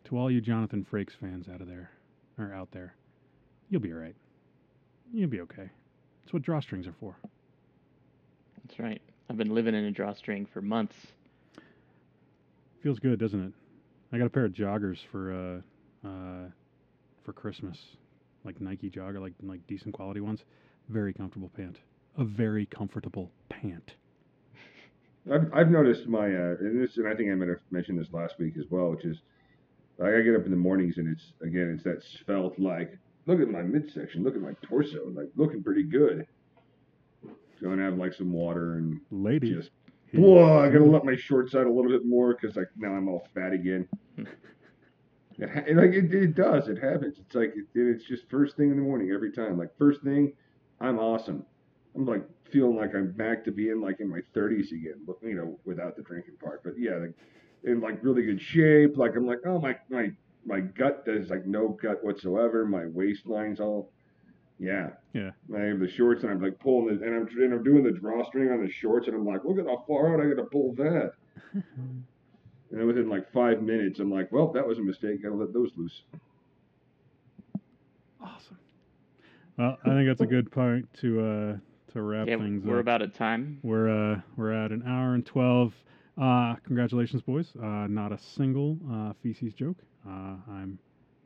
To 0.05 0.19
all 0.19 0.31
you 0.31 0.41
Jonathan 0.41 0.87
Frakes 0.91 1.17
fans 1.21 1.49
out 1.53 1.61
of 1.61 1.67
there, 1.67 1.91
or 2.39 2.53
out 2.53 2.71
there, 2.73 2.95
you'll 3.69 3.81
be 3.81 3.93
all 3.93 3.99
right. 3.99 4.15
You'll 5.13 5.31
be 5.31 5.41
okay. 5.43 5.69
That's 6.23 6.33
what 6.33 6.43
drawstrings 6.43 6.87
are 6.87 6.95
for. 6.99 7.17
That's 8.65 8.79
right. 8.79 9.01
I've 9.29 9.37
been 9.37 9.55
living 9.55 9.75
in 9.75 9.85
a 9.85 9.91
drawstring 9.91 10.47
for 10.47 10.63
months. 10.63 10.97
Feels 12.83 12.99
good, 12.99 13.19
doesn't 13.19 13.41
it? 13.41 13.53
I 14.13 14.19
got 14.19 14.27
a 14.27 14.31
pair 14.31 14.45
of 14.45 14.53
joggers 14.53 14.99
for 15.11 15.63
uh, 16.05 16.09
uh, 16.09 16.49
for 17.25 17.33
Christmas, 17.33 17.79
like 18.45 18.61
Nike 18.61 18.91
jogger, 18.91 19.21
like 19.21 19.35
like 19.43 19.67
decent 19.67 19.95
quality 19.95 20.21
ones. 20.21 20.45
Very 20.89 21.13
comfortable 21.13 21.51
pant. 21.57 21.79
A 22.19 22.25
very 22.25 22.67
comfortable 22.67 23.31
pant. 23.49 23.95
I've, 25.33 25.53
I've 25.53 25.71
noticed 25.71 26.07
my 26.07 26.27
uh, 26.27 26.57
and 26.61 26.81
this 26.81 26.97
and 26.97 27.09
I 27.09 27.15
think 27.15 27.31
I 27.31 27.35
might 27.35 27.49
have 27.49 27.61
mentioned 27.71 27.99
this 27.99 28.13
last 28.13 28.39
week 28.39 28.55
as 28.59 28.65
well, 28.71 28.91
which 28.91 29.05
is 29.05 29.19
like 29.99 30.15
I 30.15 30.21
get 30.21 30.37
up 30.37 30.45
in 30.45 30.51
the 30.51 30.57
mornings 30.57 30.99
and 30.99 31.09
it's 31.09 31.33
again 31.43 31.73
it's 31.75 31.85
that 31.85 32.03
svelte 32.03 32.59
like 32.59 32.97
look 33.27 33.41
at 33.41 33.49
my 33.49 33.63
midsection, 33.63 34.23
look 34.23 34.37
at 34.37 34.41
my 34.41 34.53
torso, 34.63 35.09
like 35.11 35.29
looking 35.37 35.63
pretty 35.63 35.83
good. 35.83 36.27
Going 37.61 37.79
to 37.79 37.85
have 37.85 37.95
like 37.95 38.13
some 38.13 38.33
water 38.33 38.75
and 38.75 39.01
Ladies, 39.11 39.57
just 39.57 39.71
whoa, 40.13 40.61
I 40.61 40.69
gotta 40.69 40.85
let 40.85 41.05
my 41.05 41.17
shorts 41.17 41.55
out 41.55 41.67
a 41.67 41.73
little 41.73 41.91
bit 41.91 42.05
more 42.05 42.35
because 42.35 42.57
like 42.57 42.69
now 42.77 42.93
I'm 42.93 43.09
all 43.09 43.27
fat 43.35 43.53
again. 43.53 43.89
It, 45.39 45.77
like 45.77 45.91
it, 45.91 46.15
it 46.15 46.35
does, 46.35 46.67
it 46.69 46.83
happens. 46.83 47.17
It's 47.19 47.35
like 47.35 47.53
it, 47.55 47.67
it's 47.75 48.05
just 48.07 48.23
first 48.31 48.57
thing 48.57 48.71
in 48.71 48.77
the 48.77 48.83
morning 48.83 49.11
every 49.13 49.31
time. 49.31 49.59
Like 49.59 49.69
first 49.79 50.01
thing, 50.01 50.33
I'm 50.81 50.99
awesome. 50.99 51.45
I'm 51.97 52.07
like 52.07 52.23
feeling 52.53 52.77
like 52.77 52.95
I'm 52.95 53.11
back 53.13 53.45
to 53.45 53.51
being 53.51 53.81
like 53.81 54.01
in 54.01 54.09
my 54.09 54.21
30s 54.35 54.71
again, 54.73 55.03
but 55.07 55.17
you 55.23 55.35
know, 55.35 55.59
without 55.65 55.97
the 55.97 56.03
drinking 56.03 56.37
part. 56.43 56.63
But 56.63 56.75
yeah, 56.79 56.97
like, 56.97 57.15
in 57.65 57.81
like 57.81 58.03
really 58.03 58.23
good 58.25 58.41
shape. 58.41 58.97
Like 58.97 59.17
I'm 59.17 59.27
like, 59.27 59.41
oh 59.47 59.61
my 59.61 59.77
my 59.91 60.11
my 60.45 60.61
gut 60.61 61.05
does 61.05 61.29
like 61.29 61.47
no 61.47 61.69
gut 61.69 62.03
whatsoever. 62.05 62.65
My 62.65 62.85
waistline's 62.85 63.61
all 63.61 63.91
yeah. 64.59 64.91
Yeah. 65.13 65.31
I 65.55 65.61
have 65.61 65.81
the 65.81 65.91
shorts 65.91 66.23
and 66.23 66.33
I'm 66.33 66.41
like 66.41 66.59
pulling 66.61 66.95
it 66.95 67.03
and 67.03 67.15
I'm 67.15 67.29
and 67.43 67.53
I'm 67.53 67.63
doing 67.63 67.85
the 67.85 67.93
drawstring 67.93 68.51
on 68.51 68.65
the 68.65 68.71
shorts 68.71 69.07
and 69.07 69.17
I'm 69.17 69.27
like, 69.27 69.45
look 69.45 69.59
at 69.59 69.67
how 69.67 69.85
far 69.87 70.15
out 70.15 70.25
I 70.25 70.29
gotta 70.29 70.49
pull 70.49 70.75
that. 70.77 71.13
and 71.53 72.05
then 72.71 72.87
within 72.87 73.09
like 73.09 73.31
five 73.33 73.63
minutes 73.63 73.99
I'm 73.99 74.11
like, 74.11 74.33
well, 74.33 74.53
that 74.53 74.67
was 74.67 74.79
a 74.79 74.83
mistake, 74.83 75.23
gotta 75.23 75.35
let 75.35 75.53
those 75.53 75.71
loose. 75.77 76.03
Awesome. 78.23 78.59
Well, 79.59 79.79
I 79.85 79.89
think 79.91 80.09
that's 80.09 80.21
a 80.21 80.27
good 80.27 80.51
point 80.51 80.89
to 81.01 81.21
uh 81.21 81.57
to 81.97 82.03
wrap 82.03 82.29
Yeah, 82.29 82.37
things 82.39 82.65
we're 82.65 82.77
up. 82.77 82.81
about 82.83 83.03
at 83.03 83.15
time. 83.15 83.59
We're 83.63 83.89
uh 84.15 84.21
we're 84.37 84.53
at 84.53 84.71
an 84.71 84.83
hour 84.87 85.15
and 85.15 85.25
twelve. 85.27 85.73
Uh 86.21 86.55
congratulations 86.65 87.23
boys. 87.23 87.53
Uh 87.61 87.87
not 87.89 88.13
a 88.13 88.19
single 88.19 88.79
uh 88.91 89.13
feces 89.23 89.53
joke. 89.55 89.79
Uh 90.07 90.37
I'm 90.51 90.79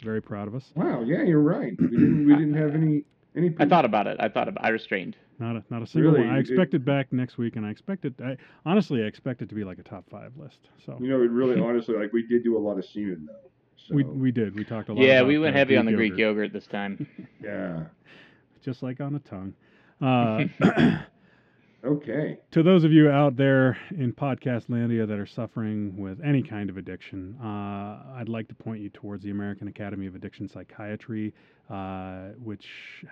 very 0.03 0.23
proud 0.23 0.49
of 0.49 0.55
us. 0.55 0.65
Wow, 0.75 1.03
yeah, 1.03 1.23
you're 1.23 1.41
right. 1.43 1.73
We 1.79 1.89
didn't 1.89 2.27
we 2.27 2.35
didn't 2.35 2.55
have 2.55 2.75
any 2.75 3.03
any 3.37 3.55
I 3.59 3.67
thought 3.67 3.85
about 3.85 4.07
it. 4.07 4.17
I 4.21 4.29
thought 4.29 4.49
about. 4.49 4.65
I 4.65 4.71
restrained. 4.71 5.17
Not 5.39 5.57
a 5.57 5.65
not 5.71 5.83
a 5.83 5.87
single 5.87 6.13
Really, 6.13 6.27
one. 6.27 6.35
I 6.35 6.39
it- 6.39 6.43
expected 6.49 6.85
back 6.85 7.13
next 7.13 7.37
week 7.39 7.57
and 7.57 7.67
I 7.67 7.71
expected 7.71 8.15
I 8.25 8.37
honestly 8.65 9.03
I 9.03 9.07
expect 9.07 9.43
it 9.43 9.49
to 9.51 9.55
be 9.55 9.65
like 9.65 9.79
a 9.79 9.83
top 9.83 10.09
five 10.11 10.33
list. 10.37 10.69
So 10.87 10.97
you 11.01 11.09
know, 11.09 11.17
it 11.23 11.31
really 11.31 11.61
honestly 11.61 11.97
like 11.97 12.13
we 12.13 12.27
did 12.27 12.45
do 12.45 12.57
a 12.57 12.61
lot 12.61 12.79
of 12.79 12.85
semen 12.85 13.27
though. 13.27 13.51
So 13.77 13.95
we 13.95 14.05
we 14.05 14.31
did. 14.31 14.55
We 14.55 14.65
talked 14.65 14.89
a 14.89 14.93
lot 14.93 15.03
Yeah, 15.03 15.19
about, 15.21 15.29
we 15.29 15.39
went 15.39 15.55
uh, 15.55 15.59
heavy 15.59 15.77
on 15.77 15.87
the 15.87 15.93
Greek 15.93 16.11
yogurt. 16.13 16.51
yogurt 16.51 16.53
this 16.53 16.67
time. 16.67 17.07
yeah. 17.43 17.85
just 18.63 18.83
like 18.83 19.01
on 19.01 19.13
the 19.13 19.19
tongue. 19.21 19.55
Uh, 20.01 20.45
Okay. 21.83 22.37
to 22.51 22.63
those 22.63 22.85
of 22.85 22.93
you 22.93 23.09
out 23.09 23.37
there 23.37 23.79
in 23.91 24.13
podcast 24.13 24.67
landia 24.69 25.09
that 25.09 25.19
are 25.19 25.25
suffering 25.27 25.97
with 25.97 26.21
any 26.23 26.43
kind 26.43 26.69
of 26.69 26.77
addiction, 26.77 27.35
uh, 27.43 28.03
I'd 28.17 28.29
like 28.29 28.49
to 28.49 28.55
point 28.55 28.83
you 28.83 28.91
towards 28.91 29.25
the 29.25 29.31
American 29.31 29.67
Academy 29.67 30.05
of 30.07 30.15
Addiction 30.15 30.47
Psychiatry, 30.47 31.33
uh, 31.71 32.33
which 32.43 32.69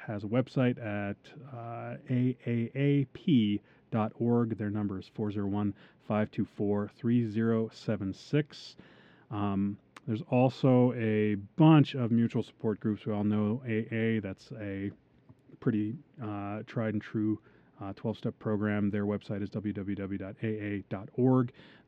has 0.06 0.24
a 0.24 0.26
website 0.26 0.76
at 0.78 1.16
uh, 1.50 1.96
aaap.org. 2.10 3.58
Their 4.58 4.70
number 4.70 4.98
is 4.98 5.10
401 5.14 5.72
524 6.06 6.90
3076. 6.94 8.76
Um, 9.30 9.78
there's 10.06 10.22
also 10.30 10.92
a 10.94 11.36
bunch 11.56 11.94
of 11.94 12.10
mutual 12.10 12.42
support 12.42 12.80
groups. 12.80 13.06
We 13.06 13.14
all 13.14 13.24
know 13.24 13.62
AA, 13.64 14.20
that's 14.22 14.52
a 14.60 14.90
pretty 15.60 15.96
uh, 16.22 16.62
tried 16.66 16.94
and 16.94 17.02
true 17.02 17.38
12 17.94 18.18
step 18.18 18.38
program. 18.38 18.90
Their 18.90 19.06
website 19.06 19.42
is 19.42 19.50
www.aa.org. 19.50 19.92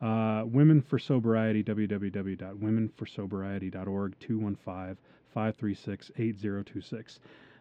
uh, 0.02 0.44
Women 0.45 0.82
for 0.82 0.98
Sobriety, 0.98 1.61
www.womenforsobriety.org, 1.64 4.20
215 4.20 4.98
536 5.34 6.11
8026. 6.18 7.20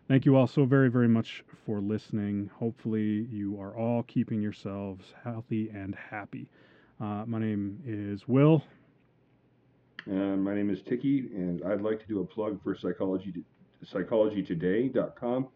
Thank 0.09 0.25
you 0.25 0.37
all 0.37 0.47
so 0.47 0.65
very, 0.65 0.89
very 0.89 1.07
much 1.07 1.45
for 1.67 1.81
listening. 1.81 2.51
Hopefully, 2.59 3.29
you 3.31 3.61
are 3.61 3.77
all 3.77 4.05
keeping 4.05 4.41
yourselves 4.41 5.05
healthy 5.23 5.69
and 5.69 5.95
happy. 5.95 6.49
Uh, 6.99 7.25
my 7.27 7.39
name 7.39 7.79
is 7.87 8.27
Will. 8.27 8.65
Uh, 10.11 10.15
my 10.37 10.55
name 10.55 10.71
is 10.71 10.81
Tiki, 10.81 11.29
and 11.35 11.63
I'd 11.63 11.83
like 11.83 12.01
to 12.01 12.07
do 12.07 12.21
a 12.21 12.25
plug 12.25 12.59
for 12.63 12.75
psychology 12.75 13.45
psychologytoday.com. 13.85 15.49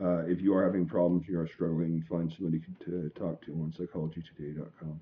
Uh, 0.00 0.18
if 0.26 0.40
you 0.40 0.54
are 0.54 0.64
having 0.64 0.86
problems, 0.86 1.26
you 1.28 1.38
are 1.40 1.48
struggling, 1.48 2.04
find 2.08 2.32
somebody 2.32 2.62
to 2.84 3.10
talk 3.18 3.44
to 3.44 3.52
on 3.52 3.74
psychologytoday.com. 3.76 5.00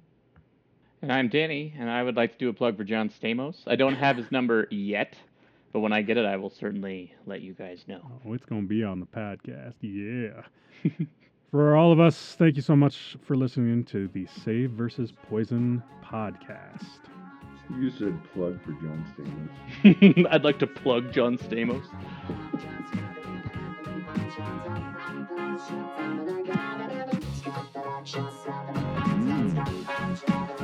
And 1.02 1.12
I'm 1.12 1.28
Danny, 1.28 1.74
and 1.78 1.90
I 1.90 2.02
would 2.02 2.16
like 2.16 2.32
to 2.32 2.38
do 2.38 2.48
a 2.48 2.52
plug 2.54 2.78
for 2.78 2.84
John 2.84 3.10
Stamos. 3.10 3.56
I 3.66 3.76
don't 3.76 3.96
have 3.96 4.16
his 4.16 4.32
number 4.32 4.66
yet, 4.70 5.16
but 5.74 5.80
when 5.80 5.92
I 5.92 6.02
get 6.02 6.16
it, 6.16 6.24
I 6.24 6.36
will 6.36 6.50
certainly 6.50 7.12
let 7.26 7.42
you 7.42 7.52
guys 7.52 7.84
know. 7.88 8.00
Oh, 8.24 8.32
it's 8.32 8.44
going 8.44 8.62
to 8.62 8.68
be 8.68 8.84
on 8.84 9.00
the 9.00 9.06
podcast. 9.06 9.74
Yeah. 9.80 10.42
for 11.50 11.74
all 11.74 11.90
of 11.90 11.98
us, 11.98 12.36
thank 12.38 12.54
you 12.54 12.62
so 12.62 12.76
much 12.76 13.16
for 13.24 13.34
listening 13.36 13.82
to 13.86 14.06
the 14.06 14.24
Save 14.44 14.70
versus 14.70 15.12
Poison 15.28 15.82
podcast. 16.04 17.00
You 17.76 17.90
said 17.90 18.16
plug 18.32 18.62
for 18.62 18.70
John 18.70 19.04
Stamos. 19.82 20.26
I'd 20.30 20.44
like 20.44 20.60
to 20.60 20.66
plug 20.68 21.12
John 21.12 21.38
Stamos. 21.38 21.84
Just 30.14 30.63